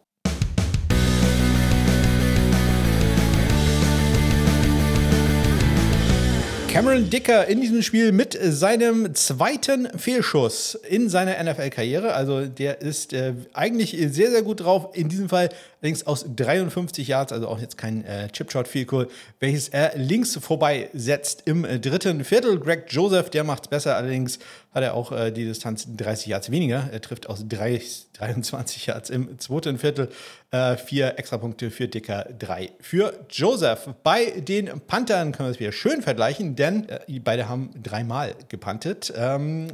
Cameron 6.76 7.10
Dicker 7.10 7.48
in 7.48 7.62
diesem 7.62 7.82
Spiel 7.82 8.12
mit 8.12 8.38
seinem 8.38 9.16
zweiten 9.16 9.88
Fehlschuss 9.98 10.76
in 10.76 11.08
seiner 11.08 11.42
NFL-Karriere. 11.42 12.14
Also 12.14 12.48
der 12.48 12.82
ist 12.82 13.14
äh, 13.14 13.34
eigentlich 13.54 13.92
sehr, 13.92 14.30
sehr 14.30 14.42
gut 14.42 14.60
drauf. 14.60 14.90
In 14.94 15.08
diesem 15.08 15.30
Fall 15.30 15.48
allerdings 15.80 16.06
aus 16.06 16.26
53 16.36 17.08
Yards, 17.08 17.32
also 17.32 17.48
auch 17.48 17.60
jetzt 17.60 17.78
kein 17.78 18.04
äh, 18.04 18.28
Chipshot 18.28 18.68
Field 18.68 18.88
Goal, 18.88 19.08
welches 19.40 19.70
er 19.70 19.94
links 19.96 20.36
vorbei 20.36 20.90
setzt 20.94 21.44
im 21.46 21.64
äh, 21.64 21.80
dritten 21.80 22.26
Viertel. 22.26 22.60
Greg 22.60 22.88
Joseph, 22.90 23.30
der 23.30 23.46
macht 23.46 23.64
es 23.64 23.70
besser, 23.70 23.96
allerdings 23.96 24.40
hat 24.76 24.84
er 24.84 24.94
auch 24.94 25.14
äh, 25.14 25.32
die 25.32 25.46
Distanz 25.46 25.88
30 25.96 26.28
Yards 26.28 26.52
weniger. 26.52 26.90
Er 26.92 27.02
trifft 27.02 27.28
aus 27.30 27.48
30, 27.48 28.08
23 28.14 28.88
Yards 28.88 29.10
im 29.10 29.40
zweiten 29.40 29.80
Viertel. 29.80 30.10
Äh, 30.52 30.76
vier 30.76 31.18
Extrapunkte 31.18 31.72
für 31.72 31.88
Dicker, 31.88 32.28
drei 32.38 32.72
für 32.82 33.14
Joseph. 33.30 33.90
Bei 34.04 34.26
den 34.26 34.82
Panthern 34.86 35.32
können 35.32 35.48
wir 35.48 35.52
es 35.52 35.60
wieder 35.62 35.72
schön 35.72 36.02
vergleichen, 36.02 36.58
denn 36.58 36.90
äh, 36.90 37.20
beide 37.20 37.48
haben 37.48 37.72
dreimal 37.82 38.36
gepantet. 38.50 39.14
Ähm, 39.16 39.70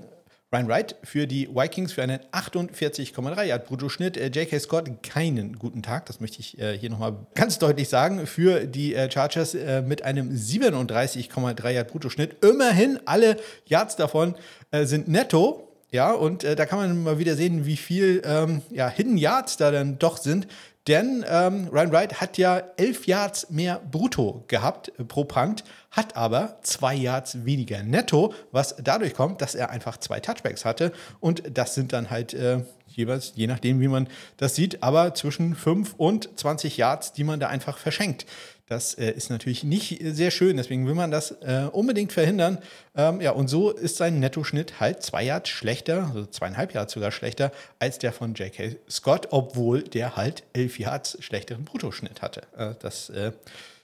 Ryan 0.53 0.67
Wright 0.67 0.95
für 1.03 1.27
die 1.27 1.47
Vikings 1.47 1.93
für 1.93 2.03
einen 2.03 2.19
48,3 2.33 3.43
Yard 3.45 3.65
Bruttoschnitt. 3.67 4.17
Äh, 4.17 4.27
J.K. 4.27 4.59
Scott 4.59 5.01
keinen 5.01 5.57
guten 5.57 5.81
Tag, 5.81 6.07
das 6.07 6.19
möchte 6.19 6.41
ich 6.41 6.59
äh, 6.59 6.77
hier 6.77 6.89
nochmal 6.89 7.15
ganz 7.35 7.57
deutlich 7.57 7.87
sagen. 7.87 8.27
Für 8.27 8.65
die 8.65 8.93
äh, 8.93 9.09
Chargers 9.09 9.53
mit 9.85 10.03
einem 10.03 10.29
37,3 10.31 11.69
Yard 11.69 11.87
Bruttoschnitt. 11.87 12.43
Immerhin 12.43 12.99
alle 13.05 13.37
Yards 13.65 13.95
davon 13.95 14.35
sind 14.73 15.07
netto. 15.07 15.67
Ja, 15.91 16.11
und 16.11 16.43
da 16.43 16.65
kann 16.65 16.79
man 16.79 17.03
mal 17.03 17.19
wieder 17.19 17.35
sehen, 17.35 17.65
wie 17.65 17.75
viel 17.75 18.21
ähm, 18.25 18.61
ja, 18.69 18.87
Hidden 18.89 19.17
Yards 19.17 19.57
da 19.57 19.71
dann 19.71 19.99
doch 19.99 20.17
sind. 20.17 20.47
Denn 20.87 21.23
ähm, 21.29 21.67
Ryan 21.71 21.91
Wright 21.91 22.21
hat 22.21 22.37
ja 22.39 22.63
elf 22.77 23.05
Yards 23.05 23.51
mehr 23.51 23.79
brutto 23.91 24.43
gehabt 24.47 24.91
äh, 24.97 25.03
pro 25.03 25.25
Punt, 25.25 25.63
hat 25.91 26.15
aber 26.15 26.57
zwei 26.63 26.95
Yards 26.95 27.45
weniger 27.45 27.83
netto, 27.83 28.33
was 28.51 28.75
dadurch 28.81 29.13
kommt, 29.13 29.41
dass 29.41 29.53
er 29.53 29.69
einfach 29.69 29.97
zwei 29.97 30.19
Touchbacks 30.19 30.65
hatte. 30.65 30.91
Und 31.19 31.43
das 31.53 31.75
sind 31.75 31.93
dann 31.93 32.09
halt 32.09 32.33
äh, 32.33 32.61
jeweils, 32.87 33.33
je 33.35 33.47
nachdem, 33.47 33.79
wie 33.79 33.87
man 33.87 34.07
das 34.37 34.55
sieht, 34.55 34.81
aber 34.81 35.13
zwischen 35.13 35.55
5 35.55 35.93
und 35.97 36.29
20 36.35 36.77
Yards, 36.77 37.13
die 37.13 37.23
man 37.23 37.39
da 37.39 37.47
einfach 37.47 37.77
verschenkt. 37.77 38.25
Das 38.71 38.93
äh, 38.93 39.11
ist 39.11 39.29
natürlich 39.29 39.65
nicht 39.65 39.99
sehr 40.01 40.31
schön, 40.31 40.55
deswegen 40.55 40.87
will 40.87 40.93
man 40.93 41.11
das 41.11 41.31
äh, 41.41 41.67
unbedingt 41.73 42.13
verhindern. 42.13 42.57
Ähm, 42.95 43.19
ja, 43.19 43.31
und 43.31 43.49
so 43.49 43.69
ist 43.69 43.97
sein 43.97 44.21
Nettoschnitt 44.21 44.79
halt 44.79 45.03
zwei 45.03 45.23
Yards 45.23 45.49
schlechter, 45.49 46.07
also 46.07 46.25
zweieinhalb 46.25 46.73
Yards 46.73 46.93
sogar 46.93 47.11
schlechter, 47.11 47.51
als 47.79 47.99
der 47.99 48.13
von 48.13 48.33
J.K. 48.33 48.77
Scott, 48.89 49.27
obwohl 49.31 49.83
der 49.83 50.15
halt 50.15 50.43
elf 50.53 50.79
Yards 50.79 51.17
schlechteren 51.19 51.65
Bruttoschnitt 51.65 52.21
hatte. 52.21 52.43
Äh, 52.57 52.75
das 52.79 53.09
äh, 53.09 53.33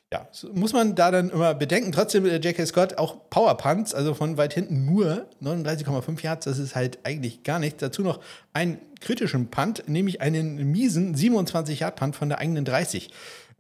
ja, 0.09 0.25
muss 0.53 0.71
man 0.71 0.95
da 0.95 1.11
dann 1.11 1.31
immer 1.31 1.53
bedenken. 1.53 1.91
Trotzdem, 1.91 2.25
äh, 2.25 2.37
J.K. 2.37 2.65
Scott 2.65 2.97
auch 2.97 3.29
Power 3.29 3.57
Punts, 3.57 3.93
also 3.93 4.13
von 4.13 4.37
weit 4.37 4.53
hinten 4.53 4.85
nur 4.85 5.25
39,5 5.43 6.23
Yards, 6.23 6.45
das 6.45 6.59
ist 6.59 6.75
halt 6.75 6.99
eigentlich 7.03 7.43
gar 7.43 7.59
nichts. 7.59 7.79
Dazu 7.79 8.03
noch 8.03 8.21
einen 8.53 8.77
kritischen 9.01 9.49
Punt, 9.49 9.83
nämlich 9.87 10.21
einen 10.21 10.71
miesen 10.71 11.13
27 11.13 11.81
Yard 11.81 11.97
Punt 11.97 12.15
von 12.15 12.29
der 12.29 12.39
eigenen 12.39 12.63
30. 12.63 13.09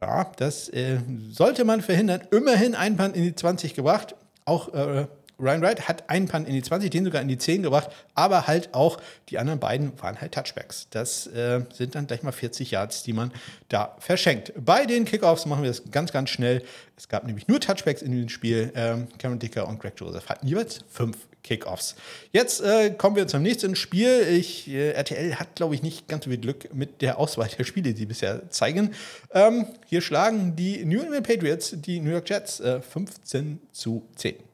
Ja, 0.01 0.31
das 0.37 0.69
äh, 0.69 0.99
sollte 1.31 1.65
man 1.65 1.81
verhindern. 1.81 2.21
Immerhin 2.31 2.75
ein 2.75 2.97
Punt 2.97 3.15
in 3.15 3.23
die 3.23 3.35
20 3.35 3.73
gebracht. 3.73 4.15
Auch 4.45 4.73
äh, 4.73 5.07
Ryan 5.39 5.61
Wright 5.61 5.87
hat 5.87 6.09
einen 6.09 6.27
Punt 6.27 6.47
in 6.47 6.53
die 6.53 6.61
20, 6.61 6.89
den 6.89 7.05
sogar 7.05 7.21
in 7.21 7.27
die 7.27 7.37
10 7.37 7.63
gebracht, 7.63 7.89
aber 8.15 8.47
halt 8.47 8.73
auch 8.73 8.97
die 9.29 9.37
anderen 9.37 9.59
beiden 9.59 9.99
waren 10.01 10.19
halt 10.19 10.33
Touchbacks. 10.33 10.87
Das 10.89 11.27
äh, 11.27 11.61
sind 11.73 11.95
dann 11.95 12.07
gleich 12.07 12.23
mal 12.23 12.31
40 12.31 12.71
Yards, 12.71 13.03
die 13.03 13.13
man 13.13 13.31
da 13.69 13.95
verschenkt. 13.99 14.53
Bei 14.57 14.85
den 14.85 15.05
Kickoffs 15.05 15.45
machen 15.45 15.63
wir 15.63 15.69
das 15.69 15.83
ganz, 15.91 16.11
ganz 16.11 16.29
schnell. 16.29 16.63
Es 16.95 17.07
gab 17.07 17.25
nämlich 17.25 17.47
nur 17.47 17.59
Touchbacks 17.59 18.01
in 18.01 18.11
dem 18.11 18.29
Spiel. 18.29 18.71
Ähm, 18.75 19.07
Cameron 19.19 19.39
Dicker 19.39 19.67
und 19.67 19.79
Greg 19.79 19.93
Joseph 19.97 20.27
hatten 20.29 20.47
jeweils 20.47 20.79
fünf 20.89 21.17
Kickoffs. 21.43 21.95
Jetzt 22.31 22.61
äh, 22.61 22.91
kommen 22.91 23.15
wir 23.15 23.27
zum 23.27 23.41
nächsten 23.41 23.75
Spiel. 23.75 24.27
Ich, 24.29 24.67
äh, 24.67 24.91
RTL 24.91 25.35
hat, 25.35 25.55
glaube 25.55 25.75
ich, 25.75 25.83
nicht 25.83 26.07
ganz 26.07 26.25
so 26.25 26.29
viel 26.29 26.39
Glück 26.39 26.73
mit 26.73 27.01
der 27.01 27.17
Auswahl 27.17 27.49
der 27.57 27.63
Spiele, 27.63 27.93
die 27.93 28.05
bisher 28.05 28.49
zeigen. 28.49 28.93
Ähm, 29.31 29.67
hier 29.85 30.01
schlagen 30.01 30.55
die 30.55 30.83
New 30.83 31.01
England 31.01 31.27
Patriots 31.27 31.73
die 31.75 31.99
New 31.99 32.11
York 32.11 32.29
Jets 32.29 32.59
äh, 32.59 32.81
15 32.81 33.61
zu 33.71 34.07
10. 34.15 34.46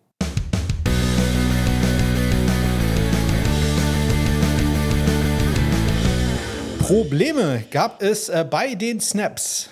Probleme 6.84 7.64
gab 7.72 8.04
es 8.04 8.28
äh, 8.28 8.46
bei 8.48 8.76
den 8.76 9.00
Snaps 9.00 9.70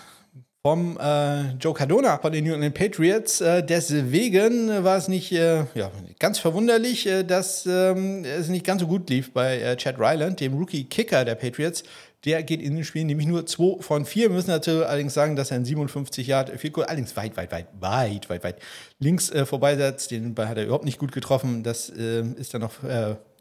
vom 0.66 0.98
äh, 0.98 1.52
Joe 1.56 1.74
Cardona 1.74 2.18
von 2.18 2.32
den 2.32 2.46
New 2.46 2.54
England 2.54 2.74
Patriots. 2.74 3.42
Äh, 3.42 3.66
deswegen 3.66 4.70
war 4.86 4.96
es 4.96 5.10
nicht 5.10 5.34
äh, 5.34 5.66
ja, 5.76 5.92
ganz 6.20 6.40
verwunderlich, 6.40 7.06
äh, 7.08 7.24
dass 7.24 7.66
ähm, 7.66 8.24
es 8.24 8.48
nicht 8.48 8.66
ganz 8.66 8.80
so 8.80 8.88
gut 8.88 9.10
lief 9.10 9.34
bei 9.34 9.60
äh, 9.60 9.76
Chad 9.76 10.00
Ryland, 10.00 10.40
dem 10.40 10.54
Rookie-Kicker 10.54 11.26
der 11.26 11.36
Patriots. 11.36 11.84
Der 12.24 12.44
geht 12.44 12.62
in 12.62 12.76
den 12.76 12.86
Spielen 12.86 13.08
nämlich 13.08 13.28
nur 13.28 13.46
2 13.46 13.82
von 13.82 14.06
4. 14.06 14.30
Wir 14.30 14.36
müssen 14.36 14.52
dazu 14.52 14.86
allerdings 14.86 15.14
sagen, 15.14 15.36
dass 15.36 15.52
er 15.52 15.58
ein 15.58 15.66
57 15.66 16.26
Yard 16.26 16.52
viel 16.52 16.72
Goal, 16.72 16.86
allerdings 16.86 17.18
weit, 17.18 17.36
weit, 17.36 17.52
weit, 17.52 17.68
weit, 17.82 18.30
weit, 18.30 18.44
weit 18.46 18.56
links 19.00 19.30
äh, 19.32 19.46
vorbeisetzt. 19.46 20.12
Den 20.12 20.34
Ball 20.34 20.48
hat 20.48 20.56
er 20.56 20.64
überhaupt 20.64 20.86
nicht 20.86 20.98
gut 20.98 21.12
getroffen. 21.12 21.62
Das 21.62 21.90
äh, 21.90 22.24
ist 22.38 22.54
dann 22.54 22.62
noch 22.62 22.86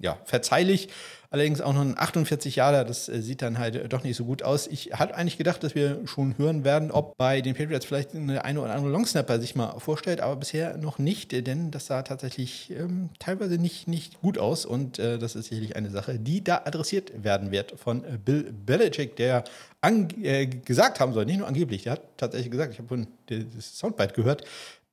ja, 0.01 0.19
verzeihlich. 0.25 0.89
Allerdings 1.33 1.61
auch 1.61 1.73
noch 1.73 1.83
ein 1.83 1.97
48 1.97 2.57
Jahre, 2.57 2.85
das 2.85 3.09
äh, 3.09 3.23
sieht 3.23 3.41
dann 3.41 3.59
halt 3.59 3.93
doch 3.93 4.03
nicht 4.03 4.17
so 4.17 4.25
gut 4.25 4.43
aus. 4.43 4.67
Ich 4.67 4.95
hatte 4.95 5.15
eigentlich 5.15 5.39
gedacht, 5.39 5.63
dass 5.63 5.77
wir 5.77 6.01
schon 6.05 6.37
hören 6.39 6.65
werden, 6.65 6.91
ob 6.91 7.17
bei 7.17 7.41
den 7.41 7.55
Patriots 7.55 7.87
vielleicht 7.87 8.17
eine, 8.17 8.45
eine 8.45 8.61
oder 8.61 8.75
andere 8.75 8.91
Longsnapper 8.91 9.39
sich 9.39 9.55
mal 9.55 9.79
vorstellt, 9.79 10.21
aber 10.21 10.35
bisher 10.35 10.77
noch 10.77 10.99
nicht, 10.99 11.31
denn 11.31 11.71
das 11.71 11.87
sah 11.87 12.03
tatsächlich 12.03 12.73
ähm, 12.73 13.11
teilweise 13.21 13.59
nicht, 13.59 13.87
nicht 13.87 14.21
gut 14.21 14.39
aus 14.39 14.67
und 14.67 14.99
äh, 14.99 15.19
das 15.19 15.37
ist 15.37 15.51
sicherlich 15.51 15.77
eine 15.77 15.91
Sache, 15.91 16.19
die 16.19 16.43
da 16.43 16.63
adressiert 16.65 17.13
werden 17.23 17.53
wird 17.53 17.79
von 17.79 18.03
äh, 18.03 18.19
Bill 18.19 18.53
Belichick, 18.53 19.15
der 19.15 19.45
äh, 19.83 20.47
gesagt 20.47 20.99
haben 20.99 21.13
soll, 21.13 21.27
nicht 21.27 21.39
nur 21.39 21.47
angeblich, 21.47 21.85
der 21.85 21.93
hat 21.93 22.03
tatsächlich 22.17 22.51
gesagt, 22.51 22.73
ich 22.73 22.81
habe 22.81 23.07
das 23.29 23.79
Soundbite 23.79 24.15
gehört, 24.15 24.43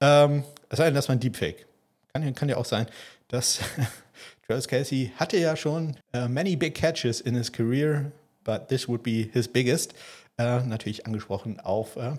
ähm, 0.02 0.44
es 0.70 0.78
sei 0.78 0.86
denn, 0.86 0.94
das 0.94 1.08
war 1.10 1.16
ein 1.16 1.20
Deepfake. 1.20 1.66
Kann, 2.14 2.36
kann 2.36 2.50
ja 2.50 2.58
auch 2.58 2.66
sein, 2.66 2.86
dass 3.28 3.60
Travis 4.48 4.70
Kelsey 4.70 5.12
hatte 5.18 5.38
ja 5.38 5.58
schon 5.58 5.98
uh, 6.16 6.30
many 6.30 6.56
big 6.56 6.74
catches 6.74 7.20
in 7.20 7.36
his 7.36 7.52
career, 7.52 8.14
but 8.46 8.70
this 8.70 8.88
would 8.88 9.04
be 9.04 9.28
his 9.34 9.46
biggest. 9.46 9.94
Uh, 10.40 10.62
natürlich 10.66 11.06
angesprochen 11.06 11.60
auf 11.60 11.98
uh, 11.98 12.14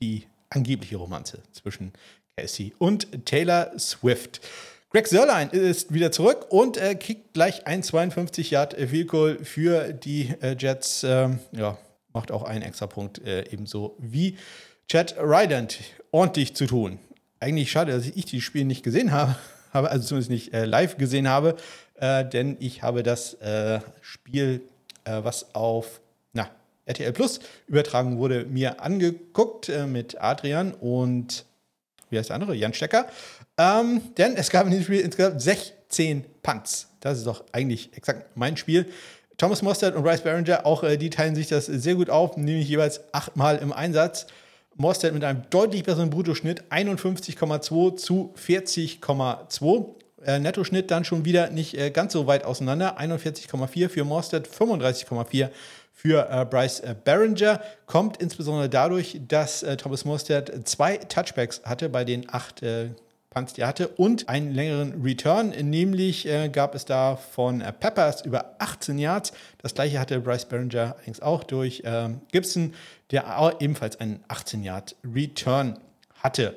die 0.00 0.26
angebliche 0.48 0.96
Romanze 0.96 1.42
zwischen 1.52 1.92
Kelsey 2.34 2.72
und 2.78 3.26
Taylor 3.26 3.78
Swift. 3.78 4.40
Greg 4.88 5.06
Sörlein 5.06 5.50
ist 5.50 5.92
wieder 5.92 6.12
zurück 6.12 6.46
und 6.48 6.78
er 6.78 6.94
kickt 6.94 7.34
gleich 7.34 7.66
ein 7.66 7.82
52 7.82 8.52
Yard 8.52 8.74
Field 8.74 9.08
Goal 9.08 9.44
für 9.44 9.92
die 9.92 10.32
Jets. 10.58 11.04
Ähm, 11.04 11.40
ja, 11.52 11.76
macht 12.14 12.30
auch 12.30 12.44
einen 12.44 12.62
extra 12.62 12.86
Punkt 12.86 13.20
ebenso 13.50 13.96
wie 13.98 14.38
Chad 14.88 15.16
Rydant 15.18 15.80
ordentlich 16.12 16.54
zu 16.54 16.66
tun. 16.66 16.98
Eigentlich 17.40 17.70
schade, 17.70 17.92
dass 17.92 18.06
ich 18.06 18.24
die 18.24 18.40
Spiele 18.40 18.64
nicht 18.64 18.82
gesehen 18.82 19.12
habe 19.12 19.36
habe, 19.76 19.90
also 19.90 20.06
zumindest 20.06 20.30
nicht 20.30 20.52
äh, 20.52 20.64
live 20.64 20.96
gesehen 20.96 21.28
habe, 21.28 21.56
äh, 21.94 22.24
denn 22.24 22.56
ich 22.60 22.82
habe 22.82 23.02
das 23.02 23.34
äh, 23.34 23.80
Spiel, 24.00 24.62
äh, 25.04 25.20
was 25.22 25.54
auf 25.54 26.00
na, 26.32 26.50
RTL 26.86 27.12
Plus 27.12 27.40
übertragen 27.66 28.18
wurde, 28.18 28.44
mir 28.44 28.80
angeguckt 28.80 29.68
äh, 29.68 29.86
mit 29.86 30.20
Adrian 30.20 30.72
und 30.72 31.44
wie 32.10 32.18
heißt 32.18 32.30
der 32.30 32.36
andere? 32.36 32.54
Jan 32.54 32.74
Stecker. 32.74 33.06
Ähm, 33.58 34.00
denn 34.16 34.36
es 34.36 34.50
gab 34.50 34.64
in 34.66 34.70
diesem 34.70 34.84
Spiel 34.84 35.00
insgesamt 35.00 35.40
16 35.40 36.24
Punts. 36.42 36.88
Das 37.00 37.18
ist 37.18 37.26
doch 37.26 37.44
eigentlich 37.52 37.96
exakt 37.96 38.36
mein 38.36 38.56
Spiel. 38.56 38.86
Thomas 39.38 39.62
Mostert 39.62 39.94
und 39.94 40.02
Bryce 40.02 40.22
Barringer, 40.22 40.64
auch 40.64 40.82
die 40.96 41.10
teilen 41.10 41.34
sich 41.34 41.48
das 41.48 41.66
sehr 41.66 41.94
gut 41.94 42.08
auf, 42.08 42.36
nämlich 42.36 42.68
jeweils 42.68 43.00
achtmal 43.12 43.58
im 43.58 43.72
Einsatz. 43.72 44.26
Mostert 44.76 45.14
mit 45.14 45.24
einem 45.24 45.42
deutlich 45.50 45.84
besseren 45.84 46.10
Bruttoschnitt 46.10 46.64
51,2 46.70 47.96
zu 47.96 48.34
40,2. 48.36 49.86
Äh, 50.24 50.38
Nettoschnitt 50.38 50.90
dann 50.90 51.04
schon 51.04 51.24
wieder 51.24 51.50
nicht 51.50 51.78
äh, 51.78 51.90
ganz 51.90 52.12
so 52.12 52.26
weit 52.26 52.44
auseinander. 52.44 52.98
41,4 53.00 53.88
für 53.88 54.04
Mostert, 54.04 54.48
35,4 54.48 55.50
für 55.92 56.28
äh, 56.30 56.44
Bryce 56.44 56.80
äh, 56.80 56.94
Barringer. 57.04 57.60
Kommt 57.86 58.18
insbesondere 58.18 58.68
dadurch, 58.68 59.18
dass 59.26 59.62
äh, 59.62 59.76
Thomas 59.78 60.04
Mostert 60.04 60.68
zwei 60.68 60.98
Touchbacks 60.98 61.62
hatte 61.64 61.88
bei 61.88 62.04
den 62.04 62.26
acht 62.32 62.62
äh, 62.62 62.90
Punts, 63.30 63.54
die 63.54 63.62
er 63.62 63.68
hatte, 63.68 63.88
und 63.88 64.28
einen 64.28 64.54
längeren 64.54 65.02
Return. 65.02 65.50
Nämlich 65.50 66.26
gab 66.52 66.74
es 66.74 66.86
da 66.86 67.16
von 67.16 67.62
Peppers 67.80 68.24
über 68.24 68.56
18 68.60 68.98
Yards. 68.98 69.34
Das 69.58 69.74
gleiche 69.74 70.00
hatte 70.00 70.20
Bryce 70.20 70.46
Barringer 70.46 70.94
allerdings 70.96 71.20
auch 71.20 71.44
durch 71.44 71.82
ähm, 71.84 72.22
Gibson, 72.32 72.72
der 73.10 73.56
ebenfalls 73.60 74.00
einen 74.00 74.24
18 74.28 74.62
Yard 74.62 74.96
Return 75.04 75.78
hatte. 76.14 76.56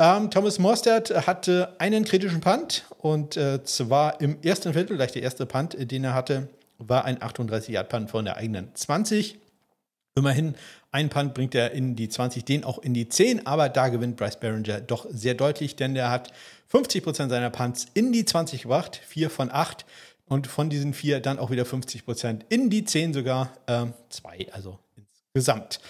Ähm, 0.00 0.30
Thomas 0.30 0.60
Mostert 0.60 1.26
hatte 1.26 1.74
einen 1.78 2.04
kritischen 2.04 2.40
Punt 2.40 2.84
und 2.98 3.36
äh, 3.36 3.64
zwar 3.64 4.20
im 4.20 4.40
ersten 4.42 4.72
Viertel, 4.72 4.96
gleich 4.96 5.12
der 5.12 5.22
erste 5.22 5.44
Punt, 5.44 5.76
den 5.90 6.04
er 6.04 6.14
hatte, 6.14 6.48
war 6.78 7.04
ein 7.04 7.18
38-Yard-Punt 7.18 8.10
von 8.10 8.24
der 8.24 8.36
eigenen 8.36 8.72
20. 8.74 9.38
Immerhin, 10.14 10.54
ein 10.92 11.08
Punt 11.08 11.34
bringt 11.34 11.54
er 11.54 11.72
in 11.72 11.96
die 11.96 12.08
20, 12.08 12.44
den 12.44 12.64
auch 12.64 12.78
in 12.78 12.94
die 12.94 13.08
10, 13.08 13.46
aber 13.46 13.68
da 13.68 13.88
gewinnt 13.88 14.16
Bryce 14.16 14.38
Barringer 14.38 14.80
doch 14.80 15.06
sehr 15.10 15.34
deutlich, 15.34 15.74
denn 15.74 15.96
er 15.96 16.10
hat 16.10 16.32
50% 16.72 17.28
seiner 17.28 17.50
Punts 17.50 17.86
in 17.94 18.12
die 18.12 18.24
20 18.24 18.62
gebracht, 18.62 19.00
4 19.04 19.30
von 19.30 19.50
8 19.50 19.84
und 20.26 20.46
von 20.46 20.70
diesen 20.70 20.94
4 20.94 21.20
dann 21.20 21.38
auch 21.38 21.50
wieder 21.50 21.64
50% 21.64 22.42
in 22.48 22.70
die 22.70 22.84
10 22.84 23.14
sogar, 23.14 23.52
2 23.66 24.36
ähm, 24.36 24.46
also 24.52 24.78
insgesamt. 25.34 25.80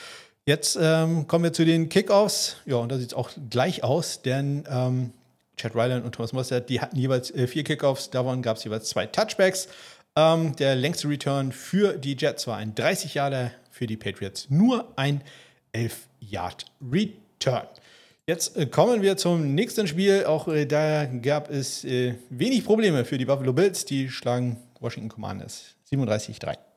Jetzt 0.46 0.78
ähm, 0.80 1.26
kommen 1.26 1.44
wir 1.44 1.52
zu 1.52 1.64
den 1.64 1.88
Kickoffs. 1.88 2.56
Ja, 2.64 2.76
und 2.76 2.90
da 2.90 2.96
sieht 2.96 3.08
es 3.08 3.14
auch 3.14 3.30
gleich 3.50 3.84
aus, 3.84 4.22
denn 4.22 4.64
ähm, 4.70 5.12
Chad 5.56 5.74
Ryland 5.74 6.04
und 6.04 6.14
Thomas 6.14 6.32
Mostert, 6.32 6.70
die 6.70 6.80
hatten 6.80 6.96
jeweils 6.96 7.30
äh, 7.30 7.46
vier 7.46 7.64
Kickoffs, 7.64 8.10
davon 8.10 8.40
gab 8.42 8.56
es 8.56 8.64
jeweils 8.64 8.88
zwei 8.88 9.06
Touchbacks. 9.06 9.68
Ähm, 10.16 10.56
der 10.56 10.74
längste 10.74 11.08
Return 11.08 11.52
für 11.52 11.98
die 11.98 12.16
Jets 12.16 12.46
war 12.46 12.56
ein 12.56 12.74
30 12.74 13.14
Jahre, 13.14 13.52
für 13.70 13.86
die 13.86 13.96
Patriots 13.96 14.46
nur 14.48 14.92
ein 14.96 15.22
11 15.72 16.08
Yard 16.20 16.64
Return. 16.80 17.66
Jetzt 18.26 18.56
äh, 18.56 18.66
kommen 18.66 19.02
wir 19.02 19.16
zum 19.16 19.54
nächsten 19.54 19.86
Spiel. 19.86 20.24
Auch 20.24 20.48
äh, 20.48 20.66
da 20.66 21.06
gab 21.06 21.50
es 21.50 21.84
äh, 21.84 22.14
wenig 22.30 22.64
Probleme 22.64 23.04
für 23.04 23.18
die 23.18 23.24
Buffalo 23.24 23.52
Bills. 23.52 23.84
Die 23.84 24.08
schlagen 24.08 24.56
Washington 24.80 25.08
Commanders 25.08 25.76
37-3. 25.90 26.67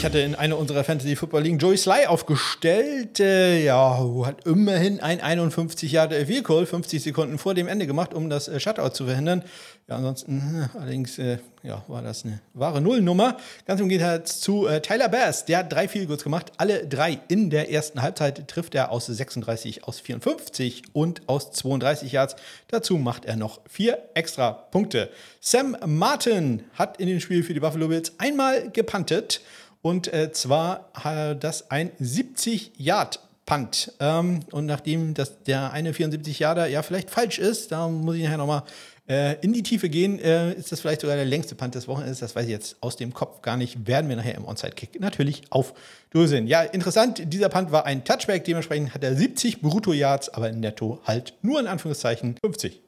Ich 0.00 0.06
hatte 0.06 0.20
in 0.20 0.34
einer 0.34 0.56
unserer 0.56 0.82
Fantasy 0.82 1.14
Football 1.14 1.42
Ligen 1.42 1.58
Joey 1.58 1.76
Sly 1.76 2.06
aufgestellt. 2.06 3.20
Äh, 3.20 3.62
ja, 3.62 4.02
hat 4.24 4.46
immerhin 4.46 4.98
ein 5.00 5.20
51 5.20 5.92
Jahre 5.92 6.24
Field 6.24 6.44
Goal 6.44 6.64
50 6.64 7.02
Sekunden 7.02 7.36
vor 7.36 7.52
dem 7.52 7.68
Ende 7.68 7.86
gemacht, 7.86 8.14
um 8.14 8.30
das 8.30 8.48
äh, 8.48 8.58
Shutout 8.58 8.94
zu 8.94 9.04
verhindern. 9.04 9.44
Ja, 9.88 9.96
ansonsten 9.96 10.40
hm, 10.40 10.80
allerdings 10.80 11.18
äh, 11.18 11.36
ja, 11.62 11.84
war 11.86 12.00
das 12.00 12.24
eine 12.24 12.40
wahre 12.54 12.80
Nullnummer. 12.80 13.36
Ganz 13.66 13.82
im 13.82 13.90
Gegensatz 13.90 14.40
zu 14.40 14.66
äh, 14.66 14.80
Tyler 14.80 15.10
Bass, 15.10 15.44
der 15.44 15.58
hat 15.58 15.70
drei 15.70 15.86
Field 15.86 16.22
gemacht, 16.22 16.52
alle 16.56 16.86
drei 16.86 17.18
in 17.28 17.50
der 17.50 17.70
ersten 17.70 18.00
Halbzeit 18.00 18.48
trifft 18.48 18.74
er 18.74 18.92
aus 18.92 19.04
36, 19.04 19.84
aus 19.84 20.00
54 20.00 20.82
und 20.94 21.28
aus 21.28 21.52
32 21.52 22.12
Yards. 22.12 22.36
Dazu 22.68 22.96
macht 22.96 23.26
er 23.26 23.36
noch 23.36 23.60
vier 23.68 23.98
extra 24.14 24.52
Punkte. 24.52 25.10
Sam 25.40 25.76
Martin 25.84 26.62
hat 26.72 26.98
in 26.98 27.06
dem 27.06 27.20
Spiel 27.20 27.42
für 27.42 27.52
die 27.52 27.60
Buffalo 27.60 27.88
Bills 27.88 28.14
einmal 28.18 28.70
gepantet 28.70 29.42
und 29.82 30.12
äh, 30.12 30.32
zwar 30.32 30.90
äh, 31.04 31.36
das 31.36 31.70
ein 31.70 31.90
70 31.98 32.72
Yard 32.76 33.20
Punt. 33.46 33.92
Ähm, 33.98 34.40
und 34.52 34.66
nachdem 34.66 35.14
das 35.14 35.42
der 35.42 35.72
eine 35.72 35.92
74 35.92 36.38
Yarder 36.38 36.66
ja 36.66 36.82
vielleicht 36.82 37.10
falsch 37.10 37.38
ist, 37.38 37.72
da 37.72 37.88
muss 37.88 38.16
ich 38.16 38.22
nachher 38.22 38.36
nochmal 38.36 38.62
äh, 39.08 39.34
in 39.40 39.52
die 39.52 39.64
Tiefe 39.64 39.88
gehen, 39.88 40.20
äh, 40.20 40.52
ist 40.52 40.70
das 40.70 40.80
vielleicht 40.80 41.00
sogar 41.00 41.16
der 41.16 41.24
längste 41.24 41.56
Punt 41.56 41.74
des 41.74 41.88
Wochenendes. 41.88 42.20
Das 42.20 42.36
weiß 42.36 42.44
ich 42.44 42.50
jetzt 42.52 42.76
aus 42.80 42.94
dem 42.94 43.12
Kopf 43.12 43.42
gar 43.42 43.56
nicht. 43.56 43.88
Werden 43.88 44.08
wir 44.08 44.14
nachher 44.14 44.36
im 44.36 44.44
Onside-Kick 44.44 45.00
natürlich 45.00 45.42
aufdröseln. 45.50 46.46
Ja, 46.46 46.62
interessant. 46.62 47.22
Dieser 47.24 47.48
Punt 47.48 47.72
war 47.72 47.86
ein 47.86 48.04
Touchback. 48.04 48.44
Dementsprechend 48.44 48.94
hat 48.94 49.02
er 49.02 49.16
70 49.16 49.62
Brutto-Yards, 49.62 50.28
aber 50.28 50.52
netto 50.52 51.00
halt 51.04 51.34
nur 51.42 51.58
in 51.58 51.66
Anführungszeichen 51.66 52.36
50. 52.40 52.80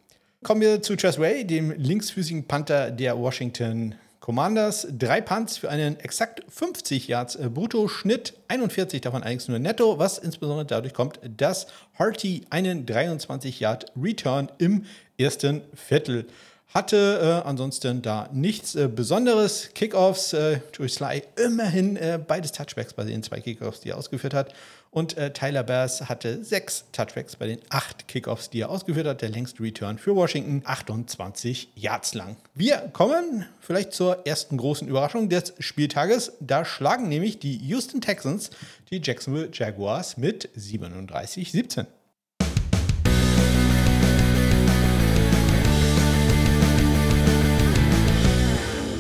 Kommen 0.45 0.61
wir 0.61 0.81
zu 0.81 0.95
Tress 0.95 1.19
Way, 1.19 1.45
dem 1.45 1.73
linksfüßigen 1.73 2.47
Panther 2.47 2.93
der 2.93 3.19
Washington 3.19 3.97
Commanders 4.23 4.87
drei 4.97 5.21
Punts 5.21 5.59
für 5.59 5.69
einen 5.69 5.99
exakt 5.99 6.45
50 6.49 7.09
Yards 7.09 7.35
äh, 7.35 7.51
Brutto-Schnitt, 7.53 8.35
41 8.47 9.01
davon 9.01 9.25
eigentlich 9.25 9.49
nur 9.49 9.59
netto, 9.59 9.99
was 9.99 10.17
insbesondere 10.17 10.65
dadurch 10.65 10.95
kommt, 10.95 11.19
dass 11.37 11.67
Harty 11.99 12.43
einen 12.49 12.87
23 12.87 13.59
Yard 13.59 13.87
Return 14.01 14.49
im 14.59 14.85
ersten 15.19 15.63
Viertel 15.75 16.27
hatte. 16.73 17.43
Äh, 17.45 17.49
ansonsten 17.49 18.01
da 18.01 18.29
nichts 18.33 18.77
äh, 18.77 18.87
Besonderes. 18.87 19.71
Kickoffs, 19.75 20.35
äh, 20.35 20.61
Joey 20.73 20.89
Sly 20.89 21.23
immerhin 21.45 21.97
äh, 21.97 22.21
beides 22.25 22.53
Touchbacks 22.53 22.95
bei 22.95 23.03
den 23.03 23.25
zwei 23.25 23.41
Kickoffs, 23.41 23.81
die 23.81 23.91
er 23.91 23.99
ausgeführt 23.99 24.35
hat. 24.35 24.55
Und 24.95 25.17
äh, 25.17 25.33
Tyler 25.33 25.63
Bass 25.63 26.11
hatte 26.11 26.45
sechs 26.45 26.85
Touchbacks 26.93 27.37
bei 27.37 27.47
den 27.47 27.61
acht 27.71 28.09
Kickoffs, 28.09 28.51
die 28.51 28.61
er 28.61 28.69
ausgeführt 28.69 29.07
hat. 29.07 29.23
Der 29.23 29.31
längste 29.31 29.63
Return 29.63 29.97
für 29.97 30.15
Washington, 30.15 30.61
28 30.67 31.71
Yards 31.75 32.13
lang. 32.13 32.37
Wir 32.53 32.91
kommen 32.93 33.47
vielleicht 33.59 33.95
zur 33.95 34.27
ersten 34.27 34.59
großen 34.59 34.87
Überraschung 34.87 35.31
des 35.31 35.55
Spieltages. 35.61 36.33
Da 36.41 36.67
schlagen 36.67 37.09
nämlich 37.09 37.39
die 37.39 37.57
Houston 37.57 38.03
Texans 38.03 38.51
die 38.91 39.01
Jacksonville 39.03 39.49
Jaguars 39.51 40.19
mit 40.19 40.51
37-17. 40.59 41.87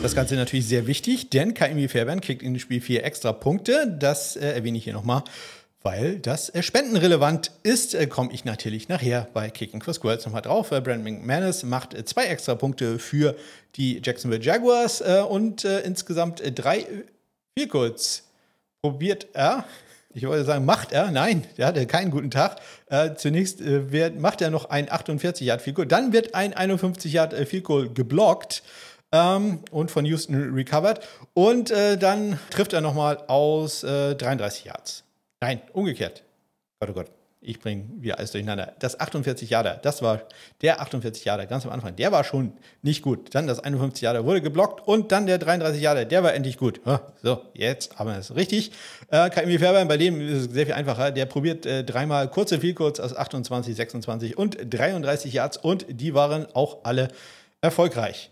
Das 0.03 0.14
Ganze 0.16 0.36
natürlich 0.36 0.66
sehr 0.66 0.86
wichtig, 0.86 1.28
denn 1.28 1.53
KMI 1.53 1.86
Fairbairn 1.86 2.22
kriegt 2.22 2.43
in 2.43 2.55
dem 2.55 2.61
Spiel 2.61 2.80
vier 2.80 3.05
extra 3.05 3.32
Punkte. 3.32 3.95
Das 4.01 4.36
äh, 4.36 4.53
erwähne 4.53 4.78
ich 4.78 4.84
hier 4.84 4.95
nochmal 4.95 5.22
weil 5.82 6.18
das 6.18 6.48
äh, 6.50 6.62
spendenrelevant 6.62 7.50
ist, 7.62 7.94
äh, 7.94 8.06
komme 8.06 8.32
ich 8.32 8.44
natürlich 8.44 8.88
nachher 8.88 9.28
bei 9.32 9.50
Kicking 9.50 9.82
for 9.82 9.94
Squirrels 9.94 10.24
nochmal 10.24 10.42
drauf. 10.42 10.70
Äh, 10.70 10.80
Brandon 10.80 11.02
McManus 11.02 11.62
macht 11.64 11.94
äh, 11.94 12.04
zwei 12.04 12.26
extra 12.26 12.54
Punkte 12.54 12.98
für 12.98 13.36
die 13.76 14.00
Jacksonville 14.02 14.42
Jaguars 14.42 15.00
und 15.00 15.64
insgesamt 15.64 16.42
drei 16.56 16.86
Goals 17.70 18.24
probiert 18.82 19.28
er. 19.32 19.64
Ich 20.12 20.26
wollte 20.26 20.44
sagen, 20.44 20.66
macht 20.66 20.92
er? 20.92 21.10
Nein, 21.10 21.46
der 21.56 21.68
hatte 21.68 21.86
keinen 21.86 22.10
guten 22.10 22.30
Tag. 22.30 22.60
zunächst 23.16 23.60
wird, 23.64 24.20
macht 24.20 24.42
er 24.42 24.50
noch 24.50 24.66
ein 24.66 24.92
48 24.92 25.46
Yard 25.46 25.74
Goal, 25.74 25.86
dann 25.86 26.12
wird 26.12 26.34
ein 26.34 26.52
51 26.52 27.14
Yard 27.14 27.34
Goal 27.64 27.88
geblockt. 27.88 28.62
Ähm, 29.10 29.60
und 29.70 29.90
von 29.90 30.04
Houston 30.04 30.52
recovered. 30.52 31.00
Und 31.32 31.70
dann 31.70 32.38
trifft 32.50 32.74
er 32.74 32.82
nochmal 32.82 33.24
aus 33.26 33.80
33 33.80 34.66
Yards. 34.66 35.02
Nein, 35.43 35.61
umgekehrt. 35.72 36.22
Gott, 36.78 36.90
oh 36.90 36.93
Gott, 36.93 37.11
ich 37.40 37.59
bringe 37.59 37.86
wieder 37.99 38.18
alles 38.18 38.30
durcheinander. 38.30 38.74
Das 38.78 39.01
48 39.01 39.51
Jahre, 39.51 39.80
das 39.82 40.01
war 40.01 40.22
der 40.61 40.80
48 40.80 41.24
Jahre 41.24 41.49
ganz 41.49 41.66
am 41.66 41.72
Anfang. 41.72 41.97
Der 41.97 42.12
war 42.12 42.22
schon 42.22 42.53
nicht 42.80 43.03
gut. 43.03 43.34
Dann 43.34 43.49
das 43.49 43.59
51 43.59 44.03
Jahre 44.03 44.24
wurde 44.24 44.40
geblockt 44.40 44.86
und 44.86 45.11
dann 45.11 45.26
der 45.26 45.38
33 45.38 45.82
Jahre, 45.82 46.07
der 46.07 46.22
war 46.22 46.32
endlich 46.32 46.59
gut. 46.59 46.80
So, 47.24 47.43
jetzt 47.55 47.99
haben 47.99 48.09
wir 48.09 48.18
es 48.18 48.36
richtig. 48.36 48.70
Äh, 49.09 49.30
KMI 49.30 49.59
Fairbairn, 49.59 49.88
bei 49.88 49.97
dem 49.97 50.20
ist 50.20 50.47
es 50.47 50.53
sehr 50.53 50.66
viel 50.66 50.74
einfacher. 50.74 51.11
Der 51.11 51.26
probiert 51.26 51.66
äh, 51.66 51.82
dreimal 51.82 52.30
kurze 52.30 52.61
Vielkurz 52.61 53.01
aus 53.01 53.16
28, 53.16 53.74
26 53.74 54.38
und 54.38 54.59
33 54.70 55.32
Yards 55.32 55.57
und 55.57 55.86
die 55.88 56.14
waren 56.14 56.47
auch 56.55 56.84
alle 56.84 57.09
erfolgreich. 57.61 58.31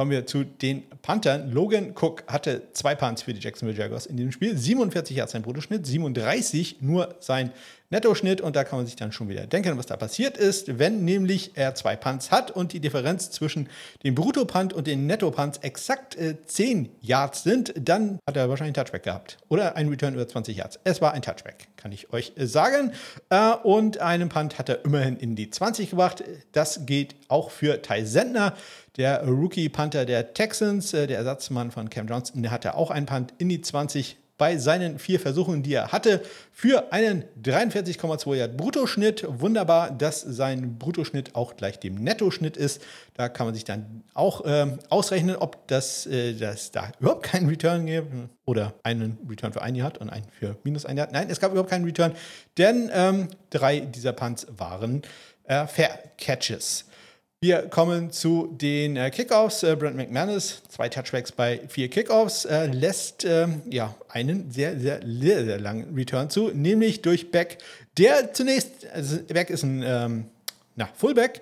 Kommen 0.00 0.12
wir 0.12 0.26
zu 0.26 0.44
den 0.44 0.84
Panthern. 1.02 1.50
Logan 1.50 1.92
Cook 1.92 2.22
hatte 2.28 2.68
zwei 2.72 2.94
Punts 2.94 3.22
für 3.22 3.34
die 3.34 3.40
Jacksonville 3.40 3.76
Jaguars 3.76 4.06
in 4.06 4.16
diesem 4.16 4.30
Spiel. 4.30 4.56
47 4.56 5.16
Yards 5.16 5.32
sein 5.32 5.42
Bruttoschnitt, 5.42 5.84
37 5.84 6.76
nur 6.82 7.16
sein 7.18 7.50
Nettoschnitt. 7.90 8.40
Und 8.40 8.56
da 8.56 8.64
kann 8.64 8.78
man 8.78 8.86
sich 8.86 8.96
dann 8.96 9.12
schon 9.12 9.28
wieder 9.28 9.46
denken, 9.46 9.78
was 9.78 9.86
da 9.86 9.96
passiert 9.96 10.36
ist, 10.36 10.78
wenn 10.78 11.04
nämlich 11.04 11.52
er 11.54 11.74
zwei 11.74 11.96
Punts 11.96 12.30
hat 12.30 12.50
und 12.50 12.72
die 12.72 12.80
Differenz 12.80 13.30
zwischen 13.30 13.68
dem 14.04 14.14
Brutto-Punt 14.14 14.72
und 14.72 14.86
den 14.86 15.06
Netto-Punts 15.06 15.58
exakt 15.58 16.16
äh, 16.16 16.36
10 16.44 16.90
Yards 17.00 17.42
sind, 17.42 17.72
dann 17.76 18.18
hat 18.26 18.36
er 18.36 18.48
wahrscheinlich 18.48 18.76
einen 18.76 18.86
Touchback 18.86 19.02
gehabt. 19.04 19.38
Oder 19.48 19.76
ein 19.76 19.88
Return 19.88 20.14
über 20.14 20.28
20 20.28 20.56
Yards. 20.56 20.78
Es 20.84 21.00
war 21.00 21.12
ein 21.12 21.22
Touchback, 21.22 21.68
kann 21.76 21.92
ich 21.92 22.12
euch 22.12 22.32
äh, 22.36 22.46
sagen. 22.46 22.92
Äh, 23.30 23.52
und 23.62 23.98
einen 23.98 24.28
Punt 24.28 24.58
hat 24.58 24.68
er 24.68 24.84
immerhin 24.84 25.16
in 25.16 25.36
die 25.36 25.50
20 25.50 25.90
gebracht. 25.90 26.22
Das 26.52 26.86
geht 26.86 27.16
auch 27.28 27.50
für 27.50 27.80
Ty 27.82 28.04
Sentner. 28.04 28.54
Der 28.96 29.24
Rookie-Panther 29.24 30.04
der 30.04 30.34
Texans, 30.34 30.92
äh, 30.92 31.06
der 31.06 31.18
Ersatzmann 31.18 31.70
von 31.70 31.88
Cam 31.88 32.08
Johnson, 32.08 32.42
der 32.42 32.50
hatte 32.50 32.74
auch 32.74 32.90
einen 32.90 33.06
Punt 33.06 33.32
in 33.38 33.48
die 33.48 33.60
20 33.60 34.16
bei 34.38 34.56
seinen 34.56 34.98
vier 34.98 35.20
Versuchen, 35.20 35.62
die 35.62 35.74
er 35.74 35.92
hatte, 35.92 36.22
für 36.52 36.92
einen 36.92 37.24
43,2 37.42 38.36
Yard 38.36 38.56
Bruttoschnitt. 38.56 39.24
Wunderbar, 39.28 39.90
dass 39.90 40.20
sein 40.22 40.78
Bruttoschnitt 40.78 41.34
auch 41.34 41.56
gleich 41.56 41.78
dem 41.80 41.96
Nettoschnitt 41.96 42.56
ist. 42.56 42.80
Da 43.14 43.28
kann 43.28 43.46
man 43.46 43.54
sich 43.54 43.64
dann 43.64 44.04
auch 44.14 44.44
äh, 44.46 44.78
ausrechnen, 44.88 45.36
ob 45.36 45.66
das, 45.66 46.06
äh, 46.06 46.34
das 46.34 46.70
da 46.70 46.92
überhaupt 47.00 47.24
keinen 47.24 47.48
Return 47.48 47.86
gibt 47.86 48.12
oder 48.44 48.74
einen 48.84 49.18
Return 49.28 49.52
für 49.52 49.60
ein 49.60 49.82
hat 49.82 49.98
und 49.98 50.08
einen 50.08 50.26
für 50.30 50.56
minus 50.62 50.86
ein 50.86 50.96
Jahr. 50.96 51.08
Nein, 51.12 51.28
es 51.28 51.40
gab 51.40 51.50
überhaupt 51.50 51.70
keinen 51.70 51.84
Return, 51.84 52.12
denn 52.56 52.90
ähm, 52.94 53.28
drei 53.50 53.80
dieser 53.80 54.12
Punts 54.12 54.46
waren 54.56 55.02
äh, 55.44 55.66
Fair 55.66 55.98
Catches. 56.16 56.87
Wir 57.40 57.68
kommen 57.68 58.10
zu 58.10 58.48
den 58.50 58.96
äh, 58.96 59.10
Kickoffs. 59.10 59.62
Äh, 59.62 59.76
Brent 59.76 59.96
McManus, 59.96 60.60
zwei 60.70 60.88
Touchbacks 60.88 61.30
bei 61.30 61.60
vier 61.68 61.88
Kickoffs, 61.88 62.44
äh, 62.44 62.66
lässt 62.66 63.24
ähm, 63.24 63.62
ja, 63.70 63.94
einen 64.08 64.50
sehr, 64.50 64.76
sehr, 64.80 65.00
sehr, 65.06 65.44
sehr 65.44 65.60
langen 65.60 65.94
Return 65.94 66.30
zu, 66.30 66.48
nämlich 66.48 67.00
durch 67.00 67.30
Beck, 67.30 67.58
der 67.96 68.32
zunächst, 68.32 68.88
also 68.92 69.18
Beck 69.22 69.50
ist 69.50 69.62
ein 69.62 69.84
ähm, 69.86 70.24
na, 70.74 70.88
Fullback, 70.96 71.40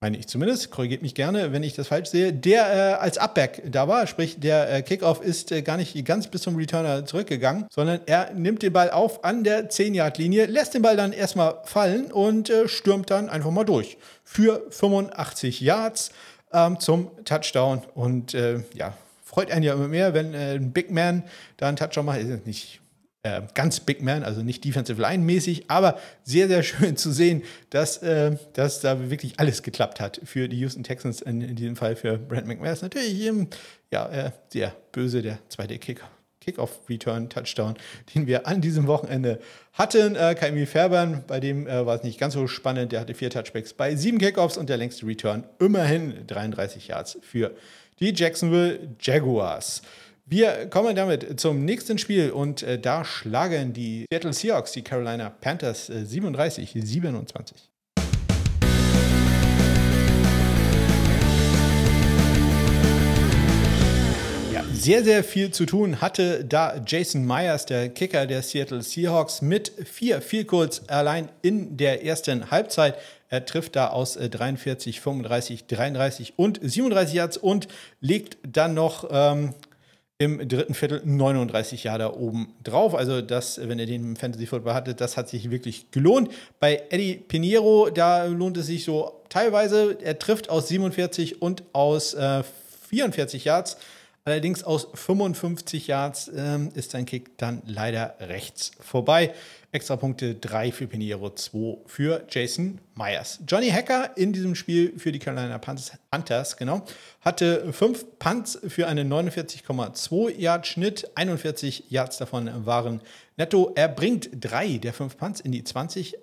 meine 0.00 0.18
ich 0.18 0.26
zumindest, 0.26 0.70
korrigiert 0.70 1.02
mich 1.02 1.14
gerne, 1.14 1.52
wenn 1.52 1.62
ich 1.62 1.74
das 1.74 1.88
falsch 1.88 2.10
sehe, 2.10 2.32
der 2.32 2.66
äh, 2.66 3.02
als 3.02 3.16
Upback 3.16 3.62
da 3.70 3.88
war, 3.88 4.06
sprich 4.06 4.38
der 4.38 4.70
äh, 4.70 4.82
Kickoff 4.82 5.22
ist 5.22 5.50
äh, 5.50 5.62
gar 5.62 5.76
nicht 5.76 6.04
ganz 6.04 6.26
bis 6.26 6.42
zum 6.42 6.56
Returner 6.56 7.06
zurückgegangen, 7.06 7.66
sondern 7.70 8.00
er 8.06 8.32
nimmt 8.34 8.62
den 8.62 8.72
Ball 8.72 8.90
auf 8.90 9.24
an 9.24 9.44
der 9.44 9.70
10-Yard-Linie, 9.70 10.46
lässt 10.46 10.74
den 10.74 10.82
Ball 10.82 10.96
dann 10.96 11.12
erstmal 11.12 11.60
fallen 11.64 12.12
und 12.12 12.50
äh, 12.50 12.68
stürmt 12.68 13.10
dann 13.10 13.28
einfach 13.30 13.50
mal 13.50 13.64
durch. 13.64 13.96
Für 14.24 14.66
85 14.70 15.60
Yards 15.60 16.10
ähm, 16.52 16.78
zum 16.80 17.10
Touchdown. 17.24 17.82
Und 17.94 18.34
äh, 18.34 18.62
ja, 18.74 18.94
freut 19.24 19.50
einen 19.50 19.62
ja 19.62 19.74
immer 19.74 19.88
mehr, 19.88 20.14
wenn 20.14 20.34
äh, 20.34 20.54
ein 20.54 20.72
Big 20.72 20.90
Man 20.90 21.24
da 21.56 21.68
einen 21.68 21.76
Touchdown 21.76 22.06
macht, 22.06 22.20
ist 22.20 22.46
nicht 22.46 22.80
äh, 23.24 23.42
ganz 23.54 23.80
Big 23.80 24.02
Man, 24.02 24.22
also 24.22 24.42
nicht 24.42 24.64
Defensive 24.64 25.00
Line 25.00 25.24
mäßig, 25.24 25.64
aber 25.68 25.98
sehr, 26.22 26.46
sehr 26.46 26.62
schön 26.62 26.96
zu 26.98 27.10
sehen, 27.10 27.42
dass, 27.70 27.98
äh, 27.98 28.36
dass 28.52 28.80
da 28.80 29.10
wirklich 29.10 29.40
alles 29.40 29.62
geklappt 29.62 29.98
hat 29.98 30.20
für 30.24 30.48
die 30.48 30.58
Houston 30.58 30.84
Texans, 30.84 31.20
in, 31.22 31.40
in 31.40 31.56
diesem 31.56 31.74
Fall 31.74 31.96
für 31.96 32.18
Brent 32.18 32.46
McManus. 32.46 32.82
Natürlich 32.82 33.20
ähm, 33.26 33.48
ja, 33.90 34.08
äh, 34.08 34.30
sehr 34.50 34.74
böse, 34.92 35.22
der 35.22 35.38
zweite 35.48 35.78
Kicker. 35.78 36.08
Kickoff-Return-Touchdown, 36.40 37.74
den 38.14 38.26
wir 38.26 38.46
an 38.46 38.60
diesem 38.60 38.86
Wochenende 38.86 39.40
hatten. 39.72 40.14
Äh, 40.14 40.34
Kaimi 40.34 40.66
Fairbairn, 40.66 41.24
bei 41.26 41.40
dem 41.40 41.66
äh, 41.66 41.86
war 41.86 41.96
es 41.96 42.02
nicht 42.02 42.20
ganz 42.20 42.34
so 42.34 42.46
spannend. 42.46 42.92
Der 42.92 43.00
hatte 43.00 43.14
vier 43.14 43.30
Touchbacks 43.30 43.72
bei 43.72 43.96
sieben 43.96 44.18
Kickoffs 44.18 44.58
und 44.58 44.68
der 44.68 44.76
längste 44.76 45.06
Return 45.06 45.44
immerhin 45.58 46.26
33 46.26 46.88
Yards 46.88 47.18
für 47.22 47.54
die 48.00 48.12
Jacksonville 48.14 48.94
Jaguars. 49.00 49.80
Wir 50.26 50.70
kommen 50.70 50.96
damit 50.96 51.38
zum 51.38 51.66
nächsten 51.66 51.98
Spiel 51.98 52.30
und 52.30 52.62
äh, 52.62 52.78
da 52.78 53.04
schlagen 53.04 53.74
die 53.74 54.06
Seattle 54.10 54.32
Seahawks 54.32 54.72
die 54.72 54.80
Carolina 54.80 55.28
Panthers 55.28 55.90
äh, 55.90 56.06
37, 56.06 56.72
27. 56.72 57.70
Ja, 64.50 64.64
sehr, 64.72 65.04
sehr 65.04 65.22
viel 65.22 65.50
zu 65.50 65.66
tun 65.66 66.00
hatte 66.00 66.42
da 66.42 66.82
Jason 66.86 67.26
Myers, 67.26 67.66
der 67.66 67.90
Kicker 67.90 68.24
der 68.24 68.40
Seattle 68.40 68.80
Seahawks, 68.80 69.42
mit 69.42 69.72
vier 69.84 70.44
Goals 70.44 70.88
allein 70.88 71.28
in 71.42 71.76
der 71.76 72.02
ersten 72.02 72.50
Halbzeit. 72.50 72.96
Er 73.28 73.44
trifft 73.44 73.76
da 73.76 73.88
aus 73.88 74.14
43, 74.14 75.02
35, 75.02 75.66
33 75.66 76.32
und 76.38 76.60
37 76.62 77.14
Yards 77.14 77.36
und 77.36 77.68
legt 78.00 78.38
dann 78.42 78.72
noch 78.72 79.10
ähm, 79.10 79.52
im 80.18 80.48
dritten 80.48 80.74
Viertel 80.74 81.02
39 81.04 81.84
Jahre 81.84 81.98
da 81.98 82.12
oben 82.12 82.54
drauf. 82.62 82.94
Also 82.94 83.20
das, 83.20 83.60
wenn 83.68 83.78
ihr 83.78 83.86
den 83.86 84.16
Fantasy 84.16 84.46
Football 84.46 84.74
hattet, 84.74 85.00
das 85.00 85.16
hat 85.16 85.28
sich 85.28 85.50
wirklich 85.50 85.90
gelohnt. 85.90 86.30
Bei 86.60 86.84
Eddie 86.90 87.16
Pinheiro, 87.16 87.90
da 87.90 88.24
lohnt 88.26 88.56
es 88.56 88.66
sich 88.66 88.84
so 88.84 89.22
teilweise. 89.28 89.98
Er 90.00 90.18
trifft 90.18 90.50
aus 90.50 90.68
47 90.68 91.42
und 91.42 91.64
aus 91.72 92.14
äh, 92.14 92.44
44 92.90 93.44
Yards. 93.44 93.76
Allerdings 94.26 94.64
aus 94.64 94.88
55 94.94 95.86
Yards 95.86 96.30
ähm, 96.34 96.70
ist 96.74 96.92
sein 96.92 97.04
Kick 97.04 97.36
dann 97.36 97.60
leider 97.66 98.14
rechts 98.20 98.70
vorbei. 98.80 99.34
Extrapunkte 99.70 100.34
3 100.36 100.72
für 100.72 100.86
Pinheiro, 100.86 101.28
2 101.28 101.82
für 101.84 102.24
Jason 102.30 102.78
Myers. 102.94 103.40
Johnny 103.46 103.68
Hacker 103.68 104.16
in 104.16 104.32
diesem 104.32 104.54
Spiel 104.54 104.98
für 104.98 105.12
die 105.12 105.18
Carolina 105.18 105.58
Panthers, 105.58 106.56
genau, 106.56 106.86
hatte 107.20 107.70
5 107.70 108.18
Punts 108.18 108.58
für 108.66 108.86
einen 108.86 109.12
49,2 109.12 110.30
Yard 110.38 110.66
Schnitt. 110.66 111.10
41 111.16 111.90
Yards 111.90 112.16
davon 112.16 112.50
waren 112.64 113.02
netto. 113.36 113.72
Er 113.74 113.88
bringt 113.88 114.30
drei 114.32 114.78
der 114.78 114.94
5 114.94 115.18
Punts 115.18 115.40
in 115.40 115.52
die 115.52 115.64
20 115.64 116.16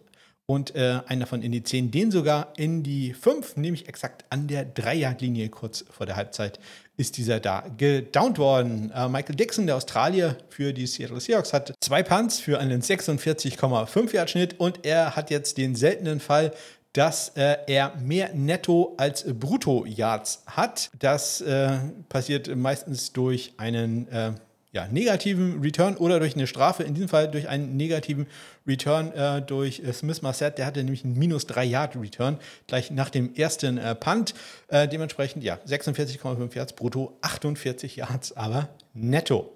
und 0.51 0.75
äh, 0.75 0.99
einen 1.05 1.21
davon 1.21 1.43
in 1.43 1.51
die 1.51 1.63
10, 1.63 1.91
den 1.91 2.11
sogar 2.11 2.53
in 2.57 2.83
die 2.83 3.13
5, 3.13 3.55
nämlich 3.55 3.87
exakt 3.87 4.25
an 4.29 4.47
der 4.47 4.73
3-Yard-Linie 4.73 5.49
kurz 5.49 5.85
vor 5.89 6.05
der 6.05 6.15
Halbzeit 6.15 6.59
ist 7.01 7.17
dieser 7.17 7.39
da 7.39 7.65
gedownt 7.77 8.37
worden. 8.37 8.91
Äh, 8.95 9.09
Michael 9.09 9.35
Dixon, 9.35 9.65
der 9.65 9.75
Australier 9.75 10.37
für 10.49 10.71
die 10.71 10.87
Seattle 10.87 11.19
Seahawks, 11.19 11.51
hat 11.51 11.73
zwei 11.81 12.03
Punts 12.03 12.39
für 12.39 12.59
einen 12.59 12.81
46,5 12.81 14.13
Yard 14.13 14.29
Schnitt 14.29 14.59
und 14.59 14.85
er 14.85 15.15
hat 15.15 15.29
jetzt 15.29 15.57
den 15.57 15.75
seltenen 15.75 16.19
Fall, 16.21 16.53
dass 16.93 17.29
äh, 17.35 17.57
er 17.67 17.93
mehr 17.97 18.33
Netto 18.33 18.93
als 18.97 19.25
Brutto 19.33 19.85
Yards 19.85 20.43
hat. 20.45 20.89
Das 20.99 21.41
äh, 21.41 21.79
passiert 22.09 22.53
meistens 22.55 23.13
durch 23.13 23.53
einen 23.57 24.07
äh, 24.09 24.33
ja, 24.73 24.87
negativen 24.87 25.59
Return 25.61 25.97
oder 25.97 26.19
durch 26.19 26.35
eine 26.35 26.47
Strafe, 26.47 26.83
in 26.83 26.93
diesem 26.93 27.09
Fall 27.09 27.29
durch 27.29 27.49
einen 27.49 27.75
negativen 27.75 28.27
Return 28.67 29.11
äh, 29.13 29.41
durch 29.41 29.79
äh, 29.79 29.93
Smith 29.93 30.21
Marset. 30.21 30.57
Der 30.57 30.65
hatte 30.65 30.83
nämlich 30.83 31.03
einen 31.03 31.17
minus 31.17 31.47
3 31.47 31.65
Yard 31.65 31.95
Return 31.95 32.37
gleich 32.67 32.91
nach 32.91 33.09
dem 33.09 33.33
ersten 33.35 33.77
äh, 33.77 33.95
Punt. 33.95 34.33
Äh, 34.67 34.87
dementsprechend, 34.87 35.43
ja, 35.43 35.59
46,5 35.67 36.55
Yards 36.55 36.73
brutto, 36.73 37.17
48 37.21 37.95
Yards 37.97 38.35
aber 38.37 38.69
netto. 38.93 39.51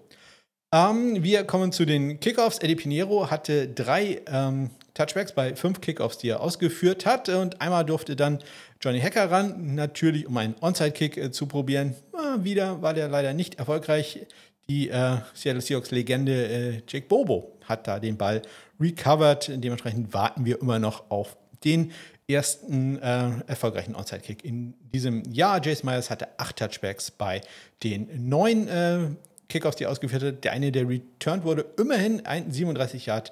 Ähm, 0.74 1.24
wir 1.24 1.44
kommen 1.44 1.72
zu 1.72 1.86
den 1.86 2.20
Kickoffs. 2.20 2.58
Eddie 2.60 2.76
Pinheiro 2.76 3.30
hatte 3.30 3.68
drei 3.68 4.22
ähm, 4.28 4.72
Touchbacks 4.94 5.34
bei 5.34 5.56
fünf 5.56 5.82
Kickoffs, 5.82 6.18
die 6.18 6.30
er 6.30 6.42
ausgeführt 6.42 7.06
hat. 7.06 7.30
Und 7.30 7.62
einmal 7.62 7.86
durfte 7.86 8.16
dann 8.16 8.40
Johnny 8.82 9.00
Hacker 9.00 9.30
ran, 9.30 9.76
natürlich 9.76 10.28
um 10.28 10.36
einen 10.38 10.56
Onside-Kick 10.60 11.18
äh, 11.18 11.32
zu 11.32 11.46
probieren. 11.46 11.96
Mal 12.12 12.44
wieder 12.44 12.82
war 12.82 12.94
der 12.94 13.08
leider 13.08 13.34
nicht 13.34 13.56
erfolgreich. 13.56 14.26
Die 14.68 14.90
äh, 14.90 15.18
Seattle 15.34 15.62
Seahawks-Legende 15.62 16.48
äh, 16.48 16.82
Jake 16.88 17.06
Bobo 17.08 17.55
hat 17.68 17.88
da 17.88 18.00
den 18.00 18.18
Ball 18.18 18.42
recovered. 18.80 19.52
Dementsprechend 19.54 20.14
warten 20.14 20.46
wir 20.46 20.62
immer 20.62 20.80
noch 20.80 21.10
auf 21.10 21.38
den 21.64 21.92
ersten 22.28 23.00
äh, 23.02 23.30
erfolgreichen 23.48 23.96
Onside-Kick 23.96 24.44
in 24.44 24.74
diesem 24.94 25.24
Jahr. 25.32 25.64
Jason 25.64 25.90
Myers 25.90 26.10
hatte 26.10 26.28
acht 26.38 26.58
Touchbacks 26.58 27.12
bei 27.12 27.42
den 27.84 28.28
neun 28.28 28.68
äh, 28.68 29.00
Kickoffs, 29.48 29.78
die 29.78 29.86
ausgeführt 29.86 30.24
hat. 30.24 30.44
Der 30.44 30.52
eine, 30.52 30.72
der 30.72 30.88
returned 30.90 31.44
wurde, 31.44 31.66
immerhin 31.78 32.26
ein 32.26 32.52
37 32.52 33.06
Yard 33.06 33.30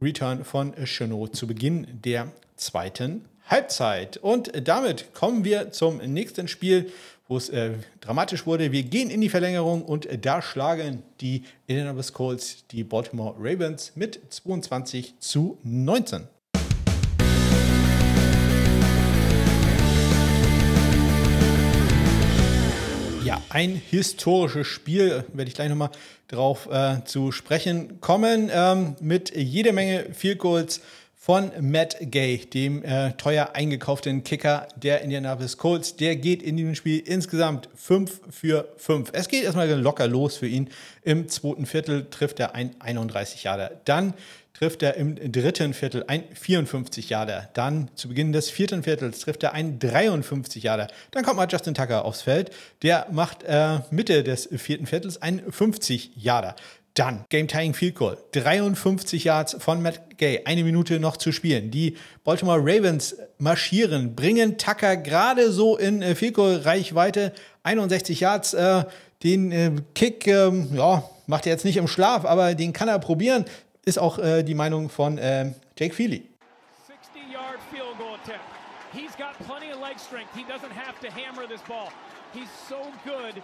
Return 0.00 0.44
von 0.44 0.74
Chenot 0.84 1.36
zu 1.36 1.46
Beginn 1.46 1.86
der 2.04 2.32
zweiten 2.56 3.24
Halbzeit. 3.46 4.16
Und 4.16 4.50
damit 4.66 5.14
kommen 5.14 5.44
wir 5.44 5.70
zum 5.70 5.98
nächsten 5.98 6.48
Spiel 6.48 6.90
wo 7.28 7.36
es 7.36 7.48
äh, 7.48 7.72
dramatisch 8.00 8.46
wurde. 8.46 8.72
Wir 8.72 8.82
gehen 8.82 9.10
in 9.10 9.20
die 9.20 9.28
Verlängerung 9.28 9.82
und 9.82 10.06
äh, 10.06 10.18
da 10.18 10.42
schlagen 10.42 11.02
die 11.20 11.44
Indianapolis 11.66 12.12
Colts 12.12 12.66
die 12.70 12.84
Baltimore 12.84 13.34
Ravens 13.38 13.92
mit 13.94 14.20
22 14.28 15.18
zu 15.18 15.58
19. 15.62 16.28
Ja, 23.24 23.40
ein 23.50 23.76
historisches 23.76 24.66
Spiel, 24.66 25.24
werde 25.32 25.48
ich 25.48 25.54
gleich 25.54 25.68
nochmal 25.68 25.90
drauf 26.28 26.68
äh, 26.70 27.04
zu 27.04 27.30
sprechen 27.30 28.00
kommen, 28.00 28.50
ähm, 28.52 28.96
mit 29.00 29.34
jede 29.34 29.72
Menge 29.72 30.06
Field 30.12 30.38
Goals 30.38 30.80
von 31.24 31.52
Matt 31.60 31.98
Gay, 32.00 32.38
dem 32.38 32.82
äh, 32.82 33.12
teuer 33.12 33.50
eingekauften 33.54 34.24
Kicker 34.24 34.66
der 34.74 35.02
Indianapolis 35.02 35.56
Colts. 35.56 35.94
Der 35.94 36.16
geht 36.16 36.42
in 36.42 36.56
diesem 36.56 36.74
Spiel 36.74 36.98
insgesamt 36.98 37.68
5 37.76 38.22
für 38.28 38.72
5. 38.76 39.10
Es 39.12 39.28
geht 39.28 39.44
erstmal 39.44 39.70
locker 39.70 40.08
los 40.08 40.36
für 40.36 40.48
ihn. 40.48 40.68
Im 41.04 41.28
zweiten 41.28 41.66
Viertel 41.66 42.08
trifft 42.10 42.40
er 42.40 42.56
ein 42.56 42.74
31 42.80 43.44
Jahre. 43.44 43.78
Dann 43.84 44.14
trifft 44.52 44.82
er 44.82 44.96
im 44.96 45.14
dritten 45.30 45.74
Viertel 45.74 46.02
ein 46.08 46.24
54 46.34 47.08
Jahre. 47.10 47.48
Dann 47.54 47.88
zu 47.94 48.08
Beginn 48.08 48.32
des 48.32 48.50
vierten 48.50 48.82
Viertels 48.82 49.20
trifft 49.20 49.44
er 49.44 49.52
ein 49.52 49.78
53 49.78 50.64
Jahre. 50.64 50.88
Dann 51.12 51.24
kommt 51.24 51.36
mal 51.36 51.46
Justin 51.48 51.74
Tucker 51.74 52.04
aufs 52.04 52.22
Feld. 52.22 52.50
Der 52.82 53.06
macht 53.12 53.44
äh, 53.44 53.78
Mitte 53.92 54.24
des 54.24 54.48
vierten 54.56 54.86
Viertels 54.86 55.22
ein 55.22 55.40
50 55.48 56.16
Jahre. 56.16 56.56
Dann 56.94 57.24
Game 57.30 57.48
Tying 57.48 57.72
Field 57.72 57.94
Goal. 57.94 58.18
53 58.32 59.24
Yards 59.24 59.56
von 59.58 59.80
Matt 59.80 60.18
Gay. 60.18 60.42
Eine 60.44 60.62
Minute 60.62 61.00
noch 61.00 61.16
zu 61.16 61.32
spielen. 61.32 61.70
Die 61.70 61.96
Baltimore 62.22 62.60
Ravens 62.60 63.16
marschieren, 63.38 64.14
bringen 64.14 64.58
Tucker 64.58 64.96
gerade 64.96 65.52
so 65.52 65.78
in 65.78 66.02
äh, 66.02 66.14
Field 66.14 66.34
Goal 66.34 66.56
Reichweite. 66.56 67.32
61 67.62 68.20
Yards. 68.20 68.52
Äh, 68.52 68.84
den 69.22 69.52
äh, 69.52 69.70
Kick, 69.94 70.26
ähm, 70.26 70.68
ja, 70.74 71.04
macht 71.26 71.46
er 71.46 71.52
jetzt 71.52 71.64
nicht 71.64 71.76
im 71.76 71.88
Schlaf, 71.88 72.24
aber 72.24 72.54
den 72.54 72.72
kann 72.72 72.88
er 72.88 72.98
probieren. 72.98 73.44
Ist 73.84 73.98
auch 73.98 74.18
äh, 74.18 74.42
die 74.42 74.54
Meinung 74.54 74.88
von 74.88 75.18
äh, 75.18 75.52
Jake 75.78 75.94
Feely. 75.94 76.28
60-yard 76.88 77.58
field 77.70 77.98
goal 77.98 78.14
attempt. 78.22 78.44
He's 78.92 79.16
got 79.16 79.38
plenty 79.46 79.72
of 79.72 79.80
leg 79.80 79.98
strength. 79.98 80.30
He 80.34 80.42
doesn't 80.42 80.72
have 80.72 81.00
to 81.00 81.08
hammer 81.10 81.46
this 81.48 81.62
ball. 81.62 81.88
He's 82.34 82.50
so 82.68 82.82
good. 83.04 83.42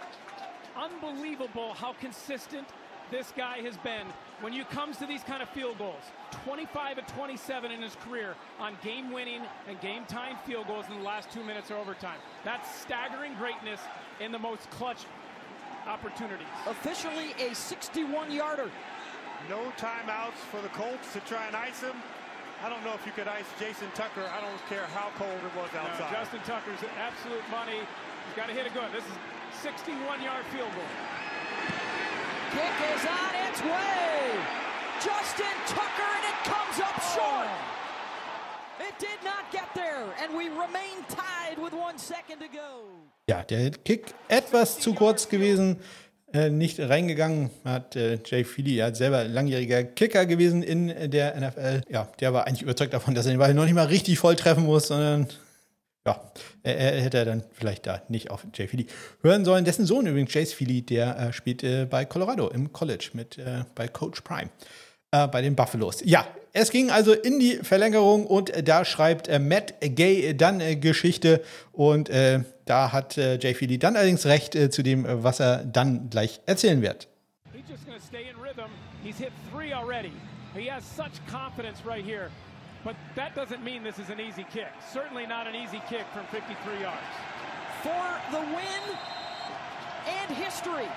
Unbelievable 0.75 1.73
how 1.73 1.93
consistent 1.99 2.67
this 3.11 3.33
guy 3.35 3.57
has 3.59 3.77
been 3.77 4.05
when 4.41 4.53
you 4.53 4.63
comes 4.65 4.97
to 4.97 5.05
these 5.05 5.23
kind 5.23 5.41
of 5.41 5.49
field 5.49 5.77
goals. 5.77 6.03
25 6.45 6.99
of 6.99 7.07
27 7.07 7.71
in 7.71 7.81
his 7.81 7.95
career 7.95 8.35
on 8.59 8.77
game-winning 8.83 9.41
and 9.67 9.79
game-time 9.81 10.37
field 10.45 10.67
goals 10.67 10.85
in 10.89 10.97
the 10.97 11.03
last 11.03 11.31
two 11.31 11.43
minutes 11.43 11.71
or 11.71 11.75
overtime. 11.75 12.19
That's 12.45 12.69
staggering 12.81 13.33
greatness 13.35 13.79
in 14.19 14.31
the 14.31 14.39
most 14.39 14.69
clutch 14.69 15.05
opportunities. 15.87 16.47
Officially 16.67 17.31
a 17.39 17.51
61-yarder. 17.51 18.69
No 19.49 19.71
timeouts 19.77 20.39
for 20.51 20.61
the 20.61 20.69
Colts 20.69 21.13
to 21.13 21.19
try 21.21 21.47
and 21.47 21.55
ice 21.55 21.81
him. 21.81 21.95
I 22.63 22.69
don't 22.69 22.83
know 22.83 22.93
if 22.93 23.05
you 23.05 23.13
could 23.13 23.27
ice 23.27 23.47
Jason 23.57 23.87
Tucker. 23.95 24.27
I 24.27 24.41
don't 24.41 24.59
care 24.67 24.85
how 24.93 25.09
cold 25.15 25.31
it 25.31 25.55
was 25.55 25.71
No, 25.73 25.79
outside. 25.79 26.11
Justin 26.11 26.41
Tucker's 26.45 26.83
absolute 26.99 27.43
money. 27.49 27.79
He's 27.79 28.35
got 28.35 28.47
to 28.47 28.53
hit 28.53 28.67
it 28.67 28.73
good. 28.73 28.91
This 28.91 29.03
is 29.07 29.15
61-yard 29.63 30.45
field 30.51 30.71
goal. 30.75 30.91
Kick 32.51 32.77
is 32.95 33.05
on 33.05 33.33
its 33.47 33.61
way. 33.61 34.09
Justin 34.99 35.57
Tucker, 35.67 36.09
and 36.17 36.25
it 36.31 36.39
comes 36.51 36.77
up 36.81 36.97
short. 37.13 37.47
It 38.79 38.95
did 38.99 39.19
not 39.23 39.51
get 39.51 39.67
there, 39.75 40.05
and 40.21 40.35
we 40.35 40.49
remain 40.49 40.97
tied 41.07 41.57
with 41.61 41.73
one 41.73 41.97
second 41.97 42.39
to 42.39 42.47
go. 42.47 42.85
Ja, 43.29 43.43
der 43.43 43.71
Kick 43.71 44.13
etwas 44.27 44.79
zu 44.79 44.95
kurz 44.95 45.29
gewesen, 45.29 45.77
äh, 46.33 46.49
nicht 46.49 46.79
reingegangen. 46.79 47.51
Hat 47.63 47.95
äh, 47.95 48.17
Jay 48.25 48.43
Feely 48.43 48.75
ja 48.75 48.93
selber 48.95 49.25
langjähriger 49.25 49.83
Kicker 49.83 50.25
gewesen 50.25 50.63
in 50.63 51.11
der 51.11 51.39
NFL. 51.39 51.81
Ja, 51.89 52.07
der 52.19 52.33
war 52.33 52.47
eigentlich 52.47 52.63
überzeugt 52.63 52.93
davon, 52.93 53.13
dass 53.13 53.27
er 53.27 53.33
den 53.33 53.39
Ball 53.39 53.53
noch 53.53 53.65
nicht 53.65 53.75
mal 53.75 53.85
richtig 53.85 54.17
voll 54.17 54.35
treffen 54.35 54.65
muss, 54.65 54.87
sondern 54.87 55.27
ja, 56.05 56.31
er, 56.63 56.77
er 56.77 57.01
hätte 57.01 57.25
dann 57.25 57.43
vielleicht 57.51 57.85
da 57.85 58.01
nicht 58.07 58.31
auf 58.31 58.45
Jay 58.53 58.67
Feely 58.67 58.87
hören 59.21 59.45
sollen. 59.45 59.65
Dessen 59.65 59.85
Sohn 59.85 60.07
übrigens, 60.07 60.31
Chase 60.31 60.55
Feely, 60.55 60.81
der 60.81 61.17
äh, 61.17 61.33
spielt 61.33 61.63
äh, 61.63 61.85
bei 61.85 62.05
Colorado 62.05 62.49
im 62.49 62.71
College 62.71 63.11
mit 63.13 63.37
äh, 63.37 63.63
bei 63.75 63.87
Coach 63.87 64.21
Prime. 64.21 64.49
Äh, 65.11 65.27
bei 65.27 65.41
den 65.41 65.55
Buffaloes. 65.55 66.03
Ja, 66.05 66.27
es 66.53 66.69
ging 66.69 66.91
also 66.91 67.13
in 67.13 67.39
die 67.39 67.55
Verlängerung 67.63 68.27
und 68.27 68.51
äh, 68.51 68.61
da 68.61 68.85
schreibt 68.85 69.27
äh, 69.27 69.39
Matt 69.39 69.73
Gay 69.81 70.35
dann 70.37 70.61
äh, 70.61 70.75
Geschichte 70.75 71.41
und 71.71 72.09
äh, 72.09 72.41
da 72.65 72.91
hat 72.91 73.17
äh, 73.17 73.39
Jay 73.39 73.55
Feely 73.55 73.79
dann 73.79 73.95
allerdings 73.95 74.27
recht 74.27 74.53
äh, 74.53 74.69
zu 74.69 74.83
dem, 74.83 75.07
äh, 75.07 75.23
was 75.23 75.39
er 75.39 75.65
dann 75.65 76.11
gleich 76.11 76.41
erzählen 76.45 76.83
wird. 76.83 77.07
He's 77.51 77.63
just 77.67 77.87
to 77.87 77.93
stay 77.99 78.29
in 78.29 78.39
rhythm. 78.39 78.69
He's 79.03 79.17
hit 79.17 79.31
three 79.51 79.73
already. 79.73 80.11
He 80.55 80.69
has 80.69 80.83
such 80.95 81.19
confidence 81.27 81.83
right 81.83 82.05
here. 82.05 82.29
But 82.83 82.95
that 83.15 83.35
doesn't 83.35 83.63
mean 83.63 83.83
this 83.83 83.99
is 83.99 84.09
an 84.09 84.19
easy 84.19 84.45
kick. 84.51 84.71
Certainly 84.91 85.27
not 85.27 85.47
an 85.47 85.55
easy 85.55 85.81
kick 85.89 86.05
from 86.13 86.25
53 86.27 86.81
yards. 86.81 86.97
For 87.83 88.07
the 88.31 88.39
win 88.39 88.97
and 90.07 90.31
history, 90.31 90.87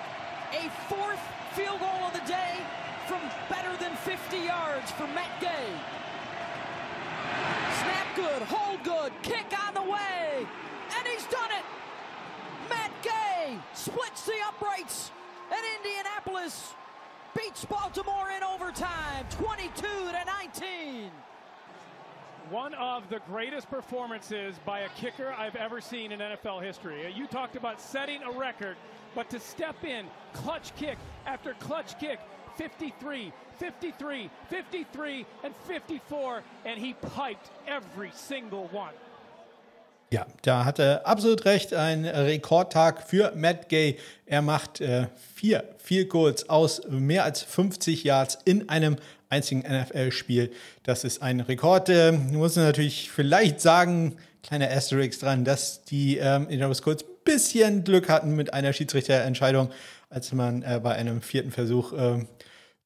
a 0.53 0.71
fourth 0.89 1.21
field 1.55 1.81
goal 1.81 2.07
of 2.07 2.13
the 2.13 2.27
day 2.27 2.61
from 3.07 3.21
better 3.49 3.77
than 3.79 3.97
50 3.97 4.37
yards 4.39 4.91
for 4.93 5.07
Matt 5.09 5.41
Gay. 5.41 5.67
Snap 7.81 8.07
good, 8.15 8.43
hold 8.43 8.83
good, 8.85 9.13
kick 9.23 9.47
on 9.67 9.75
the 9.75 9.83
way, 9.83 10.47
and 10.97 11.09
he's 11.09 11.27
done 11.27 11.51
it. 11.51 11.65
Matt 12.71 12.93
Gay 13.03 13.59
splits 13.75 14.25
the 14.25 14.35
uprights, 14.47 15.11
and 15.51 15.61
Indianapolis 15.79 16.75
beats 17.37 17.65
Baltimore 17.65 18.31
in 18.37 18.43
overtime, 18.43 19.27
22 19.31 19.83
to 19.83 20.25
19. 20.55 21.11
One 22.51 22.75
of 22.75 23.09
the 23.09 23.21
greatest 23.31 23.71
performances 23.71 24.57
by 24.67 24.81
a 24.81 24.89
kicker 24.91 25.33
I've 25.39 25.57
ever 25.57 25.81
seen 25.81 26.13
in 26.13 26.19
NFL 26.21 26.63
history. 26.63 27.07
Uh, 27.07 27.09
You 27.09 27.27
talked 27.27 27.57
about 27.57 27.81
setting 27.81 28.23
a 28.23 28.31
record, 28.31 28.77
but 29.15 29.31
to 29.31 29.41
step 29.41 29.85
in, 29.85 30.07
clutch 30.33 30.75
kick 30.77 30.99
after 31.25 31.55
clutch 31.55 31.99
kick, 31.99 32.19
53, 32.59 33.33
53, 33.59 34.31
53, 34.51 35.27
and 35.45 35.55
54, 35.67 36.43
and 36.67 36.79
he 36.79 36.95
piped 37.15 37.51
every 37.67 38.11
single 38.15 38.69
one. 38.73 38.93
Ja, 40.11 40.27
da 40.43 40.67
hat 40.67 40.79
er 40.79 41.07
absolut 41.07 41.47
recht. 41.47 41.73
Ein 41.73 42.05
Rekordtag 42.05 43.03
für 43.09 43.33
Matt 43.35 43.71
Gay. 43.71 43.97
Er 44.27 44.43
macht 44.43 44.83
äh, 44.83 45.07
vier 45.35 45.65
Field 45.79 46.11
Goals 46.11 46.51
aus 46.51 46.83
mehr 46.91 47.25
als 47.25 47.43
50 47.43 48.05
Yards 48.05 48.37
in 48.45 48.69
einem 48.69 48.97
einzigen 49.33 49.63
NFL-Spiel. 49.63 50.53
Das 50.85 51.03
ist 51.03 51.23
ein 51.23 51.41
Rekord. 51.41 51.89
Äh, 51.89 52.13
muss 52.13 52.55
natürlich 52.55 53.11
vielleicht 53.11 53.61
sagen, 53.61 54.17
kleiner 54.43 54.71
Asterix 54.71 55.19
dran, 55.19 55.45
dass 55.45 55.85
die 55.85 56.19
ähm, 56.19 56.43
Indianapolis 56.45 56.83
Colts 56.83 57.03
ein 57.03 57.09
bisschen 57.25 57.85
Glück 57.85 58.09
hatten 58.09 58.37
mit 58.37 58.53
einer 58.53 58.73
Schiedsrichterentscheidung, 58.73 59.71
als 60.11 60.33
man 60.33 60.63
äh, 60.63 60.81
bei 60.83 60.95
einem 60.95 61.23
vierten 61.23 61.51
Versuch 61.51 61.93
äh, 61.93 62.25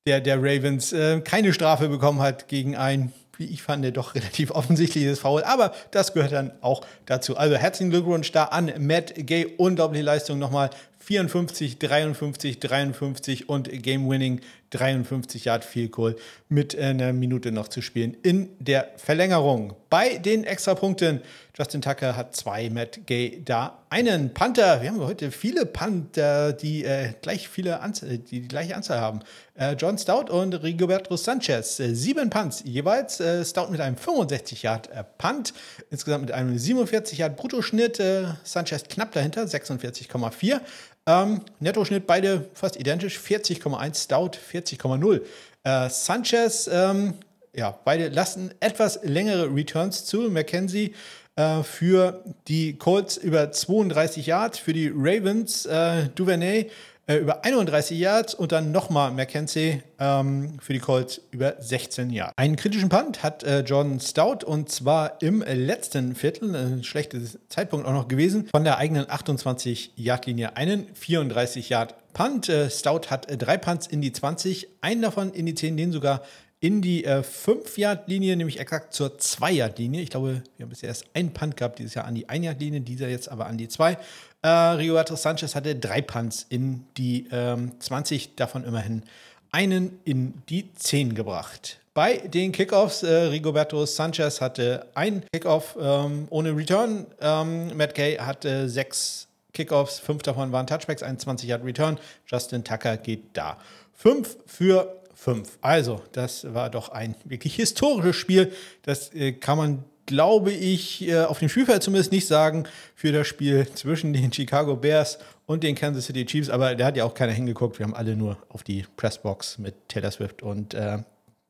der, 0.06 0.20
der 0.20 0.38
Ravens 0.38 0.92
äh, 0.92 1.20
keine 1.20 1.52
Strafe 1.52 1.88
bekommen 1.88 2.20
hat 2.20 2.48
gegen 2.48 2.76
ein, 2.76 3.12
wie 3.36 3.46
ich 3.46 3.62
fand, 3.62 3.84
doch 3.96 4.14
relativ 4.14 4.50
offensichtliches 4.52 5.18
Foul. 5.18 5.42
Aber 5.42 5.74
das 5.90 6.14
gehört 6.14 6.32
dann 6.32 6.52
auch 6.60 6.82
dazu. 7.06 7.36
Also 7.36 7.56
herzlichen 7.56 7.90
Glückwunsch 7.90 8.30
da 8.32 8.44
an 8.44 8.72
Matt 8.78 9.14
Gay. 9.16 9.54
Unglaubliche 9.58 10.04
Leistung 10.04 10.38
nochmal. 10.38 10.70
54, 11.00 11.78
53, 11.78 12.58
53 12.58 13.48
und 13.48 13.70
Game-Winning 13.70 14.40
53 14.70 15.44
Yard 15.44 15.64
Field 15.64 15.92
Goal 15.92 16.16
mit 16.48 16.76
einer 16.76 17.12
Minute 17.12 17.52
noch 17.52 17.68
zu 17.68 17.82
spielen 17.82 18.16
in 18.22 18.50
der 18.58 18.90
Verlängerung. 18.96 19.74
Bei 19.88 20.18
den 20.18 20.44
Extrapunkten, 20.44 21.20
Justin 21.56 21.80
Tucker 21.80 22.16
hat 22.16 22.36
zwei, 22.36 22.68
Matt 22.70 23.06
Gay 23.06 23.40
da 23.44 23.78
einen. 23.88 24.34
Panther, 24.34 24.82
wir 24.82 24.90
haben 24.90 25.00
heute 25.00 25.30
viele 25.30 25.64
Panther, 25.64 26.52
die 26.52 26.84
äh, 26.84 27.14
gleich 27.22 27.48
viele 27.48 27.80
Anzahl, 27.80 28.18
die 28.18 28.40
die 28.40 28.48
gleiche 28.48 28.76
Anzahl 28.76 29.00
haben. 29.00 29.20
Äh, 29.54 29.72
John 29.74 29.96
Stout 29.96 30.30
und 30.30 30.54
Rigoberto 30.54 31.16
Sanchez, 31.16 31.80
äh, 31.80 31.94
sieben 31.94 32.28
Punts 32.28 32.62
jeweils. 32.64 33.20
Äh, 33.20 33.44
Stout 33.44 33.68
mit 33.70 33.80
einem 33.80 33.96
65 33.96 34.62
Yard 34.64 34.90
äh, 34.90 35.04
Punt, 35.18 35.54
insgesamt 35.90 36.26
mit 36.26 36.32
einem 36.32 36.58
47 36.58 37.18
Yard 37.18 37.36
Bruttoschnitt. 37.36 38.00
Äh, 38.00 38.24
Sanchez 38.42 38.84
knapp 38.88 39.12
dahinter, 39.12 39.44
46,4. 39.44 40.60
Ähm, 41.06 41.42
Nettoschnitt 41.60 42.06
beide 42.06 42.48
fast 42.52 42.76
identisch, 42.76 43.18
40,1 43.18 44.04
Stout, 44.04 44.32
40,0. 44.52 45.22
Äh, 45.62 45.88
Sanchez, 45.88 46.68
ähm, 46.72 47.14
ja, 47.54 47.78
beide 47.84 48.08
lassen 48.08 48.52
etwas 48.60 49.00
längere 49.02 49.54
Returns 49.54 50.04
zu. 50.04 50.30
McKenzie 50.30 50.94
äh, 51.36 51.62
für 51.62 52.24
die 52.48 52.76
Colts 52.76 53.16
über 53.16 53.52
32 53.52 54.26
Yards, 54.26 54.58
für 54.58 54.72
die 54.72 54.90
Ravens 54.94 55.64
äh, 55.66 56.08
Duvernay 56.14 56.70
äh, 57.06 57.16
über 57.16 57.44
31 57.44 57.98
Yards 57.98 58.34
und 58.34 58.52
dann 58.52 58.72
nochmal 58.72 59.12
McKenzie 59.12 59.82
ähm, 59.98 60.58
für 60.60 60.72
die 60.72 60.78
Colts 60.78 61.20
über 61.30 61.54
16 61.58 62.10
Yards. 62.10 62.32
Einen 62.36 62.56
kritischen 62.56 62.88
Punt 62.88 63.22
hat 63.22 63.44
äh, 63.44 63.60
Jordan 63.60 64.00
Stout 64.00 64.44
und 64.44 64.70
zwar 64.70 65.22
im 65.22 65.42
letzten 65.42 66.14
Viertel, 66.14 66.54
ein 66.54 66.84
schlechter 66.84 67.18
Zeitpunkt 67.48 67.86
auch 67.86 67.92
noch 67.92 68.08
gewesen, 68.08 68.48
von 68.50 68.64
der 68.64 68.78
eigenen 68.78 69.06
28-Yard-Linie 69.06 70.56
einen 70.56 70.86
34 70.94 71.68
Yard 71.68 71.94
Punt. 72.12 72.48
Äh, 72.48 72.70
Stout 72.70 73.10
hat 73.10 73.30
äh, 73.30 73.36
drei 73.36 73.56
Punts 73.56 73.86
in 73.86 74.00
die 74.00 74.12
20, 74.12 74.68
einen 74.80 75.02
davon 75.02 75.32
in 75.32 75.46
die 75.46 75.54
10, 75.54 75.76
den 75.76 75.92
sogar 75.92 76.22
in 76.58 76.80
die 76.80 77.04
äh, 77.04 77.22
5-Yard-Linie, 77.22 78.36
nämlich 78.36 78.58
exakt 78.58 78.94
zur 78.94 79.08
2-Yard-Linie. 79.18 80.00
Ich 80.00 80.10
glaube, 80.10 80.42
wir 80.56 80.64
haben 80.64 80.70
bisher 80.70 80.88
erst 80.88 81.04
einen 81.14 81.32
Punt 81.32 81.56
gehabt 81.56 81.78
dieses 81.78 81.94
Jahr 81.94 82.06
an 82.06 82.14
die 82.14 82.28
1-Yard-Linie, 82.28 82.80
dieser 82.80 83.08
jetzt 83.08 83.28
aber 83.30 83.46
an 83.46 83.58
die 83.58 83.68
2. 83.68 83.98
Äh, 84.42 84.48
Rigoberto 84.48 85.16
Sanchez 85.16 85.54
hatte 85.54 85.74
drei 85.74 86.02
Punts 86.02 86.46
in 86.48 86.84
die 86.96 87.26
ähm, 87.30 87.72
20, 87.80 88.36
davon 88.36 88.64
immerhin 88.64 89.02
einen 89.50 90.00
in 90.04 90.42
die 90.48 90.72
10 90.74 91.14
gebracht. 91.14 91.80
Bei 91.94 92.18
den 92.18 92.52
Kickoffs, 92.52 93.02
äh, 93.02 93.10
Rigoberto 93.10 93.86
Sanchez 93.86 94.42
hatte 94.42 94.86
ein 94.94 95.24
Kickoff 95.32 95.78
ähm, 95.80 96.26
ohne 96.28 96.54
Return. 96.54 97.06
Ähm, 97.20 97.74
Matt 97.74 97.94
Gay 97.94 98.16
hatte 98.16 98.68
sechs 98.68 99.28
Kickoffs, 99.54 99.98
fünf 99.98 100.22
davon 100.22 100.52
waren 100.52 100.66
Touchbacks, 100.66 101.02
ein 101.02 101.18
20 101.18 101.48
Yard 101.48 101.64
Return. 101.64 101.98
Justin 102.26 102.62
Tucker 102.62 102.98
geht 102.98 103.24
da. 103.32 103.56
Fünf 103.94 104.36
für 104.44 105.00
fünf. 105.14 105.56
Also, 105.62 106.02
das 106.12 106.52
war 106.52 106.68
doch 106.68 106.90
ein 106.90 107.14
wirklich 107.24 107.56
historisches 107.56 108.16
Spiel. 108.16 108.52
Das 108.82 109.14
äh, 109.14 109.32
kann 109.32 109.56
man, 109.56 109.84
glaube 110.06 110.52
ich, 110.52 111.06
äh, 111.08 111.24
auf 111.24 111.40
dem 111.40 111.48
Spielfeld 111.48 111.82
zumindest 111.82 112.12
nicht 112.12 112.26
sagen 112.26 112.64
für 112.94 113.12
das 113.12 113.26
Spiel 113.26 113.66
zwischen 113.74 114.12
den 114.12 114.32
Chicago 114.32 114.76
Bears 114.76 115.18
und 115.46 115.62
den 115.62 115.74
Kansas 115.74 116.06
City 116.06 116.24
Chiefs. 116.24 116.48
Aber 116.48 116.74
da 116.74 116.86
hat 116.86 116.96
ja 116.96 117.04
auch 117.04 117.14
keiner 117.14 117.32
hingeguckt. 117.32 117.78
Wir 117.78 117.84
haben 117.84 117.94
alle 117.94 118.16
nur 118.16 118.38
auf 118.48 118.62
die 118.62 118.84
Pressbox 118.96 119.58
mit 119.58 119.74
Taylor 119.88 120.10
Swift 120.10 120.42
und 120.42 120.74
äh, 120.74 120.98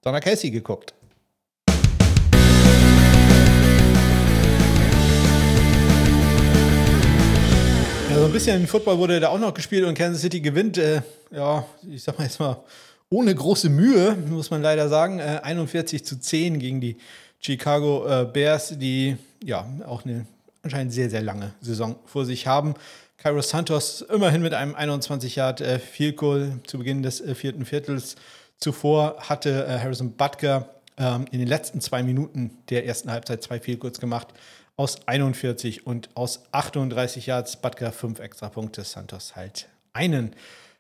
Donna 0.03 0.21
Casey 0.21 0.51
geguckt. 0.51 0.95
Ja, 8.11 8.19
so 8.19 8.25
ein 8.25 8.33
bisschen 8.33 8.67
Football 8.67 8.99
wurde 8.99 9.21
da 9.21 9.29
auch 9.29 9.39
noch 9.39 9.53
gespielt 9.53 9.85
und 9.85 9.95
Kansas 9.95 10.23
City 10.23 10.41
gewinnt, 10.41 10.79
äh, 10.79 11.03
ja, 11.31 11.67
ich 11.91 12.03
sag 12.03 12.19
mal 12.19 12.25
jetzt 12.25 12.41
mal, 12.41 12.65
ohne 13.09 13.35
große 13.35 13.69
Mühe, 13.69 14.17
muss 14.29 14.51
man 14.51 14.63
leider 14.63 14.89
sagen. 14.89 15.21
Äh, 15.21 15.41
41 15.43 16.05
zu 16.05 16.19
10 16.19 16.59
gegen 16.59 16.81
die 16.81 16.97
Chicago 17.41 18.07
äh, 18.07 18.25
Bears, 18.25 18.79
die 18.79 19.17
ja 19.45 19.67
auch 19.87 20.05
eine 20.05 20.27
anscheinend 20.63 20.93
sehr, 20.93 21.11
sehr 21.11 21.23
lange 21.23 21.55
Saison 21.61 21.97
vor 22.07 22.25
sich 22.25 22.47
haben. 22.47 22.75
Cairo 23.19 23.41
Santos 23.41 24.03
immerhin 24.03 24.43
mit 24.43 24.53
einem 24.53 24.75
21 24.75 25.37
Yard 25.37 25.61
äh, 25.61 25.79
Field 25.79 26.17
Goal 26.17 26.61
zu 26.67 26.79
Beginn 26.79 27.03
des 27.03 27.21
äh, 27.21 27.35
vierten 27.35 27.65
Viertels. 27.65 28.17
Zuvor 28.59 29.17
hatte 29.21 29.67
äh, 29.67 29.79
Harrison 29.79 30.13
Butker 30.13 30.69
ähm, 30.99 31.27
in 31.31 31.39
den 31.39 31.49
letzten 31.49 31.81
zwei 31.81 32.03
Minuten 32.03 32.59
der 32.69 32.87
ersten 32.87 33.11
Halbzeit 33.11 33.43
zwei 33.43 33.61
Field 33.61 33.81
Goals 33.81 34.01
gemacht. 34.01 34.29
Aus 34.77 35.07
41 35.07 35.87
und 35.87 36.11
aus 36.15 36.43
38 36.53 37.27
Yards 37.27 37.57
Butker 37.57 37.93
fünf 37.93 38.21
extra 38.21 38.51
Punkte, 38.51 38.85
Santos 38.85 39.35
halt 39.35 39.69
einen. 39.93 40.35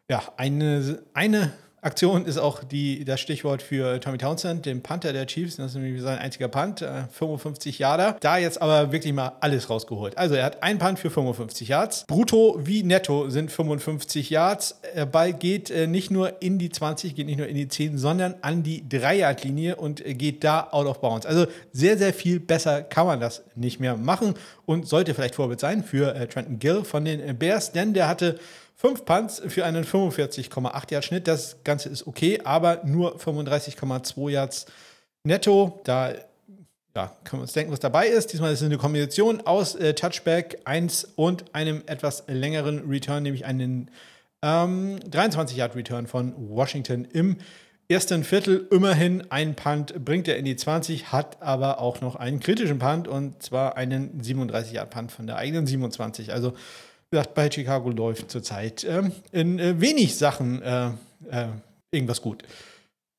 Ja, 0.09 0.22
eine, 0.36 1.02
eine 1.14 1.52
Aktion 1.87 2.24
ist 2.24 2.37
auch 2.37 2.64
die, 2.64 3.05
das 3.05 3.20
Stichwort 3.20 3.62
für 3.62 4.01
Tommy 4.01 4.18
Townsend, 4.18 4.66
den 4.66 4.82
Panther 4.82 5.12
der 5.12 5.24
Chiefs. 5.26 5.55
Das 5.55 5.66
ist 5.66 5.76
nämlich 5.76 6.03
sein 6.03 6.18
einziger 6.18 6.49
Punt, 6.49 6.84
55 7.12 7.78
äh, 7.78 7.82
Yarder. 7.82 8.16
Da 8.18 8.39
jetzt 8.39 8.61
aber 8.61 8.91
wirklich 8.91 9.12
mal 9.12 9.37
alles 9.39 9.70
rausgeholt. 9.70 10.18
Also 10.18 10.34
er 10.34 10.45
hat 10.45 10.64
einen 10.64 10.80
Punt 10.80 10.99
für 10.99 11.11
55 11.11 11.68
Yards. 11.68 12.05
Brutto 12.09 12.59
wie 12.61 12.82
netto 12.82 13.30
sind 13.30 13.53
55 13.53 14.30
Yards. 14.30 14.80
Der 14.97 15.07
Ball 15.07 15.32
geht 15.32 15.70
äh, 15.70 15.87
nicht 15.87 16.11
nur 16.11 16.43
in 16.43 16.59
die 16.59 16.70
20, 16.70 17.14
geht 17.14 17.26
nicht 17.26 17.39
nur 17.39 17.47
in 17.47 17.55
die 17.55 17.68
10, 17.68 17.99
sondern 17.99 18.34
an 18.43 18.64
die 18.64 18.82
3-Yard-Linie 18.82 19.76
und 19.76 20.03
geht 20.05 20.43
da 20.43 20.66
out 20.72 20.87
of 20.87 21.01
bounds. 21.01 21.24
Also 21.24 21.47
sehr, 21.72 21.97
sehr 21.97 22.12
viel 22.12 22.41
besser 22.41 22.82
kann 22.82 23.07
man 23.07 23.20
das 23.20 23.45
nicht 23.55 23.78
mehr 23.78 23.97
machen 23.97 24.34
und 24.64 24.89
sollte 24.89 25.14
vielleicht 25.14 25.37
Vorbild 25.37 25.61
sein 25.61 25.84
für 25.84 26.16
äh, 26.16 26.26
Trenton 26.26 26.59
Gill 26.59 26.82
von 26.82 27.05
den 27.05 27.39
Bears, 27.39 27.70
denn 27.70 27.95
der 27.95 28.09
hatte 28.09 28.41
Fünf 28.79 29.07
Punts 29.07 29.43
für 29.49 29.64
einen 29.64 29.85
45,8 29.85 30.93
Yard 30.93 31.05
Schnitt. 31.05 31.27
Das 31.27 31.64
Ganze 31.64 31.89
ist 31.89 32.07
okay, 32.07 32.41
aber 32.45 32.83
nur 32.85 33.16
35,2 33.16 34.31
Yards 34.31 34.66
netto. 35.24 35.81
Da 35.85 36.12
ja, 36.95 37.16
können 37.24 37.41
wir 37.41 37.43
uns 37.45 37.55
denken, 37.55 37.72
was 37.72 37.81
dabei 37.81 38.09
ist. 38.09 38.35
Diesmal 38.35 38.53
ist 38.53 38.61
es 38.61 38.66
eine 38.66 38.77
Kombination 38.77 39.41
aus 39.41 39.77
äh, 39.77 39.95
Touchback 39.95 40.61
1 40.66 41.12
und 41.16 41.55
einem 41.55 41.85
etwas 41.87 42.24
längeren 42.27 42.87
Return, 42.87 43.22
nämlich 43.22 43.47
einen 43.47 43.91
ähm, 44.43 45.01
23 45.11 45.57
Yard 45.57 45.74
Return 45.74 46.07
von 46.07 46.35
Washington 46.37 47.07
im 47.07 47.39
ersten 47.89 48.24
Viertel. 48.24 48.66
Immerhin 48.70 49.31
ein 49.31 49.55
Punt 49.55 50.05
bringt 50.05 50.29
er 50.29 50.37
in 50.37 50.45
die 50.45 50.57
20, 50.57 51.12
hat 51.12 51.41
aber 51.41 51.81
auch 51.81 52.03
noch 52.03 52.16
einen 52.16 52.41
kritischen 52.41 52.79
Punt 52.79 53.09
und 53.09 53.43
zwar 53.43 53.79
einen 53.79 54.22
37 54.22 54.74
Yard 54.74 54.91
Punt 54.91 55.12
von 55.12 55.27
der 55.27 55.37
eigenen 55.37 55.66
27. 55.66 56.31
Also 56.35 56.53
gesagt, 57.16 57.34
bei 57.34 57.50
Chicago 57.50 57.88
läuft 57.88 58.30
zurzeit 58.30 58.84
ähm, 58.84 59.10
in 59.32 59.58
äh, 59.58 59.80
wenig 59.80 60.18
Sachen 60.18 60.60
äh, 60.60 60.88
äh, 61.30 61.46
irgendwas 61.90 62.20
gut. 62.20 62.42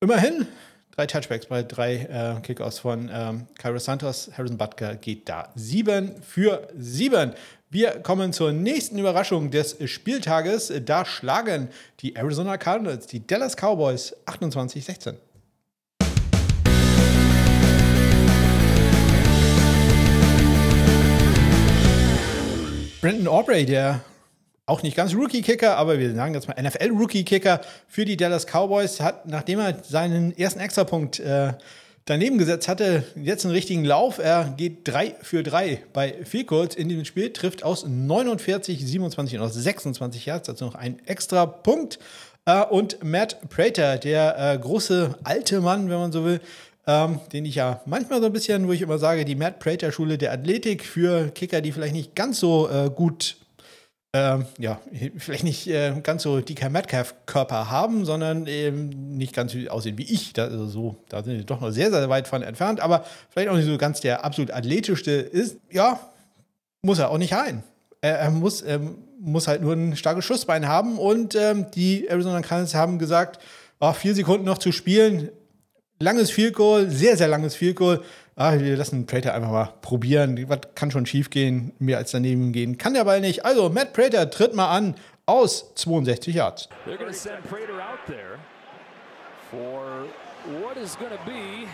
Immerhin 0.00 0.46
drei 0.92 1.06
Touchbacks 1.06 1.46
bei 1.46 1.64
drei 1.64 1.96
äh, 1.96 2.40
Kickoffs 2.42 2.78
von 2.78 3.10
ähm, 3.12 3.46
Cairo 3.58 3.80
Santos. 3.80 4.30
Harrison 4.38 4.56
Butker 4.56 4.94
geht 4.94 5.28
da 5.28 5.48
sieben 5.56 6.14
für 6.22 6.68
sieben. 6.78 7.32
Wir 7.70 7.98
kommen 8.00 8.32
zur 8.32 8.52
nächsten 8.52 9.00
Überraschung 9.00 9.50
des 9.50 9.76
Spieltages. 9.90 10.72
Da 10.84 11.04
schlagen 11.04 11.68
die 11.98 12.14
Arizona 12.14 12.56
Cardinals 12.56 13.08
die 13.08 13.26
Dallas 13.26 13.56
Cowboys 13.56 14.14
28-16. 14.26 15.16
Brandon 23.00 23.28
Aubrey, 23.28 23.64
der 23.64 24.00
auch 24.66 24.82
nicht 24.82 24.96
ganz 24.96 25.14
Rookie-Kicker, 25.14 25.76
aber 25.76 26.00
wir 26.00 26.12
sagen 26.14 26.34
jetzt 26.34 26.48
mal 26.48 26.60
NFL-Rookie-Kicker 26.60 27.60
für 27.86 28.04
die 28.04 28.16
Dallas 28.16 28.44
Cowboys, 28.44 29.00
hat, 29.00 29.24
nachdem 29.26 29.60
er 29.60 29.78
seinen 29.84 30.36
ersten 30.36 30.58
Extrapunkt 30.58 31.20
äh, 31.20 31.52
daneben 32.06 32.38
gesetzt 32.38 32.66
hatte, 32.66 33.04
jetzt 33.14 33.44
einen 33.44 33.54
richtigen 33.54 33.84
Lauf. 33.84 34.18
Er 34.18 34.52
geht 34.56 34.88
3 34.88 35.14
für 35.22 35.44
3 35.44 35.84
bei 35.92 36.24
Field 36.24 36.74
in 36.74 36.88
diesem 36.88 37.04
Spiel, 37.04 37.32
trifft 37.32 37.62
aus 37.62 37.86
49, 37.86 38.84
27 38.84 39.38
und 39.38 39.44
aus 39.44 39.54
26 39.54 40.26
Yards, 40.26 40.48
dazu 40.48 40.64
noch 40.64 40.74
ein 40.74 40.98
extra 41.06 41.46
Punkt. 41.46 42.00
Äh, 42.46 42.64
und 42.64 43.04
Matt 43.04 43.48
Prater, 43.48 43.98
der 43.98 44.54
äh, 44.54 44.58
große 44.58 45.14
alte 45.22 45.60
Mann, 45.60 45.88
wenn 45.88 45.98
man 45.98 46.10
so 46.10 46.24
will, 46.24 46.40
ähm, 46.88 47.20
den 47.34 47.44
ich 47.44 47.56
ja 47.56 47.82
manchmal 47.84 48.20
so 48.20 48.26
ein 48.26 48.32
bisschen, 48.32 48.66
wo 48.66 48.72
ich 48.72 48.80
immer 48.80 48.98
sage, 48.98 49.26
die 49.26 49.34
Matt 49.34 49.60
Prater 49.60 49.92
Schule 49.92 50.16
der 50.16 50.32
Athletik 50.32 50.84
für 50.84 51.28
Kicker, 51.28 51.60
die 51.60 51.70
vielleicht 51.70 51.92
nicht 51.92 52.14
ganz 52.14 52.40
so 52.40 52.66
äh, 52.70 52.88
gut, 52.88 53.36
äh, 54.12 54.38
ja, 54.58 54.80
vielleicht 55.18 55.44
nicht 55.44 55.66
äh, 55.68 56.00
ganz 56.02 56.22
so 56.22 56.40
DK 56.40 56.70
Metcalf-Körper 56.70 57.70
haben, 57.70 58.06
sondern 58.06 58.46
eben 58.46 58.88
nicht 59.18 59.34
ganz 59.34 59.52
so 59.52 59.58
aussehen 59.68 59.98
wie 59.98 60.10
ich. 60.10 60.32
Da, 60.32 60.44
also 60.44 60.66
so, 60.66 60.96
da 61.10 61.22
sind 61.22 61.36
wir 61.36 61.44
doch 61.44 61.60
noch 61.60 61.70
sehr, 61.70 61.90
sehr 61.90 62.08
weit 62.08 62.26
von 62.26 62.40
entfernt, 62.40 62.80
aber 62.80 63.04
vielleicht 63.28 63.50
auch 63.50 63.56
nicht 63.56 63.66
so 63.66 63.76
ganz 63.76 64.00
der 64.00 64.24
absolut 64.24 64.50
athletischste 64.50 65.10
ist. 65.10 65.58
Ja, 65.70 66.00
muss 66.80 66.98
er 66.98 67.10
auch 67.10 67.18
nicht 67.18 67.34
rein. 67.34 67.64
Er, 68.00 68.30
muss, 68.30 68.62
er 68.62 68.80
muss 69.20 69.46
halt 69.46 69.60
nur 69.60 69.74
ein 69.74 69.94
starkes 69.94 70.24
Schussbein 70.24 70.68
haben 70.68 70.98
und 70.98 71.34
ähm, 71.34 71.66
die 71.74 72.06
Arizona 72.08 72.40
Cardinals 72.40 72.74
haben 72.74 72.98
gesagt, 72.98 73.40
oh, 73.78 73.92
vier 73.92 74.14
Sekunden 74.14 74.46
noch 74.46 74.58
zu 74.58 74.72
spielen, 74.72 75.30
langes 75.98 76.30
Field 76.30 76.54
Goal, 76.54 76.90
sehr, 76.90 77.16
sehr 77.16 77.28
langes 77.28 77.54
Field 77.54 77.76
Goal. 77.76 78.02
Ah, 78.36 78.58
wir 78.58 78.76
lassen 78.76 79.06
Prater 79.06 79.34
einfach 79.34 79.50
mal 79.50 79.72
probieren. 79.82 80.48
Was 80.48 80.60
kann 80.74 80.90
schon 80.90 81.06
schief 81.06 81.30
gehen? 81.30 81.72
Mehr 81.78 81.98
als 81.98 82.12
daneben 82.12 82.52
gehen 82.52 82.78
kann 82.78 82.94
der 82.94 83.04
Ball 83.04 83.20
nicht. 83.20 83.44
Also, 83.44 83.68
Matt 83.68 83.92
Prater 83.92 84.30
tritt 84.30 84.54
mal 84.54 84.70
an 84.70 84.94
aus 85.26 85.74
62 85.74 86.34
Yards. 86.36 86.68
They're 86.86 86.96
going 86.96 87.10
to 87.10 87.18
send 87.18 87.42
Prater 87.48 87.80
out 87.80 87.98
there 88.06 88.38
for 89.50 90.06
what 90.62 90.76
is 90.76 90.96
going 90.96 91.10
to 91.10 91.24
be 91.26 91.66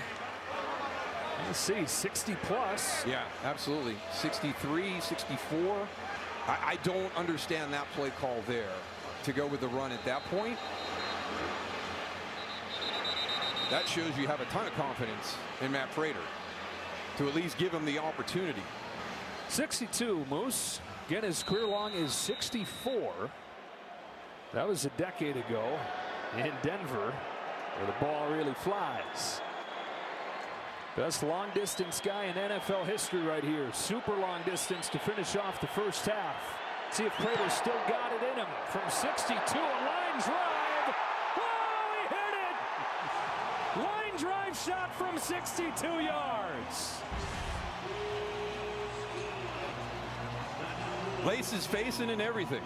Let's 1.46 1.58
see, 1.58 1.84
60 1.86 2.36
plus. 2.42 3.04
Yeah, 3.06 3.22
absolutely. 3.44 3.96
63, 4.12 5.00
64. 5.00 5.88
I, 6.46 6.72
I, 6.72 6.76
don't 6.82 7.14
understand 7.16 7.72
that 7.74 7.86
play 7.94 8.10
call 8.18 8.42
there 8.46 8.72
to 9.24 9.32
go 9.32 9.46
with 9.46 9.60
the 9.60 9.68
run 9.68 9.92
at 9.92 10.02
that 10.04 10.22
point. 10.30 10.56
That 13.70 13.88
shows 13.88 14.16
you 14.18 14.26
have 14.26 14.40
a 14.40 14.44
ton 14.46 14.66
of 14.66 14.74
confidence 14.74 15.36
in 15.60 15.72
Matt 15.72 15.90
Prater 15.92 16.18
to 17.18 17.28
at 17.28 17.34
least 17.34 17.58
give 17.58 17.72
him 17.72 17.84
the 17.84 17.98
opportunity. 17.98 18.62
62 19.48 20.26
Moose. 20.28 20.80
Again, 21.08 21.22
his 21.22 21.42
career 21.42 21.66
long 21.66 21.92
is 21.92 22.12
64. 22.12 23.30
That 24.52 24.66
was 24.66 24.84
a 24.84 24.90
decade 24.90 25.36
ago 25.36 25.78
in 26.36 26.52
Denver 26.62 27.12
where 27.76 27.86
the 27.86 28.04
ball 28.04 28.30
really 28.30 28.54
flies. 28.54 29.40
Best 30.96 31.22
long 31.22 31.48
distance 31.54 32.00
guy 32.04 32.24
in 32.24 32.34
NFL 32.34 32.86
history 32.86 33.22
right 33.22 33.42
here. 33.42 33.68
Super 33.72 34.14
long 34.16 34.40
distance 34.46 34.88
to 34.90 34.98
finish 34.98 35.34
off 35.34 35.60
the 35.60 35.66
first 35.66 36.06
half. 36.06 36.36
See 36.92 37.04
if 37.04 37.12
Prater 37.14 37.50
still 37.50 37.74
got 37.88 38.12
it 38.12 38.22
in 38.30 38.38
him 38.38 38.46
from 38.70 38.88
62. 38.88 39.34
A 39.34 39.60
line 39.60 40.22
drive. 40.22 40.53
Line 44.14 44.22
drive 44.22 44.56
shot 44.56 44.94
from 44.94 45.18
62 45.18 45.86
yards. 45.86 47.00
Laces 51.26 51.66
facing 51.66 52.10
and 52.10 52.20
everything. 52.20 52.60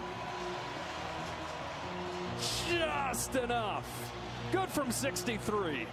Just 2.69 3.37
enough. 3.37 3.87
Good 4.53 4.69
from 4.69 4.91
63. 4.91 5.87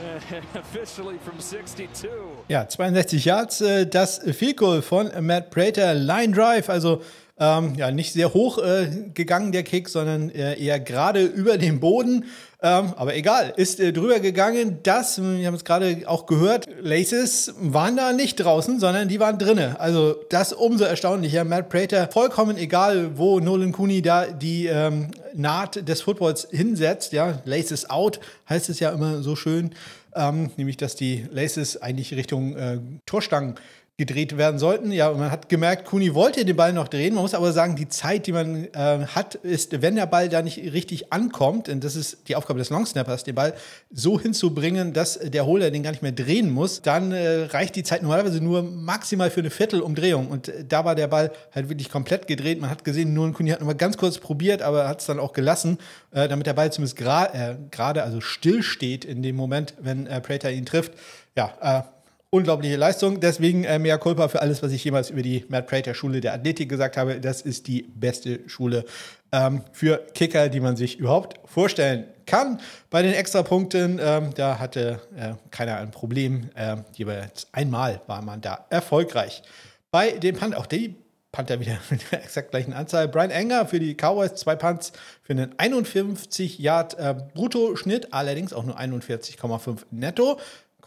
Officially 0.54 1.18
from 1.18 1.38
62. 1.38 2.08
Ja, 2.48 2.66
62 2.68 3.24
Yards. 3.24 3.60
Äh, 3.60 3.86
das 3.86 4.18
Field 4.18 4.56
Goal 4.56 4.82
von 4.82 5.10
Matt 5.20 5.50
Prater. 5.50 5.94
Line 5.94 6.32
Drive, 6.32 6.70
also 6.70 7.02
ähm, 7.38 7.74
ja, 7.74 7.90
nicht 7.90 8.12
sehr 8.12 8.34
hoch 8.34 8.58
äh, 8.58 9.10
gegangen, 9.14 9.50
der 9.50 9.62
Kick, 9.62 9.88
sondern 9.88 10.30
äh, 10.30 10.62
eher 10.62 10.78
gerade 10.78 11.24
über 11.24 11.58
dem 11.58 11.80
Boden. 11.80 12.26
Ähm, 12.62 12.92
aber 12.96 13.16
egal, 13.16 13.54
ist 13.56 13.80
äh, 13.80 13.90
drüber 13.92 14.20
gegangen. 14.20 14.80
Das, 14.82 15.20
wir 15.20 15.46
haben 15.46 15.54
es 15.54 15.64
gerade 15.64 16.02
auch 16.06 16.26
gehört, 16.26 16.68
Laces 16.82 17.54
waren 17.58 17.96
da 17.96 18.12
nicht 18.12 18.36
draußen, 18.36 18.78
sondern 18.78 19.08
die 19.08 19.18
waren 19.18 19.38
drinnen. 19.38 19.76
Also 19.76 20.16
das 20.28 20.52
umso 20.52 20.84
erstaunlicher. 20.84 21.44
Matt 21.44 21.70
Prater, 21.70 22.08
vollkommen 22.12 22.58
egal, 22.58 23.16
wo 23.16 23.40
Nolan 23.40 23.72
Cooney 23.72 24.02
da 24.02 24.26
die 24.26 24.66
ähm, 24.66 25.10
Naht 25.32 25.88
des 25.88 26.02
Footballs 26.02 26.48
hinsetzt. 26.50 27.14
Ja, 27.14 27.40
Laces 27.46 27.88
out 27.88 28.20
heißt 28.48 28.68
es 28.68 28.78
ja 28.78 28.90
immer 28.90 29.22
so 29.22 29.36
schön. 29.36 29.70
Ähm, 30.14 30.50
nämlich, 30.56 30.76
dass 30.76 30.96
die 30.96 31.26
Laces 31.30 31.80
eigentlich 31.80 32.12
Richtung 32.12 32.56
äh, 32.56 32.78
Torstangen 33.06 33.54
gedreht 34.00 34.38
werden 34.38 34.58
sollten. 34.58 34.92
Ja, 34.92 35.10
und 35.10 35.18
man 35.18 35.30
hat 35.30 35.50
gemerkt, 35.50 35.84
Kuni 35.84 36.14
wollte 36.14 36.46
den 36.46 36.56
Ball 36.56 36.72
noch 36.72 36.88
drehen. 36.88 37.12
Man 37.12 37.22
muss 37.22 37.34
aber 37.34 37.52
sagen, 37.52 37.76
die 37.76 37.86
Zeit, 37.86 38.26
die 38.26 38.32
man 38.32 38.64
äh, 38.72 39.04
hat, 39.14 39.34
ist, 39.34 39.82
wenn 39.82 39.94
der 39.94 40.06
Ball 40.06 40.30
da 40.30 40.40
nicht 40.40 40.56
richtig 40.72 41.12
ankommt, 41.12 41.68
und 41.68 41.84
das 41.84 41.96
ist 41.96 42.26
die 42.26 42.34
Aufgabe 42.34 42.58
des 42.58 42.70
Longsnappers, 42.70 43.24
den 43.24 43.34
Ball 43.34 43.52
so 43.92 44.18
hinzubringen, 44.18 44.94
dass 44.94 45.18
der 45.18 45.44
Holer 45.44 45.70
den 45.70 45.82
gar 45.82 45.90
nicht 45.90 46.00
mehr 46.00 46.12
drehen 46.12 46.50
muss, 46.50 46.80
dann 46.80 47.12
äh, 47.12 47.42
reicht 47.50 47.76
die 47.76 47.82
Zeit 47.82 48.00
normalerweise 48.00 48.42
nur 48.42 48.62
maximal 48.62 49.28
für 49.28 49.40
eine 49.40 49.50
Viertelumdrehung. 49.50 50.28
Und 50.28 50.48
äh, 50.48 50.64
da 50.66 50.86
war 50.86 50.94
der 50.94 51.08
Ball 51.08 51.30
halt 51.54 51.68
wirklich 51.68 51.90
komplett 51.90 52.26
gedreht. 52.26 52.58
Man 52.58 52.70
hat 52.70 52.84
gesehen, 52.84 53.12
nur 53.12 53.30
Kuni 53.34 53.50
hat 53.50 53.60
nochmal 53.60 53.74
ganz 53.74 53.98
kurz 53.98 54.16
probiert, 54.16 54.62
aber 54.62 54.88
hat 54.88 55.00
es 55.00 55.06
dann 55.06 55.20
auch 55.20 55.34
gelassen, 55.34 55.76
äh, 56.12 56.26
damit 56.26 56.46
der 56.46 56.54
Ball 56.54 56.72
zumindest 56.72 56.98
äh, 56.98 57.56
gerade, 57.70 58.02
also 58.02 58.22
still 58.22 58.62
steht 58.62 59.04
in 59.04 59.22
dem 59.22 59.36
Moment, 59.36 59.74
wenn 59.78 60.06
äh, 60.06 60.22
Prater 60.22 60.50
ihn 60.50 60.64
trifft. 60.64 60.92
Ja, 61.36 61.52
äh, 61.60 61.99
unglaubliche 62.30 62.76
Leistung. 62.76 63.20
Deswegen 63.20 63.64
äh, 63.64 63.78
mehr 63.78 63.98
Culpa 63.98 64.28
für 64.28 64.40
alles, 64.40 64.62
was 64.62 64.72
ich 64.72 64.84
jemals 64.84 65.10
über 65.10 65.22
die 65.22 65.44
Matt 65.48 65.66
Prater 65.66 65.94
Schule 65.94 66.20
der 66.20 66.32
Athletik 66.34 66.68
gesagt 66.68 66.96
habe. 66.96 67.20
Das 67.20 67.42
ist 67.42 67.66
die 67.66 67.82
beste 67.82 68.48
Schule 68.48 68.84
ähm, 69.32 69.62
für 69.72 69.98
Kicker, 70.14 70.48
die 70.48 70.60
man 70.60 70.76
sich 70.76 70.98
überhaupt 70.98 71.40
vorstellen 71.44 72.04
kann. 72.26 72.60
Bei 72.88 73.02
den 73.02 73.12
Extrapunkten, 73.12 74.00
ähm, 74.02 74.30
da 74.34 74.58
hatte 74.60 75.00
äh, 75.16 75.34
keiner 75.50 75.76
ein 75.78 75.90
Problem. 75.90 76.50
Ähm, 76.56 76.84
jeweils 76.94 77.48
einmal 77.52 78.00
war 78.06 78.22
man 78.22 78.40
da 78.40 78.64
erfolgreich. 78.70 79.42
Bei 79.90 80.12
den 80.12 80.36
Panther, 80.36 80.58
auch 80.58 80.66
die 80.66 80.94
Panther 81.32 81.58
wieder 81.58 81.78
mit 81.90 82.12
der 82.12 82.22
exakt 82.22 82.52
gleichen 82.52 82.72
Anzahl. 82.72 83.08
Brian 83.08 83.30
Enger 83.30 83.66
für 83.66 83.80
die 83.80 83.94
Cowboys, 83.94 84.34
zwei 84.34 84.54
Punts 84.54 84.92
für 85.22 85.32
einen 85.32 85.58
51 85.58 86.60
Yard 86.60 86.96
äh, 86.96 87.14
Brutto-Schnitt, 87.34 88.12
allerdings 88.12 88.52
auch 88.52 88.64
nur 88.64 88.78
41,5 88.78 89.78
netto 89.90 90.38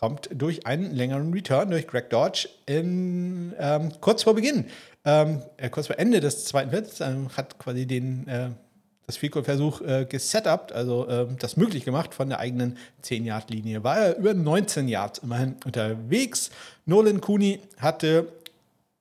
kommt 0.04 0.28
durch 0.34 0.68
einen 0.68 0.94
längeren 0.94 1.32
Return 1.32 1.72
durch 1.72 1.88
Greg 1.88 2.10
Dodge 2.10 2.50
in, 2.66 3.54
ähm, 3.58 3.90
kurz 4.02 4.24
vor 4.24 4.36
Beginn, 4.36 4.66
ähm, 5.06 5.42
äh, 5.56 5.70
kurz 5.70 5.88
vor 5.88 5.98
Ende 5.98 6.20
des 6.20 6.44
zweiten 6.44 6.72
Viertels, 6.72 7.00
äh, 7.00 7.16
hat 7.38 7.58
quasi 7.58 7.86
den, 7.86 8.28
äh, 8.28 8.50
das 9.08 9.16
Field-Versuch 9.16 9.80
äh, 9.80 10.04
gesetupt, 10.04 10.74
also 10.74 11.08
äh, 11.08 11.28
das 11.40 11.56
möglich 11.56 11.86
gemacht 11.86 12.14
von 12.14 12.28
der 12.28 12.40
eigenen 12.40 12.78
10-Yard-Linie. 13.02 13.86
War 13.86 13.98
er 13.98 14.18
über 14.18 14.34
19 14.34 14.90
Yards 14.90 15.20
immerhin 15.20 15.56
unterwegs. 15.64 16.52
Nolan 16.86 17.22
Cooney 17.22 17.62
hatte 17.78 18.28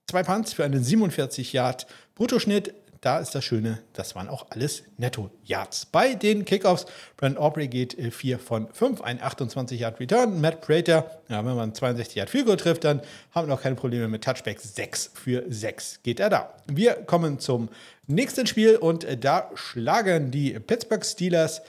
zwei 0.07 0.22
Punts 0.22 0.53
für 0.53 0.62
einen 0.62 0.84
47 0.84 1.53
Yard 1.53 1.88
Bruttoschnitt, 2.14 2.74
da 3.03 3.18
ist 3.18 3.34
das 3.34 3.44
Schöne, 3.44 3.80
das 3.94 4.14
waren 4.14 4.28
auch 4.28 4.46
alles 4.50 4.84
Netto-Yards. 4.96 5.86
Bei 5.86 6.14
den 6.14 6.44
Kickoffs, 6.44 6.86
Brent 7.16 7.36
Aubrey 7.36 7.66
geht 7.66 7.96
4 8.00 8.36
äh, 8.36 8.38
von 8.38 8.72
5, 8.72 9.00
ein 9.00 9.20
28-Yard-Return. 9.20 10.40
Matt 10.40 10.61
Prater, 10.61 11.20
ja, 11.28 11.44
wenn 11.44 11.57
man 11.57 11.74
62 11.74 12.14
Yard 12.14 12.30
Field 12.30 12.61
trifft, 12.61 12.84
dann 12.84 13.03
haben 13.32 13.48
wir 13.48 13.55
noch 13.57 13.62
keine 13.62 13.74
Probleme 13.74 14.07
mit 14.07 14.22
Touchbacks. 14.22 14.76
6 14.76 15.11
für 15.14 15.44
6 15.48 16.05
geht 16.05 16.20
er 16.20 16.30
da. 16.30 16.55
Wir 16.66 16.94
kommen 16.94 17.40
zum 17.40 17.70
nächsten 18.07 18.46
Spiel 18.46 18.76
und 18.76 19.03
äh, 19.03 19.16
da 19.16 19.50
schlagen 19.55 20.30
die 20.30 20.53
Pittsburgh 20.61 21.05
Steelers 21.05 21.61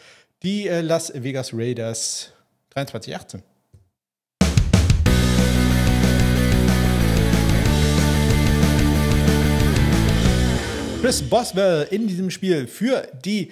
die 0.44 0.68
äh, 0.68 0.82
Las 0.82 1.12
Vegas 1.16 1.52
Raiders 1.52 2.32
23-18. 2.76 3.42
Chris 11.04 11.22
Boswell 11.22 11.86
in 11.92 12.08
diesem 12.08 12.32
Spiel 12.32 12.66
für 12.66 13.06
die 13.26 13.52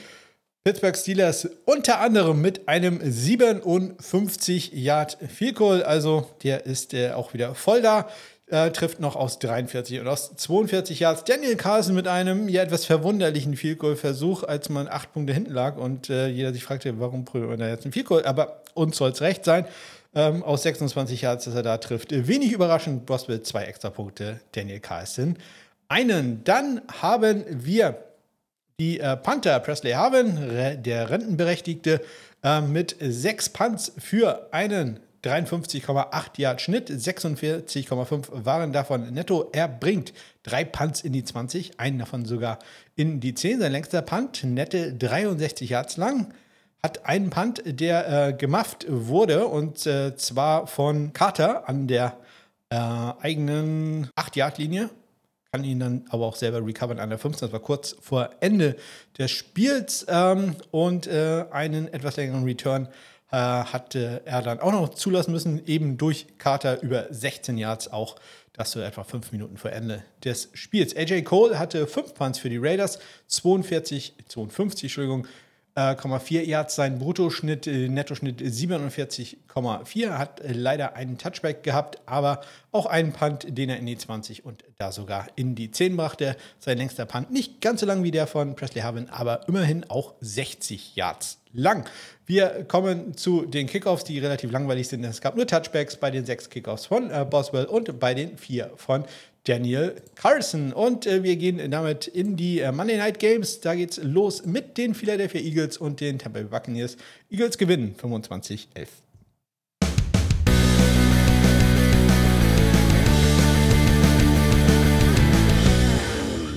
Pittsburgh 0.63 0.95
Steelers 0.95 1.49
unter 1.65 1.99
anderem 1.99 2.39
mit 2.39 2.69
einem 2.69 3.01
57 3.03 4.71
Yard 4.71 5.17
Field 5.27 5.55
Goal. 5.55 5.83
Also 5.83 6.29
der 6.43 6.65
ist 6.65 6.93
äh, 6.93 7.11
auch 7.11 7.33
wieder 7.33 7.53
voll 7.53 7.81
da. 7.81 8.07
Äh, 8.47 8.71
trifft 8.71 9.01
noch 9.01 9.17
aus 9.17 9.37
43 9.39 9.99
und 9.99 10.07
aus 10.07 10.33
42 10.33 11.01
Yards. 11.01 11.25
Daniel 11.25 11.57
Carlson 11.57 11.93
mit 11.93 12.07
einem 12.07 12.47
ja 12.47 12.63
etwas 12.63 12.85
verwunderlichen 12.85 13.57
Field 13.57 13.79
Goal 13.79 13.97
Versuch, 13.97 14.43
als 14.43 14.69
man 14.69 14.87
acht 14.87 15.11
Punkte 15.11 15.33
hinten 15.33 15.51
lag 15.51 15.75
und 15.75 16.09
äh, 16.09 16.29
jeder 16.29 16.53
sich 16.53 16.63
fragte, 16.63 17.01
warum 17.01 17.25
probiert 17.25 17.49
man 17.49 17.59
da 17.59 17.67
jetzt 17.67 17.83
einen 17.83 17.91
Field 17.91 18.05
Goal? 18.05 18.23
Aber 18.23 18.63
uns 18.75 18.95
soll 18.95 19.11
es 19.11 19.19
recht 19.19 19.43
sein. 19.43 19.65
Ähm, 20.15 20.41
aus 20.41 20.63
26 20.63 21.21
Yards, 21.21 21.43
dass 21.43 21.55
er 21.55 21.63
da 21.63 21.77
trifft. 21.79 22.11
Wenig 22.11 22.53
überraschend, 22.53 23.05
Boswell 23.05 23.41
zwei 23.41 23.65
extra 23.65 23.89
Punkte, 23.89 24.39
Daniel 24.53 24.79
Carlson 24.79 25.35
einen. 25.91 26.43
Dann 26.43 26.81
haben 27.01 27.45
wir 27.47 28.03
die 28.79 28.99
äh, 28.99 29.17
Panther 29.17 29.59
Presley 29.59 29.91
Harvin, 29.91 30.81
der 30.81 31.09
Rentenberechtigte, 31.09 32.01
äh, 32.43 32.61
mit 32.61 32.95
sechs 32.99 33.49
Punts 33.49 33.91
für 33.99 34.47
einen 34.51 34.99
53,8 35.23 36.39
Yard 36.39 36.61
Schnitt, 36.61 36.89
46,5 36.89 38.45
waren 38.45 38.73
davon 38.73 39.13
netto. 39.13 39.49
Er 39.51 39.67
bringt 39.67 40.13
drei 40.41 40.63
Punts 40.63 41.01
in 41.01 41.13
die 41.13 41.23
20, 41.23 41.79
einen 41.79 41.99
davon 41.99 42.25
sogar 42.25 42.57
in 42.95 43.19
die 43.19 43.35
10. 43.35 43.59
Sein 43.59 43.71
längster 43.71 44.01
Punt, 44.01 44.43
nette 44.43 44.93
63 44.93 45.69
Yards 45.69 45.97
lang, 45.97 46.33
hat 46.81 47.05
einen 47.05 47.29
Punt, 47.29 47.61
der 47.65 48.29
äh, 48.29 48.33
gemafft 48.33 48.87
wurde 48.89 49.45
und 49.45 49.85
äh, 49.85 50.15
zwar 50.15 50.65
von 50.65 51.13
Carter 51.13 51.69
an 51.69 51.87
der 51.87 52.17
äh, 52.69 52.75
eigenen 52.75 54.09
8 54.15 54.35
Yard 54.37 54.57
Linie 54.57 54.89
kann 55.53 55.65
ihn 55.65 55.81
dann 55.81 56.05
aber 56.07 56.27
auch 56.27 56.37
selber 56.37 56.65
recovern 56.65 56.97
an 56.97 57.09
der 57.09 57.19
15. 57.19 57.47
Das 57.47 57.51
war 57.51 57.59
kurz 57.59 57.97
vor 57.99 58.29
Ende 58.39 58.77
des 59.17 59.31
Spiels 59.31 60.05
ähm, 60.07 60.55
und 60.71 61.07
äh, 61.07 61.43
einen 61.51 61.93
etwas 61.93 62.15
längeren 62.15 62.45
Return 62.45 62.87
äh, 63.31 63.35
hatte 63.35 64.21
er 64.23 64.41
dann 64.43 64.61
auch 64.61 64.71
noch 64.71 64.89
zulassen 64.89 65.33
müssen, 65.33 65.65
eben 65.67 65.97
durch 65.97 66.27
Carter 66.37 66.81
über 66.81 67.07
16 67.09 67.57
Yards 67.57 67.91
auch. 67.91 68.15
Das 68.53 68.71
so 68.71 68.79
etwa 68.79 69.03
fünf 69.03 69.33
Minuten 69.33 69.57
vor 69.57 69.73
Ende 69.73 70.03
des 70.23 70.47
Spiels. 70.53 70.95
AJ 70.95 71.23
Cole 71.23 71.59
hatte 71.59 71.85
fünf 71.85 72.13
Punts 72.13 72.39
für 72.39 72.49
die 72.49 72.57
Raiders, 72.57 72.99
42, 73.27 74.13
52, 74.29 74.83
Entschuldigung, 74.83 75.27
4 75.76 76.45
Yards 76.45 76.76
sein 76.76 76.99
Bruttoschnitt, 76.99 77.65
äh, 77.65 77.88
Nettoschnitt 77.88 78.41
47,4. 78.41 80.17
Hat 80.17 80.41
äh, 80.41 80.51
leider 80.53 80.95
einen 80.95 81.17
Touchback 81.17 81.63
gehabt, 81.63 82.01
aber 82.05 82.41
auch 82.72 82.86
einen 82.86 83.13
Punt, 83.13 83.45
den 83.47 83.69
er 83.69 83.78
in 83.78 83.86
die 83.86 83.97
20 83.97 84.45
und 84.45 84.63
da 84.78 84.91
sogar 84.91 85.28
in 85.36 85.55
die 85.55 85.72
10 85.72 85.95
brachte. 85.95 86.36
Sein 86.59 86.78
längster 86.78 87.05
Punt 87.05 87.32
nicht 87.32 87.61
ganz 87.61 87.80
so 87.80 87.86
lang 87.86 88.03
wie 88.03 88.11
der 88.11 88.28
von 88.28 88.55
Presley 88.55 88.82
Harvin, 88.82 89.09
aber 89.09 89.47
immerhin 89.47 89.89
auch 89.89 90.13
60 90.19 90.95
Yards 90.95 91.39
lang. 91.53 91.86
Wir 92.26 92.63
kommen 92.65 93.17
zu 93.17 93.45
den 93.45 93.67
Kickoffs, 93.67 94.03
die 94.03 94.19
relativ 94.19 94.51
langweilig 94.51 94.88
sind. 94.88 95.03
Es 95.03 95.22
gab 95.22 95.36
nur 95.36 95.47
Touchbacks 95.47 95.97
bei 95.97 96.11
den 96.11 96.26
sechs 96.26 96.49
Kickoffs 96.49 96.86
von 96.86 97.11
äh, 97.11 97.26
Boswell 97.30 97.65
und 97.65 97.99
bei 97.99 98.13
den 98.13 98.38
vier 98.38 98.72
von 98.76 99.05
Daniel 99.45 99.95
Carson. 100.15 100.71
Und 100.71 101.07
äh, 101.07 101.23
wir 101.23 101.35
gehen 101.35 101.71
damit 101.71 102.07
in 102.07 102.35
die 102.37 102.59
äh, 102.59 102.71
Monday 102.71 102.97
Night 102.97 103.19
Games. 103.19 103.59
Da 103.59 103.75
geht's 103.75 103.97
los 103.97 104.45
mit 104.45 104.77
den 104.77 104.93
Philadelphia 104.93 105.41
Eagles 105.41 105.77
und 105.77 105.99
den 105.99 106.19
Tampa 106.19 106.39
Bay 106.39 106.47
Buccaneers. 106.47 106.97
Eagles 107.29 107.57
gewinnen 107.57 107.95
25-11. 107.99 108.65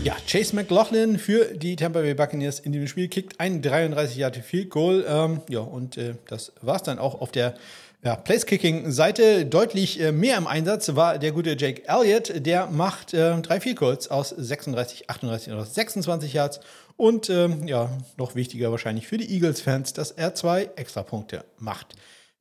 Ja, 0.04 0.14
Chase 0.28 0.54
McLaughlin 0.54 1.18
für 1.18 1.54
die 1.54 1.76
Tampa 1.76 2.02
Bay 2.02 2.12
Buccaneers 2.12 2.60
in 2.60 2.72
diesem 2.72 2.88
Spiel 2.88 3.08
kickt 3.08 3.40
ein 3.40 3.62
33 3.62 4.18
Yard 4.18 4.36
Field 4.36 4.68
Goal. 4.68 5.06
Ähm, 5.08 5.40
ja, 5.48 5.60
und 5.60 5.96
äh, 5.96 6.16
das 6.28 6.52
es 6.62 6.82
dann 6.82 6.98
auch 6.98 7.22
auf 7.22 7.32
der 7.32 7.54
ja, 8.04 8.16
Place-Kicking-Seite 8.16 9.46
deutlich 9.46 9.98
äh, 9.98 10.12
mehr 10.12 10.36
im 10.36 10.46
Einsatz 10.46 10.94
war 10.94 11.18
der 11.18 11.32
gute 11.32 11.56
Jake 11.58 11.88
Elliott. 11.88 12.44
Der 12.44 12.66
macht 12.66 13.14
äh, 13.14 13.40
drei 13.40 13.60
Field 13.60 13.78
Goals 13.78 14.10
aus 14.10 14.28
36, 14.28 15.08
38 15.08 15.52
oder 15.52 15.64
26 15.64 16.34
Yards. 16.34 16.60
Und 16.96 17.30
ähm, 17.30 17.66
ja, 17.66 17.88
noch 18.18 18.34
wichtiger 18.34 18.70
wahrscheinlich 18.70 19.06
für 19.06 19.16
die 19.16 19.32
Eagles-Fans, 19.34 19.94
dass 19.94 20.10
er 20.10 20.34
zwei 20.34 20.68
Extrapunkte 20.76 21.46
macht. 21.58 21.94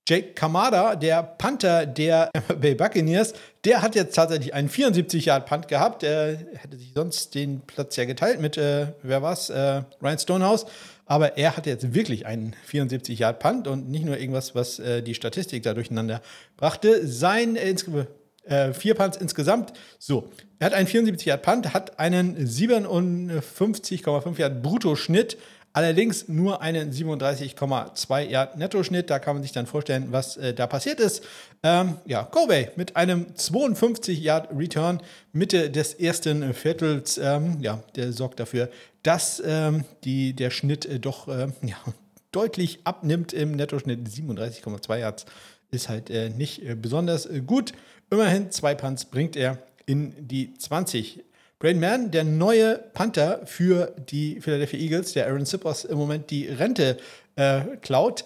Jake 0.05 0.34
Kamada, 0.34 0.97
der 0.97 1.24
Panther 1.24 1.86
der 1.86 2.30
Bay 2.59 2.76
Buccaneers, 2.76 3.32
der 3.64 3.82
hat 3.82 3.95
jetzt 3.95 4.16
tatsächlich 4.16 4.53
einen 4.53 4.68
74-Yard-Punt 4.68 5.70
gehabt. 5.70 6.03
Er 6.03 6.39
hätte 6.55 6.76
sich 6.76 6.91
sonst 6.93 7.36
den 7.36 7.61
Platz 7.61 7.95
ja 7.95 8.03
geteilt 8.03 8.41
mit, 8.41 8.57
äh, 8.57 8.88
wer 9.01 9.22
war's? 9.22 9.49
Äh, 9.49 9.84
Ryan 10.01 10.20
Stonehouse. 10.20 10.66
Aber 11.05 11.37
er 11.37 11.57
hatte 11.57 11.69
jetzt 11.69 11.93
wirklich 11.93 12.25
einen 12.25 12.55
74 12.65 13.19
Yard 13.19 13.39
Punt 13.39 13.67
und 13.67 13.89
nicht 13.89 14.05
nur 14.05 14.17
irgendwas, 14.17 14.55
was 14.55 14.79
äh, 14.79 15.01
die 15.01 15.13
Statistik 15.13 15.63
da 15.63 15.73
durcheinander 15.73 16.21
brachte. 16.55 17.05
Sein 17.07 17.55
äh, 17.55 17.75
äh 18.45 18.73
vier 18.73 18.95
Punts 18.95 19.17
insgesamt. 19.17 19.73
So, 19.99 20.29
er 20.59 20.67
hat 20.67 20.73
einen 20.73 20.87
74 20.87 21.27
Yard 21.27 21.41
Punt, 21.41 21.73
hat 21.73 21.99
einen 21.99 22.37
57,5 22.37 24.39
Yard 24.39 24.63
Bruttoschnitt, 24.63 25.37
allerdings 25.73 26.29
nur 26.29 26.61
einen 26.61 26.93
37,2 26.93 28.29
Yard 28.29 28.57
Nettoschnitt. 28.57 29.09
Da 29.09 29.19
kann 29.19 29.35
man 29.35 29.43
sich 29.43 29.51
dann 29.51 29.65
vorstellen, 29.65 30.07
was 30.11 30.37
äh, 30.37 30.53
da 30.53 30.67
passiert 30.67 31.01
ist. 31.01 31.21
Ähm, 31.63 31.97
ja, 32.05 32.23
Kobe 32.23 32.71
mit 32.77 32.95
einem 32.95 33.35
52 33.35 34.21
Yard 34.21 34.49
Return 34.57 35.01
Mitte 35.33 35.69
des 35.69 35.95
ersten 35.95 36.53
Viertels. 36.53 37.17
Ähm, 37.17 37.57
ja, 37.59 37.83
der 37.95 38.13
sorgt 38.13 38.39
dafür, 38.39 38.69
dass 39.03 39.41
ähm, 39.45 39.85
die, 40.03 40.33
der 40.33 40.49
Schnitt 40.49 40.85
äh, 40.85 40.99
doch 40.99 41.27
äh, 41.27 41.47
ja, 41.61 41.77
deutlich 42.31 42.79
abnimmt 42.85 43.33
im 43.33 43.51
Nettoschnitt. 43.51 44.07
37,2 44.07 44.97
Yards 44.97 45.25
ist 45.71 45.89
halt 45.89 46.09
äh, 46.09 46.29
nicht 46.29 46.63
äh, 46.63 46.75
besonders 46.75 47.25
äh, 47.25 47.41
gut. 47.41 47.73
Immerhin 48.09 48.51
zwei 48.51 48.75
Punts 48.75 49.05
bringt 49.05 49.35
er. 49.35 49.57
in 49.85 50.13
die 50.27 50.53
20. 50.53 51.23
Braden 51.59 51.79
Mann, 51.79 52.11
der 52.11 52.23
neue 52.23 52.77
Panther 52.93 53.45
für 53.45 53.93
die 54.09 54.41
Philadelphia 54.41 54.79
Eagles, 54.79 55.13
der 55.13 55.27
Aaron 55.27 55.45
Sippers 55.45 55.85
im 55.85 55.97
Moment 55.97 56.29
die 56.29 56.47
Rente 56.47 56.97
äh, 57.35 57.61
klaut. 57.81 58.25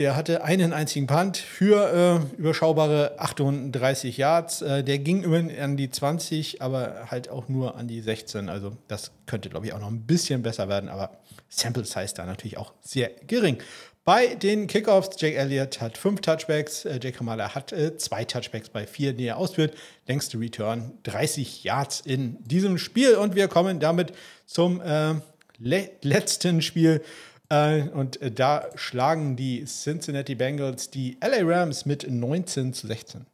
Der 0.00 0.14
hatte 0.14 0.44
einen 0.44 0.72
einzigen 0.72 1.08
Punt 1.08 1.38
für 1.38 2.22
äh, 2.32 2.38
überschaubare 2.38 3.18
38 3.18 4.16
Yards. 4.16 4.62
Äh, 4.62 4.84
der 4.84 5.00
ging 5.00 5.24
immerhin 5.24 5.50
an 5.58 5.76
die 5.76 5.90
20, 5.90 6.62
aber 6.62 7.06
halt 7.10 7.28
auch 7.28 7.48
nur 7.48 7.74
an 7.74 7.88
die 7.88 8.00
16. 8.00 8.48
Also 8.48 8.76
das 8.86 9.10
könnte, 9.26 9.48
glaube 9.48 9.66
ich, 9.66 9.72
auch 9.72 9.80
noch 9.80 9.90
ein 9.90 10.06
bisschen 10.06 10.42
besser 10.42 10.68
werden, 10.68 10.88
aber 10.88 11.18
Sample 11.48 11.84
Size 11.84 12.14
da 12.14 12.26
natürlich 12.26 12.58
auch 12.58 12.74
sehr 12.80 13.10
gering. 13.26 13.58
Bei 14.04 14.36
den 14.36 14.68
Kickoffs, 14.68 15.20
Jake 15.20 15.36
Elliott 15.36 15.80
hat 15.80 15.98
fünf 15.98 16.20
Touchbacks, 16.20 16.84
äh, 16.84 17.00
Jake 17.02 17.18
Kamala 17.18 17.56
hat 17.56 17.72
äh, 17.72 17.96
zwei 17.96 18.24
Touchbacks 18.24 18.68
bei 18.68 18.86
vier, 18.86 19.14
die 19.14 19.24
er 19.24 19.36
ausführt. 19.36 19.74
Längste 20.06 20.38
Return 20.38 20.92
30 21.02 21.64
Yards 21.64 22.02
in 22.02 22.36
diesem 22.44 22.78
Spiel 22.78 23.16
und 23.16 23.34
wir 23.34 23.48
kommen 23.48 23.80
damit 23.80 24.12
zum 24.46 24.80
äh, 24.80 25.14
le 25.58 25.90
letzten 26.02 26.62
Spiel 26.62 27.02
und 27.50 28.20
äh, 28.20 28.30
da 28.30 28.66
schlagen 28.74 29.34
die 29.34 29.64
Cincinnati 29.64 30.34
Bengals 30.34 30.90
die 30.90 31.16
LA 31.22 31.38
Rams 31.44 31.86
mit 31.86 32.06
19 32.10 32.74
zu 32.74 32.86
16. 32.86 33.24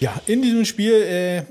Ja, 0.00 0.20
in 0.26 0.42
diesem 0.42 0.64
Spiel 0.64 0.92
äh, 0.92 1.44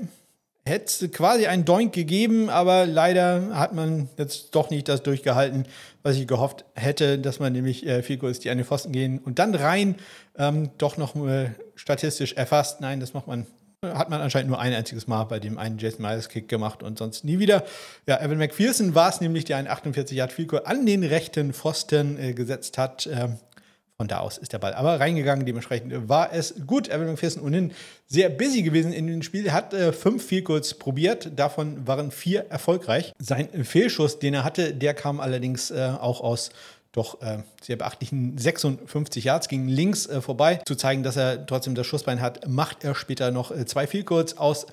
hätte 0.66 1.06
es 1.06 1.12
quasi 1.12 1.46
einen 1.46 1.64
Doink 1.64 1.94
gegeben, 1.94 2.50
aber 2.50 2.84
leider 2.84 3.56
hat 3.56 3.74
man 3.74 4.10
jetzt 4.18 4.54
doch 4.54 4.68
nicht 4.68 4.88
das 4.88 5.02
durchgehalten, 5.02 5.64
was 6.02 6.16
ich 6.16 6.26
gehofft 6.26 6.66
hätte, 6.74 7.18
dass 7.18 7.40
man 7.40 7.54
nämlich 7.54 7.86
äh, 7.86 8.02
viel 8.02 8.18
kurz 8.18 8.38
die 8.38 8.48
den 8.48 8.64
Pfosten 8.64 8.92
gehen 8.92 9.18
und 9.18 9.38
dann 9.38 9.54
rein 9.54 9.96
ähm, 10.36 10.70
doch 10.76 10.98
noch 10.98 11.16
äh, 11.26 11.52
statistisch 11.74 12.34
erfasst. 12.34 12.82
Nein, 12.82 13.00
das 13.00 13.14
macht 13.14 13.26
man 13.26 13.46
hat 13.84 14.10
man 14.10 14.20
anscheinend 14.20 14.50
nur 14.50 14.58
ein 14.58 14.72
einziges 14.72 15.06
Mal 15.06 15.24
bei 15.24 15.38
dem 15.38 15.58
einen 15.58 15.78
Jason 15.78 16.02
Myers 16.02 16.28
Kick 16.28 16.48
gemacht 16.48 16.82
und 16.82 16.98
sonst 16.98 17.24
nie 17.24 17.38
wieder. 17.38 17.64
Ja, 18.06 18.20
Evan 18.20 18.38
McPherson 18.38 18.94
war 18.94 19.08
es 19.08 19.20
nämlich, 19.20 19.44
der 19.44 19.58
einen 19.58 19.68
48 19.68 20.16
Yard 20.16 20.32
Field 20.32 20.66
an 20.66 20.86
den 20.86 21.04
rechten 21.04 21.52
Pfosten 21.52 22.18
äh, 22.18 22.32
gesetzt 22.32 22.78
hat. 22.78 23.08
Ähm, 23.12 23.38
von 23.96 24.08
da 24.08 24.18
aus 24.18 24.38
ist 24.38 24.52
der 24.52 24.58
Ball 24.58 24.74
aber 24.74 24.98
reingegangen. 24.98 25.46
Dementsprechend 25.46 26.08
war 26.08 26.32
es 26.32 26.54
gut. 26.66 26.88
Evan 26.88 27.06
McPherson 27.06 27.42
ohnehin 27.44 27.70
sehr 28.08 28.28
busy 28.28 28.62
gewesen 28.62 28.92
in 28.92 29.06
dem 29.06 29.22
Spiel. 29.22 29.46
Er 29.46 29.52
hat 29.52 29.72
äh, 29.72 29.92
fünf 29.92 30.28
Goals 30.42 30.74
probiert. 30.74 31.30
Davon 31.36 31.86
waren 31.86 32.10
vier 32.10 32.46
erfolgreich. 32.50 33.12
Sein 33.18 33.48
Fehlschuss, 33.64 34.18
den 34.18 34.34
er 34.34 34.42
hatte, 34.42 34.74
der 34.74 34.94
kam 34.94 35.20
allerdings 35.20 35.70
äh, 35.70 35.92
auch 36.00 36.20
aus 36.20 36.50
doch 36.94 37.20
äh, 37.22 37.38
sehr 37.60 37.76
beachtlichen 37.76 38.38
56 38.38 39.24
Yards 39.24 39.48
ging 39.48 39.66
links 39.66 40.06
äh, 40.06 40.20
vorbei. 40.20 40.60
Zu 40.64 40.76
zeigen, 40.76 41.02
dass 41.02 41.16
er 41.16 41.44
trotzdem 41.44 41.74
das 41.74 41.86
Schussbein 41.86 42.20
hat, 42.20 42.48
macht 42.48 42.84
er 42.84 42.94
später 42.94 43.32
noch 43.32 43.50
äh, 43.50 43.66
zwei 43.66 43.86
Field 43.86 44.38
aus 44.38 44.66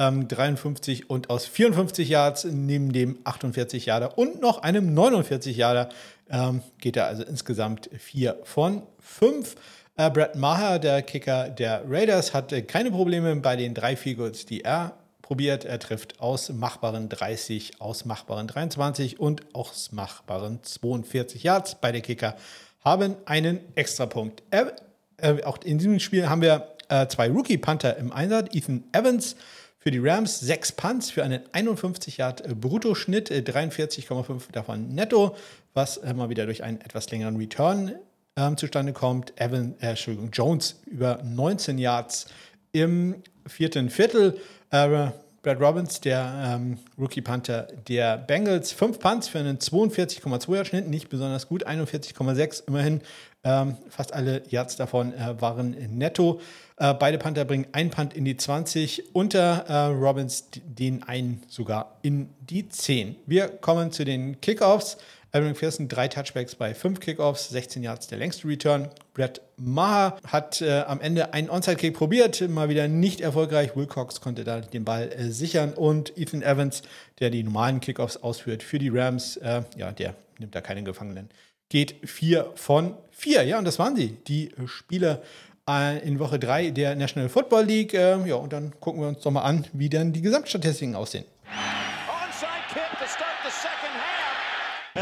ähm, 0.00 0.26
53 0.26 1.08
und 1.08 1.30
aus 1.30 1.46
54 1.46 2.08
Yards 2.08 2.44
neben 2.44 2.92
dem 2.92 3.18
48 3.22 3.86
Yarder 3.86 4.18
und 4.18 4.40
noch 4.40 4.62
einem 4.62 4.92
49 4.92 5.56
Yarder 5.56 5.88
ähm, 6.30 6.62
geht 6.78 6.96
er 6.96 7.06
also 7.06 7.22
insgesamt 7.22 7.88
vier 7.96 8.38
von 8.42 8.82
fünf. 8.98 9.54
Äh, 9.96 10.10
Brad 10.10 10.34
Maher, 10.34 10.80
der 10.80 11.02
Kicker 11.02 11.48
der 11.48 11.82
Raiders, 11.88 12.34
hatte 12.34 12.62
keine 12.64 12.90
Probleme 12.90 13.36
bei 13.36 13.54
den 13.54 13.74
drei 13.74 13.94
Field 13.94 14.50
die 14.50 14.62
er 14.62 14.94
probiert. 15.28 15.66
Er 15.66 15.78
trifft 15.78 16.20
aus 16.20 16.48
machbaren 16.48 17.10
30, 17.10 17.82
aus 17.82 18.06
machbaren 18.06 18.46
23 18.46 19.20
und 19.20 19.54
aus 19.54 19.92
machbaren 19.92 20.62
42 20.62 21.42
Yards. 21.42 21.76
Beide 21.82 22.00
Kicker 22.00 22.34
haben 22.82 23.14
einen 23.26 23.60
Extrapunkt. 23.74 24.42
Er, 24.50 24.74
äh, 25.18 25.42
auch 25.42 25.58
in 25.62 25.76
diesem 25.76 26.00
Spiel 26.00 26.30
haben 26.30 26.40
wir 26.40 26.68
äh, 26.88 27.06
zwei 27.08 27.28
Rookie-Panther 27.28 27.98
im 27.98 28.10
Einsatz. 28.10 28.54
Ethan 28.54 28.84
Evans 28.92 29.36
für 29.78 29.90
die 29.90 29.98
Rams, 29.98 30.40
sechs 30.40 30.72
Punts 30.72 31.10
für 31.10 31.22
einen 31.22 31.42
51 31.52 32.16
Yard 32.16 32.46
äh, 32.46 32.54
Bruttoschnitt, 32.54 33.30
43,5 33.30 34.34
äh, 34.34 34.52
davon 34.52 34.88
netto, 34.94 35.36
was 35.74 36.00
mal 36.02 36.30
wieder 36.30 36.46
durch 36.46 36.62
einen 36.62 36.80
etwas 36.80 37.10
längeren 37.10 37.36
Return 37.36 37.96
ähm, 38.36 38.56
zustande 38.56 38.94
kommt. 38.94 39.38
Evan, 39.38 39.74
äh, 39.82 39.92
Jones 40.32 40.80
über 40.86 41.20
19 41.22 41.76
Yards 41.76 42.28
im 42.72 43.16
vierten 43.46 43.90
Viertel. 43.90 44.40
Äh, 44.70 45.10
Brad 45.42 45.60
Robbins, 45.60 46.00
der 46.00 46.56
ähm, 46.56 46.78
Rookie 46.98 47.22
Panther 47.22 47.68
der 47.86 48.18
Bengals, 48.18 48.72
fünf 48.72 48.98
Punts 48.98 49.28
für 49.28 49.38
einen 49.38 49.58
42,2 49.58 50.54
Yard 50.54 50.66
Schnitt, 50.66 50.88
nicht 50.88 51.08
besonders 51.08 51.48
gut, 51.48 51.66
41,6 51.66 52.66
immerhin. 52.66 53.00
Ähm, 53.44 53.76
fast 53.88 54.12
alle 54.12 54.42
Yards 54.48 54.76
davon 54.76 55.14
äh, 55.14 55.40
waren 55.40 55.70
netto. 55.96 56.40
Äh, 56.76 56.92
beide 56.94 57.18
Panther 57.18 57.44
bringen 57.44 57.68
ein 57.72 57.90
Punt 57.90 58.14
in 58.14 58.24
die 58.24 58.36
20, 58.36 59.14
unter 59.14 59.64
äh, 59.68 59.86
Robbins 59.86 60.46
den 60.64 61.04
einen 61.04 61.42
sogar 61.48 61.98
in 62.02 62.28
die 62.40 62.68
10. 62.68 63.14
Wir 63.26 63.48
kommen 63.48 63.92
zu 63.92 64.04
den 64.04 64.40
Kickoffs. 64.40 64.98
Aaron 65.32 65.48
McPherson 65.48 65.88
drei 65.88 66.08
Touchbacks 66.08 66.54
bei 66.54 66.74
fünf 66.74 67.00
Kickoffs, 67.00 67.50
16 67.50 67.82
Yards 67.82 68.06
der 68.06 68.18
längste 68.18 68.48
Return. 68.48 68.88
Brett 69.12 69.42
Maher 69.56 70.16
hat 70.26 70.62
äh, 70.62 70.80
am 70.80 71.00
Ende 71.00 71.34
einen 71.34 71.50
Onside-Kick 71.50 71.94
probiert, 71.94 72.40
mal 72.48 72.68
wieder 72.70 72.88
nicht 72.88 73.20
erfolgreich. 73.20 73.76
Wilcox 73.76 74.20
konnte 74.20 74.44
da 74.44 74.60
den 74.60 74.84
Ball 74.84 75.12
äh, 75.12 75.30
sichern 75.30 75.74
und 75.74 76.16
Ethan 76.16 76.42
Evans, 76.42 76.82
der 77.20 77.28
die 77.30 77.42
normalen 77.42 77.80
Kickoffs 77.80 78.16
ausführt 78.16 78.62
für 78.62 78.78
die 78.78 78.88
Rams, 78.88 79.36
äh, 79.36 79.62
ja, 79.76 79.92
der 79.92 80.14
nimmt 80.38 80.54
da 80.54 80.62
keinen 80.62 80.84
Gefangenen. 80.84 81.28
Geht 81.68 81.96
vier 82.08 82.50
von 82.54 82.94
vier. 83.10 83.42
Ja, 83.44 83.58
und 83.58 83.66
das 83.66 83.78
waren 83.78 83.96
sie, 83.96 84.16
die 84.26 84.50
Spieler 84.64 85.20
äh, 85.68 85.98
in 86.06 86.18
Woche 86.18 86.38
drei 86.38 86.70
der 86.70 86.96
National 86.96 87.28
Football 87.28 87.64
League. 87.64 87.92
Äh, 87.92 88.26
ja, 88.26 88.36
und 88.36 88.52
dann 88.54 88.72
gucken 88.80 89.02
wir 89.02 89.08
uns 89.08 89.20
doch 89.20 89.30
mal 89.30 89.42
an, 89.42 89.66
wie 89.74 89.90
dann 89.90 90.14
die 90.14 90.22
Gesamtstatistiken 90.22 90.96
aussehen. 90.96 91.24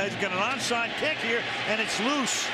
He's 0.04 0.14
got 0.16 0.30
an 0.30 0.38
onside 0.38 0.90
kick 1.00 1.16
here, 1.22 1.40
and 1.70 1.80
it's 1.80 1.98
loose. 2.00 2.46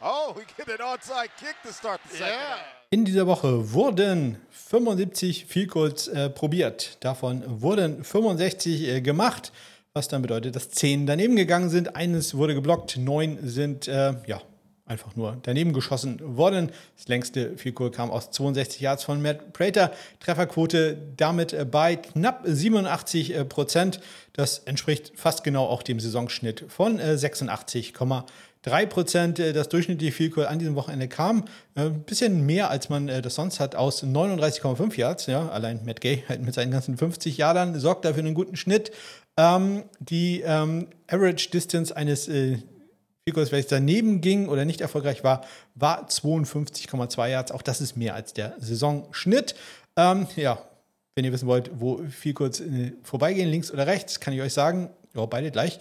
Oh, 0.00 0.32
we 0.36 0.44
get 0.56 0.68
an 0.68 0.86
onside 0.86 1.30
kick 1.36 1.56
to 1.64 1.72
start 1.72 2.00
the 2.08 2.16
second 2.16 2.38
yeah. 2.38 2.58
In 2.90 3.04
dieser 3.04 3.26
Woche 3.26 3.72
wurden 3.72 4.36
75 4.50 5.46
Field 5.46 5.70
Goals 5.70 6.06
äh, 6.06 6.30
probiert. 6.30 6.98
Davon 7.00 7.42
wurden 7.60 8.04
65 8.04 8.86
äh, 8.86 9.00
gemacht, 9.00 9.50
was 9.94 10.06
dann 10.06 10.22
bedeutet, 10.22 10.54
dass 10.54 10.70
10 10.70 11.06
daneben 11.06 11.34
gegangen 11.34 11.70
sind. 11.70 11.96
Eines 11.96 12.36
wurde 12.36 12.54
geblockt, 12.54 12.96
9 12.96 13.40
sind 13.42 13.88
äh, 13.88 14.14
ja, 14.26 14.40
einfach 14.86 15.16
nur 15.16 15.36
daneben 15.42 15.72
geschossen 15.72 16.20
worden. 16.36 16.70
Das 16.96 17.08
längste 17.08 17.56
Field 17.56 17.74
Goal 17.74 17.90
kam 17.90 18.10
aus 18.10 18.30
62 18.30 18.80
Yards 18.80 19.04
von 19.04 19.20
Matt 19.20 19.52
Prater. 19.52 19.92
Trefferquote 20.20 20.96
damit 21.16 21.52
äh, 21.52 21.64
bei 21.64 21.96
knapp 21.96 22.42
87 22.44 23.34
äh, 23.34 23.44
Prozent. 23.44 24.00
Das 24.32 24.60
entspricht 24.60 25.12
fast 25.16 25.44
genau 25.44 25.66
auch 25.66 25.82
dem 25.82 25.98
Saisonschnitt 25.98 26.64
von 26.68 27.00
86,3 27.00 28.22
äh, 28.64 28.86
Prozent. 28.86 29.38
Das 29.38 29.68
durchschnittliche 29.68 30.12
Field 30.12 30.34
Goal 30.34 30.46
an 30.46 30.60
diesem 30.60 30.76
Wochenende 30.76 31.08
kam 31.08 31.44
ein 31.74 32.02
bisschen 32.02 32.46
mehr, 32.46 32.70
als 32.70 32.88
man 32.88 33.08
das 33.08 33.34
sonst 33.34 33.58
hat, 33.58 33.74
aus 33.74 34.04
39,5 34.04 34.96
Yards. 34.96 35.26
Ja, 35.26 35.48
allein 35.48 35.80
Matt 35.84 36.00
Gay 36.00 36.24
halt 36.28 36.42
mit 36.42 36.54
seinen 36.54 36.70
ganzen 36.70 36.96
50 36.96 37.36
Yardern 37.38 37.78
sorgt 37.80 38.04
dafür 38.04 38.22
einen 38.22 38.34
guten 38.34 38.56
Schnitt. 38.56 38.92
Ähm, 39.36 39.84
die 39.98 40.42
ähm, 40.42 40.88
Average 41.08 41.50
Distance 41.50 41.94
eines 41.94 42.28
äh, 42.28 42.58
Field 43.28 43.50
welches 43.50 43.66
daneben 43.66 44.20
ging 44.20 44.46
oder 44.48 44.64
nicht 44.64 44.80
erfolgreich 44.80 45.24
war, 45.24 45.44
war 45.74 46.06
52,2 46.06 47.28
Yards. 47.28 47.50
Auch 47.50 47.62
das 47.62 47.80
ist 47.80 47.96
mehr 47.96 48.14
als 48.14 48.34
der 48.34 48.54
Saisonschnitt. 48.60 49.56
Ähm, 49.96 50.28
ja, 50.36 50.62
wenn 51.16 51.24
ihr 51.24 51.32
wissen 51.32 51.48
wollt, 51.48 51.72
wo 51.74 52.04
viel 52.08 52.34
kurz 52.34 52.60
äh, 52.60 52.92
vorbeigehen, 53.02 53.50
links 53.50 53.72
oder 53.72 53.88
rechts, 53.88 54.20
kann 54.20 54.32
ich 54.32 54.42
euch 54.42 54.52
sagen, 54.52 54.90
ja, 55.12 55.26
beide 55.26 55.50
gleich. 55.50 55.80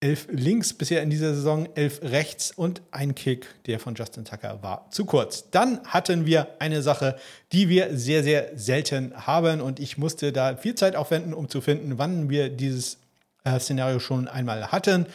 Elf 0.00 0.26
links 0.32 0.72
bisher 0.72 1.00
in 1.02 1.10
dieser 1.10 1.32
Saison, 1.32 1.68
elf 1.76 2.02
rechts 2.02 2.50
und 2.50 2.82
ein 2.90 3.14
Kick, 3.14 3.46
der 3.66 3.78
von 3.78 3.94
Justin 3.94 4.24
Tucker 4.24 4.60
war 4.60 4.90
zu 4.90 5.04
kurz. 5.04 5.48
Dann 5.50 5.80
hatten 5.84 6.26
wir 6.26 6.48
eine 6.58 6.82
Sache, 6.82 7.16
die 7.52 7.68
wir 7.68 7.96
sehr, 7.96 8.24
sehr 8.24 8.50
selten 8.56 9.14
haben 9.14 9.60
und 9.60 9.78
ich 9.78 9.96
musste 9.96 10.32
da 10.32 10.56
viel 10.56 10.74
Zeit 10.74 10.96
aufwenden, 10.96 11.34
um 11.34 11.48
zu 11.48 11.60
finden, 11.60 11.98
wann 11.98 12.30
wir 12.30 12.48
dieses 12.48 12.98
äh, 13.44 13.60
Szenario 13.60 14.00
schon 14.00 14.26
einmal 14.26 14.72
hatten. 14.72 15.06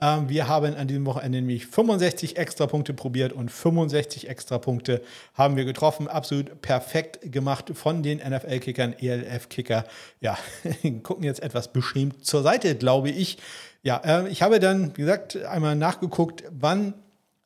Ähm, 0.00 0.28
wir 0.28 0.48
haben 0.48 0.74
an 0.74 0.88
diesem 0.88 1.06
Wochenende 1.06 1.38
nämlich 1.38 1.66
65 1.66 2.36
extra 2.36 2.66
Punkte 2.66 2.94
probiert 2.94 3.32
und 3.32 3.50
65 3.50 4.28
extra 4.28 4.58
Punkte 4.58 5.02
haben 5.34 5.56
wir 5.56 5.64
getroffen. 5.64 6.08
Absolut 6.08 6.60
perfekt 6.62 7.32
gemacht 7.32 7.72
von 7.74 8.02
den 8.02 8.18
NFL-Kickern, 8.18 8.94
ELF-Kicker. 8.98 9.84
Ja, 10.20 10.36
gucken 11.02 11.24
jetzt 11.24 11.42
etwas 11.42 11.72
beschämt 11.72 12.24
zur 12.24 12.42
Seite, 12.42 12.74
glaube 12.74 13.10
ich. 13.10 13.38
Ja, 13.82 13.98
äh, 14.04 14.28
ich 14.28 14.42
habe 14.42 14.60
dann, 14.60 14.96
wie 14.96 15.02
gesagt, 15.02 15.36
einmal 15.36 15.76
nachgeguckt, 15.76 16.44
wann 16.50 16.94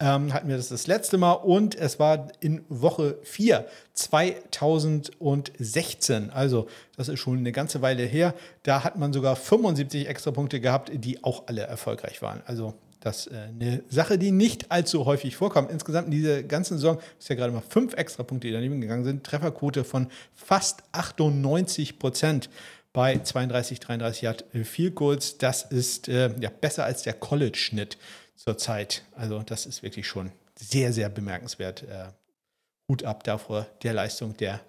ähm, 0.01 0.33
hatten 0.33 0.49
wir 0.49 0.57
das 0.57 0.69
das 0.69 0.87
letzte 0.87 1.19
Mal 1.19 1.33
und 1.33 1.75
es 1.75 1.99
war 1.99 2.29
in 2.41 2.65
Woche 2.69 3.19
4 3.23 3.66
2016. 3.95 6.31
Also 6.31 6.69
das 6.97 7.09
ist 7.09 7.19
schon 7.19 7.39
eine 7.39 7.51
ganze 7.51 7.83
Weile 7.83 8.05
her. 8.05 8.33
Da 8.62 8.85
hat 8.85 8.97
man 8.97 9.12
sogar 9.12 9.35
75 9.35 10.07
extra 10.07 10.31
Punkte 10.31 10.61
gehabt, 10.61 10.93
die 10.95 11.25
auch 11.25 11.49
alle 11.49 11.62
erfolgreich 11.62 12.23
waren. 12.23 12.43
Also 12.47 12.75
das 13.01 13.27
ist 13.27 13.33
äh, 13.33 13.49
eine 13.49 13.83
Sache, 13.89 14.19
die 14.19 14.31
nicht 14.31 14.70
allzu 14.70 15.05
häufig 15.05 15.35
vorkommt. 15.37 15.69
Insgesamt 15.70 16.07
in 16.07 16.12
dieser 16.12 16.45
ganzen 16.45 16.79
Saison 16.79 17.01
ist 17.19 17.29
ja 17.29 17.35
gerade 17.35 17.53
mal 17.53 17.65
fünf 17.69 17.95
Extrapunkte, 17.95 18.47
die 18.47 18.53
daneben 18.53 18.81
gegangen 18.81 19.03
sind. 19.05 19.25
Trefferquote 19.25 19.83
von 19.85 20.07
fast 20.35 20.85
98 20.93 21.99
Prozent 21.99 22.51
bei 22.93 23.19
32, 23.19 23.81
33 23.81 24.23
Yard 24.23 24.45
Field 24.65 24.95
Goals. 24.95 25.39
Das 25.39 25.62
ist 25.62 26.09
äh, 26.09 26.31
ja, 26.41 26.51
besser 26.51 26.85
als 26.85 27.03
der 27.03 27.15
College-Schnitt 27.15 27.99
zurzeit. 28.39 29.02
Also 29.16 29.43
das 29.43 29.66
ist 29.66 29.82
wirklich 29.82 30.06
schon 30.06 30.32
sehr, 30.55 30.93
sehr 30.93 31.09
bemerkenswert. 31.09 31.82
Äh, 31.82 32.06
Hut 32.89 33.05
ab 33.05 33.23
davor 33.24 33.66
der 33.82 33.93
Leistung 33.93 34.36
der 34.39 34.60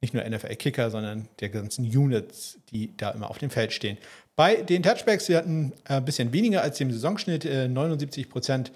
nicht 0.00 0.14
nur 0.14 0.24
NFL-Kicker, 0.24 0.90
sondern 0.90 1.28
der 1.40 1.48
ganzen 1.48 1.84
Units, 1.84 2.58
die 2.70 2.96
da 2.96 3.10
immer 3.10 3.30
auf 3.30 3.38
dem 3.38 3.50
Feld 3.50 3.72
stehen. 3.72 3.96
Bei 4.36 4.56
den 4.56 4.82
Touchbacks, 4.82 5.28
wir 5.28 5.38
hatten 5.38 5.72
ein 5.84 5.98
äh, 5.98 6.00
bisschen 6.00 6.32
weniger 6.32 6.62
als 6.62 6.78
dem 6.78 6.92
Saisonschnitt, 6.92 7.44
79 7.44 8.24
äh, 8.24 8.28
Prozent 8.28 8.72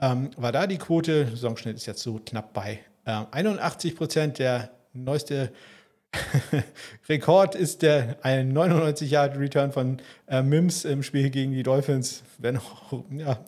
ähm, 0.00 0.30
war 0.36 0.50
da 0.50 0.66
die 0.66 0.78
Quote. 0.78 1.28
Saisonschnitt 1.28 1.76
ist 1.76 1.86
jetzt 1.86 2.02
so 2.02 2.20
knapp 2.24 2.52
bei 2.52 2.80
81 3.04 3.92
äh, 3.92 3.96
Prozent. 3.96 4.38
Der 4.40 4.70
neueste 4.92 5.52
Rekord 7.08 7.54
ist 7.54 7.82
der 7.82 8.16
ein 8.22 8.52
99 8.52 9.10
Yard 9.10 9.38
Return 9.38 9.72
von 9.72 10.02
äh, 10.26 10.42
Mims 10.42 10.84
im 10.84 11.02
Spiel 11.02 11.30
gegen 11.30 11.52
die 11.52 11.62
Dolphins. 11.62 12.24
Wenn 12.38 12.56
auch, 12.58 13.04
ja, 13.16 13.38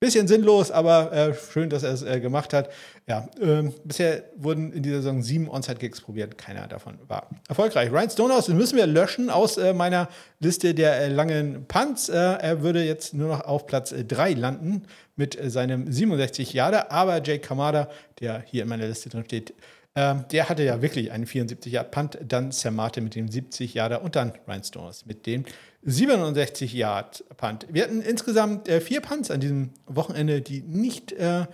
Bisschen 0.00 0.28
sinnlos, 0.28 0.70
aber 0.70 1.12
äh, 1.12 1.34
schön, 1.34 1.70
dass 1.70 1.82
er 1.82 1.92
es 1.92 2.02
äh, 2.02 2.20
gemacht 2.20 2.52
hat. 2.52 2.70
Ja, 3.08 3.28
ähm, 3.40 3.74
bisher 3.82 4.22
wurden 4.36 4.72
in 4.72 4.84
dieser 4.84 5.02
Saison 5.02 5.22
sieben 5.22 5.48
Onside-Gigs 5.48 6.02
probiert. 6.02 6.38
Keiner 6.38 6.68
davon 6.68 7.00
war 7.08 7.28
erfolgreich. 7.48 7.90
Ryan 7.90 8.08
Stonehouse 8.08 8.46
müssen 8.48 8.76
wir 8.76 8.86
löschen 8.86 9.28
aus 9.28 9.56
äh, 9.56 9.72
meiner 9.72 10.08
Liste 10.38 10.72
der 10.72 11.00
äh, 11.00 11.08
langen 11.08 11.64
Punts. 11.66 12.08
Äh, 12.10 12.14
er 12.14 12.62
würde 12.62 12.84
jetzt 12.84 13.12
nur 13.12 13.28
noch 13.28 13.40
auf 13.40 13.66
Platz 13.66 13.92
3 13.92 14.30
äh, 14.30 14.34
landen 14.34 14.84
mit 15.16 15.36
seinem 15.50 15.90
67 15.90 16.52
Jahre. 16.52 16.92
Aber 16.92 17.16
Jake 17.16 17.40
Kamada, 17.40 17.88
der 18.20 18.44
hier 18.46 18.62
in 18.62 18.68
meiner 18.68 18.86
Liste 18.86 19.08
drin 19.08 19.24
steht, 19.24 19.52
ähm, 19.94 20.24
der 20.30 20.48
hatte 20.48 20.62
ja 20.62 20.80
wirklich 20.82 21.10
einen 21.10 21.26
74 21.26 21.72
Yard 21.72 21.90
Punt, 21.90 22.18
dann 22.26 22.52
Sam 22.52 22.76
Martin 22.76 23.04
mit 23.04 23.14
dem 23.14 23.28
70 23.28 23.74
Yarder 23.74 24.02
und 24.02 24.16
dann 24.16 24.32
Ryan 24.46 24.62
Stonehouse 24.62 25.06
mit 25.06 25.26
dem 25.26 25.44
67 25.82 26.72
Yard 26.72 27.24
Punt. 27.36 27.66
Wir 27.70 27.84
hatten 27.84 28.02
insgesamt 28.02 28.68
äh, 28.68 28.80
vier 28.80 29.00
Punts 29.00 29.30
an 29.30 29.40
diesem 29.40 29.70
Wochenende, 29.86 30.40
die 30.40 30.60
nicht 30.60 31.12
äh, 31.12 31.46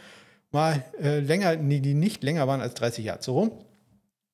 mal 0.50 0.84
äh, 1.00 1.20
länger, 1.20 1.56
nee, 1.56 1.80
die 1.80 1.94
nicht 1.94 2.22
länger 2.22 2.46
waren 2.46 2.60
als 2.60 2.74
30 2.74 3.04
Yards. 3.04 3.26
So 3.26 3.34
rum. 3.34 3.52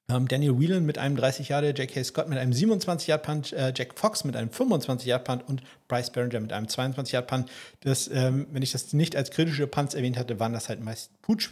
Ähm, 0.09 0.27
Daniel 0.27 0.59
Whelan 0.59 0.85
mit 0.87 0.99
einem 0.99 1.17
30 1.17 1.49
Yard, 1.51 1.79
J.K. 1.79 2.03
Scott 2.03 2.29
mit 2.29 2.39
einem 2.39 2.53
27 2.53 3.09
Yard 3.09 3.23
Punt, 3.23 3.51
Jack 3.53 3.97
Fox 3.97 4.25
mit 4.25 4.35
einem 4.35 4.51
25 4.51 5.07
Yard 5.07 5.25
Punt 5.25 5.49
und 5.49 5.63
Bryce 5.87 6.11
Barringer 6.11 6.41
mit 6.41 6.53
einem 6.53 6.67
22 6.67 7.13
Yard 7.13 7.29
Punt. 7.29 7.49
Das, 7.81 8.11
ähm, 8.13 8.49
wenn 8.51 8.63
ich 8.63 8.73
das 8.73 8.93
nicht 8.93 9.15
als 9.15 9.31
kritische 9.31 9.69
Punts 9.69 9.95
erwähnt 9.95 10.19
hatte, 10.19 10.41
waren 10.41 10.53
das 10.53 10.69
halt 10.69 10.83
meist 10.83 11.11
Putsch 11.23 11.51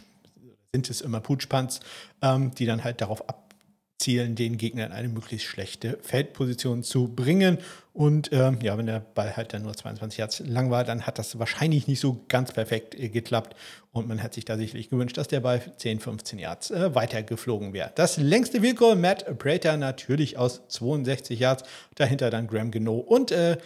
sind 0.73 0.89
es 0.89 1.01
immer 1.01 1.19
Putschpunts, 1.19 1.79
ähm, 2.21 2.51
die 2.55 2.65
dann 2.65 2.83
halt 2.83 3.01
darauf 3.01 3.23
abzielen, 3.27 4.35
den 4.35 4.57
Gegner 4.57 4.85
in 4.85 4.91
eine 4.91 5.09
möglichst 5.09 5.47
schlechte 5.47 5.97
Feldposition 6.01 6.83
zu 6.83 7.07
bringen. 7.07 7.57
Und 7.91 8.31
ähm, 8.31 8.59
ja, 8.61 8.77
wenn 8.77 8.85
der 8.85 8.99
Ball 8.99 9.35
halt 9.35 9.53
dann 9.53 9.63
nur 9.63 9.75
22 9.75 10.19
Yards 10.19 10.39
lang 10.45 10.69
war, 10.69 10.83
dann 10.83 11.07
hat 11.07 11.17
das 11.17 11.39
wahrscheinlich 11.39 11.87
nicht 11.87 11.99
so 11.99 12.23
ganz 12.27 12.53
perfekt 12.53 12.93
äh, 12.95 13.09
geklappt. 13.09 13.55
Und 13.91 14.07
man 14.07 14.21
hat 14.21 14.35
sich 14.35 14.45
da 14.45 14.57
sicherlich 14.57 14.89
gewünscht, 14.89 15.17
dass 15.17 15.27
der 15.27 15.39
Ball 15.39 15.59
10, 15.77 15.99
15 15.99 16.37
Yards 16.37 16.71
äh, 16.71 16.93
weiter 16.93 17.23
geflogen 17.23 17.73
wäre. 17.73 17.91
Das 17.95 18.17
längste 18.17 18.61
Vehicle, 18.61 18.95
Matt 18.95 19.39
Prater 19.39 19.75
natürlich 19.75 20.37
aus 20.37 20.61
62 20.67 21.39
Yards. 21.39 21.63
Dahinter 21.95 22.29
dann 22.29 22.47
Graham 22.47 22.69
Geno 22.69 22.95
und 22.95 23.31
äh, 23.31 23.57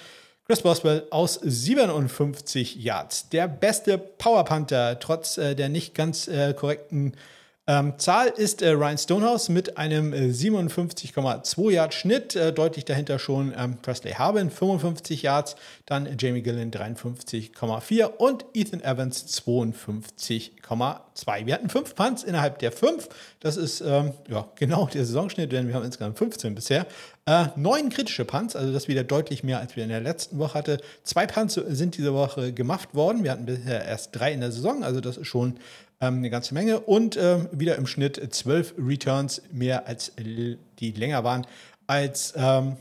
Chris 0.45 0.61
Boswell 0.61 1.07
aus 1.09 1.39
57 1.41 2.75
Yards. 2.75 3.29
Der 3.29 3.47
beste 3.47 3.97
Power 3.97 4.43
Panther, 4.43 4.99
trotz 4.99 5.37
äh, 5.37 5.55
der 5.55 5.69
nicht 5.69 5.95
ganz 5.95 6.27
äh, 6.27 6.53
korrekten 6.53 7.13
ähm, 7.65 7.97
Zahl 7.97 8.27
ist 8.27 8.61
äh, 8.61 8.71
Ryan 8.71 8.97
Stonehouse 8.97 9.47
mit 9.47 9.77
einem 9.77 10.11
äh, 10.11 10.31
57,2 10.31 11.71
Yard 11.71 11.93
Schnitt. 11.93 12.35
Äh, 12.35 12.51
deutlich 12.51 12.83
dahinter 12.83 13.19
schon 13.19 13.53
ähm, 13.57 13.77
Presley 13.81 14.11
Harbin 14.11 14.49
55 14.49 15.21
Yards, 15.21 15.55
dann 15.85 16.09
Jamie 16.19 16.41
Gillen 16.41 16.71
53,4 16.71 18.03
und 18.17 18.43
Ethan 18.53 18.83
Evans 18.83 19.41
52,2. 19.41 21.45
Wir 21.45 21.53
hatten 21.53 21.69
fünf 21.69 21.95
Punts 21.95 22.23
innerhalb 22.23 22.59
der 22.59 22.73
fünf. 22.73 23.07
Das 23.39 23.55
ist 23.55 23.79
ähm, 23.79 24.11
ja, 24.27 24.45
genau 24.55 24.87
der 24.87 25.05
Saisonschnitt, 25.05 25.53
denn 25.53 25.69
wir 25.69 25.75
haben 25.75 25.85
insgesamt 25.85 26.17
15 26.17 26.55
bisher. 26.55 26.85
Äh, 27.25 27.45
neun 27.55 27.89
kritische 27.89 28.25
Punts, 28.25 28.57
also 28.57 28.73
das 28.73 28.89
wieder 28.89 29.05
deutlich 29.05 29.45
mehr, 29.45 29.59
als 29.59 29.77
wir 29.77 29.83
in 29.83 29.89
der 29.89 30.01
letzten 30.01 30.39
Woche 30.39 30.55
hatten. 30.55 30.79
Zwei 31.03 31.25
Punts 31.25 31.53
sind 31.53 31.95
diese 31.95 32.13
Woche 32.13 32.51
gemacht 32.51 32.93
worden. 32.93 33.23
Wir 33.23 33.31
hatten 33.31 33.45
bisher 33.45 33.85
erst 33.85 34.13
drei 34.13 34.33
in 34.33 34.41
der 34.41 34.51
Saison, 34.51 34.83
also 34.83 34.99
das 34.99 35.15
ist 35.15 35.27
schon 35.27 35.55
ähm, 36.03 36.17
eine 36.17 36.29
ganze 36.29 36.53
Menge. 36.53 36.79
Und 36.81 37.17
ähm, 37.17 37.49
wieder 37.51 37.75
im 37.75 37.87
Schnitt 37.87 38.33
zwölf 38.33 38.73
Returns 38.77 39.41
mehr 39.51 39.87
als 39.87 40.11
die 40.17 40.91
länger 40.91 41.23
waren 41.23 41.47
als 41.87 42.33
ähm, 42.35 42.77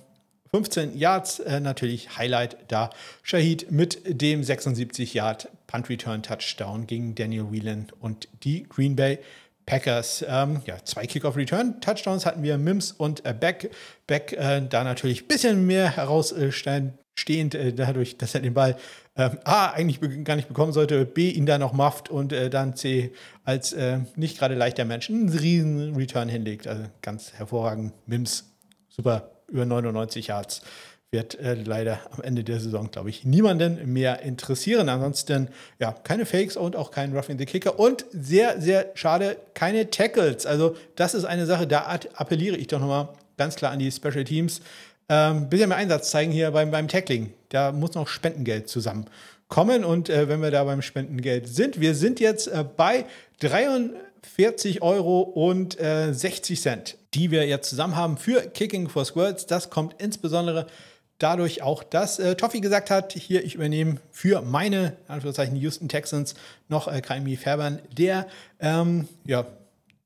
15 0.51 0.97
Yards. 0.97 1.39
Äh, 1.40 1.61
natürlich 1.61 2.16
Highlight 2.19 2.57
da. 2.69 2.90
Shahid 3.23 3.70
mit 3.70 4.03
dem 4.05 4.44
76 4.44 5.15
Yard 5.15 5.49
Punt 5.66 5.89
Return 5.89 6.23
Touchdown 6.23 6.86
gegen 6.86 7.15
Daniel 7.15 7.51
Whelan 7.51 7.86
und 8.01 8.28
die 8.44 8.65
Green 8.65 8.97
Bay 8.97 9.19
Packers. 9.66 10.24
Ähm, 10.28 10.61
ja, 10.66 10.77
zwei 10.85 11.07
Kickoff-Return-Touchdowns 11.07 12.27
hatten 12.27 12.43
wir, 12.43 12.59
Mims 12.59 12.93
und 12.93 13.24
äh, 13.24 13.32
Beck. 13.32 13.70
Beck 14.07 14.32
äh, 14.32 14.61
da 14.69 14.85
natürlich 14.85 15.23
ein 15.23 15.28
bisschen 15.28 15.66
mehr 15.66 15.97
herausstehend, 15.97 17.55
äh, 17.55 17.73
dadurch, 17.73 18.19
dass 18.19 18.35
er 18.35 18.40
den 18.40 18.55
Ball 18.55 18.77
ähm, 19.14 19.39
A, 19.44 19.70
eigentlich 19.70 20.24
gar 20.24 20.36
nicht 20.36 20.48
bekommen 20.48 20.72
sollte, 20.72 21.05
B, 21.05 21.30
ihn 21.30 21.44
da 21.44 21.59
noch 21.59 21.74
mufft 21.74 22.09
und 22.09 22.32
äh, 22.32 22.48
dann 22.48 22.74
C, 22.76 23.12
als 23.44 23.72
äh, 23.74 23.98
nicht 24.16 24.39
gerade 24.39 24.55
leichter 24.55 24.84
Mensch 24.84 25.10
einen 25.10 25.28
riesen 25.28 25.94
Return 25.97 26.28
hinlegt. 26.28 26.66
Also 26.66 26.84
ganz 27.02 27.32
hervorragend. 27.34 27.93
Mims, 28.06 28.44
super, 28.89 29.30
über 29.48 29.66
99 29.66 30.28
Yards. 30.28 30.62
Wird 31.10 31.39
äh, 31.40 31.52
leider 31.52 32.01
am 32.10 32.22
Ende 32.22 32.43
der 32.43 32.59
Saison, 32.59 32.90
glaube 32.90 33.10
ich, 33.10 33.26
niemanden 33.26 33.93
mehr 33.93 34.22
interessieren. 34.22 34.89
Ansonsten, 34.89 35.48
ja, 35.78 35.93
keine 35.93 36.24
Fakes 36.24 36.56
und 36.56 36.74
auch 36.74 36.90
kein 36.90 37.14
Roughing 37.14 37.39
the 37.39 37.44
Kicker. 37.44 37.78
Und 37.78 38.06
sehr, 38.12 38.62
sehr 38.62 38.93
schade, 38.94 39.36
keine 39.52 39.90
Tackles. 39.90 40.47
Also, 40.47 40.74
das 40.97 41.12
ist 41.12 41.26
eine 41.26 41.44
Sache, 41.44 41.66
da 41.66 41.98
appelliere 42.14 42.56
ich 42.56 42.68
doch 42.68 42.80
nochmal 42.80 43.10
ganz 43.36 43.56
klar 43.56 43.72
an 43.72 43.78
die 43.78 43.93
Special 43.93 44.24
Teams 44.24 44.62
ähm, 45.09 45.48
bisschen 45.51 45.68
mehr 45.68 45.78
Einsatz 45.78 46.10
zeigen 46.10 46.32
hier 46.32 46.51
beim, 46.51 46.70
beim 46.70 46.89
Tackling. 46.89 47.34
Da 47.52 47.72
muss 47.72 47.94
noch 47.94 48.08
Spendengeld 48.08 48.68
zusammenkommen. 48.68 49.84
Und 49.84 50.08
äh, 50.08 50.28
wenn 50.28 50.40
wir 50.40 50.50
da 50.50 50.64
beim 50.64 50.82
Spendengeld 50.82 51.48
sind, 51.48 51.80
wir 51.80 51.94
sind 51.94 52.18
jetzt 52.20 52.46
äh, 52.46 52.64
bei 52.76 53.04
43 53.40 54.82
Euro 54.82 55.20
und 55.20 55.78
äh, 55.78 56.12
60 56.12 56.60
Cent, 56.60 56.96
die 57.14 57.30
wir 57.30 57.46
jetzt 57.46 57.68
zusammen 57.68 57.96
haben 57.96 58.16
für 58.16 58.40
Kicking 58.40 58.88
for 58.88 59.04
Squirts. 59.04 59.46
Das 59.46 59.68
kommt 59.68 60.00
insbesondere 60.00 60.66
dadurch 61.18 61.62
auch, 61.62 61.82
dass 61.82 62.18
äh, 62.18 62.34
Toffi 62.34 62.60
gesagt 62.60 62.90
hat, 62.90 63.12
hier, 63.12 63.44
ich 63.44 63.54
übernehme 63.54 63.98
für 64.10 64.42
meine, 64.42 64.96
Anführungszeichen, 65.08 65.56
Houston 65.56 65.88
Texans 65.88 66.34
noch 66.68 66.88
äh, 66.88 67.00
Kaimi 67.00 67.36
Färbern, 67.36 67.80
der 67.96 68.26
ähm, 68.60 69.08
ja, 69.24 69.46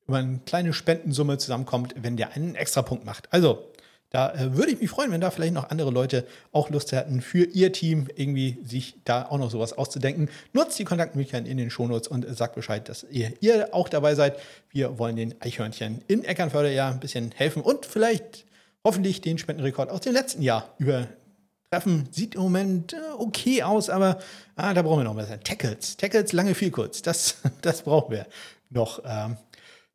über 0.07 0.19
eine 0.19 0.41
kleine 0.47 0.73
Spendensumme 0.73 1.39
zusammenkommt, 1.39 1.95
wenn 2.01 2.17
der 2.17 2.35
einen 2.35 2.55
Extrapunkt 2.55 3.05
macht. 3.05 3.29
Also, 3.33 3.71
da 4.11 4.33
äh, 4.33 4.57
würde 4.57 4.73
ich 4.73 4.81
mich 4.81 4.91
freuen, 4.91 5.11
wenn 5.11 5.21
da 5.21 5.31
vielleicht 5.31 5.55
noch 5.55 5.71
andere 5.71 5.91
Leute 5.91 6.27
auch 6.53 6.71
Lust 6.71 6.93
hätten, 6.93 7.21
für 7.21 7.45
ihr 7.45 7.73
Team 7.73 8.09
irgendwie 8.15 8.59
sich 8.65 8.97
da 9.05 9.27
auch 9.27 9.39
noch 9.39 9.51
sowas 9.51 9.73
auszudenken. 9.73 10.29
Nutzt 10.53 10.79
die 10.79 10.85
Kontaktmöglichkeiten 10.85 11.47
in 11.47 11.57
den 11.57 11.71
Shownotes 11.71 12.09
und 12.09 12.25
sagt 12.37 12.55
Bescheid, 12.55 12.89
dass 12.89 13.05
ihr, 13.11 13.33
ihr 13.41 13.75
auch 13.75 13.89
dabei 13.89 14.15
seid. 14.15 14.39
Wir 14.71 14.99
wollen 14.99 15.17
den 15.17 15.35
Eichhörnchen 15.41 16.03
in 16.07 16.25
Eckernförde 16.25 16.73
ja 16.73 16.91
ein 16.91 17.01
bisschen 17.01 17.33
helfen 17.33 17.63
und 17.63 17.85
vielleicht 17.85 18.47
hoffentlich 18.85 19.21
den 19.21 19.39
Spendenrekord 19.39 19.91
aus 19.91 20.03
dem 20.03 20.13
letzten 20.13 20.43
Jahr 20.43 20.73
übertreffen. 20.79 22.09
Sieht 22.13 22.37
im 22.37 22.43
Moment 22.43 22.93
äh, 22.93 22.99
okay 23.19 23.65
aus, 23.65 23.91
aber 23.91 24.19
ah, 24.55 24.73
da 24.73 24.83
brauchen 24.83 25.01
wir 25.01 25.13
noch 25.13 25.17
ein. 25.17 25.41
Tackles, 25.43 25.97
Tackles 25.97 26.33
lange 26.33 26.55
viel 26.55 26.71
kurz. 26.71 27.03
Das, 27.03 27.39
das 27.61 27.83
brauchen 27.83 28.13
wir 28.13 28.27
noch 28.71 29.03
ähm, 29.05 29.37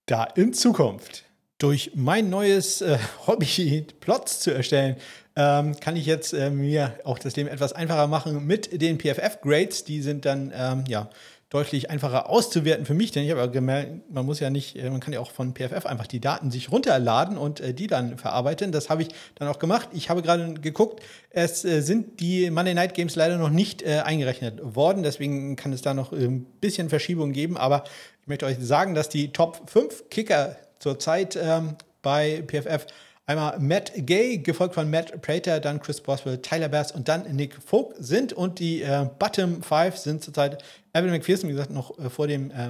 da 0.06 0.26
in 0.26 0.54
Zukunft 0.54 1.24
durch 1.62 1.92
mein 1.96 2.30
neues 2.30 2.82
äh, 2.82 2.98
Hobby, 3.28 3.86
Plots 4.00 4.40
zu 4.40 4.52
erstellen, 4.52 4.96
ähm, 5.36 5.80
kann 5.80 5.96
ich 5.96 6.06
jetzt 6.06 6.34
äh, 6.34 6.50
mir 6.50 6.96
auch 7.04 7.20
das 7.20 7.36
Leben 7.36 7.48
etwas 7.48 7.72
einfacher 7.74 8.08
machen 8.08 8.46
mit 8.46 8.82
den 8.82 9.00
PFF-Grades. 9.00 9.86
Die 9.86 10.02
sind 10.02 10.26
dann 10.26 10.52
ähm, 10.54 10.84
ja 10.88 11.10
deutlich 11.50 11.90
einfacher 11.90 12.30
auszuwerten 12.30 12.86
für 12.86 12.94
mich, 12.94 13.12
denn 13.12 13.26
ich 13.26 13.32
habe 13.32 13.52
gemerkt, 13.52 14.10
man 14.10 14.26
muss 14.26 14.40
ja 14.40 14.50
nicht, 14.50 14.78
äh, 14.78 14.90
man 14.90 15.02
kann 15.02 15.14
ja 15.14 15.20
auch 15.20 15.32
von 15.32 15.54
PFF 15.54 15.86
einfach 15.86 16.08
die 16.08 16.20
Daten 16.20 16.50
sich 16.50 16.72
runterladen 16.72 17.38
und 17.38 17.60
äh, 17.60 17.74
die 17.74 17.88
dann 17.88 18.18
verarbeiten. 18.18 18.72
Das 18.72 18.90
habe 18.90 19.04
ich 19.04 19.10
dann 19.36 19.48
auch 19.48 19.60
gemacht. 19.60 19.90
Ich 19.94 20.10
habe 20.10 20.22
gerade 20.22 20.54
geguckt, 20.56 21.02
es 21.30 21.64
äh, 21.64 21.82
sind 21.82 22.20
die 22.22 22.50
Monday 22.50 22.74
Night 22.74 22.94
Games 22.94 23.16
leider 23.16 23.38
noch 23.38 23.50
nicht 23.50 23.84
äh, 23.84 24.02
eingerechnet 24.04 24.60
worden, 24.76 25.04
deswegen 25.04 25.56
kann 25.58 25.74
es 25.74 25.82
da 25.82 25.94
noch 25.94 26.12
ein 26.12 26.46
bisschen 26.62 26.90
Verschiebung 26.90 27.34
geben, 27.34 27.58
aber 27.58 27.84
ich 28.22 28.28
möchte 28.28 28.46
euch 28.46 28.58
sagen, 28.60 28.96
dass 28.96 29.10
die 29.10 29.32
Top 29.34 29.70
5 29.70 30.10
Kicker 30.10 30.56
zurzeit 30.82 31.36
ähm, 31.36 31.76
bei 32.02 32.44
PFF 32.48 32.88
einmal 33.26 33.60
Matt 33.60 33.92
Gay, 33.96 34.38
gefolgt 34.38 34.76
von 34.76 34.90
Matt 34.90 35.22
Prater, 35.22 35.60
dann 35.60 35.80
Chris 35.80 36.02
Boswell, 36.02 36.42
Tyler 36.42 36.70
Bass 36.70 36.92
und 36.92 37.08
dann 37.08 37.24
Nick 37.36 37.56
Folk 37.56 37.94
sind. 37.98 38.34
Und 38.34 38.60
die 38.60 38.82
äh, 38.82 39.08
Bottom 39.20 39.62
Five 39.64 39.98
sind 39.98 40.24
zurzeit 40.24 40.64
Evan 40.94 41.12
McPherson, 41.12 41.50
wie 41.50 41.54
gesagt, 41.54 41.72
noch 41.72 41.98
äh, 42.00 42.10
vor 42.10 42.28
dem 42.28 42.52
äh, 42.52 42.70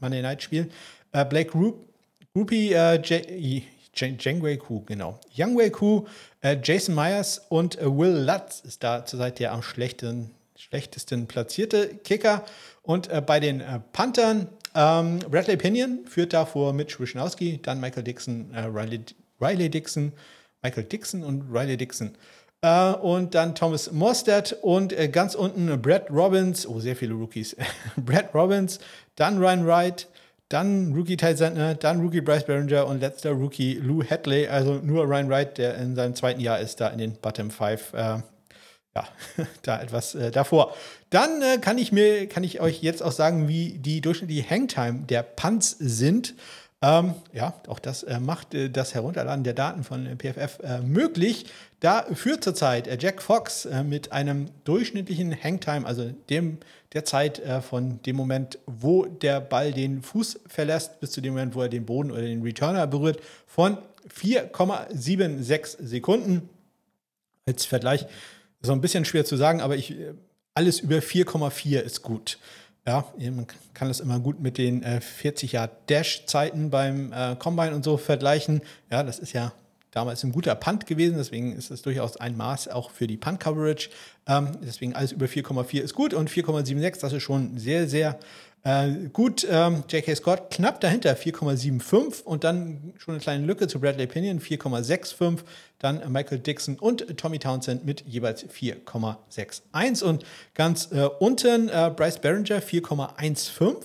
Monday 0.00 0.22
Night 0.22 0.42
Spiel, 0.42 0.70
äh, 1.12 1.24
Blake 1.24 1.50
Group, 1.50 1.86
Groupie, 2.34 2.72
äh, 2.72 3.00
Jangwei 3.94 4.56
Ku, 4.56 4.82
genau. 4.86 5.18
Youngwei 5.36 5.68
Ku, 5.70 6.06
äh, 6.40 6.56
Jason 6.62 6.94
Myers 6.94 7.42
und 7.48 7.78
äh, 7.78 7.84
Will 7.84 8.24
Lutz 8.24 8.60
ist 8.60 8.82
da 8.82 9.04
zurzeit 9.04 9.38
der 9.40 9.52
am 9.52 9.62
schlechtesten, 9.62 10.30
schlechtesten 10.56 11.26
platzierte 11.26 11.96
Kicker. 11.96 12.44
Und 12.82 13.08
bei 13.26 13.40
den 13.40 13.62
Panthern, 13.92 14.48
ähm, 14.74 15.18
Bradley 15.30 15.56
Pinion 15.56 16.00
führt 16.06 16.32
davor 16.32 16.72
Mitch 16.72 17.00
Wischnowski, 17.00 17.60
dann 17.62 17.80
Michael 17.80 18.04
Dixon, 18.04 18.52
äh, 18.54 18.60
Riley, 18.60 19.00
Riley, 19.40 19.68
Dixon, 19.68 20.12
Michael 20.62 20.84
Dixon 20.84 21.24
und 21.24 21.50
Riley 21.50 21.76
Dixon. 21.76 22.12
Äh, 22.62 22.92
und 22.92 23.34
dann 23.34 23.54
Thomas 23.54 23.90
Morstead 23.90 24.56
und 24.62 24.92
äh, 24.92 25.08
ganz 25.08 25.34
unten 25.34 25.80
Brad 25.80 26.10
Robbins, 26.10 26.66
oh, 26.66 26.78
sehr 26.78 26.94
viele 26.94 27.14
Rookies. 27.14 27.56
Brad 27.96 28.34
Robbins, 28.34 28.78
dann 29.16 29.38
Ryan 29.38 29.66
Wright, 29.66 30.08
dann 30.48 30.92
Rookie 30.94 31.16
Ty 31.16 31.36
Sentner, 31.36 31.74
dann 31.74 32.00
Rookie 32.00 32.20
Bryce 32.20 32.44
Behringer 32.44 32.86
und 32.86 33.00
letzter 33.00 33.30
Rookie 33.32 33.74
Lou 33.74 34.04
Hadley. 34.04 34.46
Also 34.46 34.74
nur 34.74 35.04
Ryan 35.04 35.28
Wright, 35.30 35.58
der 35.58 35.76
in 35.76 35.94
seinem 35.94 36.14
zweiten 36.14 36.40
Jahr 36.40 36.58
ist, 36.60 36.80
da 36.80 36.88
in 36.88 36.98
den 36.98 37.14
Bottom 37.14 37.50
Five 37.50 37.92
5 37.92 38.24
ja, 38.94 39.08
da 39.62 39.80
etwas 39.80 40.14
äh, 40.14 40.30
davor. 40.30 40.74
Dann 41.10 41.42
äh, 41.42 41.58
kann 41.58 41.78
ich 41.78 41.92
mir, 41.92 42.28
kann 42.28 42.44
ich 42.44 42.60
euch 42.60 42.82
jetzt 42.82 43.02
auch 43.02 43.12
sagen, 43.12 43.48
wie 43.48 43.78
die 43.78 44.00
durchschnittliche 44.00 44.48
Hangtime 44.48 45.00
der 45.06 45.22
Punts 45.22 45.76
sind. 45.78 46.34
Ähm, 46.82 47.14
ja, 47.34 47.52
auch 47.68 47.78
das 47.78 48.04
äh, 48.04 48.20
macht 48.20 48.54
äh, 48.54 48.70
das 48.70 48.94
Herunterladen 48.94 49.44
der 49.44 49.52
Daten 49.52 49.84
von 49.84 50.06
äh, 50.06 50.16
PFF 50.16 50.60
äh, 50.62 50.80
möglich. 50.80 51.44
Da 51.80 52.06
führt 52.14 52.42
zurzeit 52.42 53.02
Jack 53.02 53.22
Fox 53.22 53.66
mit 53.84 54.12
einem 54.12 54.50
durchschnittlichen 54.64 55.34
Hangtime, 55.34 55.86
also 55.86 56.10
dem 56.28 56.58
der 56.92 57.06
Zeit 57.06 57.40
von 57.62 58.02
dem 58.02 58.16
Moment, 58.16 58.58
wo 58.66 59.06
der 59.06 59.40
Ball 59.40 59.72
den 59.72 60.02
Fuß 60.02 60.40
verlässt, 60.46 61.00
bis 61.00 61.12
zu 61.12 61.22
dem 61.22 61.32
Moment, 61.32 61.54
wo 61.54 61.62
er 61.62 61.70
den 61.70 61.86
Boden 61.86 62.10
oder 62.10 62.20
den 62.20 62.42
Returner 62.42 62.86
berührt, 62.86 63.20
von 63.46 63.78
4,76 64.14 65.76
Sekunden. 65.80 66.50
Als 67.46 67.64
Vergleich 67.64 68.06
so 68.62 68.72
ein 68.72 68.80
bisschen 68.80 69.04
schwer 69.04 69.24
zu 69.24 69.36
sagen, 69.36 69.60
aber 69.60 69.76
ich, 69.76 69.96
alles 70.54 70.80
über 70.80 70.96
4,4 70.96 71.80
ist 71.80 72.02
gut. 72.02 72.38
Ja, 72.86 73.04
man 73.18 73.46
kann 73.74 73.88
das 73.88 74.00
immer 74.00 74.18
gut 74.18 74.40
mit 74.40 74.58
den 74.58 74.82
äh, 74.82 75.00
40 75.00 75.52
Jahr 75.52 75.70
Dash-Zeiten 75.88 76.70
beim 76.70 77.12
äh, 77.12 77.36
Combine 77.36 77.74
und 77.74 77.84
so 77.84 77.96
vergleichen. 77.98 78.62
Ja, 78.90 79.02
das 79.02 79.18
ist 79.18 79.32
ja 79.32 79.52
damals 79.90 80.24
ein 80.24 80.32
guter 80.32 80.54
Punt 80.54 80.86
gewesen, 80.86 81.18
deswegen 81.18 81.52
ist 81.52 81.70
es 81.70 81.82
durchaus 81.82 82.16
ein 82.16 82.36
Maß 82.36 82.68
auch 82.68 82.90
für 82.90 83.06
die 83.06 83.16
Punt-Coverage. 83.16 83.90
Ähm, 84.26 84.52
deswegen 84.62 84.94
alles 84.94 85.12
über 85.12 85.26
4,4 85.26 85.80
ist 85.80 85.94
gut 85.94 86.14
und 86.14 86.30
4,76, 86.30 87.00
das 87.00 87.12
ist 87.12 87.22
schon 87.22 87.58
sehr, 87.58 87.88
sehr 87.88 88.18
äh, 88.62 89.08
gut, 89.12 89.46
ähm, 89.50 89.84
J.K. 89.88 90.14
Scott 90.16 90.50
knapp 90.50 90.80
dahinter, 90.80 91.14
4,75 91.14 92.22
und 92.24 92.44
dann 92.44 92.92
schon 92.98 93.14
eine 93.14 93.22
kleine 93.22 93.46
Lücke 93.46 93.68
zu 93.68 93.80
Bradley 93.80 94.06
Pinion, 94.06 94.40
4,65, 94.40 95.38
dann 95.78 96.12
Michael 96.12 96.40
Dixon 96.40 96.78
und 96.78 97.16
Tommy 97.16 97.38
Townsend 97.38 97.86
mit 97.86 98.02
jeweils 98.06 98.44
4,61 98.44 100.04
und 100.04 100.24
ganz 100.54 100.92
äh, 100.92 101.08
unten 101.20 101.70
äh, 101.70 101.90
Bryce 101.94 102.18
Behringer 102.18 102.60
4,15. 102.60 103.76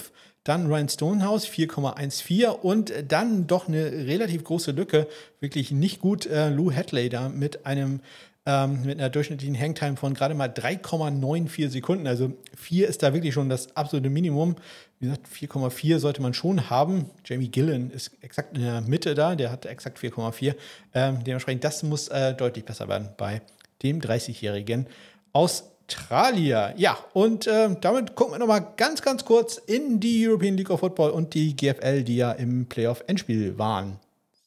Dann 0.43 0.67
Ryan 0.67 0.89
Stonehouse 0.89 1.47
4,14 1.47 2.49
und 2.49 2.93
dann 3.07 3.47
doch 3.47 3.67
eine 3.67 3.91
relativ 3.91 4.43
große 4.43 4.71
Lücke, 4.71 5.07
wirklich 5.39 5.71
nicht 5.71 6.01
gut. 6.01 6.27
Äh, 6.27 6.49
Lou 6.49 6.71
Hadley 6.71 7.09
da 7.09 7.29
mit 7.29 7.65
einem 7.65 8.01
ähm, 8.45 8.83
mit 8.83 8.99
einer 8.99 9.09
durchschnittlichen 9.09 9.59
Hangtime 9.59 9.97
von 9.97 10.13
gerade 10.13 10.35
mal 10.35 10.49
3,94 10.49 11.69
Sekunden. 11.69 12.05
Also 12.05 12.33
4 12.55 12.87
ist 12.87 13.01
da 13.01 13.13
wirklich 13.13 13.33
schon 13.33 13.49
das 13.49 13.75
absolute 13.75 14.09
Minimum. 14.09 14.55
Wie 14.99 15.07
gesagt, 15.07 15.27
4,4 15.27 15.99
sollte 15.99 16.21
man 16.21 16.33
schon 16.33 16.69
haben. 16.69 17.09
Jamie 17.25 17.49
Gillen 17.49 17.91
ist 17.91 18.11
exakt 18.21 18.55
in 18.55 18.63
der 18.63 18.81
Mitte 18.81 19.15
da, 19.15 19.35
der 19.35 19.51
hat 19.51 19.65
exakt 19.65 19.97
4,4. 19.97 20.55
Ähm, 20.93 21.23
dementsprechend, 21.23 21.63
das 21.63 21.83
muss 21.83 22.07
äh, 22.09 22.33
deutlich 22.33 22.65
besser 22.65 22.87
werden 22.87 23.09
bei 23.17 23.41
dem 23.81 23.99
30-jährigen 23.99 24.87
Australier. 25.33 26.73
Ja, 26.77 26.97
und 27.13 27.47
äh, 27.47 27.75
damit 27.81 28.15
gucken 28.15 28.35
wir 28.35 28.39
nochmal 28.39 28.73
ganz, 28.77 29.01
ganz 29.01 29.25
kurz 29.25 29.57
in 29.57 29.99
die 29.99 30.27
European 30.27 30.55
League 30.55 30.69
of 30.69 30.81
Football 30.81 31.09
und 31.09 31.33
die 31.33 31.55
GFL, 31.55 32.03
die 32.03 32.17
ja 32.17 32.31
im 32.31 32.67
Playoff-Endspiel 32.67 33.57
waren, 33.57 33.99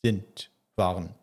sind, 0.02 0.50
waren. 0.76 1.17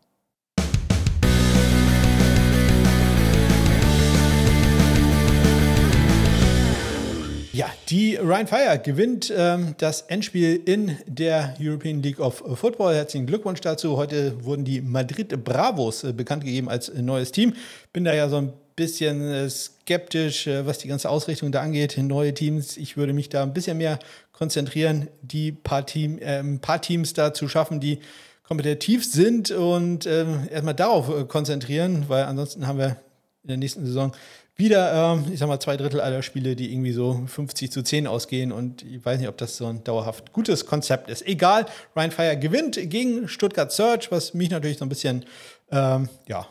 Ja, 7.56 7.70
die 7.88 8.16
Ryan 8.16 8.46
Fire 8.46 8.78
gewinnt 8.78 9.32
ähm, 9.34 9.76
das 9.78 10.02
Endspiel 10.02 10.60
in 10.66 10.98
der 11.06 11.54
European 11.58 12.02
League 12.02 12.20
of 12.20 12.44
Football. 12.54 12.94
Herzlichen 12.94 13.24
Glückwunsch 13.24 13.62
dazu. 13.62 13.96
Heute 13.96 14.44
wurden 14.44 14.66
die 14.66 14.82
Madrid 14.82 15.42
Bravos 15.42 16.04
äh, 16.04 16.12
bekannt 16.12 16.44
gegeben 16.44 16.68
als 16.68 16.92
neues 16.92 17.32
Team. 17.32 17.54
Bin 17.94 18.04
da 18.04 18.12
ja 18.12 18.28
so 18.28 18.36
ein 18.36 18.52
bisschen 18.76 19.22
äh, 19.22 19.48
skeptisch, 19.48 20.46
äh, 20.46 20.66
was 20.66 20.76
die 20.76 20.88
ganze 20.88 21.08
Ausrichtung 21.08 21.50
da 21.50 21.62
angeht. 21.62 21.96
Neue 21.96 22.34
Teams. 22.34 22.76
Ich 22.76 22.98
würde 22.98 23.14
mich 23.14 23.30
da 23.30 23.42
ein 23.42 23.54
bisschen 23.54 23.78
mehr 23.78 24.00
konzentrieren, 24.32 25.08
die 25.22 25.52
paar, 25.52 25.86
Team, 25.86 26.18
äh, 26.18 26.42
paar 26.58 26.82
Teams 26.82 27.14
da 27.14 27.32
zu 27.32 27.48
schaffen, 27.48 27.80
die 27.80 28.00
kompetitiv 28.42 29.02
sind 29.02 29.50
und 29.50 30.04
ähm, 30.04 30.46
erstmal 30.50 30.74
darauf 30.74 31.08
äh, 31.08 31.24
konzentrieren, 31.24 32.04
weil 32.08 32.24
ansonsten 32.24 32.66
haben 32.66 32.78
wir 32.78 32.98
in 33.44 33.48
der 33.48 33.56
nächsten 33.56 33.86
Saison 33.86 34.12
wieder, 34.56 35.14
ähm, 35.14 35.26
ich 35.32 35.38
sag 35.38 35.48
mal, 35.48 35.60
zwei 35.60 35.76
Drittel 35.76 36.00
aller 36.00 36.22
Spiele, 36.22 36.56
die 36.56 36.72
irgendwie 36.72 36.92
so 36.92 37.22
50 37.26 37.70
zu 37.70 37.82
10 37.82 38.06
ausgehen. 38.06 38.52
Und 38.52 38.82
ich 38.82 39.04
weiß 39.04 39.18
nicht, 39.20 39.28
ob 39.28 39.36
das 39.36 39.56
so 39.56 39.66
ein 39.66 39.84
dauerhaft 39.84 40.32
gutes 40.32 40.66
Konzept 40.66 41.10
ist. 41.10 41.26
Egal, 41.26 41.66
Ryan 41.94 42.10
Fire 42.10 42.36
gewinnt 42.36 42.78
gegen 42.90 43.28
Stuttgart 43.28 43.70
Search, 43.70 44.10
was 44.10 44.34
mich 44.34 44.50
natürlich 44.50 44.78
so 44.78 44.84
ein 44.84 44.88
bisschen 44.88 45.26
ähm, 45.70 46.08
ja, 46.26 46.46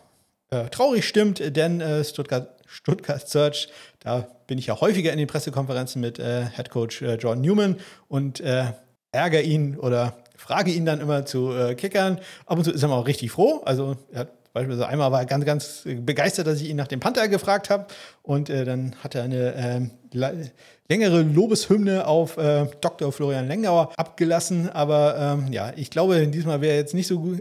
äh, 0.51 0.65
traurig 0.69 1.07
stimmt, 1.07 1.55
denn 1.55 1.81
äh, 1.81 2.03
Stuttgart, 2.03 2.49
Stuttgart 2.67 3.27
Search, 3.27 3.69
da 3.99 4.27
bin 4.47 4.59
ich 4.59 4.67
ja 4.67 4.79
häufiger 4.79 5.11
in 5.11 5.17
den 5.17 5.27
Pressekonferenzen 5.27 5.99
mit 5.99 6.19
äh, 6.19 6.45
Head 6.55 6.69
Coach 6.69 7.01
äh, 7.01 7.15
John 7.15 7.41
Newman 7.41 7.77
und 8.07 8.39
äh, 8.41 8.65
ärgere 9.11 9.41
ihn 9.41 9.77
oder 9.77 10.17
frage 10.37 10.71
ihn 10.71 10.85
dann 10.85 11.01
immer 11.01 11.25
zu 11.25 11.51
äh, 11.53 11.73
Kickern. 11.73 12.19
Ab 12.45 12.57
und 12.57 12.65
zu 12.65 12.71
ist 12.71 12.83
er 12.83 12.89
mal 12.89 12.97
auch 12.97 13.07
richtig 13.07 13.31
froh. 13.31 13.61
Also 13.65 13.97
er 14.11 14.21
hat 14.21 14.29
Beispielsweise 14.55 14.87
einmal 14.87 15.11
war 15.11 15.19
er 15.19 15.25
ganz, 15.25 15.43
ganz 15.43 15.81
begeistert, 15.83 16.47
dass 16.47 16.61
ich 16.61 16.69
ihn 16.69 16.77
nach 16.77 16.87
dem 16.87 17.01
Panther 17.01 17.27
gefragt 17.27 17.69
habe. 17.69 17.87
Und 18.23 18.49
äh, 18.49 18.63
dann 18.63 18.95
hat 19.03 19.13
er 19.13 19.23
eine 19.23 19.91
äh, 20.13 20.39
längere 20.87 21.23
Lobeshymne 21.23 22.07
auf 22.07 22.37
äh, 22.37 22.65
Dr. 22.79 23.11
Florian 23.11 23.49
Lengauer 23.49 23.91
abgelassen. 23.97 24.69
Aber 24.69 25.17
ähm, 25.19 25.51
ja, 25.51 25.73
ich 25.75 25.89
glaube, 25.89 26.25
diesmal 26.27 26.61
wäre 26.61 26.71
er 26.71 26.79
jetzt 26.79 26.93
nicht 26.93 27.07
so, 27.07 27.35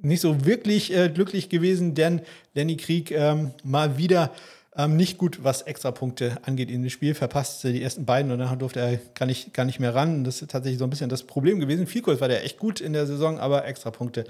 nicht 0.00 0.22
so 0.22 0.46
wirklich 0.46 0.90
äh, 0.96 1.10
glücklich 1.10 1.50
gewesen, 1.50 1.94
denn 1.94 2.22
Lenny 2.54 2.78
Krieg 2.78 3.10
ähm, 3.10 3.50
mal 3.62 3.98
wieder 3.98 4.30
ähm, 4.74 4.96
nicht 4.96 5.18
gut, 5.18 5.44
was 5.44 5.60
Extrapunkte 5.60 6.38
angeht 6.46 6.70
in 6.70 6.80
dem 6.80 6.88
Spiel. 6.88 7.14
Verpasste 7.14 7.74
die 7.74 7.82
ersten 7.82 8.06
beiden 8.06 8.32
und 8.32 8.38
dann 8.38 8.58
durfte 8.58 8.80
er 8.80 8.96
gar 9.14 9.26
nicht, 9.26 9.52
gar 9.52 9.66
nicht 9.66 9.80
mehr 9.80 9.94
ran. 9.94 10.24
Das 10.24 10.40
ist 10.40 10.50
tatsächlich 10.50 10.78
so 10.78 10.84
ein 10.84 10.90
bisschen 10.90 11.10
das 11.10 11.24
Problem 11.24 11.60
gewesen. 11.60 11.86
Viel 11.86 12.00
kurz 12.00 12.22
war 12.22 12.28
der 12.28 12.42
echt 12.42 12.58
gut 12.58 12.80
in 12.80 12.94
der 12.94 13.06
Saison, 13.06 13.38
aber 13.38 13.66
Extrapunkte 13.66 14.24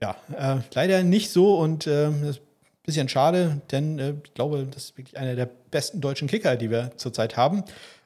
ja, 0.00 0.16
äh, 0.36 0.60
leider 0.74 1.02
nicht 1.02 1.30
so 1.30 1.58
und 1.58 1.86
äh, 1.86 2.10
das 2.10 2.36
ist 2.36 2.38
ein 2.38 2.84
bisschen 2.84 3.08
schade, 3.08 3.60
denn 3.70 3.98
äh, 3.98 4.14
ich 4.24 4.34
glaube, 4.34 4.66
das 4.70 4.84
ist 4.84 4.98
wirklich 4.98 5.18
einer 5.18 5.34
der 5.34 5.48
besten 5.70 6.00
deutschen 6.00 6.28
Kicker, 6.28 6.56
die 6.56 6.70
wir 6.70 6.92
zurzeit 6.96 7.36
haben. 7.36 7.64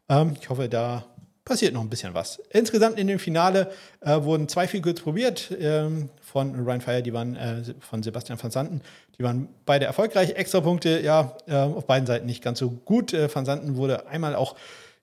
Ähm, 0.08 0.36
ich 0.40 0.50
hoffe, 0.50 0.68
da 0.68 1.04
passiert 1.44 1.74
noch 1.74 1.82
ein 1.82 1.90
bisschen 1.90 2.14
was. 2.14 2.40
Insgesamt 2.50 2.98
in 2.98 3.06
dem 3.06 3.18
Finale 3.18 3.70
äh, 4.00 4.22
wurden 4.22 4.48
zwei 4.48 4.66
Feelgoods 4.66 5.02
probiert 5.02 5.54
ähm, 5.60 6.08
von 6.20 6.54
Ryan 6.54 6.80
Fire, 6.80 7.02
die 7.02 7.12
waren 7.12 7.36
äh, 7.36 7.62
von 7.80 8.02
Sebastian 8.02 8.42
van 8.42 8.50
Santen. 8.50 8.80
Die 9.18 9.22
waren 9.22 9.48
beide 9.64 9.84
erfolgreich. 9.84 10.30
Extrapunkte, 10.30 11.00
ja, 11.00 11.36
äh, 11.46 11.54
auf 11.54 11.86
beiden 11.86 12.06
Seiten 12.06 12.26
nicht 12.26 12.42
ganz 12.42 12.58
so 12.58 12.70
gut. 12.70 13.12
Äh, 13.12 13.32
van 13.32 13.44
Santen 13.44 13.76
wurde 13.76 14.08
einmal 14.08 14.34
auch 14.34 14.56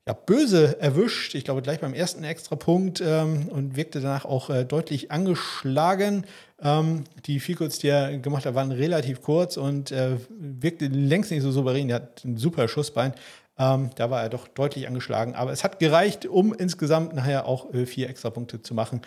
ja, 0.08 0.14
böse 0.14 0.80
erwischt. 0.80 1.36
Ich 1.36 1.44
glaube, 1.44 1.62
gleich 1.62 1.80
beim 1.80 1.94
ersten 1.94 2.24
Extrapunkt 2.24 3.02
ähm, 3.06 3.48
und 3.50 3.76
wirkte 3.76 4.02
danach 4.02 4.26
auch 4.26 4.50
äh, 4.50 4.66
deutlich 4.66 5.12
angeschlagen. 5.12 6.26
Ähm, 6.60 7.04
die 7.26 7.40
Feelgoals, 7.40 7.80
die 7.80 7.90
er 7.90 8.18
gemacht 8.18 8.46
hat, 8.46 8.56
waren 8.56 8.72
relativ 8.72 9.22
kurz 9.22 9.58
und 9.58 9.92
äh, 9.92 10.18
wirkte 10.30 10.88
längst 10.88 11.30
nicht 11.30 11.44
so 11.44 11.52
souverän. 11.52 11.90
Er 11.90 11.98
hat 11.98 12.26
ein 12.26 12.38
super 12.38 12.68
Schussbein. 12.68 13.14
Ähm, 13.60 13.92
da 13.96 14.10
war 14.10 14.24
er 14.24 14.30
doch 14.30 14.48
deutlich 14.48 14.88
angeschlagen. 14.88 15.36
Aber 15.36 15.52
es 15.52 15.64
hat 15.64 15.78
gereicht, 15.78 16.26
um 16.26 16.54
insgesamt 16.54 17.14
nachher 17.14 17.46
auch 17.46 17.72
äh, 17.74 17.86
vier 17.86 18.10
Extrapunkte 18.10 18.64
zu 18.64 18.74
machen. 18.74 19.02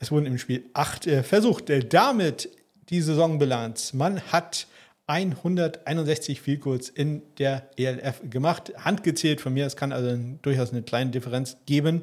Es 0.00 0.10
wurden 0.10 0.26
im 0.26 0.38
Spiel 0.38 0.64
acht 0.72 1.06
äh, 1.06 1.22
versucht. 1.22 1.70
Äh, 1.70 1.84
damit 1.84 2.48
die 2.88 3.00
Saisonbilanz. 3.00 3.92
Man 3.92 4.20
hat 4.32 4.66
161 5.10 6.40
Field 6.40 6.88
in 6.94 7.22
der 7.38 7.68
ELF 7.76 8.22
gemacht. 8.30 8.72
Handgezählt 8.76 9.40
von 9.40 9.52
mir, 9.52 9.66
es 9.66 9.74
kann 9.74 9.92
also 9.92 10.16
durchaus 10.40 10.70
eine 10.70 10.82
kleine 10.82 11.10
Differenz 11.10 11.56
geben. 11.66 12.02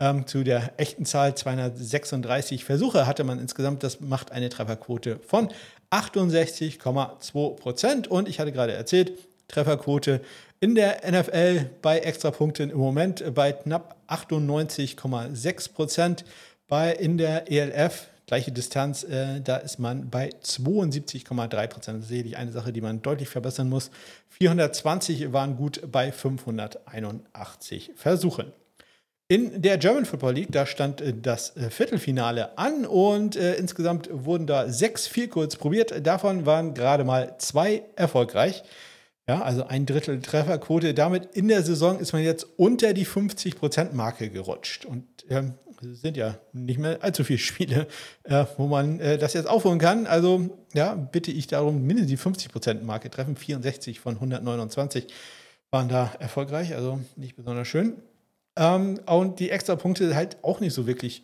Ähm, 0.00 0.26
zu 0.26 0.42
der 0.42 0.72
echten 0.76 1.04
Zahl 1.04 1.36
236 1.36 2.64
Versuche 2.64 3.06
hatte 3.06 3.22
man 3.22 3.38
insgesamt. 3.38 3.84
Das 3.84 4.00
macht 4.00 4.32
eine 4.32 4.48
Trefferquote 4.48 5.20
von 5.24 5.48
68,2 5.90 7.56
Prozent. 7.56 8.08
Und 8.08 8.28
ich 8.28 8.40
hatte 8.40 8.50
gerade 8.50 8.72
erzählt, 8.72 9.12
Trefferquote 9.46 10.20
in 10.58 10.74
der 10.74 11.00
NFL 11.08 11.70
bei 11.80 12.00
Extrapunkten 12.00 12.70
im 12.70 12.78
Moment 12.78 13.22
bei 13.34 13.52
knapp 13.52 13.96
98,6 14.08 15.72
Prozent. 15.72 16.24
Bei 16.66 16.92
in 16.92 17.18
der 17.18 17.50
ELF 17.50 18.08
gleiche 18.28 18.52
Distanz, 18.52 19.02
äh, 19.02 19.40
da 19.40 19.56
ist 19.56 19.78
man 19.78 20.10
bei 20.10 20.28
72,3 20.28 21.66
Prozent. 21.66 21.98
Das 21.98 22.04
ist 22.04 22.10
sicherlich 22.10 22.36
eine 22.36 22.52
Sache, 22.52 22.72
die 22.72 22.80
man 22.80 23.02
deutlich 23.02 23.28
verbessern 23.28 23.68
muss. 23.68 23.90
420 24.28 25.32
waren 25.32 25.56
gut 25.56 25.80
bei 25.90 26.12
581 26.12 27.92
Versuchen. 27.96 28.52
In 29.30 29.60
der 29.60 29.76
German 29.76 30.04
Football 30.04 30.34
League, 30.34 30.52
da 30.52 30.64
stand 30.64 31.00
äh, 31.00 31.12
das 31.14 31.56
äh, 31.56 31.70
Viertelfinale 31.70 32.56
an 32.56 32.86
und 32.86 33.36
äh, 33.36 33.56
insgesamt 33.56 34.08
wurden 34.12 34.46
da 34.46 34.70
sechs 34.70 35.06
Vielkurz 35.06 35.56
probiert. 35.56 36.06
Davon 36.06 36.46
waren 36.46 36.74
gerade 36.74 37.04
mal 37.04 37.34
zwei 37.38 37.82
erfolgreich. 37.96 38.62
Ja, 39.26 39.42
also 39.42 39.66
ein 39.66 39.84
Drittel 39.84 40.20
Trefferquote. 40.20 40.94
Damit 40.94 41.36
in 41.36 41.48
der 41.48 41.62
Saison 41.62 41.98
ist 41.98 42.12
man 42.12 42.22
jetzt 42.22 42.46
unter 42.56 42.94
die 42.94 43.06
50%-Marke 43.06 44.30
gerutscht. 44.30 44.86
Und 44.86 45.06
ähm, 45.28 45.54
es 45.82 46.00
sind 46.00 46.16
ja 46.16 46.38
nicht 46.52 46.78
mehr 46.78 47.02
allzu 47.02 47.24
viele 47.24 47.38
Spiele, 47.38 47.86
äh, 48.24 48.44
wo 48.56 48.66
man 48.66 49.00
äh, 49.00 49.18
das 49.18 49.34
jetzt 49.34 49.46
aufholen 49.46 49.78
kann. 49.78 50.06
Also 50.06 50.50
ja, 50.74 50.94
bitte 50.94 51.30
ich 51.30 51.46
darum, 51.46 51.82
mindestens 51.82 52.10
die 52.10 52.48
50%-Marke 52.48 53.10
treffen. 53.10 53.36
64 53.36 54.00
von 54.00 54.14
129 54.14 55.06
waren 55.70 55.88
da 55.88 56.12
erfolgreich, 56.18 56.74
also 56.74 57.00
nicht 57.16 57.36
besonders 57.36 57.68
schön. 57.68 57.94
Ähm, 58.56 59.00
und 59.06 59.40
die 59.40 59.50
extra 59.50 59.76
Punkte 59.76 60.14
halt 60.14 60.38
auch 60.42 60.60
nicht 60.60 60.74
so 60.74 60.86
wirklich 60.86 61.22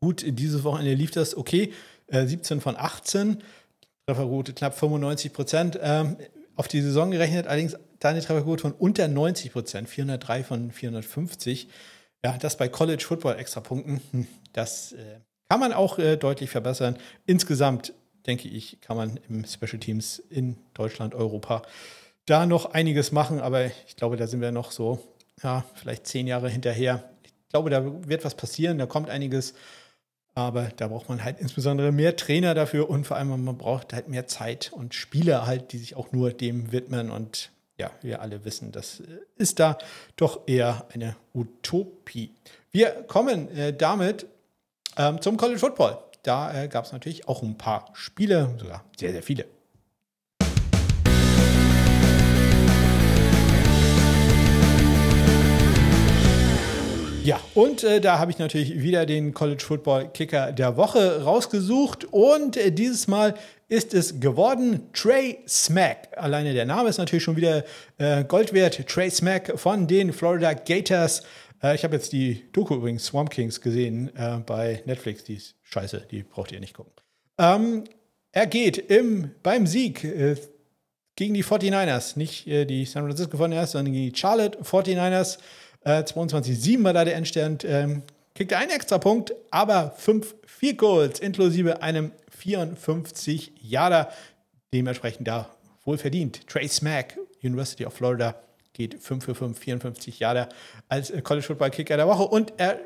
gut. 0.00 0.24
Dieses 0.26 0.64
Wochenende 0.64 0.94
lief 0.94 1.10
das 1.10 1.36
okay. 1.36 1.72
Äh, 2.06 2.26
17 2.26 2.60
von 2.60 2.76
18. 2.76 3.38
Trefferquote 4.06 4.52
knapp 4.52 4.78
95 4.78 5.32
Prozent. 5.32 5.78
Ähm, 5.82 6.16
auf 6.56 6.68
die 6.68 6.82
Saison 6.82 7.10
gerechnet 7.10 7.46
allerdings 7.46 7.76
da 7.98 8.10
eine 8.10 8.20
Trefferquote 8.20 8.62
von 8.62 8.72
unter 8.72 9.08
90 9.08 9.52
Prozent. 9.52 9.88
403 9.88 10.44
von 10.44 10.70
450. 10.70 11.68
Ja, 12.24 12.38
das 12.38 12.56
bei 12.56 12.68
College 12.68 13.04
Football 13.04 13.38
extra 13.38 13.60
Punkten. 13.60 14.00
Hm, 14.12 14.26
das 14.54 14.92
äh, 14.92 15.20
kann 15.48 15.60
man 15.60 15.72
auch 15.72 15.98
äh, 15.98 16.16
deutlich 16.16 16.50
verbessern. 16.50 16.96
Insgesamt 17.26 17.92
denke 18.26 18.48
ich, 18.48 18.80
kann 18.80 18.96
man 18.96 19.20
im 19.28 19.44
Special 19.44 19.78
Teams 19.78 20.18
in 20.30 20.56
Deutschland, 20.72 21.14
Europa 21.14 21.62
da 22.26 22.46
noch 22.46 22.72
einiges 22.72 23.12
machen, 23.12 23.40
aber 23.40 23.66
ich 23.66 23.96
glaube, 23.96 24.16
da 24.16 24.26
sind 24.26 24.40
wir 24.40 24.50
noch 24.50 24.72
so 24.72 24.98
ja, 25.42 25.64
vielleicht 25.74 26.06
zehn 26.06 26.26
Jahre 26.26 26.48
hinterher. 26.48 27.10
Ich 27.22 27.32
glaube, 27.50 27.68
da 27.68 27.84
wird 28.08 28.24
was 28.24 28.34
passieren, 28.34 28.78
da 28.78 28.86
kommt 28.86 29.10
einiges. 29.10 29.54
Aber 30.36 30.70
da 30.76 30.88
braucht 30.88 31.08
man 31.08 31.22
halt 31.22 31.38
insbesondere 31.38 31.92
mehr 31.92 32.16
Trainer 32.16 32.54
dafür 32.54 32.90
und 32.90 33.06
vor 33.06 33.16
allem 33.16 33.44
man 33.44 33.56
braucht 33.56 33.92
halt 33.92 34.08
mehr 34.08 34.26
Zeit 34.26 34.72
und 34.72 34.92
Spieler 34.92 35.46
halt, 35.46 35.72
die 35.72 35.78
sich 35.78 35.94
auch 35.94 36.10
nur 36.10 36.32
dem 36.32 36.72
widmen. 36.72 37.10
Und 37.10 37.52
ja, 37.78 37.90
wir 38.02 38.20
alle 38.20 38.44
wissen, 38.44 38.72
das 38.72 39.02
ist 39.36 39.58
da 39.58 39.78
doch 40.16 40.42
eher 40.46 40.86
eine 40.92 41.16
Utopie. 41.34 42.30
Wir 42.70 42.90
kommen 43.06 43.48
äh, 43.56 43.72
damit 43.72 44.26
ähm, 44.96 45.20
zum 45.20 45.36
College 45.36 45.58
Football. 45.58 45.98
Da 46.22 46.64
äh, 46.64 46.68
gab 46.68 46.84
es 46.84 46.92
natürlich 46.92 47.28
auch 47.28 47.42
ein 47.42 47.58
paar 47.58 47.90
Spiele, 47.94 48.54
sogar 48.58 48.84
sehr, 48.96 49.12
sehr 49.12 49.22
viele. 49.22 49.46
Ja, 57.24 57.40
und 57.54 57.82
äh, 57.82 58.02
da 58.02 58.18
habe 58.18 58.30
ich 58.30 58.38
natürlich 58.38 58.82
wieder 58.82 59.06
den 59.06 59.32
College 59.32 59.64
Football 59.64 60.10
Kicker 60.12 60.52
der 60.52 60.76
Woche 60.76 61.24
rausgesucht. 61.24 62.04
Und 62.10 62.58
äh, 62.58 62.70
dieses 62.70 63.08
Mal 63.08 63.34
ist 63.74 63.92
es 63.92 64.20
geworden 64.20 64.88
Trey 64.92 65.40
Smack. 65.48 66.10
Alleine 66.16 66.54
der 66.54 66.64
Name 66.64 66.88
ist 66.88 66.98
natürlich 66.98 67.24
schon 67.24 67.34
wieder 67.34 67.64
äh, 67.98 68.22
Gold 68.22 68.52
wert. 68.52 68.86
Trey 68.86 69.10
Smack 69.10 69.58
von 69.58 69.88
den 69.88 70.12
Florida 70.12 70.52
Gators. 70.52 71.24
Äh, 71.60 71.74
ich 71.74 71.82
habe 71.82 71.96
jetzt 71.96 72.12
die 72.12 72.44
Doku 72.52 72.76
übrigens 72.76 73.06
Swamp 73.06 73.30
Kings 73.30 73.60
gesehen 73.60 74.14
äh, 74.14 74.38
bei 74.46 74.80
Netflix. 74.86 75.24
Die 75.24 75.34
ist 75.34 75.56
scheiße, 75.62 76.06
die 76.08 76.22
braucht 76.22 76.52
ihr 76.52 76.60
nicht 76.60 76.74
gucken. 76.74 76.92
Ähm, 77.36 77.82
er 78.30 78.46
geht 78.46 78.78
im, 78.78 79.32
beim 79.42 79.66
Sieg 79.66 80.04
äh, 80.04 80.36
gegen 81.16 81.34
die 81.34 81.44
49ers, 81.44 82.16
nicht 82.16 82.46
die 82.46 82.84
San 82.84 83.04
Francisco 83.04 83.36
49ers, 83.36 83.66
sondern 83.66 83.92
gegen 83.92 84.12
die 84.12 84.18
Charlotte 84.18 84.58
49ers. 84.62 85.38
Äh, 85.80 86.02
22-7 86.02 86.84
war 86.84 86.92
da 86.92 87.04
der 87.04 87.16
Endstand. 87.16 87.64
Ähm, 87.64 88.02
kriegt 88.36 88.52
einen 88.52 88.70
extra 88.70 88.98
Punkt, 88.98 89.34
aber 89.50 89.94
5 89.96 90.34
Field 90.46 90.78
Goals 90.78 91.20
inklusive 91.20 91.82
einem 91.82 92.12
54 92.44 93.52
Jahre. 93.62 94.08
Dementsprechend 94.74 95.26
da 95.26 95.48
wohl 95.84 95.96
verdient. 95.96 96.46
Trey 96.46 96.68
Smack, 96.68 97.18
University 97.42 97.86
of 97.86 97.94
Florida, 97.94 98.34
geht 98.74 99.02
5 99.02 99.24
für 99.24 99.34
5, 99.34 99.58
54 99.58 100.18
Jahre 100.18 100.48
als 100.88 101.10
äh, 101.10 101.22
College 101.22 101.46
Football 101.46 101.70
Kicker 101.70 101.96
der 101.96 102.06
Woche 102.06 102.24
und 102.24 102.52
er 102.58 102.80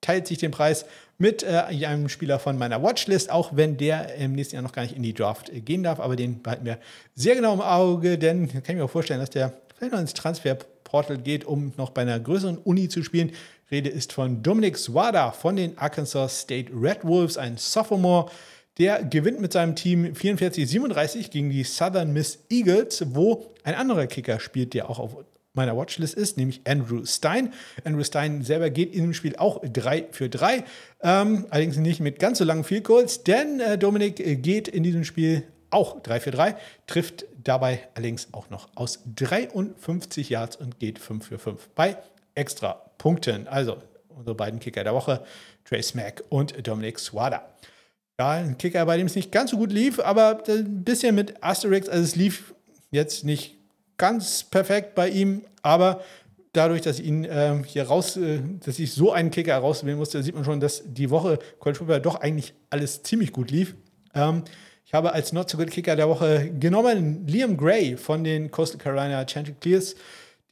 teilt 0.00 0.26
sich 0.26 0.38
den 0.38 0.52
Preis 0.52 0.86
mit 1.18 1.42
äh, 1.42 1.48
einem 1.48 2.08
Spieler 2.08 2.38
von 2.38 2.56
meiner 2.56 2.82
Watchlist, 2.82 3.30
auch 3.30 3.56
wenn 3.56 3.76
der 3.76 4.14
im 4.14 4.32
nächsten 4.32 4.54
Jahr 4.54 4.62
noch 4.62 4.72
gar 4.72 4.82
nicht 4.82 4.96
in 4.96 5.02
die 5.02 5.14
Draft 5.14 5.50
äh, 5.50 5.60
gehen 5.60 5.82
darf, 5.82 5.98
aber 5.98 6.14
den 6.14 6.42
behalten 6.42 6.66
wir 6.66 6.78
sehr 7.14 7.34
genau 7.34 7.54
im 7.54 7.62
Auge, 7.62 8.16
denn 8.16 8.48
kann 8.48 8.62
ich 8.66 8.74
mir 8.76 8.84
auch 8.84 8.90
vorstellen, 8.90 9.20
dass 9.20 9.30
der 9.30 9.54
vielleicht 9.76 9.92
noch 9.92 10.00
ins 10.00 10.14
Transfer 10.14 10.56
Portal 10.84 11.18
geht, 11.18 11.44
um 11.44 11.72
noch 11.76 11.90
bei 11.90 12.02
einer 12.02 12.20
größeren 12.20 12.58
Uni 12.58 12.88
zu 12.88 13.02
spielen. 13.02 13.32
Rede 13.70 13.88
ist 13.88 14.12
von 14.12 14.42
Dominic 14.42 14.76
Swada 14.76 15.30
von 15.30 15.56
den 15.56 15.78
Arkansas 15.78 16.40
State 16.40 16.70
Red 16.74 17.04
Wolves, 17.04 17.38
ein 17.38 17.56
Sophomore. 17.56 18.30
Der 18.80 19.04
gewinnt 19.04 19.42
mit 19.42 19.52
seinem 19.52 19.76
Team 19.76 20.06
44-37 20.06 21.28
gegen 21.28 21.50
die 21.50 21.64
Southern 21.64 22.14
Miss 22.14 22.38
Eagles, 22.48 23.04
wo 23.08 23.44
ein 23.62 23.74
anderer 23.74 24.06
Kicker 24.06 24.40
spielt, 24.40 24.72
der 24.72 24.88
auch 24.88 24.98
auf 24.98 25.16
meiner 25.52 25.76
Watchlist 25.76 26.14
ist, 26.14 26.38
nämlich 26.38 26.62
Andrew 26.66 27.04
Stein. 27.04 27.52
Andrew 27.84 28.02
Stein 28.02 28.42
selber 28.42 28.70
geht 28.70 28.94
in 28.94 29.02
dem 29.02 29.12
Spiel 29.12 29.36
auch 29.36 29.60
3 29.62 30.06
für 30.12 30.30
3, 30.30 30.64
ähm, 31.02 31.44
allerdings 31.50 31.76
nicht 31.76 32.00
mit 32.00 32.18
ganz 32.18 32.38
so 32.38 32.44
langen 32.44 32.64
Field 32.64 32.84
Goals, 32.84 33.22
denn 33.22 33.60
äh, 33.60 33.76
Dominik 33.76 34.42
geht 34.42 34.66
in 34.66 34.82
diesem 34.82 35.04
Spiel 35.04 35.42
auch 35.68 36.00
3 36.00 36.20
für 36.20 36.30
3, 36.30 36.56
trifft 36.86 37.26
dabei 37.44 37.86
allerdings 37.92 38.28
auch 38.32 38.48
noch 38.48 38.70
aus 38.76 39.00
53 39.14 40.30
Yards 40.30 40.56
und 40.56 40.78
geht 40.78 40.98
5 40.98 41.26
für 41.26 41.38
5 41.38 41.68
bei 41.74 41.98
extra 42.34 42.80
Punkten. 42.96 43.46
Also 43.46 43.76
unsere 44.08 44.34
beiden 44.34 44.58
Kicker 44.58 44.84
der 44.84 44.94
Woche, 44.94 45.22
Trey 45.66 45.82
Smack 45.82 46.24
und 46.30 46.66
Dominic 46.66 46.98
Swada. 46.98 47.46
Ja, 48.20 48.32
ein 48.32 48.58
Kicker, 48.58 48.84
bei 48.84 48.98
dem 48.98 49.06
es 49.06 49.14
nicht 49.14 49.32
ganz 49.32 49.50
so 49.50 49.56
gut 49.56 49.72
lief, 49.72 49.98
aber 49.98 50.42
ein 50.46 50.84
bisschen 50.84 51.14
mit 51.14 51.42
Asterix, 51.42 51.88
also 51.88 52.04
es 52.04 52.16
lief 52.16 52.52
jetzt 52.90 53.24
nicht 53.24 53.56
ganz 53.96 54.44
perfekt 54.44 54.94
bei 54.94 55.08
ihm, 55.08 55.40
aber 55.62 56.02
dadurch, 56.52 56.82
dass 56.82 56.98
ich 56.98 57.06
ihn 57.06 57.24
äh, 57.24 57.62
hier 57.64 57.84
raus, 57.84 58.18
äh, 58.18 58.40
dass 58.62 58.78
ich 58.78 58.92
so 58.92 59.10
einen 59.10 59.30
Kicker 59.30 59.52
herauswählen 59.52 59.96
musste, 59.96 60.22
sieht 60.22 60.34
man 60.34 60.44
schon, 60.44 60.60
dass 60.60 60.82
die 60.84 61.08
Woche 61.08 61.38
College 61.60 61.78
Football 61.78 62.02
doch 62.02 62.20
eigentlich 62.20 62.52
alles 62.68 63.02
ziemlich 63.02 63.32
gut 63.32 63.50
lief. 63.50 63.74
Ähm, 64.14 64.42
ich 64.84 64.92
habe 64.92 65.14
als 65.14 65.32
Not 65.32 65.48
So 65.48 65.56
Good 65.56 65.70
Kicker 65.70 65.96
der 65.96 66.10
Woche 66.10 66.50
genommen 66.60 67.26
Liam 67.26 67.56
Gray 67.56 67.96
von 67.96 68.22
den 68.22 68.50
Coastal 68.50 68.78
Carolina 68.78 69.24
Chanticleers. 69.26 69.94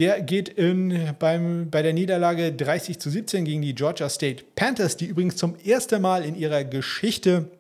Der 0.01 0.23
geht 0.23 0.49
in, 0.49 1.15
beim, 1.19 1.69
bei 1.71 1.83
der 1.83 1.93
Niederlage 1.93 2.51
30 2.51 2.99
zu 2.99 3.11
17 3.11 3.45
gegen 3.45 3.61
die 3.61 3.75
Georgia 3.75 4.09
State 4.09 4.45
Panthers, 4.55 4.97
die 4.97 5.05
übrigens 5.05 5.37
zum 5.37 5.55
ersten 5.57 6.01
Mal 6.01 6.25
in 6.25 6.35
ihrer 6.35 6.65
Geschichte 6.65 7.51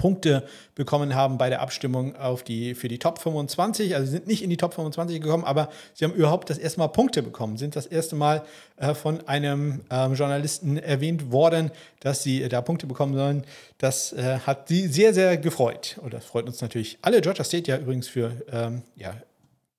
Punkte 0.00 0.44
bekommen 0.74 1.14
haben 1.14 1.36
bei 1.36 1.50
der 1.50 1.60
Abstimmung 1.60 2.16
auf 2.16 2.42
die, 2.42 2.74
für 2.74 2.88
die 2.88 2.98
Top 2.98 3.18
25. 3.18 3.94
Also 3.94 4.06
sie 4.06 4.12
sind 4.12 4.26
nicht 4.26 4.42
in 4.42 4.48
die 4.48 4.56
Top 4.56 4.72
25 4.72 5.20
gekommen, 5.20 5.44
aber 5.44 5.68
sie 5.92 6.06
haben 6.06 6.14
überhaupt 6.14 6.48
das 6.48 6.56
erste 6.56 6.80
Mal 6.80 6.88
Punkte 6.88 7.22
bekommen. 7.22 7.58
Sind 7.58 7.76
das 7.76 7.84
erste 7.84 8.16
Mal 8.16 8.42
äh, 8.78 8.94
von 8.94 9.28
einem 9.28 9.82
ähm, 9.90 10.14
Journalisten 10.14 10.78
erwähnt 10.78 11.30
worden, 11.30 11.70
dass 12.00 12.22
sie 12.22 12.42
äh, 12.42 12.48
da 12.48 12.62
Punkte 12.62 12.86
bekommen 12.86 13.14
sollen. 13.14 13.44
Das 13.76 14.14
äh, 14.14 14.38
hat 14.38 14.68
sie 14.68 14.86
sehr, 14.86 15.12
sehr 15.12 15.36
gefreut. 15.36 15.98
Und 16.00 16.14
das 16.14 16.24
freut 16.24 16.46
uns 16.46 16.62
natürlich 16.62 16.96
alle. 17.02 17.20
Georgia 17.20 17.44
State 17.44 17.70
ja 17.70 17.76
übrigens 17.76 18.08
für 18.08 18.32
ähm, 18.50 18.80
ja, 18.96 19.14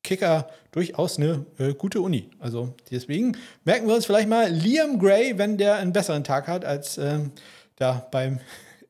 Kicker 0.04 0.52
durchaus 0.72 1.18
eine 1.18 1.48
äh, 1.58 1.74
gute 1.74 2.00
Uni. 2.00 2.30
Also 2.38 2.76
deswegen 2.92 3.36
merken 3.66 3.88
wir 3.88 3.96
uns 3.96 4.06
vielleicht 4.06 4.30
mal 4.30 4.52
Liam 4.52 5.00
Gray, 5.00 5.40
wenn 5.40 5.58
der 5.58 5.78
einen 5.78 5.94
besseren 5.94 6.24
Tag 6.24 6.48
hat 6.48 6.64
als 6.64 7.00
ähm, 7.00 7.32
da 7.78 8.08
beim 8.12 8.40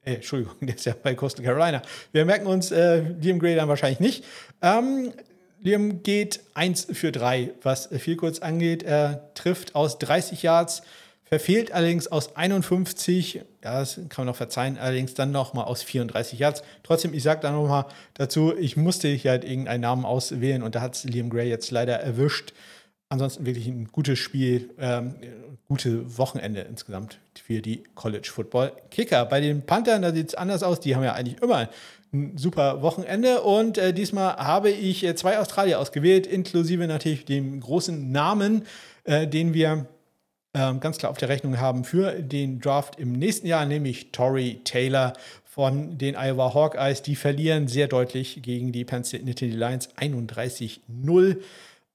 äh, 0.03 0.15
Entschuldigung, 0.15 0.55
der 0.61 0.75
ist 0.75 0.85
ja 0.85 0.95
bei 1.01 1.15
Coastal 1.15 1.45
Carolina. 1.45 1.81
Wir 2.11 2.25
merken 2.25 2.47
uns 2.47 2.71
äh, 2.71 3.01
Liam 3.21 3.39
Gray 3.39 3.55
dann 3.55 3.69
wahrscheinlich 3.69 3.99
nicht. 3.99 4.25
Ähm, 4.61 5.13
Liam 5.61 6.01
geht 6.01 6.41
1 6.55 6.87
für 6.91 7.11
3, 7.11 7.51
was 7.61 7.87
viel 7.87 8.15
kurz 8.15 8.39
angeht. 8.39 8.81
Er 8.81 9.31
trifft 9.35 9.75
aus 9.75 9.99
30 9.99 10.41
Yards, 10.41 10.81
verfehlt 11.23 11.71
allerdings 11.71 12.07
aus 12.07 12.35
51, 12.35 13.35
ja, 13.35 13.43
das 13.61 13.95
kann 14.09 14.25
man 14.25 14.27
noch 14.27 14.35
verzeihen, 14.35 14.79
allerdings 14.79 15.13
dann 15.13 15.31
nochmal 15.31 15.65
aus 15.65 15.83
34 15.83 16.39
Yards. 16.39 16.63
Trotzdem, 16.81 17.13
ich 17.13 17.21
sage 17.21 17.41
da 17.41 17.51
nochmal 17.51 17.85
dazu, 18.15 18.55
ich 18.57 18.75
musste 18.75 19.07
hier 19.07 19.31
halt 19.31 19.43
irgendeinen 19.43 19.81
Namen 19.81 20.03
auswählen 20.03 20.63
und 20.63 20.73
da 20.73 20.81
hat 20.81 20.95
es 20.95 21.03
Liam 21.03 21.29
Gray 21.29 21.47
jetzt 21.47 21.69
leider 21.69 21.99
erwischt. 21.99 22.53
Ansonsten 23.11 23.45
wirklich 23.45 23.67
ein 23.67 23.89
gutes 23.91 24.17
Spiel, 24.19 24.69
ähm, 24.79 25.15
gute 25.67 26.17
Wochenende 26.17 26.61
insgesamt 26.61 27.19
für 27.43 27.61
die 27.61 27.83
College 27.93 28.29
Football 28.31 28.71
Kicker. 28.89 29.25
Bei 29.25 29.41
den 29.41 29.65
Panthern, 29.65 30.01
da 30.01 30.13
sieht 30.13 30.29
es 30.29 30.35
anders 30.35 30.63
aus. 30.63 30.79
Die 30.79 30.95
haben 30.95 31.03
ja 31.03 31.13
eigentlich 31.13 31.41
immer 31.41 31.69
ein 32.13 32.37
super 32.37 32.81
Wochenende. 32.81 33.41
Und 33.41 33.77
äh, 33.77 33.93
diesmal 33.93 34.37
habe 34.37 34.69
ich 34.69 35.03
äh, 35.03 35.15
zwei 35.15 35.39
Australier 35.39 35.79
ausgewählt, 35.79 36.25
inklusive 36.25 36.87
natürlich 36.87 37.25
dem 37.25 37.59
großen 37.59 38.11
Namen, 38.11 38.65
äh, 39.03 39.27
den 39.27 39.53
wir 39.53 39.87
ähm, 40.53 40.79
ganz 40.79 40.97
klar 40.97 41.11
auf 41.11 41.17
der 41.17 41.29
Rechnung 41.29 41.59
haben 41.59 41.83
für 41.83 42.13
den 42.13 42.59
Draft 42.61 42.97
im 42.97 43.11
nächsten 43.11 43.47
Jahr, 43.47 43.65
nämlich 43.65 44.11
Tory 44.11 44.61
Taylor 44.63 45.13
von 45.43 45.97
den 45.97 46.15
Iowa 46.15 46.53
Hawkeyes. 46.53 47.01
Die 47.01 47.17
verlieren 47.17 47.67
sehr 47.67 47.87
deutlich 47.87 48.41
gegen 48.41 48.71
die 48.71 48.85
Penn 48.85 49.03
State 49.03 49.25
Nittany 49.25 49.51
Lions 49.51 49.89
31-0. 49.97 51.37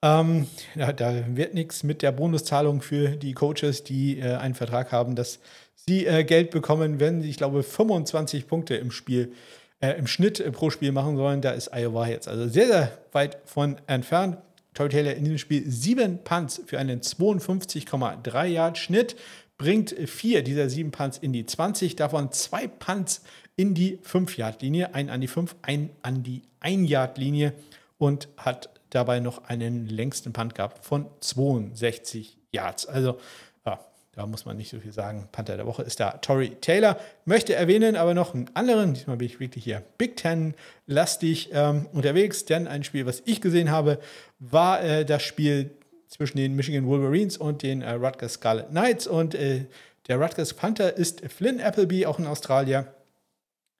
Ähm, 0.03 0.47
ja, 0.75 0.93
da 0.93 1.25
wird 1.37 1.55
nichts 1.55 1.83
mit 1.83 2.03
der 2.03 2.13
Bonuszahlung 2.13 2.83
für 2.83 3.11
die 3.17 3.33
Coaches, 3.33 3.83
die 3.83 4.19
äh, 4.19 4.37
einen 4.37 4.55
Vertrag 4.55 4.93
haben, 4.93 5.17
dass 5.17 5.41
sie 5.75 6.07
äh, 6.07 6.25
Geld 6.25 6.51
bekommen, 6.51 7.01
wenn 7.01 7.23
sie, 7.23 7.31
ich 7.31 7.37
glaube, 7.39 7.63
25 7.63 8.47
Punkte 8.47 8.77
im 8.77 8.91
Spiel, 8.91 9.33
äh, 9.81 9.93
im 9.93 10.07
Schnitt 10.07 10.41
äh, 10.41 10.51
pro 10.51 10.71
Spiel 10.71 10.93
machen 10.93 11.17
sollen. 11.17 11.41
Da 11.41 11.53
ist 11.53 11.73
Iowa 11.73 12.09
jetzt 12.09 12.29
also 12.29 12.49
sehr, 12.49 12.67
sehr 12.67 12.99
weit 13.13 13.39
von 13.45 13.77
entfernt. 13.87 14.39
Tory 14.75 14.91
Taylor 14.91 15.15
in 15.15 15.25
diesem 15.25 15.39
Spiel 15.39 15.65
sieben 15.71 16.19
Punts 16.23 16.61
für 16.67 16.79
einen 16.79 17.01
52,3 17.01 18.47
Yard 18.47 18.77
Schnitt, 18.77 19.17
bringt 19.57 19.91
vier 20.07 20.43
dieser 20.43 20.69
sieben 20.69 20.91
Punts 20.91 21.17
in 21.17 21.33
die 21.33 21.47
20, 21.47 21.97
davon 21.97 22.31
zwei 22.33 22.67
Punts 22.67 23.23
in 23.57 23.73
die 23.73 23.99
5 24.03 24.37
Yard 24.37 24.61
Linie, 24.61 24.95
ein 24.95 25.09
an 25.09 25.23
die 25.23 25.29
5, 25.29 25.57
ein 25.63 25.89
an 26.03 26.23
die 26.23 26.43
1 26.61 26.91
Yard 26.91 27.17
Linie 27.17 27.55
und 27.97 28.29
hat 28.37 28.69
dabei 28.91 29.21
noch 29.21 29.45
einen 29.45 29.87
längsten 29.87 30.33
Punt 30.33 30.55
gehabt 30.55 30.85
von 30.85 31.07
62 31.21 32.39
Yards. 32.53 32.87
Also 32.87 33.19
ja, 33.65 33.81
da 34.13 34.27
muss 34.27 34.45
man 34.45 34.57
nicht 34.57 34.71
so 34.71 34.81
viel 34.81 34.93
sagen. 34.93 35.29
Panther 35.33 35.57
der 35.57 35.67
Woche 35.67 35.83
ist 35.83 36.01
da 36.01 36.13
Tory 36.13 36.51
Taylor. 36.61 36.99
Möchte 37.25 37.55
erwähnen 37.55 37.97
aber 37.97 38.15
noch 38.15 38.35
einen 38.35 38.51
anderen. 38.55 38.95
Diesmal 38.95 39.17
bin 39.17 39.27
ich 39.27 39.41
wirklich 39.41 39.65
hier 39.65 39.83
Big 39.99 40.17
Ten-lastig 40.17 41.51
ähm, 41.53 41.87
unterwegs, 41.93 42.45
denn 42.45 42.67
ein 42.67 42.85
Spiel, 42.85 43.07
was 43.07 43.23
ich 43.27 43.41
gesehen 43.41 43.71
habe, 43.71 43.99
war 44.39 44.83
äh, 44.83 45.05
das 45.05 45.23
Spiel 45.23 45.71
zwischen 46.09 46.39
den 46.39 46.55
Michigan 46.55 46.87
Wolverines 46.87 47.37
und 47.37 47.63
den 47.63 47.83
äh, 47.83 47.93
Rutgers 47.93 48.35
Scarlet 48.35 48.69
Knights. 48.71 49.07
Und 49.07 49.35
äh, 49.35 49.67
der 50.09 50.19
Rutgers 50.19 50.55
Panther 50.55 50.97
ist 50.97 51.21
Flynn 51.31 51.61
Appleby, 51.61 52.07
auch 52.07 52.19
in 52.19 52.27
Australien. 52.27 52.87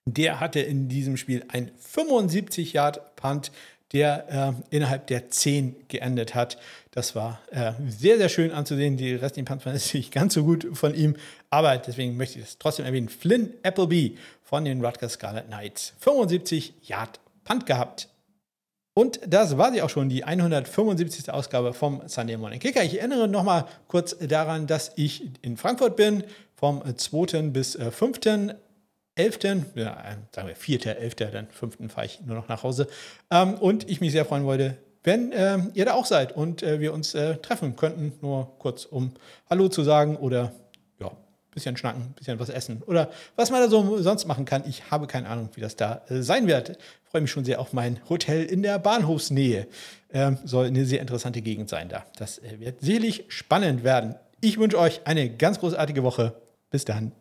Der 0.05 0.39
hatte 0.39 0.59
in 0.59 0.87
diesem 0.87 1.17
Spiel 1.17 1.43
ein 1.49 1.71
75-Yard-Punt 1.93 3.51
der 3.93 4.55
äh, 4.71 4.75
innerhalb 4.75 5.07
der 5.07 5.29
10 5.29 5.87
geendet 5.87 6.35
hat. 6.35 6.57
Das 6.91 7.15
war 7.15 7.39
äh, 7.51 7.73
sehr, 7.87 8.17
sehr 8.17 8.29
schön 8.29 8.51
anzusehen. 8.51 8.97
Die 8.97 9.13
restlichen 9.13 9.45
Punts 9.45 9.65
waren 9.65 9.73
natürlich 9.75 10.11
ganz 10.11 10.33
so 10.33 10.43
gut 10.43 10.67
von 10.73 10.93
ihm, 10.93 11.15
aber 11.49 11.77
deswegen 11.77 12.17
möchte 12.17 12.39
ich 12.39 12.45
es 12.45 12.57
trotzdem 12.57 12.85
erwähnen. 12.85 13.09
Flynn 13.09 13.53
Appleby 13.63 14.17
von 14.43 14.65
den 14.65 14.83
Rutgers 14.83 15.13
Scarlet 15.13 15.47
Knights. 15.47 15.93
75 15.99 16.73
Yard 16.83 17.19
Punt 17.43 17.65
gehabt. 17.65 18.09
Und 18.93 19.19
das 19.27 19.59
war 19.59 19.71
sie 19.71 19.83
auch 19.83 19.91
schon, 19.91 20.09
die 20.09 20.23
175. 20.23 21.31
Ausgabe 21.31 21.73
vom 21.73 22.01
Sunday 22.07 22.35
Morning 22.35 22.59
Kicker. 22.59 22.83
Ich 22.83 22.97
erinnere 22.97 23.27
nochmal 23.27 23.65
kurz 23.87 24.17
daran, 24.17 24.65
dass 24.65 24.91
ich 24.95 25.29
in 25.43 25.55
Frankfurt 25.55 25.95
bin, 25.95 26.23
vom 26.55 26.81
2. 26.97 27.43
bis 27.49 27.77
5. 27.77 28.19
Äh, 29.17 29.23
11., 29.23 29.39
ja, 29.75 29.97
sagen 30.31 30.47
wir 30.47 30.55
4., 30.55 30.97
11., 30.97 31.15
dann 31.15 31.47
5. 31.47 31.91
fahre 31.91 32.05
ich 32.05 32.21
nur 32.21 32.35
noch 32.35 32.47
nach 32.47 32.63
Hause. 32.63 32.87
Ähm, 33.31 33.55
und 33.55 33.89
ich 33.89 34.01
mich 34.01 34.11
sehr 34.11 34.25
freuen 34.25 34.45
wollte, 34.45 34.77
wenn 35.03 35.31
ähm, 35.33 35.71
ihr 35.73 35.85
da 35.85 35.93
auch 35.93 36.05
seid 36.05 36.35
und 36.35 36.63
äh, 36.63 36.79
wir 36.79 36.93
uns 36.93 37.15
äh, 37.15 37.37
treffen 37.37 37.75
könnten, 37.75 38.13
nur 38.21 38.57
kurz 38.59 38.85
um 38.85 39.13
Hallo 39.49 39.69
zu 39.69 39.83
sagen 39.83 40.17
oder 40.17 40.51
ja, 40.99 41.11
bisschen 41.53 41.77
schnacken, 41.77 42.13
bisschen 42.15 42.39
was 42.39 42.49
essen 42.49 42.83
oder 42.85 43.09
was 43.35 43.49
man 43.49 43.61
da 43.61 43.69
so 43.69 44.01
sonst 44.01 44.25
machen 44.25 44.45
kann. 44.45 44.63
Ich 44.67 44.91
habe 44.91 45.07
keine 45.07 45.29
Ahnung, 45.29 45.49
wie 45.55 45.61
das 45.61 45.75
da 45.75 46.01
äh, 46.09 46.21
sein 46.21 46.47
wird. 46.47 46.77
Freue 47.05 47.21
mich 47.21 47.31
schon 47.31 47.45
sehr 47.45 47.61
auf 47.61 47.71
mein 47.71 47.99
Hotel 48.09 48.43
in 48.43 48.63
der 48.63 48.79
Bahnhofsnähe. 48.79 49.67
Ähm, 50.11 50.39
soll 50.43 50.67
eine 50.67 50.85
sehr 50.85 50.99
interessante 50.99 51.41
Gegend 51.41 51.69
sein 51.69 51.89
da. 51.89 52.05
Das 52.17 52.39
äh, 52.39 52.59
wird 52.59 52.81
sicherlich 52.81 53.25
spannend 53.29 53.83
werden. 53.83 54.15
Ich 54.41 54.59
wünsche 54.59 54.77
euch 54.77 55.01
eine 55.05 55.29
ganz 55.29 55.59
großartige 55.59 56.03
Woche. 56.03 56.33
Bis 56.69 56.83
dann. 56.83 57.13